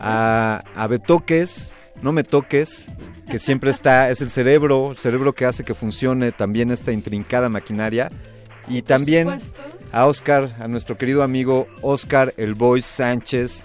A, 0.00 0.62
a 0.74 0.86
Betoques, 0.86 1.74
no 2.02 2.12
me 2.12 2.24
toques, 2.24 2.88
que 3.30 3.38
siempre 3.38 3.70
está, 3.70 4.10
es 4.10 4.20
el 4.22 4.30
cerebro, 4.30 4.92
el 4.92 4.96
cerebro 4.96 5.32
que 5.34 5.46
hace 5.46 5.64
que 5.64 5.74
funcione 5.74 6.32
también 6.32 6.70
esta 6.70 6.92
intrincada 6.92 7.48
maquinaria. 7.48 8.10
Y 8.68 8.82
también 8.82 9.28
a 9.92 10.06
Oscar, 10.06 10.56
a 10.58 10.66
nuestro 10.68 10.96
querido 10.96 11.22
amigo 11.22 11.66
Oscar 11.82 12.34
El 12.36 12.54
Boy 12.54 12.82
Sánchez, 12.82 13.64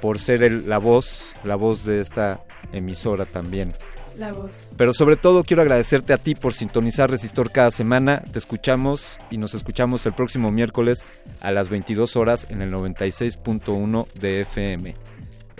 por 0.00 0.18
ser 0.18 0.42
el- 0.42 0.68
la 0.68 0.78
voz, 0.78 1.36
la 1.44 1.54
voz 1.54 1.84
de 1.84 2.00
esta 2.00 2.40
emisora 2.72 3.24
también. 3.24 3.72
La 4.18 4.32
voz. 4.32 4.72
Pero 4.76 4.92
sobre 4.92 5.16
todo 5.16 5.42
quiero 5.44 5.62
agradecerte 5.62 6.12
a 6.12 6.18
ti 6.18 6.34
por 6.34 6.52
sintonizar 6.54 7.08
Resistor 7.10 7.50
cada 7.50 7.70
semana. 7.70 8.22
Te 8.30 8.38
escuchamos 8.38 9.18
y 9.30 9.38
nos 9.38 9.54
escuchamos 9.54 10.04
el 10.04 10.12
próximo 10.12 10.50
miércoles 10.50 11.06
a 11.40 11.50
las 11.52 11.70
22 11.70 12.16
horas 12.16 12.46
en 12.50 12.60
el 12.62 12.70
96.1 12.70 14.06
de 14.20 14.42
FM. 14.42 14.94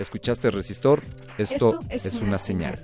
¿Escuchaste 0.03 0.51
Resistor? 0.51 1.01
Esto, 1.39 1.79
es, 1.89 2.17
una, 2.17 2.37
señal. 2.37 2.83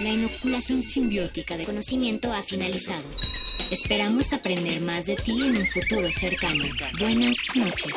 La 0.00 0.10
inoculación 0.10 0.82
simbiótica 0.82 1.56
de 1.56 1.64
conocimiento 1.64 2.32
ha 2.32 2.42
finalizado. 2.42 3.04
Esperamos 3.70 4.32
aprender 4.32 4.80
más 4.80 5.06
de 5.06 5.14
ti 5.14 5.42
en 5.42 5.56
un 5.56 5.66
futuro 5.66 6.08
cercano. 6.10 6.64
Buenas 6.98 7.36
noches. 7.54 7.94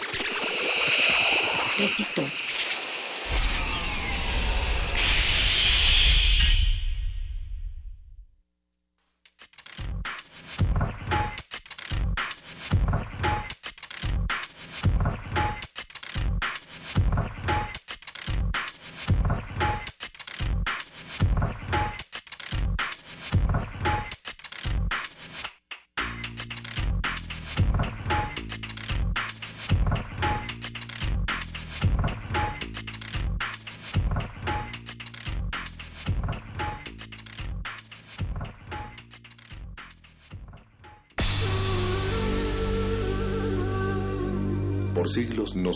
Resistor. 1.79 2.25